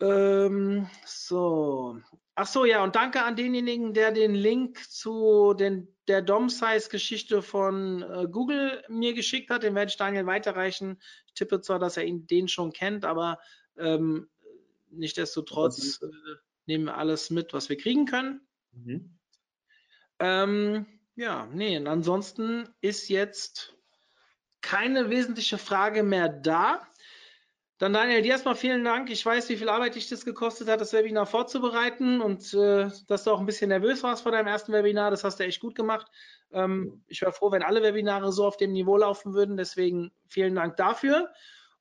Ähm, 0.00 0.88
so. 1.04 1.98
Ach 2.34 2.46
so, 2.46 2.64
ja, 2.64 2.84
und 2.84 2.94
danke 2.94 3.22
an 3.22 3.34
denjenigen, 3.34 3.94
der 3.94 4.12
den 4.12 4.34
Link 4.34 4.78
zu 4.90 5.54
den, 5.54 5.94
der 6.06 6.22
DOM-Size-Geschichte 6.22 7.42
von 7.42 8.02
äh, 8.02 8.28
Google 8.30 8.82
mir 8.88 9.12
geschickt 9.14 9.50
hat. 9.50 9.64
Den 9.64 9.74
werde 9.74 9.90
ich 9.90 9.96
Daniel 9.96 10.26
weiterreichen. 10.26 11.00
Ich 11.26 11.34
tippe 11.34 11.60
zwar, 11.60 11.80
dass 11.80 11.96
er 11.96 12.04
ihn, 12.04 12.26
den 12.26 12.46
schon 12.46 12.72
kennt, 12.72 13.04
aber 13.04 13.38
ähm, 13.76 14.28
nichtsdestotrotz 14.90 16.00
äh, 16.00 16.06
nehmen 16.66 16.84
wir 16.84 16.96
alles 16.96 17.30
mit, 17.30 17.52
was 17.52 17.68
wir 17.68 17.76
kriegen 17.76 18.06
können. 18.06 18.47
Mhm. 18.84 19.18
Ähm, 20.20 20.86
ja, 21.14 21.46
nee, 21.46 21.76
und 21.76 21.86
ansonsten 21.86 22.68
ist 22.80 23.08
jetzt 23.08 23.74
keine 24.60 25.10
wesentliche 25.10 25.58
Frage 25.58 26.02
mehr 26.02 26.28
da. 26.28 26.86
Dann 27.78 27.92
Daniel, 27.92 28.22
dir 28.22 28.32
erstmal 28.32 28.56
vielen 28.56 28.84
Dank. 28.84 29.08
Ich 29.08 29.24
weiß, 29.24 29.48
wie 29.48 29.56
viel 29.56 29.68
Arbeit 29.68 29.94
dich 29.94 30.08
das 30.08 30.24
gekostet 30.24 30.68
hat, 30.68 30.80
das 30.80 30.92
Webinar 30.92 31.26
vorzubereiten 31.26 32.20
und 32.20 32.52
äh, 32.52 32.90
dass 33.06 33.22
du 33.22 33.30
auch 33.30 33.38
ein 33.38 33.46
bisschen 33.46 33.68
nervös 33.68 34.02
warst 34.02 34.24
vor 34.24 34.32
deinem 34.32 34.48
ersten 34.48 34.72
Webinar. 34.72 35.12
Das 35.12 35.22
hast 35.22 35.38
du 35.38 35.44
echt 35.44 35.60
gut 35.60 35.76
gemacht. 35.76 36.08
Ähm, 36.50 37.04
ich 37.06 37.20
wäre 37.22 37.32
froh, 37.32 37.52
wenn 37.52 37.62
alle 37.62 37.82
Webinare 37.82 38.32
so 38.32 38.44
auf 38.46 38.56
dem 38.56 38.72
Niveau 38.72 38.96
laufen 38.96 39.32
würden. 39.32 39.56
Deswegen 39.56 40.10
vielen 40.26 40.56
Dank 40.56 40.76
dafür. 40.76 41.32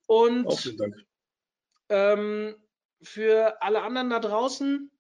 Und 0.06 0.46
auch 0.46 0.60
vielen 0.60 0.78
Dank. 0.78 0.96
Ähm, 1.90 2.56
für 3.02 3.62
alle 3.62 3.82
anderen 3.82 4.12
da 4.12 4.20
draußen, 4.20 4.92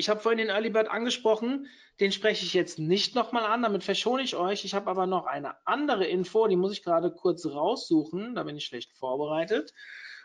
ich 0.00 0.08
habe 0.08 0.20
vorhin 0.20 0.38
den 0.38 0.48
Early 0.48 0.70
Bird 0.70 0.88
angesprochen, 0.88 1.68
den 2.00 2.10
spreche 2.10 2.44
ich 2.44 2.54
jetzt 2.54 2.78
nicht 2.78 3.14
nochmal 3.14 3.44
an, 3.44 3.62
damit 3.62 3.84
verschone 3.84 4.22
ich 4.22 4.34
euch. 4.34 4.64
Ich 4.64 4.74
habe 4.74 4.90
aber 4.90 5.06
noch 5.06 5.26
eine 5.26 5.54
andere 5.66 6.06
Info, 6.06 6.48
die 6.48 6.56
muss 6.56 6.72
ich 6.72 6.82
gerade 6.82 7.12
kurz 7.12 7.44
raussuchen, 7.44 8.34
da 8.34 8.42
bin 8.42 8.56
ich 8.56 8.64
schlecht 8.64 8.92
vorbereitet. 8.94 9.74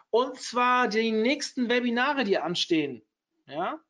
Und 0.09 0.39
zwar 0.39 0.87
die 0.87 1.11
nächsten 1.11 1.69
Webinare, 1.69 2.23
die 2.23 2.37
anstehen. 2.37 3.03
Ja? 3.47 3.81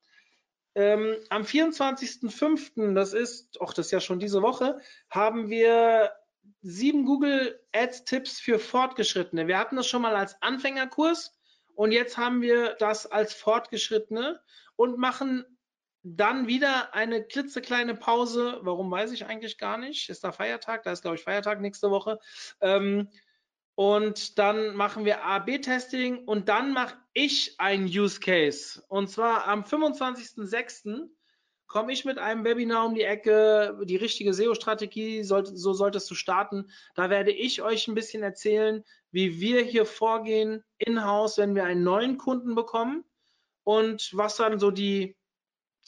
Ähm, 0.74 1.18
am 1.30 1.44
24.05., 1.44 2.96
das 2.96 3.14
ist, 3.14 3.60
ach, 3.62 3.72
das 3.74 3.86
ist 3.88 3.92
ja 3.92 4.02
schon 4.02 4.20
diese 4.20 4.42
Woche, 4.42 4.80
haben 5.12 5.50
wir 5.52 6.12
sieben 6.64 7.06
Google 7.06 7.60
Ads 7.74 8.06
Tipps 8.06 8.40
für 8.40 8.58
Fortgeschrittene. 8.58 9.48
Wir 9.48 9.60
hatten 9.60 9.76
das 9.76 9.88
schon 9.88 10.02
mal 10.02 10.16
als 10.16 10.42
Anfängerkurs 10.42 11.32
und 11.76 11.92
jetzt 11.92 12.18
haben 12.18 12.42
wir 12.42 12.76
das 12.80 13.06
als 13.06 13.36
Fortgeschrittene 13.36 14.42
und 14.76 14.98
machen 14.98 15.46
dann 16.08 16.48
wieder 16.48 16.94
eine 16.94 17.24
klitzekleine 17.24 17.96
Pause. 17.96 18.60
Warum 18.62 18.92
weiß 18.92 19.12
ich 19.12 19.26
eigentlich 19.26 19.58
gar 19.58 19.78
nicht. 19.78 20.10
Ist 20.10 20.24
da 20.24 20.32
Feiertag? 20.32 20.84
Da 20.84 20.92
ist, 20.92 21.02
glaube 21.02 21.18
ich, 21.18 21.24
Feiertag 21.24 21.62
nächste 21.62 21.90
Woche. 21.90 22.20
Ähm, 22.62 23.10
und 23.74 24.38
dann 24.38 24.76
machen 24.76 25.04
wir 25.04 25.26
A-B-Testing 25.26 26.26
und 26.26 26.48
dann 26.48 26.74
mache 26.74 26.96
ich 27.14 27.60
ein 27.60 27.86
Use 27.86 28.20
Case. 28.20 28.84
Und 28.88 29.10
zwar 29.10 29.48
am 29.48 29.64
25.06. 29.64 31.10
komme 31.66 31.92
ich 31.92 32.06
mit 32.06 32.20
einem 32.20 32.46
Webinar 32.46 32.86
um 32.86 32.94
die 32.94 33.02
Ecke, 33.02 33.78
die 33.84 33.98
richtige 33.98 34.34
SEO-Strategie, 34.34 35.24
so 35.24 35.74
solltest 35.74 36.10
du 36.10 36.16
starten. 36.16 36.70
Da 36.94 37.10
werde 37.10 37.32
ich 37.32 37.64
euch 37.64 37.88
ein 37.88 37.96
bisschen 37.96 38.22
erzählen, 38.22 38.84
wie 39.12 39.42
wir 39.42 39.64
hier 39.64 39.86
vorgehen 39.86 40.64
in-house, 40.78 41.40
wenn 41.40 41.56
wir 41.56 41.66
einen 41.66 41.84
neuen 41.84 42.18
Kunden 42.18 42.54
bekommen 42.54 43.04
und 43.64 44.12
was 44.14 44.38
dann 44.38 44.60
so 44.60 44.72
die 44.72 45.18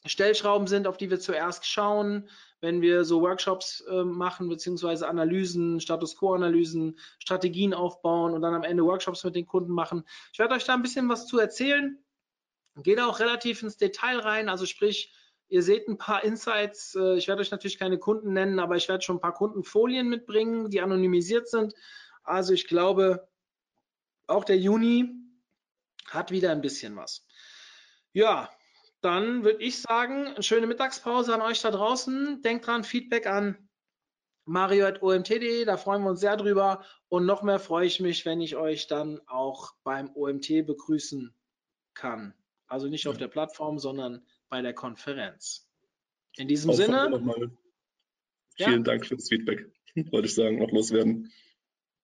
Stellschrauben 0.07 0.67
sind, 0.67 0.87
auf 0.87 0.97
die 0.97 1.09
wir 1.09 1.19
zuerst 1.19 1.65
schauen, 1.65 2.29
wenn 2.61 2.81
wir 2.81 3.03
so 3.03 3.21
Workshops 3.21 3.81
äh, 3.81 4.03
machen, 4.03 4.49
beziehungsweise 4.49 5.07
Analysen, 5.07 5.79
Status 5.79 6.17
Quo-Analysen, 6.17 6.97
Strategien 7.19 7.73
aufbauen 7.73 8.33
und 8.33 8.41
dann 8.41 8.55
am 8.55 8.63
Ende 8.63 8.83
Workshops 8.83 9.23
mit 9.23 9.35
den 9.35 9.45
Kunden 9.45 9.71
machen. 9.71 10.03
Ich 10.33 10.39
werde 10.39 10.55
euch 10.55 10.65
da 10.65 10.73
ein 10.73 10.81
bisschen 10.81 11.09
was 11.09 11.27
zu 11.27 11.39
erzählen. 11.39 12.03
Gehe 12.77 12.95
da 12.95 13.07
auch 13.07 13.19
relativ 13.19 13.63
ins 13.63 13.77
Detail 13.77 14.19
rein, 14.19 14.49
also 14.49 14.65
sprich, 14.65 15.13
ihr 15.49 15.63
seht 15.63 15.87
ein 15.87 15.97
paar 15.97 16.23
Insights. 16.23 16.95
Äh, 16.95 17.17
ich 17.17 17.27
werde 17.27 17.41
euch 17.41 17.51
natürlich 17.51 17.79
keine 17.79 17.97
Kunden 17.97 18.33
nennen, 18.33 18.59
aber 18.59 18.75
ich 18.75 18.89
werde 18.89 19.03
schon 19.03 19.17
ein 19.17 19.21
paar 19.21 19.33
Kundenfolien 19.33 20.07
mitbringen, 20.07 20.69
die 20.69 20.81
anonymisiert 20.81 21.47
sind. 21.47 21.73
Also 22.23 22.53
ich 22.53 22.67
glaube, 22.67 23.27
auch 24.27 24.43
der 24.43 24.57
Juni 24.57 25.09
hat 26.07 26.31
wieder 26.31 26.51
ein 26.51 26.61
bisschen 26.61 26.95
was. 26.95 27.25
Ja, 28.13 28.49
dann 29.01 29.43
würde 29.43 29.63
ich 29.63 29.81
sagen, 29.81 30.27
eine 30.27 30.43
schöne 30.43 30.67
Mittagspause 30.67 31.33
an 31.33 31.41
euch 31.41 31.61
da 31.61 31.71
draußen. 31.71 32.41
Denkt 32.41 32.67
dran, 32.67 32.83
Feedback 32.83 33.27
an 33.27 33.69
mario.omt.de, 34.45 35.65
da 35.65 35.77
freuen 35.77 36.03
wir 36.03 36.09
uns 36.11 36.21
sehr 36.21 36.37
drüber. 36.37 36.83
Und 37.09 37.25
noch 37.25 37.43
mehr 37.43 37.59
freue 37.59 37.85
ich 37.85 37.99
mich, 37.99 38.25
wenn 38.25 38.41
ich 38.41 38.55
euch 38.55 38.87
dann 38.87 39.19
auch 39.27 39.73
beim 39.83 40.09
OMT 40.15 40.65
begrüßen 40.65 41.33
kann. 41.93 42.33
Also 42.67 42.87
nicht 42.87 43.07
auf 43.07 43.17
der 43.17 43.27
Plattform, 43.27 43.77
sondern 43.79 44.25
bei 44.49 44.61
der 44.61 44.73
Konferenz. 44.73 45.69
In 46.37 46.47
diesem 46.47 46.71
Auch 46.71 46.75
Sinne, 46.75 47.09
nochmal 47.09 47.51
Ja. 48.57 48.67
vielen 48.69 48.83
Dank 48.83 49.05
fürs 49.05 49.29
Feedback, 49.29 49.69
wollte 50.11 50.27
ich 50.27 50.35
sagen, 50.35 50.59
noch 50.59 50.71
loswerden. 50.71 51.31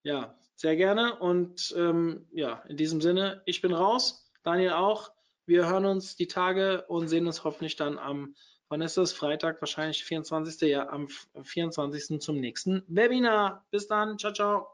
ja, 0.03 0.37
sehr 0.55 0.75
gerne. 0.75 1.17
Und 1.19 1.73
ähm, 1.77 2.27
ja, 2.31 2.63
in 2.67 2.77
diesem 2.77 3.01
Sinne, 3.01 3.41
ich 3.45 3.61
bin 3.61 3.73
raus, 3.73 4.31
Daniel 4.43 4.71
auch. 4.73 5.11
Wir 5.45 5.67
hören 5.67 5.85
uns 5.85 6.15
die 6.15 6.27
Tage 6.27 6.85
und 6.87 7.07
sehen 7.07 7.27
uns 7.27 7.43
hoffentlich 7.43 7.75
dann 7.75 7.97
am, 7.97 8.35
wann 8.69 8.81
ist 8.81 8.97
das? 8.97 9.13
Freitag, 9.13 9.61
wahrscheinlich 9.61 10.03
24. 10.03 10.69
Ja, 10.69 10.89
am 10.89 11.07
24. 11.41 12.21
zum 12.21 12.39
nächsten 12.39 12.83
Webinar. 12.87 13.65
Bis 13.71 13.87
dann. 13.87 14.17
Ciao, 14.17 14.33
ciao. 14.33 14.72